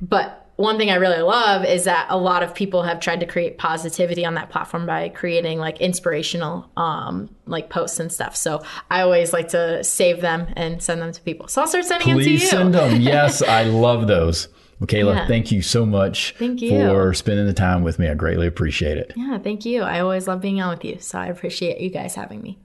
But 0.00 0.46
one 0.56 0.78
thing 0.78 0.90
I 0.90 0.94
really 0.94 1.20
love 1.20 1.64
is 1.64 1.84
that 1.84 2.06
a 2.08 2.16
lot 2.16 2.42
of 2.42 2.54
people 2.54 2.82
have 2.82 2.98
tried 2.98 3.20
to 3.20 3.26
create 3.26 3.58
positivity 3.58 4.24
on 4.24 4.34
that 4.34 4.50
platform 4.50 4.86
by 4.86 5.10
creating 5.10 5.58
like 5.58 5.80
inspirational 5.80 6.70
um, 6.76 7.28
like 7.46 7.68
posts 7.68 8.00
and 8.00 8.10
stuff. 8.10 8.34
So 8.34 8.62
I 8.90 9.02
always 9.02 9.32
like 9.32 9.48
to 9.48 9.84
save 9.84 10.22
them 10.22 10.48
and 10.56 10.82
send 10.82 11.02
them 11.02 11.12
to 11.12 11.20
people. 11.20 11.48
So 11.48 11.60
I'll 11.60 11.68
start 11.68 11.84
sending 11.84 12.14
Please 12.14 12.16
them 12.16 12.24
to 12.24 12.30
you. 12.30 12.38
Please 12.38 12.50
send 12.50 12.74
them. 12.74 13.00
Yes, 13.06 13.42
I 13.42 13.64
love 13.64 14.06
those. 14.06 14.48
Michaela, 14.80 15.14
yeah. 15.14 15.26
thank 15.26 15.52
you 15.52 15.62
so 15.62 15.86
much 15.86 16.34
thank 16.38 16.60
you. 16.60 16.70
for 16.70 17.14
spending 17.14 17.46
the 17.46 17.54
time 17.54 17.82
with 17.82 17.98
me. 17.98 18.08
I 18.08 18.14
greatly 18.14 18.46
appreciate 18.46 18.98
it. 18.98 19.12
Yeah, 19.16 19.38
thank 19.38 19.64
you. 19.64 19.82
I 19.82 20.00
always 20.00 20.28
love 20.28 20.40
being 20.40 20.60
on 20.60 20.70
with 20.70 20.84
you. 20.84 20.98
So 21.00 21.18
I 21.18 21.26
appreciate 21.26 21.80
you 21.80 21.90
guys 21.90 22.14
having 22.14 22.42
me. 22.42 22.58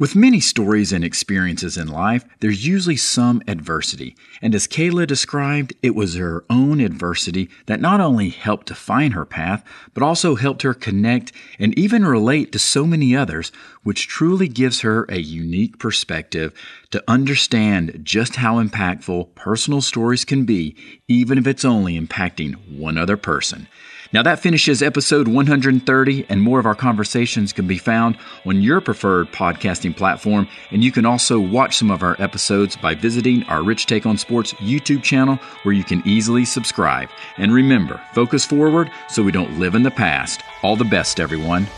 With 0.00 0.16
many 0.16 0.40
stories 0.40 0.94
and 0.94 1.04
experiences 1.04 1.76
in 1.76 1.86
life, 1.86 2.24
there's 2.40 2.66
usually 2.66 2.96
some 2.96 3.42
adversity. 3.46 4.16
And 4.40 4.54
as 4.54 4.66
Kayla 4.66 5.06
described, 5.06 5.74
it 5.82 5.94
was 5.94 6.14
her 6.14 6.42
own 6.48 6.80
adversity 6.80 7.50
that 7.66 7.82
not 7.82 8.00
only 8.00 8.30
helped 8.30 8.68
define 8.68 9.10
her 9.10 9.26
path, 9.26 9.62
but 9.92 10.02
also 10.02 10.36
helped 10.36 10.62
her 10.62 10.72
connect 10.72 11.32
and 11.58 11.78
even 11.78 12.06
relate 12.06 12.50
to 12.52 12.58
so 12.58 12.86
many 12.86 13.14
others, 13.14 13.52
which 13.82 14.08
truly 14.08 14.48
gives 14.48 14.80
her 14.80 15.04
a 15.10 15.18
unique 15.18 15.78
perspective 15.78 16.54
to 16.92 17.04
understand 17.06 18.00
just 18.02 18.36
how 18.36 18.54
impactful 18.54 19.34
personal 19.34 19.82
stories 19.82 20.24
can 20.24 20.46
be, 20.46 20.74
even 21.08 21.36
if 21.36 21.46
it's 21.46 21.62
only 21.62 22.00
impacting 22.00 22.54
one 22.74 22.96
other 22.96 23.18
person. 23.18 23.68
Now, 24.12 24.24
that 24.24 24.40
finishes 24.40 24.82
episode 24.82 25.28
130, 25.28 26.26
and 26.28 26.42
more 26.42 26.58
of 26.58 26.66
our 26.66 26.74
conversations 26.74 27.52
can 27.52 27.68
be 27.68 27.78
found 27.78 28.18
on 28.44 28.60
your 28.60 28.80
preferred 28.80 29.30
podcasting 29.30 29.96
platform. 29.96 30.48
And 30.72 30.82
you 30.82 30.90
can 30.90 31.06
also 31.06 31.38
watch 31.38 31.76
some 31.76 31.92
of 31.92 32.02
our 32.02 32.20
episodes 32.20 32.74
by 32.74 32.96
visiting 32.96 33.44
our 33.44 33.62
Rich 33.62 33.86
Take 33.86 34.06
on 34.06 34.18
Sports 34.18 34.52
YouTube 34.54 35.04
channel, 35.04 35.36
where 35.62 35.74
you 35.74 35.84
can 35.84 36.02
easily 36.04 36.44
subscribe. 36.44 37.08
And 37.36 37.54
remember, 37.54 38.00
focus 38.12 38.44
forward 38.44 38.90
so 39.08 39.22
we 39.22 39.30
don't 39.30 39.60
live 39.60 39.76
in 39.76 39.84
the 39.84 39.92
past. 39.92 40.42
All 40.64 40.74
the 40.74 40.84
best, 40.84 41.20
everyone. 41.20 41.68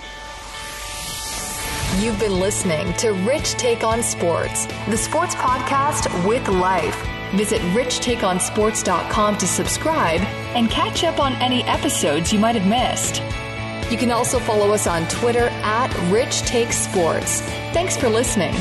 You've 2.01 2.19
been 2.19 2.41
listening 2.41 2.95
to 2.95 3.11
Rich 3.11 3.53
Take 3.55 3.85
on 3.85 4.03
Sports, 4.03 4.65
the 4.89 4.97
sports 4.97 5.35
podcast 5.35 6.27
with 6.27 6.49
life. 6.49 7.12
Visit 7.35 7.61
richtakeonsports.com 7.73 9.39
to 9.39 9.47
subscribe 9.47 10.21
and 10.55 10.71
catch 10.71 11.05
up 11.05 11.19
on 11.19 11.33
any 11.35 11.63
episodes 11.65 12.33
you 12.33 12.39
might 12.39 12.55
have 12.55 12.67
missed. 12.67 13.23
You 13.91 13.99
can 13.99 14.11
also 14.11 14.39
follow 14.39 14.73
us 14.73 14.87
on 14.87 15.07
Twitter 15.09 15.49
at 15.63 15.93
Rich 16.11 16.43
Sports. 16.73 17.41
Thanks 17.73 17.97
for 17.97 18.09
listening. 18.09 18.55